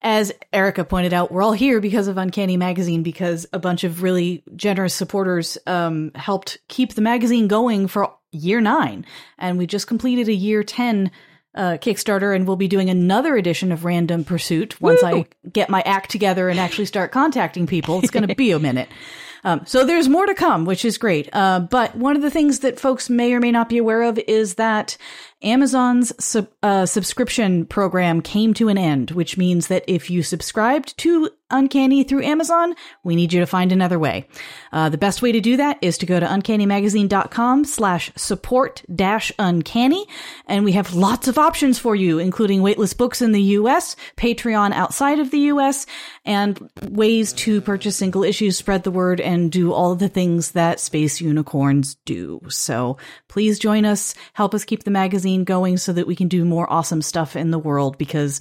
as 0.02 0.32
Erika 0.52 0.84
pointed 0.84 1.14
out, 1.14 1.32
we're 1.32 1.42
all 1.42 1.54
here 1.54 1.80
because 1.80 2.08
of 2.08 2.18
Uncanny 2.18 2.58
Magazine 2.58 3.02
because 3.02 3.48
a 3.54 3.60
bunch 3.60 3.84
of 3.84 4.04
really 4.04 4.44
generous 4.56 4.94
supporters 4.94 5.58
um, 5.68 6.12
helped 6.16 6.58
keep 6.68 6.94
the 6.94 7.02
magazine 7.02 7.48
going 7.48 7.88
for 7.88 8.14
year 8.32 8.62
nine, 8.62 9.06
and 9.38 9.58
we 9.58 9.68
just 9.68 9.88
completed 9.88 10.28
a 10.28 10.34
year 10.34 10.64
ten 10.64 11.12
uh, 11.56 11.78
Kickstarter, 11.78 12.36
and 12.36 12.46
we'll 12.48 12.56
be 12.56 12.68
doing 12.68 12.90
another 12.90 13.36
edition 13.36 13.72
of 13.72 13.84
Random 13.84 14.24
Pursuit 14.24 14.80
once 14.80 15.02
Woo! 15.02 15.08
I 15.10 15.26
get 15.50 15.70
my 15.70 15.82
act 15.82 16.12
together 16.12 16.50
and 16.50 16.60
actually 16.60 16.86
start 16.86 17.12
contacting 17.12 17.66
people. 17.66 18.00
It's 18.00 18.12
going 18.12 18.28
to 18.28 18.36
be 18.36 18.52
a 18.52 18.60
minute. 18.60 18.90
Um, 19.44 19.62
so 19.66 19.86
there's 19.86 20.10
more 20.10 20.26
to 20.26 20.34
come, 20.34 20.66
which 20.66 20.84
is 20.84 20.98
great. 20.98 21.30
Uh, 21.32 21.62
but 21.62 21.96
one 21.96 22.16
of 22.16 22.22
the 22.22 22.32
things 22.32 22.60
that 22.60 22.80
folks 22.80 23.10
may 23.10 23.34
or 23.34 23.40
may 23.40 23.52
not 23.52 23.70
be 23.70 23.78
aware 23.78 24.02
of 24.02 24.20
is 24.28 24.56
that 24.56 24.98
Amazon's 25.44 26.12
sub, 26.24 26.48
uh, 26.64 26.86
subscription 26.86 27.66
program 27.66 28.22
came 28.22 28.54
to 28.56 28.70
an 28.70 28.78
end, 28.78 29.12
which 29.12 29.38
means 29.38 29.68
that 29.68 29.84
if 29.88 30.10
you 30.10 30.24
subscribed 30.24 30.98
to 30.98 31.30
Uncanny 31.50 32.04
through 32.04 32.24
Amazon, 32.24 32.76
we 33.04 33.16
need 33.16 33.32
you 33.32 33.40
to 33.40 33.46
find 33.46 33.72
another 33.72 33.98
way. 33.98 34.28
Uh, 34.74 34.90
the 34.90 34.98
best 34.98 35.22
way 35.22 35.32
to 35.32 35.40
do 35.40 35.56
that 35.56 35.78
is 35.82 35.98
to 36.00 36.06
go 36.06 36.20
to 36.20 36.26
uncannymagazine.com 36.26 37.64
slash 37.64 38.12
support 38.18 38.84
dash 38.94 39.32
uncanny. 39.40 40.08
And 40.48 40.66
we 40.66 40.74
have 40.74 40.94
lots 40.94 41.30
of 41.30 41.38
options 41.38 41.80
for 41.80 41.96
you, 41.96 42.20
including 42.20 42.62
Weightless 42.62 42.94
Books 42.94 43.22
in 43.22 43.32
the 43.32 43.42
US, 43.42 43.96
Patreon 44.18 44.74
outside 44.74 45.20
of 45.20 45.32
the 45.32 45.40
US, 45.52 45.86
and 46.26 46.70
ways 46.90 47.32
to 47.34 47.62
purchase 47.62 47.96
single 47.96 48.26
issues, 48.26 48.58
spread 48.58 48.84
the 48.84 48.92
word, 48.92 49.22
and 49.22 49.50
do 49.50 49.72
all 49.72 49.96
the 49.96 50.10
things 50.10 50.52
that 50.52 50.82
space 50.82 51.22
unicorns 51.22 51.96
do. 52.04 52.42
So 52.50 52.98
please 53.30 53.58
join 53.58 53.86
us, 53.86 54.16
help 54.34 54.54
us 54.54 54.66
keep 54.66 54.84
the 54.84 54.92
magazine 54.92 55.27
going 55.44 55.78
so 55.78 55.94
that 55.94 56.08
we 56.08 56.16
can 56.16 56.28
do 56.28 56.46
more 56.46 56.72
awesome 56.72 57.02
stuff 57.02 57.36
in 57.36 57.52
the 57.52 57.60
world 57.60 57.98
because 57.98 58.40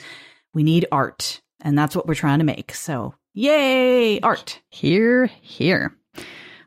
we 0.54 0.62
need 0.62 0.86
art. 0.92 1.40
And 1.60 1.76
that's 1.78 1.96
what 1.96 2.06
we're 2.06 2.14
trying 2.14 2.38
to 2.38 2.44
make. 2.44 2.74
So 2.74 3.14
yay, 3.34 4.20
art. 4.20 4.60
Here, 4.68 5.26
here. 5.40 5.94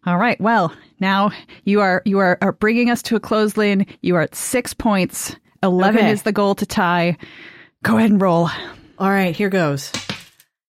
All 0.06 0.18
right. 0.18 0.40
Well, 0.40 0.74
now 1.00 1.32
you 1.64 1.82
are 1.82 2.02
you 2.06 2.20
are, 2.20 2.38
are 2.42 2.52
bringing 2.54 2.90
us 2.90 3.02
to 3.04 3.16
a 3.16 3.20
close, 3.20 3.58
Lynne. 3.58 3.86
You 4.02 4.16
are 4.16 4.22
at 4.22 4.36
six 4.36 4.74
points. 4.74 5.36
Eleven 5.62 6.00
Okay. 6.02 6.12
is 6.12 6.24
the 6.24 6.32
goal 6.32 6.56
to 6.56 6.66
tie. 6.66 7.18
Go 7.84 7.98
ahead 7.98 8.12
and 8.12 8.22
roll. 8.22 8.50
All 8.98 9.10
right, 9.10 9.36
here 9.36 9.50
goes. 9.50 9.92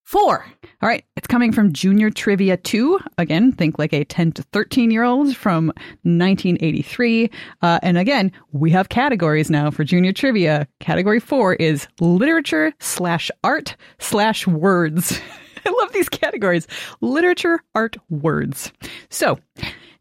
Four. 0.04 0.44
All 0.82 0.88
right, 0.88 1.04
it's 1.14 1.26
coming 1.26 1.52
from 1.52 1.74
Junior 1.74 2.08
Trivia 2.08 2.56
2. 2.56 2.98
Again, 3.18 3.52
think 3.52 3.78
like 3.78 3.92
a 3.92 4.02
10 4.04 4.32
to 4.32 4.42
13 4.44 4.90
year 4.90 5.02
old 5.02 5.36
from 5.36 5.66
1983. 6.04 7.30
Uh, 7.60 7.78
and 7.82 7.98
again, 7.98 8.32
we 8.52 8.70
have 8.70 8.88
categories 8.88 9.50
now 9.50 9.70
for 9.70 9.84
Junior 9.84 10.14
Trivia. 10.14 10.66
Category 10.78 11.20
4 11.20 11.52
is 11.56 11.86
literature 12.00 12.72
slash 12.80 13.30
art 13.44 13.76
slash 13.98 14.46
words. 14.46 15.20
I 15.66 15.70
love 15.70 15.92
these 15.92 16.08
categories 16.08 16.66
literature, 17.02 17.62
art, 17.74 17.98
words. 18.08 18.72
So, 19.10 19.38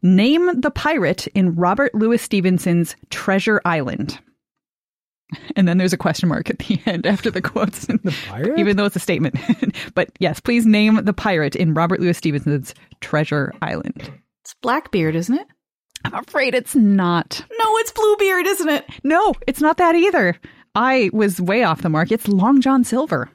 name 0.00 0.62
the 0.62 0.70
pirate 0.70 1.26
in 1.34 1.56
Robert 1.56 1.94
Louis 1.94 2.22
Stevenson's 2.22 2.96
Treasure 3.10 3.60
Island. 3.66 4.18
And 5.56 5.68
then 5.68 5.78
there's 5.78 5.92
a 5.92 5.98
question 5.98 6.28
mark 6.28 6.48
at 6.48 6.58
the 6.60 6.80
end 6.86 7.06
after 7.06 7.30
the 7.30 7.42
quotes. 7.42 7.86
The 7.86 8.16
pirate? 8.28 8.58
Even 8.58 8.76
though 8.76 8.84
it's 8.84 8.96
a 8.96 9.00
statement. 9.00 9.36
but 9.94 10.10
yes, 10.18 10.40
please 10.40 10.64
name 10.64 11.04
the 11.04 11.12
pirate 11.12 11.54
in 11.54 11.74
Robert 11.74 12.00
Louis 12.00 12.16
Stevenson's 12.16 12.74
Treasure 13.00 13.52
Island. 13.60 14.10
It's 14.42 14.54
Blackbeard, 14.62 15.16
isn't 15.16 15.36
it? 15.38 15.46
I'm 16.04 16.14
afraid 16.14 16.54
it's 16.54 16.74
not. 16.74 17.44
No, 17.58 17.76
it's 17.78 17.92
Bluebeard, 17.92 18.46
isn't 18.46 18.68
it? 18.68 18.86
No, 19.04 19.34
it's 19.46 19.60
not 19.60 19.76
that 19.76 19.94
either. 19.94 20.40
I 20.74 21.10
was 21.12 21.40
way 21.40 21.62
off 21.62 21.82
the 21.82 21.90
mark. 21.90 22.10
It's 22.10 22.26
Long 22.26 22.60
John 22.60 22.84
Silver. 22.84 23.30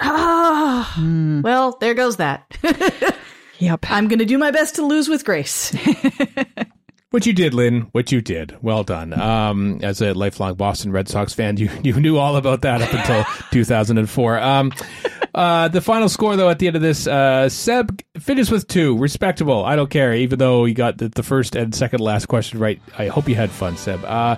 Ah. 0.00 0.92
Hmm. 0.96 1.40
Well, 1.42 1.78
there 1.80 1.94
goes 1.94 2.16
that. 2.16 2.44
Yep. 3.58 3.86
I'm 3.90 4.08
going 4.08 4.18
to 4.18 4.24
do 4.24 4.38
my 4.38 4.50
best 4.50 4.74
to 4.76 4.82
lose 4.82 5.08
with 5.08 5.24
grace. 5.24 5.74
What 7.14 7.26
you 7.26 7.32
did, 7.32 7.54
Lynne. 7.54 7.82
What 7.92 8.10
you 8.10 8.20
did. 8.20 8.56
Well 8.60 8.82
done. 8.82 9.12
Um, 9.12 9.78
as 9.84 10.02
a 10.02 10.14
lifelong 10.14 10.56
Boston 10.56 10.90
Red 10.90 11.08
Sox 11.08 11.32
fan, 11.32 11.56
you 11.58 11.70
you 11.84 12.00
knew 12.00 12.18
all 12.18 12.34
about 12.34 12.62
that 12.62 12.82
up 12.82 12.92
until 12.92 13.24
2004. 13.52 14.38
Um, 14.40 14.72
uh, 15.32 15.68
the 15.68 15.80
final 15.80 16.08
score, 16.08 16.34
though, 16.34 16.50
at 16.50 16.58
the 16.58 16.66
end 16.66 16.74
of 16.74 16.82
this, 16.82 17.06
uh, 17.06 17.48
Seb 17.48 18.02
finished 18.18 18.50
with 18.50 18.66
two. 18.66 18.98
Respectable. 18.98 19.64
I 19.64 19.76
don't 19.76 19.90
care. 19.90 20.12
Even 20.12 20.40
though 20.40 20.64
you 20.64 20.74
got 20.74 20.98
the, 20.98 21.08
the 21.08 21.22
first 21.22 21.54
and 21.54 21.72
second 21.72 22.00
last 22.00 22.26
question 22.26 22.58
right. 22.58 22.82
I 22.98 23.06
hope 23.06 23.28
you 23.28 23.36
had 23.36 23.52
fun, 23.52 23.76
Seb. 23.76 24.04
Uh, 24.04 24.34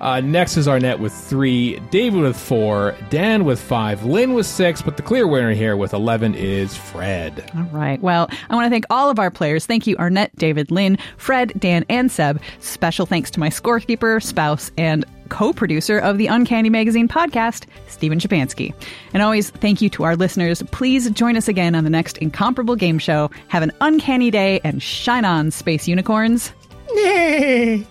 uh, 0.00 0.20
next 0.20 0.56
is 0.56 0.66
Arnette 0.66 0.98
with 0.98 1.12
three, 1.12 1.78
David 1.90 2.20
with 2.20 2.36
four, 2.36 2.94
Dan 3.10 3.44
with 3.44 3.60
five, 3.60 4.04
Lynne 4.04 4.34
with 4.34 4.46
six, 4.46 4.82
but 4.82 4.96
the 4.96 5.02
clear 5.02 5.26
winner 5.26 5.52
here 5.52 5.76
with 5.76 5.94
11 5.94 6.34
is 6.34 6.76
Fred. 6.76 7.50
All 7.56 7.64
right. 7.64 8.00
Well, 8.00 8.28
I 8.50 8.54
want 8.54 8.66
to 8.66 8.70
thank 8.70 8.84
all 8.90 9.10
of 9.10 9.18
our 9.18 9.30
players. 9.30 9.66
Thank 9.66 9.86
you, 9.86 9.96
Arnette, 9.96 10.30
David, 10.36 10.70
Lynne, 10.70 10.98
Fred, 11.16 11.52
Dan, 11.58 11.84
and 11.88 12.10
Seb. 12.10 12.40
Special 12.60 13.06
thanks 13.06 13.30
to 13.32 13.40
my 13.40 13.48
scorekeeper, 13.48 14.22
spouse, 14.22 14.70
and 14.76 15.04
co-producer 15.28 15.98
of 15.98 16.18
the 16.18 16.26
Uncanny 16.26 16.70
Magazine 16.70 17.08
podcast, 17.08 17.64
Steven 17.88 18.18
Schapansky. 18.18 18.74
And 19.12 19.22
always 19.22 19.50
thank 19.50 19.80
you 19.80 19.90
to 19.90 20.04
our 20.04 20.16
listeners. 20.16 20.62
Please 20.70 21.10
join 21.10 21.36
us 21.36 21.48
again 21.48 21.74
on 21.74 21.84
the 21.84 21.90
next 21.90 22.18
incomparable 22.18 22.76
game 22.76 22.98
show. 22.98 23.30
Have 23.48 23.62
an 23.62 23.72
uncanny 23.80 24.30
day 24.30 24.60
and 24.64 24.82
shine 24.82 25.24
on, 25.24 25.50
space 25.50 25.88
unicorns. 25.88 26.52
Yay! 26.94 27.86